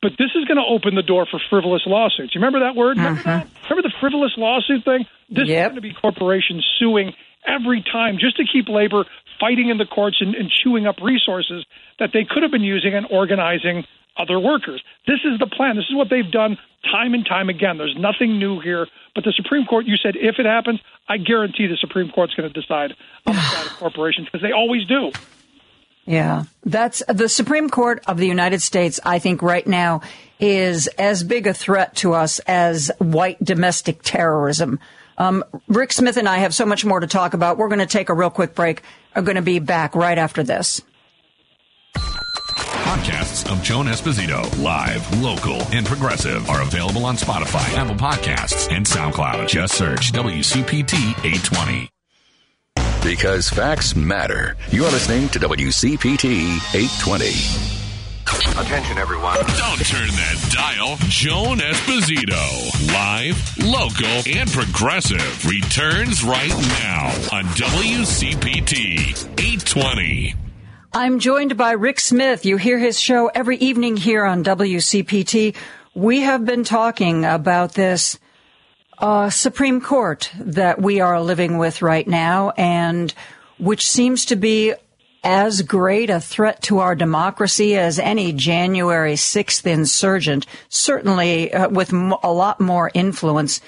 But 0.00 0.12
this 0.16 0.32
is 0.34 0.46
going 0.46 0.56
to 0.56 0.64
open 0.64 0.94
the 0.94 1.02
door 1.02 1.26
for 1.30 1.38
frivolous 1.50 1.82
lawsuits. 1.84 2.34
You 2.34 2.40
remember 2.40 2.60
that 2.60 2.74
word? 2.74 2.96
Remember, 2.96 3.22
that? 3.22 3.46
remember 3.68 3.86
the 3.86 3.92
frivolous 4.00 4.32
lawsuit 4.38 4.82
thing? 4.84 5.04
This 5.28 5.48
yep. 5.48 5.60
is 5.60 5.68
going 5.68 5.74
to 5.74 5.80
be 5.82 5.92
corporations 5.92 6.64
suing 6.78 7.12
every 7.46 7.84
time 7.84 8.16
just 8.18 8.36
to 8.36 8.44
keep 8.50 8.68
labor 8.68 9.04
fighting 9.40 9.70
in 9.70 9.78
the 9.78 9.86
courts 9.86 10.18
and, 10.20 10.34
and 10.34 10.50
chewing 10.50 10.86
up 10.86 10.96
resources 11.02 11.64
that 11.98 12.10
they 12.12 12.26
could 12.28 12.42
have 12.42 12.52
been 12.52 12.62
using 12.62 12.94
and 12.94 13.06
organizing 13.10 13.84
other 14.16 14.38
workers. 14.38 14.82
This 15.06 15.20
is 15.24 15.38
the 15.38 15.46
plan. 15.46 15.76
This 15.76 15.86
is 15.88 15.96
what 15.96 16.08
they've 16.10 16.30
done 16.30 16.58
time 16.84 17.14
and 17.14 17.24
time 17.24 17.48
again. 17.48 17.78
There's 17.78 17.96
nothing 17.98 18.38
new 18.38 18.60
here. 18.60 18.86
But 19.14 19.24
the 19.24 19.32
Supreme 19.32 19.66
Court, 19.66 19.86
you 19.86 19.96
said 19.96 20.14
if 20.16 20.38
it 20.38 20.46
happens, 20.46 20.80
I 21.08 21.16
guarantee 21.16 21.66
the 21.66 21.76
Supreme 21.80 22.10
Court's 22.10 22.34
going 22.34 22.52
to 22.52 22.60
decide 22.60 22.92
on 23.26 23.34
the 23.34 23.40
side 23.40 23.66
of 23.66 23.72
corporations 23.78 24.26
because 24.26 24.42
they 24.42 24.52
always 24.52 24.86
do. 24.86 25.10
Yeah, 26.06 26.44
that's 26.64 27.02
the 27.08 27.28
Supreme 27.28 27.68
Court 27.70 28.02
of 28.06 28.16
the 28.16 28.26
United 28.26 28.62
States. 28.62 28.98
I 29.04 29.18
think 29.18 29.42
right 29.42 29.66
now 29.66 30.00
is 30.38 30.86
as 30.98 31.22
big 31.22 31.46
a 31.46 31.54
threat 31.54 31.96
to 31.96 32.14
us 32.14 32.38
as 32.40 32.90
white 32.98 33.42
domestic 33.42 34.00
terrorism. 34.02 34.80
Um, 35.18 35.44
Rick 35.68 35.92
Smith 35.92 36.16
and 36.16 36.28
I 36.28 36.38
have 36.38 36.54
so 36.54 36.64
much 36.64 36.84
more 36.84 36.98
to 37.00 37.06
talk 37.06 37.34
about. 37.34 37.58
We're 37.58 37.68
going 37.68 37.80
to 37.80 37.86
take 37.86 38.08
a 38.08 38.14
real 38.14 38.30
quick 38.30 38.54
break. 38.54 38.82
Are 39.14 39.22
going 39.22 39.36
to 39.36 39.42
be 39.42 39.58
back 39.58 39.94
right 39.94 40.18
after 40.18 40.42
this. 40.42 40.82
Podcasts 42.90 43.50
of 43.50 43.62
Joan 43.62 43.86
Esposito, 43.86 44.62
live, 44.62 45.22
local, 45.22 45.62
and 45.72 45.86
progressive, 45.86 46.48
are 46.50 46.62
available 46.62 47.04
on 47.04 47.16
Spotify, 47.16 47.72
Apple 47.76 47.94
Podcasts, 47.94 48.70
and 48.70 48.84
SoundCloud. 48.84 49.48
Just 49.48 49.74
search 49.74 50.12
WCPT 50.12 51.10
820. 51.24 51.88
Because 53.02 53.48
facts 53.48 53.96
matter. 53.96 54.56
You 54.70 54.84
are 54.84 54.90
listening 54.90 55.28
to 55.30 55.38
WCPT 55.38 56.56
820. 56.74 57.79
Attention, 58.30 58.96
everyone. 58.96 59.34
Don't 59.34 59.84
turn 59.86 60.08
that 60.08 60.50
dial. 60.52 60.96
Joan 61.08 61.58
Esposito, 61.58 62.86
live, 62.92 63.58
local, 63.58 64.22
and 64.38 64.48
progressive, 64.48 65.44
returns 65.46 66.22
right 66.22 66.54
now 66.78 67.06
on 67.36 67.44
WCPT 67.56 69.26
820. 69.36 70.34
I'm 70.92 71.18
joined 71.18 71.56
by 71.56 71.72
Rick 71.72 71.98
Smith. 71.98 72.44
You 72.44 72.56
hear 72.56 72.78
his 72.78 73.00
show 73.00 73.26
every 73.34 73.56
evening 73.56 73.96
here 73.96 74.24
on 74.24 74.44
WCPT. 74.44 75.56
We 75.94 76.20
have 76.20 76.44
been 76.44 76.62
talking 76.62 77.24
about 77.24 77.74
this 77.74 78.16
uh, 78.98 79.30
Supreme 79.30 79.80
Court 79.80 80.30
that 80.38 80.80
we 80.80 81.00
are 81.00 81.20
living 81.20 81.58
with 81.58 81.82
right 81.82 82.06
now 82.06 82.50
and 82.50 83.12
which 83.58 83.86
seems 83.88 84.26
to 84.26 84.36
be 84.36 84.74
as 85.22 85.62
great 85.62 86.10
a 86.10 86.20
threat 86.20 86.62
to 86.62 86.78
our 86.78 86.94
democracy 86.94 87.76
as 87.76 87.98
any 87.98 88.32
January 88.32 89.14
6th 89.14 89.66
insurgent, 89.66 90.46
certainly 90.68 91.52
uh, 91.52 91.68
with 91.68 91.92
a 91.92 92.32
lot 92.32 92.60
more 92.60 92.90
influence. 92.94 93.60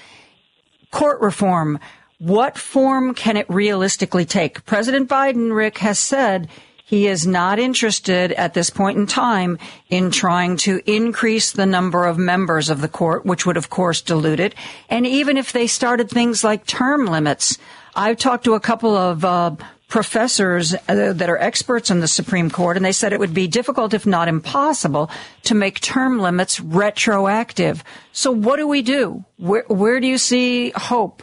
Court 0.91 1.21
reform, 1.21 1.79
what 2.19 2.57
form 2.57 3.15
can 3.15 3.37
it 3.37 3.51
realistically 3.51 4.25
take? 4.25 4.65
President 4.65 5.09
Biden, 5.09 5.55
Rick, 5.55 5.79
has 5.79 5.99
said 5.99 6.49
he 6.93 7.07
is 7.07 7.27
not 7.27 7.59
interested 7.59 8.33
at 8.33 8.55
this 8.55 8.69
point 8.69 8.99
in 8.99 9.07
time 9.07 9.59
in 9.89 10.11
trying 10.11 10.59
to 10.59 10.83
increase 10.85 11.51
the 11.51 11.65
number 11.65 12.05
of 12.05 12.19
members 12.19 12.69
of 12.69 12.83
the 12.83 12.89
court, 12.89 13.25
which 13.25 13.47
would 13.47 13.57
of 13.57 13.71
course 13.71 14.03
dilute 14.03 14.41
it. 14.41 14.55
And 14.91 15.07
even 15.07 15.39
if 15.39 15.53
they 15.53 15.67
started 15.67 16.11
things 16.11 16.45
like 16.45 16.67
term 16.67 17.07
limits, 17.07 17.57
I've 17.95 18.19
talked 18.19 18.45
to 18.45 18.55
a 18.55 18.61
couple 18.61 18.95
of 18.95 19.25
uh, 19.25 19.57
professors 19.93 20.75
uh, 20.89 21.13
that 21.13 21.29
are 21.29 21.37
experts 21.37 21.91
in 21.91 22.01
the 22.01 22.09
Supreme 22.09 22.49
Court, 22.49 22.79
and 22.79 22.85
they 22.85 22.93
said 22.93 23.13
it 23.13 23.21
would 23.21 23.35
be 23.35 23.47
difficult, 23.47 23.93
if 23.93 24.07
not 24.07 24.27
impossible, 24.27 25.11
to 25.43 25.55
make 25.55 25.81
term 25.81 26.19
limits 26.19 26.59
retroactive. 26.61 27.85
So, 28.11 28.31
what 28.33 28.57
do 28.57 28.67
we 28.67 28.81
do? 28.81 29.23
Where, 29.37 29.65
where 29.69 30.01
do 30.01 30.07
you 30.07 30.17
see 30.17 30.73
hope? 30.75 31.23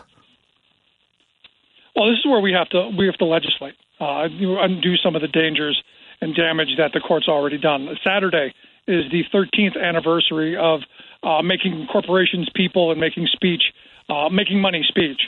Well, 1.95 2.09
this 2.09 2.19
is 2.19 2.25
where 2.27 2.41
we 2.41 2.53
have 2.53 2.69
to 2.69 2.91
we 2.95 3.07
have 3.07 3.17
to 3.17 3.25
legislate, 3.25 3.73
uh, 3.99 4.29
undo 4.29 4.97
some 4.97 5.15
of 5.15 5.23
the 5.23 5.29
dangers 5.29 5.81
and 6.21 6.35
damage 6.35 6.69
that 6.77 6.91
the 6.93 6.99
court's 6.99 7.27
already 7.27 7.57
done. 7.57 7.89
Saturday 8.05 8.53
is 8.87 9.05
the 9.11 9.23
13th 9.33 9.81
anniversary 9.81 10.55
of 10.55 10.81
uh, 11.23 11.41
making 11.41 11.87
corporations 11.91 12.47
people 12.53 12.91
and 12.91 13.01
making 13.01 13.25
speech, 13.33 13.63
uh, 14.09 14.29
making 14.29 14.61
money 14.61 14.85
speech 14.87 15.21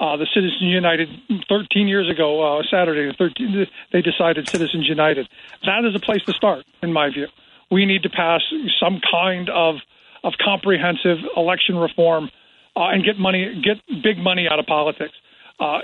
uh, 0.00 0.16
the 0.16 0.26
Citizens 0.32 0.62
United 0.62 1.10
13 1.48 1.86
years 1.86 2.08
ago, 2.08 2.58
uh, 2.58 2.62
Saturday, 2.70 3.14
13, 3.16 3.66
they 3.92 4.00
decided 4.00 4.48
Citizens 4.48 4.88
United. 4.88 5.28
That 5.66 5.84
is 5.84 5.94
a 5.94 6.00
place 6.00 6.22
to 6.24 6.32
start, 6.32 6.64
in 6.82 6.92
my 6.92 7.10
view. 7.10 7.26
We 7.70 7.84
need 7.84 8.02
to 8.04 8.10
pass 8.10 8.40
some 8.80 9.00
kind 9.12 9.48
of 9.50 9.76
of 10.22 10.34
comprehensive 10.42 11.18
election 11.34 11.78
reform 11.78 12.30
uh, 12.76 12.88
and 12.88 13.02
get 13.02 13.18
money, 13.18 13.62
get 13.64 13.80
big 14.02 14.18
money 14.18 14.46
out 14.50 14.58
of 14.58 14.66
politics. 14.66 15.14
Uh, 15.58 15.80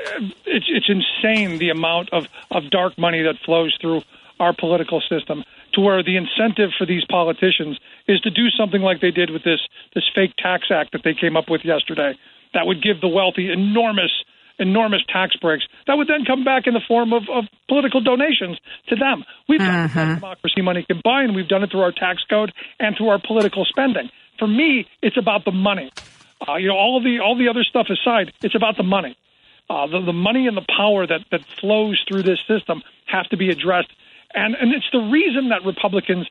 it's 0.46 0.66
it's 0.68 0.88
insane 0.88 1.58
the 1.58 1.68
amount 1.68 2.10
of 2.12 2.26
of 2.50 2.70
dark 2.70 2.98
money 2.98 3.22
that 3.22 3.36
flows 3.44 3.76
through 3.80 4.02
our 4.40 4.54
political 4.54 5.00
system 5.00 5.44
to 5.72 5.80
where 5.80 6.02
the 6.02 6.16
incentive 6.16 6.70
for 6.76 6.86
these 6.86 7.04
politicians 7.04 7.78
is 8.08 8.20
to 8.20 8.30
do 8.30 8.50
something 8.50 8.82
like 8.82 9.00
they 9.00 9.10
did 9.10 9.30
with 9.30 9.44
this 9.44 9.60
this 9.94 10.04
fake 10.14 10.34
tax 10.38 10.70
act 10.70 10.92
that 10.92 11.02
they 11.04 11.14
came 11.14 11.36
up 11.36 11.50
with 11.50 11.64
yesterday 11.64 12.16
that 12.54 12.66
would 12.66 12.82
give 12.82 13.00
the 13.00 13.08
wealthy 13.08 13.50
enormous 13.52 14.10
enormous 14.58 15.02
tax 15.12 15.36
breaks 15.36 15.64
that 15.86 15.98
would 15.98 16.08
then 16.08 16.24
come 16.24 16.42
back 16.42 16.66
in 16.66 16.72
the 16.72 16.80
form 16.88 17.12
of, 17.12 17.24
of 17.30 17.44
political 17.68 18.00
donations 18.00 18.58
to 18.88 18.96
them. 18.96 19.22
We've 19.46 19.60
done 19.60 19.84
uh-huh. 19.84 20.14
democracy 20.14 20.62
money 20.62 20.82
combined. 20.88 21.36
We've 21.36 21.46
done 21.46 21.62
it 21.62 21.70
through 21.70 21.82
our 21.82 21.92
tax 21.92 22.24
code 22.24 22.54
and 22.80 22.96
through 22.96 23.08
our 23.08 23.20
political 23.20 23.66
spending. 23.66 24.08
For 24.38 24.48
me, 24.48 24.86
it's 25.02 25.18
about 25.18 25.44
the 25.44 25.52
money. 25.52 25.92
Uh, 26.48 26.56
you 26.56 26.68
know, 26.68 26.76
all 26.76 27.02
the 27.02 27.20
all 27.20 27.36
the 27.36 27.48
other 27.48 27.64
stuff 27.64 27.88
aside, 27.90 28.32
it's 28.42 28.54
about 28.54 28.76
the 28.76 28.82
money. 28.82 29.16
Uh, 29.68 29.86
the, 29.88 30.00
the 30.00 30.12
money 30.12 30.46
and 30.46 30.56
the 30.56 30.64
power 30.74 31.06
that, 31.06 31.24
that 31.32 31.40
flows 31.60 32.02
through 32.08 32.22
this 32.22 32.38
system 32.46 32.82
have 33.06 33.28
to 33.28 33.36
be 33.36 33.50
addressed 33.50 33.90
and 34.36 34.54
and 34.54 34.72
it's 34.72 34.86
the 34.92 35.00
reason 35.00 35.48
that 35.48 35.64
Republicans, 35.64 36.28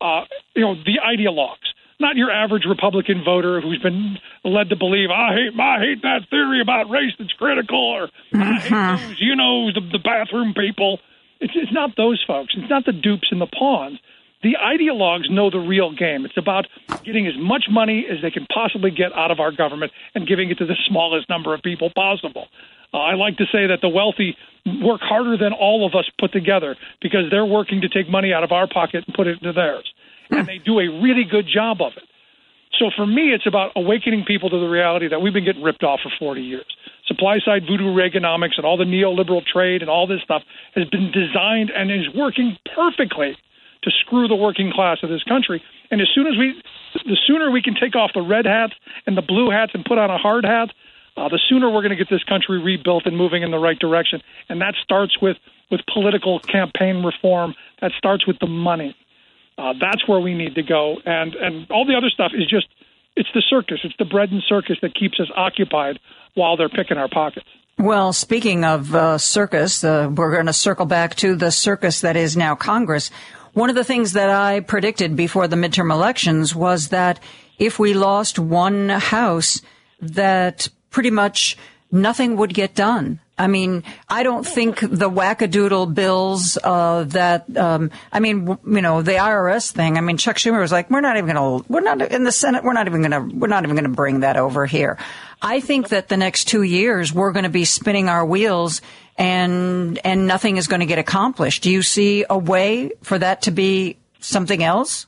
uh, 0.00 0.24
you 0.54 0.62
know, 0.62 0.74
the 0.74 1.00
ideologues, 1.04 1.72
not 1.98 2.16
your 2.16 2.30
average 2.30 2.64
Republican 2.68 3.22
voter 3.24 3.60
who's 3.60 3.78
been 3.82 4.18
led 4.44 4.68
to 4.70 4.76
believe 4.76 5.10
I 5.10 5.34
hate 5.34 5.58
I 5.58 5.78
hate 5.80 6.02
that 6.02 6.28
theory 6.30 6.60
about 6.60 6.90
race 6.90 7.12
that's 7.18 7.32
critical, 7.32 7.78
or 7.78 8.08
I 8.34 8.58
hate 8.60 8.70
those, 8.70 9.20
you 9.20 9.36
know, 9.36 9.72
the, 9.72 9.80
the 9.92 9.98
bathroom 9.98 10.54
people. 10.54 11.00
It's, 11.40 11.52
it's 11.54 11.72
not 11.72 11.96
those 11.96 12.22
folks. 12.26 12.54
It's 12.56 12.70
not 12.70 12.84
the 12.84 12.92
dupes 12.92 13.28
and 13.30 13.40
the 13.40 13.46
pawns. 13.46 13.98
The 14.42 14.56
ideologues 14.62 15.30
know 15.30 15.50
the 15.50 15.58
real 15.58 15.90
game. 15.94 16.24
It's 16.24 16.36
about 16.36 16.66
getting 17.04 17.26
as 17.26 17.34
much 17.38 17.64
money 17.70 18.06
as 18.10 18.22
they 18.22 18.30
can 18.30 18.46
possibly 18.52 18.90
get 18.90 19.12
out 19.14 19.30
of 19.30 19.40
our 19.40 19.50
government 19.50 19.92
and 20.14 20.26
giving 20.26 20.50
it 20.50 20.58
to 20.58 20.66
the 20.66 20.76
smallest 20.86 21.28
number 21.28 21.52
of 21.54 21.62
people 21.62 21.90
possible. 21.94 22.46
Uh, 22.92 22.98
I 22.98 23.14
like 23.14 23.38
to 23.38 23.44
say 23.46 23.66
that 23.66 23.80
the 23.80 23.88
wealthy 23.88 24.36
work 24.82 25.00
harder 25.00 25.36
than 25.36 25.52
all 25.52 25.86
of 25.86 25.94
us 25.94 26.08
put 26.20 26.32
together 26.32 26.76
because 27.00 27.30
they're 27.30 27.46
working 27.46 27.80
to 27.80 27.88
take 27.88 28.08
money 28.08 28.32
out 28.32 28.44
of 28.44 28.52
our 28.52 28.68
pocket 28.68 29.04
and 29.06 29.14
put 29.14 29.26
it 29.26 29.38
into 29.40 29.52
theirs. 29.52 29.90
And 30.30 30.46
they 30.46 30.58
do 30.58 30.78
a 30.78 30.88
really 31.00 31.24
good 31.24 31.46
job 31.46 31.80
of 31.80 31.92
it. 31.96 32.04
So 32.78 32.90
for 32.94 33.06
me, 33.06 33.32
it's 33.32 33.46
about 33.46 33.72
awakening 33.76 34.24
people 34.26 34.50
to 34.50 34.58
the 34.58 34.68
reality 34.68 35.08
that 35.08 35.20
we've 35.20 35.32
been 35.32 35.44
getting 35.44 35.62
ripped 35.62 35.82
off 35.82 36.00
for 36.02 36.10
40 36.18 36.42
years. 36.42 36.66
Supply 37.06 37.38
side 37.44 37.62
voodoo 37.66 37.94
Reaganomics 37.94 38.56
and 38.56 38.66
all 38.66 38.76
the 38.76 38.84
neoliberal 38.84 39.44
trade 39.44 39.80
and 39.80 39.90
all 39.90 40.06
this 40.06 40.20
stuff 40.22 40.42
has 40.74 40.84
been 40.88 41.10
designed 41.12 41.70
and 41.70 41.90
is 41.90 42.12
working 42.14 42.58
perfectly 42.74 43.36
to 43.82 43.90
screw 43.90 44.28
the 44.28 44.34
working 44.34 44.72
class 44.72 44.98
of 45.02 45.08
this 45.08 45.22
country. 45.22 45.62
And 45.90 46.00
as 46.00 46.08
soon 46.14 46.26
as 46.26 46.36
we, 46.36 46.60
the 47.04 47.16
sooner 47.26 47.50
we 47.50 47.62
can 47.62 47.74
take 47.80 47.94
off 47.94 48.10
the 48.14 48.22
red 48.22 48.44
hats 48.44 48.74
and 49.06 49.16
the 49.16 49.22
blue 49.22 49.50
hats 49.50 49.72
and 49.74 49.84
put 49.84 49.98
on 49.98 50.10
a 50.10 50.18
hard 50.18 50.44
hat, 50.44 50.70
uh, 51.16 51.28
the 51.28 51.40
sooner 51.48 51.70
we're 51.70 51.82
going 51.82 51.90
to 51.90 51.96
get 51.96 52.10
this 52.10 52.24
country 52.24 52.60
rebuilt 52.60 53.06
and 53.06 53.16
moving 53.16 53.42
in 53.42 53.50
the 53.50 53.58
right 53.58 53.78
direction. 53.78 54.20
And 54.48 54.60
that 54.60 54.74
starts 54.82 55.20
with 55.20 55.36
with 55.70 55.80
political 55.92 56.38
campaign 56.38 57.02
reform. 57.02 57.54
That 57.80 57.90
starts 57.98 58.26
with 58.26 58.38
the 58.38 58.46
money. 58.46 58.94
Uh, 59.58 59.72
that's 59.80 60.06
where 60.06 60.20
we 60.20 60.34
need 60.34 60.54
to 60.54 60.62
go. 60.62 60.96
And 61.04 61.34
and 61.34 61.70
all 61.70 61.86
the 61.86 61.96
other 61.96 62.10
stuff 62.10 62.32
is 62.34 62.48
just 62.48 62.66
it's 63.16 63.28
the 63.34 63.42
circus. 63.48 63.80
It's 63.84 63.94
the 63.98 64.04
bread 64.04 64.30
and 64.30 64.42
circus 64.46 64.76
that 64.82 64.94
keeps 64.94 65.18
us 65.18 65.28
occupied 65.34 65.98
while 66.34 66.56
they're 66.56 66.68
picking 66.68 66.98
our 66.98 67.08
pockets. 67.08 67.46
Well, 67.78 68.12
speaking 68.12 68.64
of 68.64 68.94
uh, 68.94 69.18
circus, 69.18 69.84
uh, 69.84 70.10
we're 70.14 70.32
going 70.32 70.46
to 70.46 70.52
circle 70.52 70.86
back 70.86 71.14
to 71.16 71.34
the 71.36 71.50
circus 71.50 72.00
that 72.00 72.16
is 72.16 72.36
now 72.36 72.54
Congress. 72.54 73.10
One 73.52 73.70
of 73.70 73.76
the 73.76 73.84
things 73.84 74.12
that 74.12 74.30
I 74.30 74.60
predicted 74.60 75.16
before 75.16 75.48
the 75.48 75.56
midterm 75.56 75.92
elections 75.92 76.54
was 76.54 76.88
that 76.88 77.20
if 77.58 77.78
we 77.78 77.94
lost 77.94 78.38
one 78.38 78.88
house, 78.88 79.62
that 80.00 80.68
pretty 80.90 81.10
much 81.10 81.56
nothing 81.96 82.36
would 82.36 82.54
get 82.54 82.74
done. 82.74 83.20
I 83.38 83.48
mean, 83.48 83.84
I 84.08 84.22
don't 84.22 84.46
think 84.46 84.80
the 84.80 85.10
wackadoodle 85.10 85.94
bills 85.94 86.56
uh, 86.62 87.04
that 87.08 87.54
um, 87.56 87.90
I 88.10 88.20
mean, 88.20 88.46
w- 88.46 88.76
you 88.76 88.80
know, 88.80 89.02
the 89.02 89.12
IRS 89.12 89.72
thing. 89.72 89.98
I 89.98 90.00
mean, 90.00 90.16
Chuck 90.16 90.36
Schumer 90.36 90.60
was 90.60 90.72
like, 90.72 90.90
"We're 90.90 91.02
not 91.02 91.18
even 91.18 91.34
going 91.34 91.62
to, 91.62 91.70
we're 91.70 91.80
not 91.80 92.00
in 92.00 92.24
the 92.24 92.32
Senate. 92.32 92.64
We're 92.64 92.72
not 92.72 92.86
even 92.86 93.02
going 93.02 93.10
to, 93.10 93.36
we're 93.36 93.48
not 93.48 93.64
even 93.64 93.76
going 93.76 93.90
to 93.90 93.94
bring 93.94 94.20
that 94.20 94.36
over 94.38 94.64
here." 94.64 94.96
I 95.42 95.60
think 95.60 95.90
that 95.90 96.08
the 96.08 96.16
next 96.16 96.48
two 96.48 96.62
years 96.62 97.12
we're 97.12 97.32
going 97.32 97.44
to 97.44 97.50
be 97.50 97.66
spinning 97.66 98.08
our 98.08 98.24
wheels, 98.24 98.80
and 99.18 99.98
and 100.02 100.26
nothing 100.26 100.56
is 100.56 100.66
going 100.66 100.80
to 100.80 100.86
get 100.86 100.98
accomplished. 100.98 101.62
Do 101.62 101.70
you 101.70 101.82
see 101.82 102.24
a 102.30 102.38
way 102.38 102.92
for 103.02 103.18
that 103.18 103.42
to 103.42 103.50
be 103.50 103.98
something 104.20 104.62
else? 104.62 105.06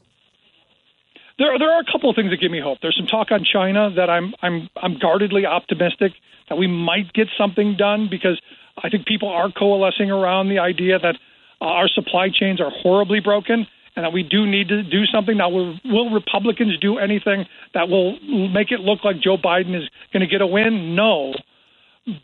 There, 1.39 1.56
there 1.59 1.70
are 1.70 1.81
a 1.81 1.85
couple 1.90 2.10
of 2.10 2.16
things 2.16 2.31
that 2.31 2.40
give 2.40 2.51
me 2.51 2.60
hope. 2.60 2.78
There's 2.82 2.97
some 2.97 3.06
talk 3.06 3.31
on 3.31 3.44
China 3.44 3.90
that 3.94 4.10
I'm, 4.10 4.35
I'm, 4.43 4.69
I'm 4.77 4.98
guardedly 4.98 5.47
optimistic 5.47 6.12
that 6.48 6.56
we 6.59 6.66
might 6.66 7.12
get 7.12 7.28
something 7.39 7.77
done 7.77 8.09
because 8.10 8.40
I 8.82 8.89
think 8.90 9.06
people 9.06 9.28
are 9.28 9.51
coalescing 9.51 10.10
around 10.10 10.48
the 10.48 10.59
idea 10.59 10.98
that 10.98 11.16
uh, 11.60 11.65
our 11.65 11.89
supply 11.89 12.28
chains 12.32 12.60
are 12.60 12.70
horribly 12.70 13.20
broken 13.20 13.66
and 13.94 14.05
that 14.05 14.12
we 14.12 14.23
do 14.23 14.47
need 14.47 14.69
to 14.69 14.82
do 14.82 15.06
something. 15.06 15.36
Now, 15.36 15.48
will, 15.51 15.78
will 15.85 16.10
Republicans 16.10 16.78
do 16.78 16.98
anything 16.98 17.47
that 17.74 17.89
will 17.89 18.19
make 18.48 18.70
it 18.70 18.81
look 18.81 19.05
like 19.05 19.20
Joe 19.20 19.36
Biden 19.36 19.77
is 19.77 19.89
going 20.12 20.20
to 20.20 20.27
get 20.27 20.40
a 20.40 20.47
win? 20.47 20.94
No, 20.94 21.35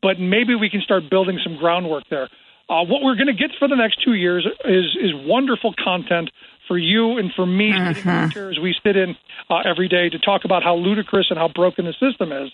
but 0.03 0.19
maybe 0.19 0.55
we 0.55 0.71
can 0.71 0.81
start 0.81 1.11
building 1.11 1.39
some 1.43 1.57
groundwork 1.57 2.05
there. 2.11 2.29
Uh, 2.69 2.83
what 2.85 3.03
we're 3.03 3.17
going 3.17 3.27
to 3.27 3.35
get 3.35 3.51
for 3.59 3.69
the 3.69 3.77
next 3.77 4.03
two 4.03 4.15
years 4.15 4.47
is 4.65 4.97
is 4.99 5.11
wonderful 5.15 5.75
content 5.83 6.31
for 6.69 6.79
you 6.79 7.19
and 7.19 7.33
for 7.35 7.47
me 7.47 7.73
sitting 7.73 8.13
in 8.13 8.29
the 8.29 8.31
chairs 8.33 8.59
we 8.63 8.75
sit 8.85 8.97
in 8.97 9.17
uh, 9.51 9.61
every 9.65 9.89
day 9.89 10.09
to 10.09 10.19
talk 10.19 10.45
about 10.45 10.63
how 10.63 10.75
ludicrous 10.77 11.27
and 11.31 11.39
how 11.39 11.49
broken 11.49 11.85
the 11.85 11.95
system 12.01 12.33
is. 12.33 12.51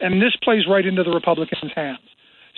And 0.00 0.20
this 0.20 0.34
plays 0.42 0.64
right 0.68 0.84
into 0.84 1.04
the 1.04 1.10
Republicans' 1.12 1.70
hands. 1.74 2.00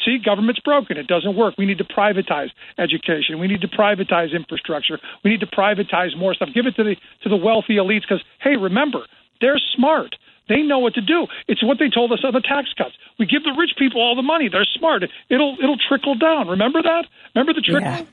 See, 0.05 0.18
government's 0.18 0.60
broken. 0.60 0.97
It 0.97 1.06
doesn't 1.06 1.36
work. 1.36 1.55
We 1.56 1.66
need 1.66 1.78
to 1.78 1.85
privatize 1.85 2.48
education. 2.78 3.39
We 3.39 3.47
need 3.47 3.60
to 3.60 3.68
privatize 3.68 4.32
infrastructure. 4.35 4.98
We 5.23 5.31
need 5.31 5.41
to 5.41 5.47
privatize 5.47 6.16
more 6.16 6.34
stuff. 6.34 6.49
Give 6.55 6.66
it 6.66 6.74
to 6.76 6.84
the 6.84 6.97
to 7.23 7.28
the 7.28 7.36
wealthy 7.36 7.76
elites 7.76 8.02
because 8.02 8.23
hey, 8.41 8.57
remember, 8.57 9.07
they're 9.41 9.60
smart. 9.76 10.16
They 10.49 10.60
know 10.62 10.78
what 10.78 10.94
to 10.94 11.00
do. 11.00 11.26
It's 11.49 11.62
what 11.62 11.78
they 11.78 11.89
told 11.89 12.12
us 12.12 12.20
on 12.23 12.33
the 12.34 12.41
tax 12.41 12.68
cuts. 12.76 12.94
We 13.18 13.26
give 13.26 13.44
the 13.44 13.55
rich 13.57 13.70
people 13.78 14.00
all 14.00 14.15
the 14.15 14.23
money. 14.23 14.49
They're 14.50 14.68
smart. 14.76 15.05
It'll 15.31 15.57
it'll 15.62 15.78
trickle 15.78 16.16
down. 16.16 16.49
Remember 16.49 16.83
that? 16.83 17.07
Remember 17.34 17.55
the 17.55 17.62
trickle? 17.62 17.89
Yeah. 17.89 18.05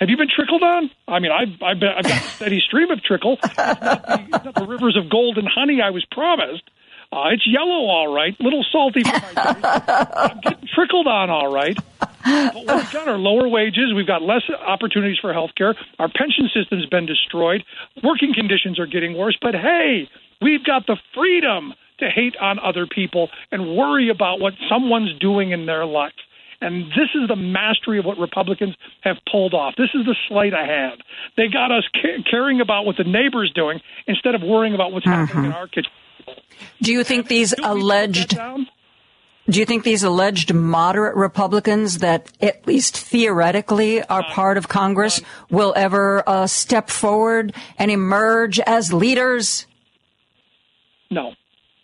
Have 0.00 0.08
you 0.08 0.16
been 0.16 0.30
trickled 0.34 0.62
on? 0.62 0.90
I 1.06 1.18
mean, 1.18 1.30
I've 1.30 1.62
I've, 1.62 1.78
been, 1.78 1.90
I've 1.94 2.04
got 2.04 2.22
a 2.22 2.28
steady 2.30 2.60
stream 2.60 2.90
of 2.90 3.02
trickle. 3.02 3.36
It's 3.44 3.56
not, 3.56 3.80
the, 3.80 4.26
it's 4.32 4.44
not 4.46 4.54
the 4.54 4.66
rivers 4.66 4.96
of 4.96 5.10
gold 5.10 5.36
and 5.36 5.46
honey 5.46 5.80
I 5.82 5.90
was 5.90 6.04
promised. 6.10 6.62
Uh, 7.12 7.34
it's 7.34 7.46
yellow, 7.46 7.86
all 7.90 8.14
right. 8.14 8.34
Little 8.40 8.64
salty 8.72 9.02
for 9.02 9.10
my 9.10 9.20
taste. 9.20 9.66
I'm 10.16 10.40
getting 10.40 10.68
trickled 10.74 11.06
on, 11.06 11.28
all 11.28 11.52
right. 11.52 11.76
But 12.24 12.54
what 12.54 12.76
we've 12.76 12.92
got 12.92 13.08
are 13.08 13.18
lower 13.18 13.48
wages. 13.48 13.92
We've 13.94 14.06
got 14.06 14.22
less 14.22 14.42
opportunities 14.48 15.18
for 15.20 15.32
health 15.32 15.50
care. 15.56 15.74
Our 15.98 16.08
pension 16.08 16.48
system's 16.54 16.86
been 16.86 17.06
destroyed. 17.06 17.64
Working 18.02 18.32
conditions 18.32 18.78
are 18.78 18.86
getting 18.86 19.18
worse. 19.18 19.36
But 19.42 19.54
hey, 19.54 20.08
we've 20.40 20.64
got 20.64 20.86
the 20.86 20.96
freedom 21.14 21.74
to 21.98 22.08
hate 22.08 22.36
on 22.40 22.58
other 22.58 22.86
people 22.86 23.28
and 23.50 23.76
worry 23.76 24.08
about 24.08 24.40
what 24.40 24.54
someone's 24.70 25.18
doing 25.18 25.50
in 25.50 25.66
their 25.66 25.84
life. 25.84 26.14
And 26.60 26.84
this 26.90 27.08
is 27.14 27.28
the 27.28 27.36
mastery 27.36 27.98
of 27.98 28.04
what 28.04 28.18
Republicans 28.18 28.74
have 29.00 29.16
pulled 29.30 29.54
off. 29.54 29.74
This 29.76 29.88
is 29.94 30.04
the 30.04 30.16
sleight 30.28 30.52
of 30.52 30.66
hand. 30.66 31.02
They 31.36 31.48
got 31.48 31.72
us 31.72 31.84
ca- 31.94 32.22
caring 32.30 32.60
about 32.60 32.84
what 32.84 32.96
the 32.96 33.04
neighbor's 33.04 33.50
doing 33.54 33.80
instead 34.06 34.34
of 34.34 34.42
worrying 34.42 34.74
about 34.74 34.92
what's 34.92 35.06
happening 35.06 35.46
in 35.46 35.52
our 35.52 35.68
kitchen. 35.68 35.90
Do 36.82 36.92
you 36.92 37.02
think 37.02 37.28
these 37.28 37.54
alleged 37.62 38.38
do 39.48 39.58
you 39.58 39.66
think 39.66 39.82
these 39.82 40.04
alleged 40.04 40.54
moderate 40.54 41.16
Republicans 41.16 41.98
that 41.98 42.30
at 42.40 42.68
least 42.68 42.96
theoretically 42.96 44.00
are 44.00 44.22
part 44.30 44.56
of 44.56 44.68
Congress 44.68 45.20
will 45.50 45.72
ever 45.76 46.22
uh, 46.28 46.46
step 46.46 46.88
forward 46.88 47.52
and 47.76 47.90
emerge 47.90 48.60
as 48.60 48.92
leaders? 48.92 49.66
No, 51.10 51.32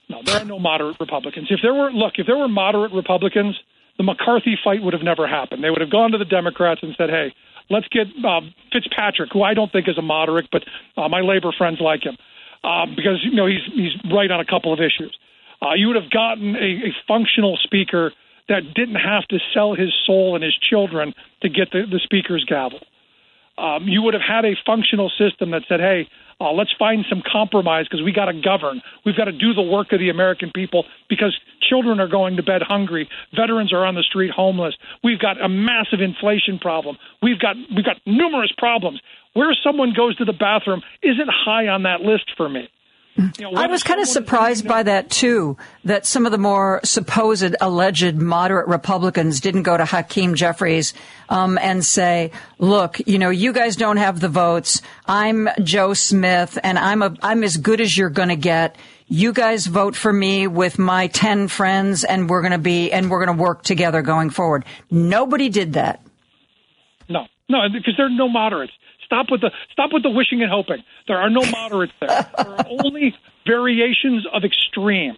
no, 0.09 0.23
there 0.25 0.43
are 0.43 0.45
no 0.45 0.61
moderate 0.61 1.01
Republicans. 1.01 1.49
If 1.51 1.59
there 1.61 1.75
were, 1.75 1.91
look, 1.91 2.13
if 2.19 2.27
there 2.27 2.37
were 2.37 2.47
moderate 2.47 2.93
Republicans, 2.93 3.59
the 3.99 4.05
McCarthy 4.05 4.59
fight 4.63 4.83
would 4.83 4.93
have 4.93 5.03
never 5.03 5.27
happened. 5.27 5.65
They 5.65 5.71
would 5.71 5.81
have 5.81 5.91
gone 5.91 6.13
to 6.13 6.19
the 6.19 6.25
Democrats 6.25 6.81
and 6.83 6.95
said, 6.97 7.11
"Hey, 7.11 7.35
let's 7.71 7.89
get 7.89 8.07
um, 8.25 8.55
Fitzpatrick, 8.73 9.31
who 9.33 9.43
I 9.43 9.55
don't 9.55 9.73
think 9.73 9.89
is 9.89 9.99
a 9.99 10.03
moderate, 10.03 10.49
but 10.51 10.65
uh, 10.97 11.09
my 11.09 11.21
labor 11.21 11.53
friends 11.57 11.81
like 11.81 12.03
him 12.05 12.17
uh, 12.65 12.87
because 12.95 13.25
you 13.25 13.33
know 13.33 13.47
he's 13.47 13.65
he's 13.73 14.13
right 14.13 14.31
on 14.31 14.41
a 14.41 14.45
couple 14.45 14.73
of 14.73 14.81
issues." 14.81 15.17
Uh, 15.63 15.75
you 15.75 15.89
would 15.89 15.97
have 15.97 16.11
gotten 16.11 16.55
a, 16.57 16.89
a 16.89 16.97
functional 17.09 17.57
speaker 17.63 18.13
that 18.49 18.63
didn't 18.75 18.97
have 18.97 19.27
to 19.29 19.39
sell 19.55 19.75
his 19.75 19.93
soul 20.05 20.35
and 20.35 20.45
his 20.45 20.55
children 20.55 21.15
to 21.41 21.49
get 21.49 21.71
the, 21.73 21.85
the 21.91 21.99
speaker's 21.99 22.45
gavel. 22.45 22.81
Um, 23.59 23.89
you 23.89 24.03
would 24.03 24.13
have 24.13 24.23
had 24.23 24.45
a 24.45 24.55
functional 24.67 25.11
system 25.11 25.51
that 25.53 25.63
said, 25.69 25.81
"Hey, 25.81 26.09
uh, 26.41 26.53
let's 26.53 26.73
find 26.79 27.05
some 27.09 27.23
compromise 27.31 27.87
because 27.89 28.05
we 28.05 28.13
got 28.13 28.27
to 28.27 28.35
govern. 28.35 28.83
We've 29.05 29.17
got 29.17 29.25
to 29.25 29.33
do 29.33 29.55
the 29.55 29.63
work 29.63 29.93
of 29.93 30.01
the 30.01 30.11
American 30.11 30.51
people 30.55 30.85
because 31.09 31.35
children 31.69 31.99
are 31.99 32.09
going 32.09 32.37
to 32.37 32.43
bed 32.43 32.63
hungry. 32.63 33.09
Veterans 33.35 33.73
are 33.73 33.85
on 33.85 33.95
the 33.95 34.03
street 34.03 34.31
homeless. 34.31 34.77
We've 35.03 35.19
got 35.19 35.41
a 35.43 35.49
massive 35.49 36.01
inflation 36.01 36.59
problem. 36.59 36.99
We've 37.23 37.39
got 37.39 37.57
we've 37.75 37.85
got 37.85 37.97
numerous 38.05 38.53
problems. 38.59 39.01
Where 39.33 39.55
someone 39.65 39.93
goes 39.97 40.17
to 40.17 40.25
the 40.25 40.33
bathroom 40.33 40.83
isn't 41.03 41.29
high 41.29 41.69
on 41.69 41.83
that 41.85 42.01
list 42.01 42.31
for 42.37 42.49
me. 42.49 42.69
You 43.17 43.33
know, 43.39 43.53
I 43.55 43.67
was 43.67 43.83
kind 43.83 44.01
of 44.01 44.09
surprised 44.09 44.69
by 44.69 44.83
that 44.83 45.11
too, 45.11 45.57
that 45.85 46.05
some 46.05 46.27
of 46.27 46.33
the 46.33 46.39
more 46.39 46.81
supposed 46.85 47.57
alleged 47.61 48.17
moderate 48.17 48.69
Republicans 48.69 49.41
didn't 49.41 49.63
go 49.63 49.77
to 49.77 49.85
Hakeem 49.85 50.35
Jeffries 50.35 50.93
um, 51.29 51.59
and 51.59 51.85
say, 51.85 52.33
"Look, 52.59 53.01
you 53.07 53.19
know, 53.19 53.31
you 53.31 53.53
guys 53.53 53.77
don't 53.77 53.97
have 53.97 54.21
the 54.21 54.29
votes. 54.29 54.83
I'm 55.07 55.49
Joe 55.63 55.95
Smith, 55.95 56.59
and 56.63 56.79
I'm 56.79 57.03
a 57.03 57.17
I'm 57.23 57.43
as 57.43 57.57
good 57.57 57.81
as 57.81 57.97
you're 57.97 58.11
going 58.11 58.29
to 58.29 58.37
get. 58.37 58.77
You 59.09 59.33
guys 59.33 59.67
vote 59.67 59.97
for 59.97 60.13
me 60.13 60.47
with 60.47 60.79
my 60.79 61.07
ten 61.07 61.49
friends, 61.49 62.05
and 62.05 62.29
we're 62.29 62.43
going 62.43 62.53
to 62.53 62.59
be 62.59 62.93
and 62.93 63.11
we're 63.11 63.25
going 63.25 63.37
to 63.37 63.43
work 63.43 63.63
together 63.63 64.03
going 64.03 64.31
forward." 64.31 64.65
Nobody 64.91 65.49
did 65.49 65.73
that. 65.73 66.03
No, 67.09 67.27
no, 67.49 67.61
because 67.73 67.95
there 67.97 68.07
are 68.07 68.11
no 68.11 68.29
moderates. 68.29 68.73
Stop 69.07 69.31
with 69.31 69.41
the 69.41 69.51
stop 69.73 69.93
with 69.93 70.03
the 70.03 70.11
wishing 70.11 70.43
and 70.43 70.51
hoping. 70.51 70.83
There 71.09 71.19
are 71.19 71.31
no 71.31 71.43
moderates 71.51 71.93
there. 72.01 72.09
there 72.09 72.49
are 72.49 72.67
only 72.85 73.15
variations 73.47 74.27
of 74.33 74.45
extreme. 74.45 75.17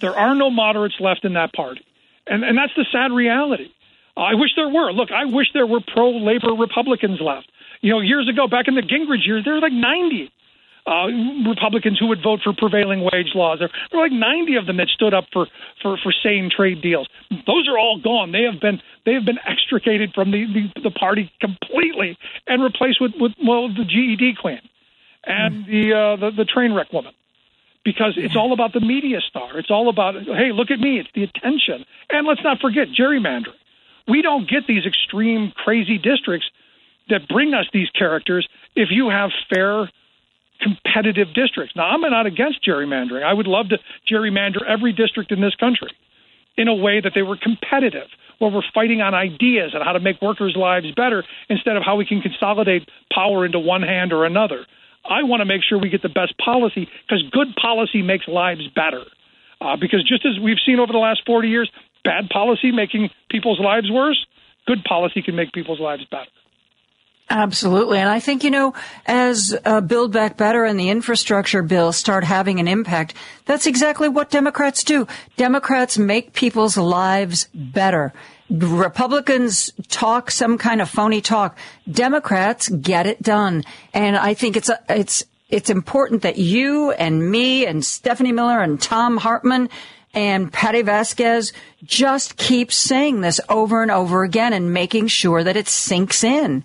There 0.00 0.16
are 0.16 0.34
no 0.34 0.50
moderates 0.50 0.96
left 1.00 1.24
in 1.24 1.34
that 1.34 1.52
party, 1.52 1.84
and 2.26 2.44
and 2.44 2.56
that's 2.56 2.74
the 2.76 2.86
sad 2.92 3.12
reality. 3.12 3.70
Uh, 4.16 4.20
I 4.20 4.34
wish 4.34 4.50
there 4.54 4.68
were. 4.68 4.92
Look, 4.92 5.10
I 5.10 5.24
wish 5.24 5.48
there 5.54 5.66
were 5.66 5.80
pro 5.80 6.10
labor 6.10 6.52
Republicans 6.52 7.20
left. 7.20 7.50
You 7.80 7.92
know, 7.92 8.00
years 8.00 8.28
ago, 8.28 8.46
back 8.46 8.68
in 8.68 8.74
the 8.74 8.82
Gingrich 8.82 9.26
years, 9.26 9.44
there 9.44 9.54
were 9.54 9.60
like 9.60 9.72
90 9.72 10.30
uh, 10.86 11.06
Republicans 11.46 11.98
who 11.98 12.08
would 12.08 12.22
vote 12.22 12.40
for 12.42 12.52
prevailing 12.52 13.00
wage 13.00 13.34
laws. 13.34 13.60
There, 13.60 13.70
were 13.92 14.02
like 14.02 14.12
90 14.12 14.56
of 14.56 14.66
them 14.66 14.78
that 14.78 14.88
stood 14.88 15.14
up 15.14 15.24
for, 15.32 15.46
for, 15.80 15.96
for 16.02 16.12
sane 16.22 16.50
trade 16.54 16.82
deals. 16.82 17.08
Those 17.30 17.68
are 17.68 17.78
all 17.78 18.00
gone. 18.02 18.32
They 18.32 18.42
have 18.42 18.60
been 18.60 18.80
they 19.04 19.14
have 19.14 19.24
been 19.24 19.38
extricated 19.44 20.12
from 20.14 20.30
the, 20.30 20.46
the, 20.46 20.80
the 20.82 20.90
party 20.90 21.30
completely 21.40 22.16
and 22.46 22.62
replaced 22.62 23.00
with, 23.00 23.12
with 23.18 23.32
well 23.44 23.68
the 23.68 23.84
GED 23.84 24.36
queen 24.40 24.60
and 25.24 25.66
the, 25.66 25.92
uh, 25.92 26.16
the 26.16 26.30
the 26.36 26.44
train 26.44 26.72
wreck 26.72 26.92
woman 26.92 27.12
because 27.84 28.14
it's 28.16 28.36
all 28.36 28.52
about 28.52 28.72
the 28.72 28.80
media 28.80 29.20
star. 29.20 29.58
It's 29.58 29.70
all 29.70 29.88
about 29.88 30.14
hey, 30.14 30.52
look 30.52 30.70
at 30.70 30.80
me. 30.80 30.98
It's 30.98 31.10
the 31.14 31.24
attention. 31.24 31.84
And 32.10 32.26
let's 32.26 32.42
not 32.42 32.60
forget 32.60 32.88
gerrymandering. 32.88 33.58
We 34.08 34.22
don't 34.22 34.48
get 34.48 34.66
these 34.66 34.84
extreme 34.84 35.52
crazy 35.54 35.98
districts 35.98 36.46
that 37.08 37.28
bring 37.28 37.54
us 37.54 37.66
these 37.72 37.90
characters 37.90 38.48
if 38.74 38.88
you 38.90 39.10
have 39.10 39.30
fair 39.52 39.88
competitive 40.62 41.34
districts. 41.34 41.74
Now, 41.76 41.88
I'm 41.88 42.00
not 42.00 42.26
against 42.26 42.64
gerrymandering. 42.64 43.22
I 43.22 43.32
would 43.32 43.46
love 43.46 43.68
to 43.70 43.78
gerrymander 44.10 44.64
every 44.66 44.92
district 44.92 45.32
in 45.32 45.40
this 45.40 45.54
country 45.56 45.90
in 46.56 46.68
a 46.68 46.74
way 46.74 47.00
that 47.00 47.12
they 47.14 47.22
were 47.22 47.36
competitive, 47.36 48.08
where 48.38 48.50
we're 48.50 48.62
fighting 48.74 49.00
on 49.00 49.14
ideas 49.14 49.72
and 49.74 49.82
how 49.82 49.92
to 49.92 50.00
make 50.00 50.20
workers' 50.20 50.54
lives 50.56 50.86
better 50.94 51.24
instead 51.48 51.76
of 51.76 51.82
how 51.84 51.96
we 51.96 52.04
can 52.04 52.20
consolidate 52.20 52.88
power 53.12 53.44
into 53.46 53.58
one 53.58 53.82
hand 53.82 54.12
or 54.12 54.24
another. 54.24 54.66
I 55.04 55.24
want 55.24 55.40
to 55.40 55.46
make 55.46 55.62
sure 55.66 55.78
we 55.78 55.88
get 55.88 56.02
the 56.02 56.08
best 56.08 56.34
policy 56.38 56.88
because 57.06 57.22
good 57.32 57.56
policy 57.60 58.02
makes 58.02 58.28
lives 58.28 58.68
better. 58.74 59.02
Uh, 59.60 59.76
because 59.80 60.02
just 60.06 60.26
as 60.26 60.42
we've 60.42 60.58
seen 60.64 60.78
over 60.78 60.92
the 60.92 60.98
last 60.98 61.22
40 61.26 61.48
years, 61.48 61.70
bad 62.04 62.28
policy 62.28 62.70
making 62.70 63.10
people's 63.30 63.60
lives 63.60 63.90
worse, 63.90 64.26
good 64.66 64.84
policy 64.84 65.22
can 65.22 65.36
make 65.36 65.52
people's 65.52 65.80
lives 65.80 66.04
better. 66.10 66.30
Absolutely. 67.32 67.96
And 67.96 68.10
I 68.10 68.20
think, 68.20 68.44
you 68.44 68.50
know, 68.50 68.74
as 69.06 69.56
uh, 69.64 69.80
Build 69.80 70.12
Back 70.12 70.36
Better 70.36 70.66
and 70.66 70.78
the 70.78 70.90
infrastructure 70.90 71.62
bill 71.62 71.90
start 71.90 72.24
having 72.24 72.60
an 72.60 72.68
impact, 72.68 73.14
that's 73.46 73.66
exactly 73.66 74.06
what 74.06 74.28
Democrats 74.28 74.84
do. 74.84 75.06
Democrats 75.38 75.96
make 75.96 76.34
people's 76.34 76.76
lives 76.76 77.48
better. 77.54 78.12
Republicans 78.50 79.72
talk 79.88 80.30
some 80.30 80.58
kind 80.58 80.82
of 80.82 80.90
phony 80.90 81.22
talk. 81.22 81.56
Democrats 81.90 82.68
get 82.68 83.06
it 83.06 83.22
done. 83.22 83.64
And 83.94 84.18
I 84.18 84.34
think 84.34 84.58
it's, 84.58 84.68
a, 84.68 84.78
it's, 84.90 85.24
it's 85.48 85.70
important 85.70 86.20
that 86.22 86.36
you 86.36 86.90
and 86.92 87.30
me 87.30 87.64
and 87.64 87.82
Stephanie 87.82 88.32
Miller 88.32 88.60
and 88.60 88.78
Thom 88.78 89.16
Hartmann 89.16 89.70
and 90.12 90.52
Patti 90.52 90.82
Vasquez 90.82 91.54
just 91.82 92.36
keep 92.36 92.70
saying 92.70 93.22
this 93.22 93.40
over 93.48 93.80
and 93.80 93.90
over 93.90 94.22
again 94.22 94.52
and 94.52 94.74
making 94.74 95.06
sure 95.06 95.42
that 95.42 95.56
it 95.56 95.66
sinks 95.66 96.22
in. 96.22 96.64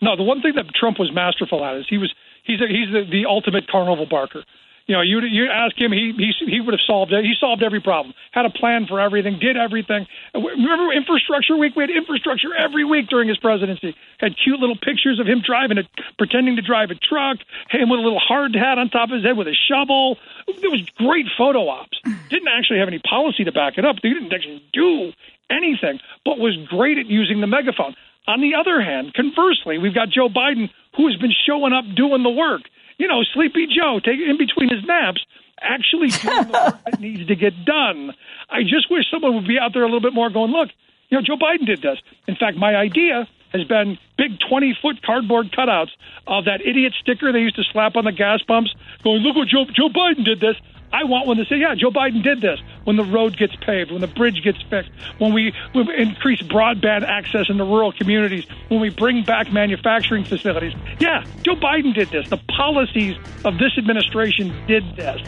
No, 0.00 0.16
the 0.16 0.22
one 0.22 0.42
thing 0.42 0.54
that 0.56 0.72
Trump 0.74 0.98
was 0.98 1.12
masterful 1.12 1.64
at 1.64 1.76
is 1.76 1.86
he 1.88 1.98
was 1.98 2.12
he's 2.44 2.60
a, 2.60 2.66
he's 2.66 2.92
the, 2.92 3.04
the 3.10 3.26
ultimate 3.26 3.68
carnival 3.68 4.06
barker. 4.06 4.44
You 4.88 4.94
know, 4.94 5.02
you 5.02 5.20
you 5.20 5.50
ask 5.52 5.76
him, 5.76 5.92
he 5.92 6.14
he 6.16 6.32
he 6.46 6.60
would 6.62 6.72
have 6.72 6.80
solved 6.86 7.12
it. 7.12 7.22
He 7.22 7.34
solved 7.38 7.62
every 7.62 7.80
problem, 7.80 8.14
had 8.32 8.46
a 8.46 8.50
plan 8.50 8.86
for 8.86 8.98
everything, 8.98 9.38
did 9.38 9.54
everything. 9.58 10.06
Remember 10.32 10.94
Infrastructure 10.94 11.58
Week? 11.58 11.76
We 11.76 11.82
had 11.82 11.90
infrastructure 11.90 12.54
every 12.56 12.84
week 12.84 13.08
during 13.08 13.28
his 13.28 13.36
presidency. 13.36 13.94
Had 14.16 14.32
cute 14.42 14.58
little 14.58 14.78
pictures 14.80 15.20
of 15.20 15.26
him 15.26 15.42
driving 15.44 15.76
a, 15.76 15.82
pretending 16.16 16.56
to 16.56 16.62
drive 16.62 16.90
a 16.90 16.94
truck, 16.94 17.36
him 17.68 17.90
with 17.90 18.00
a 18.00 18.02
little 18.02 18.18
hard 18.18 18.54
hat 18.54 18.78
on 18.78 18.88
top 18.88 19.10
of 19.10 19.16
his 19.16 19.24
head 19.24 19.36
with 19.36 19.48
a 19.48 19.54
shovel. 19.68 20.16
It 20.46 20.70
was 20.70 20.88
great 20.96 21.26
photo 21.36 21.68
ops. 21.68 22.00
Didn't 22.30 22.48
actually 22.48 22.78
have 22.78 22.88
any 22.88 23.00
policy 23.00 23.44
to 23.44 23.52
back 23.52 23.76
it 23.76 23.84
up. 23.84 23.96
He 24.00 24.14
didn't 24.14 24.32
actually 24.32 24.62
do 24.72 25.12
anything, 25.50 26.00
but 26.24 26.38
was 26.38 26.56
great 26.68 26.96
at 26.96 27.06
using 27.06 27.42
the 27.42 27.46
megaphone. 27.46 27.94
On 28.28 28.42
the 28.42 28.54
other 28.54 28.82
hand, 28.82 29.14
conversely, 29.14 29.78
we've 29.78 29.94
got 29.94 30.10
Joe 30.10 30.28
Biden 30.28 30.68
who 30.96 31.08
has 31.08 31.16
been 31.16 31.32
showing 31.32 31.72
up 31.72 31.84
doing 31.96 32.22
the 32.22 32.30
work. 32.30 32.62
You 32.98 33.08
know, 33.08 33.24
Sleepy 33.32 33.66
Joe, 33.66 34.00
take 34.04 34.20
in 34.20 34.36
between 34.36 34.68
his 34.68 34.84
naps, 34.84 35.24
actually 35.60 36.08
doing 36.08 36.44
the 36.44 36.52
work 36.52 36.84
that 36.84 37.00
needs 37.00 37.26
to 37.26 37.34
get 37.34 37.64
done. 37.64 38.12
I 38.50 38.62
just 38.62 38.90
wish 38.90 39.10
someone 39.10 39.34
would 39.34 39.48
be 39.48 39.58
out 39.58 39.72
there 39.72 39.82
a 39.82 39.86
little 39.86 40.04
bit 40.04 40.12
more 40.12 40.28
going, 40.28 40.52
look, 40.52 40.68
you 41.08 41.16
know, 41.16 41.24
Joe 41.24 41.40
Biden 41.40 41.64
did 41.64 41.80
this. 41.80 41.96
In 42.26 42.36
fact, 42.36 42.58
my 42.58 42.76
idea 42.76 43.26
has 43.52 43.64
been 43.64 43.96
big 44.18 44.38
20 44.46 44.76
foot 44.82 45.00
cardboard 45.02 45.50
cutouts 45.52 45.96
of 46.26 46.44
that 46.44 46.60
idiot 46.60 46.92
sticker 47.00 47.32
they 47.32 47.40
used 47.40 47.56
to 47.56 47.64
slap 47.72 47.96
on 47.96 48.04
the 48.04 48.12
gas 48.12 48.42
pumps, 48.42 48.74
going, 49.02 49.22
look 49.22 49.36
what 49.36 49.48
Joe, 49.48 49.64
Joe 49.72 49.88
Biden 49.88 50.24
did 50.24 50.40
this. 50.40 50.56
I 50.92 51.04
want 51.04 51.26
one 51.26 51.36
to 51.36 51.44
say, 51.44 51.56
yeah, 51.56 51.74
Joe 51.74 51.90
Biden 51.90 52.22
did 52.22 52.40
this 52.40 52.58
when 52.84 52.96
the 52.96 53.04
road 53.04 53.36
gets 53.36 53.54
paved, 53.56 53.90
when 53.90 54.00
the 54.00 54.06
bridge 54.06 54.42
gets 54.42 54.60
fixed, 54.70 54.90
when 55.18 55.32
we, 55.34 55.52
we 55.74 55.82
increase 55.96 56.40
broadband 56.42 57.02
access 57.02 57.50
in 57.50 57.58
the 57.58 57.64
rural 57.64 57.92
communities, 57.92 58.46
when 58.68 58.80
we 58.80 58.88
bring 58.88 59.22
back 59.24 59.52
manufacturing 59.52 60.24
facilities. 60.24 60.72
Yeah, 60.98 61.24
Joe 61.42 61.56
Biden 61.56 61.94
did 61.94 62.08
this. 62.08 62.28
The 62.28 62.40
policies 62.56 63.16
of 63.44 63.58
this 63.58 63.76
administration 63.76 64.54
did 64.66 64.84
this. 64.96 65.20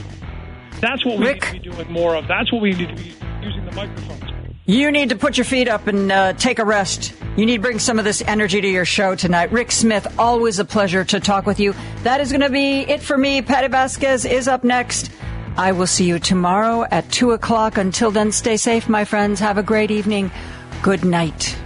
That's 0.80 1.05
what 1.05 1.18
we 1.18 1.26
Rick, 1.26 1.52
need 1.52 1.62
to 1.64 1.70
be 1.70 1.76
doing 1.76 1.92
more 1.92 2.16
of. 2.16 2.26
That's 2.26 2.50
what 2.52 2.62
we 2.62 2.72
need 2.72 2.89
to 2.89 2.94
be 2.94 3.14
using 3.42 3.64
the 3.66 3.72
microphones. 3.72 4.22
You 4.66 4.90
need 4.92 5.08
to 5.08 5.16
put 5.16 5.36
your 5.36 5.44
feet 5.44 5.68
up 5.68 5.89
and 5.89 6.12
uh, 6.12 6.32
take 6.34 6.58
a 6.58 6.64
rest. 6.64 7.12
You 7.36 7.44
need 7.44 7.56
to 7.56 7.62
bring 7.62 7.78
some 7.78 7.98
of 7.98 8.05
this 8.05 8.22
energy 8.22 8.60
to 8.60 8.68
your 8.68 8.84
show 8.84 9.14
tonight. 9.14 9.50
Rick 9.50 9.72
Smith, 9.72 10.06
always 10.18 10.58
a 10.58 10.64
pleasure 10.64 11.05
to 11.06 11.20
talk 11.20 11.44
with 11.44 11.58
you. 11.58 11.74
That 12.05 12.20
is 12.20 12.30
going 12.30 12.42
to 12.42 12.50
be 12.50 12.80
it 12.80 13.02
for 13.02 13.18
me. 13.18 13.42
Patti 13.42 13.68
Vasquez 13.68 14.24
is 14.24 14.48
up 14.48 14.62
next. 14.62 15.10
I 15.57 15.73
will 15.73 15.87
see 15.87 16.05
you 16.05 16.19
tomorrow 16.19 16.85
at 16.91 17.11
2 17.11 17.33
o'clock. 17.33 17.77
Until 17.77 18.11
then, 18.11 18.33
stay 18.33 18.57
safe, 18.57 18.89
my 18.89 19.05
friends. 19.05 19.41
Have 19.41 19.59
a 19.59 19.62
great 19.62 19.91
evening. 19.91 20.31
Good 20.83 21.05
night. 21.05 21.57